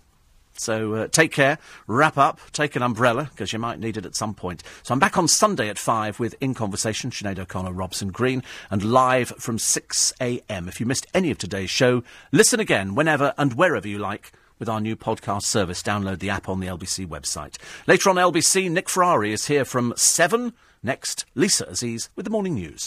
So 0.60 0.94
uh, 0.94 1.08
take 1.08 1.32
care, 1.32 1.58
wrap 1.88 2.18
up, 2.18 2.40
take 2.52 2.76
an 2.76 2.82
umbrella, 2.82 3.30
because 3.32 3.54
you 3.54 3.60
might 3.60 3.80
need 3.80 3.98
it 3.98 4.06
at 4.06 4.16
some 4.16 4.34
point. 4.34 4.64
So 4.84 4.94
I'm 4.94 5.00
back 5.00 5.18
on 5.18 5.28
Sunday 5.28 5.70
at 5.70 5.80
5 5.80 6.20
with 6.20 6.36
In 6.42 6.54
Conversation, 6.54 7.12
Sinead 7.12 7.40
O'Connor, 7.40 7.74
Robson 7.74 8.10
Green, 8.10 8.44
and 8.70 8.84
live 8.84 9.30
from 9.38 9.58
6am. 9.58 10.68
If 10.68 10.80
you 10.80 10.86
missed 10.86 11.08
any 11.14 11.32
of 11.32 11.38
today's 11.38 11.70
show, 11.70 12.04
listen 12.32 12.60
again 12.60 12.96
whenever 12.96 13.34
and 13.38 13.54
wherever 13.54 13.88
you 13.88 13.98
like 13.98 14.32
with 14.60 14.70
our 14.70 14.82
new 14.82 14.96
podcast 14.96 15.44
service. 15.44 15.84
Download 15.84 16.20
the 16.20 16.30
app 16.30 16.50
on 16.50 16.60
the 16.60 16.68
LBC 16.68 17.08
website. 17.08 17.58
Later 17.86 18.10
on 18.10 18.16
LBC, 18.16 18.70
Nick 18.72 18.90
Ferrari 18.90 19.34
is 19.34 19.48
here 19.48 19.66
from 19.66 19.94
7. 19.96 20.54
Next, 20.84 21.26
Lisa 21.36 21.66
Aziz 21.66 22.10
with 22.16 22.26
the 22.26 22.32
morning 22.32 22.56
news. 22.56 22.76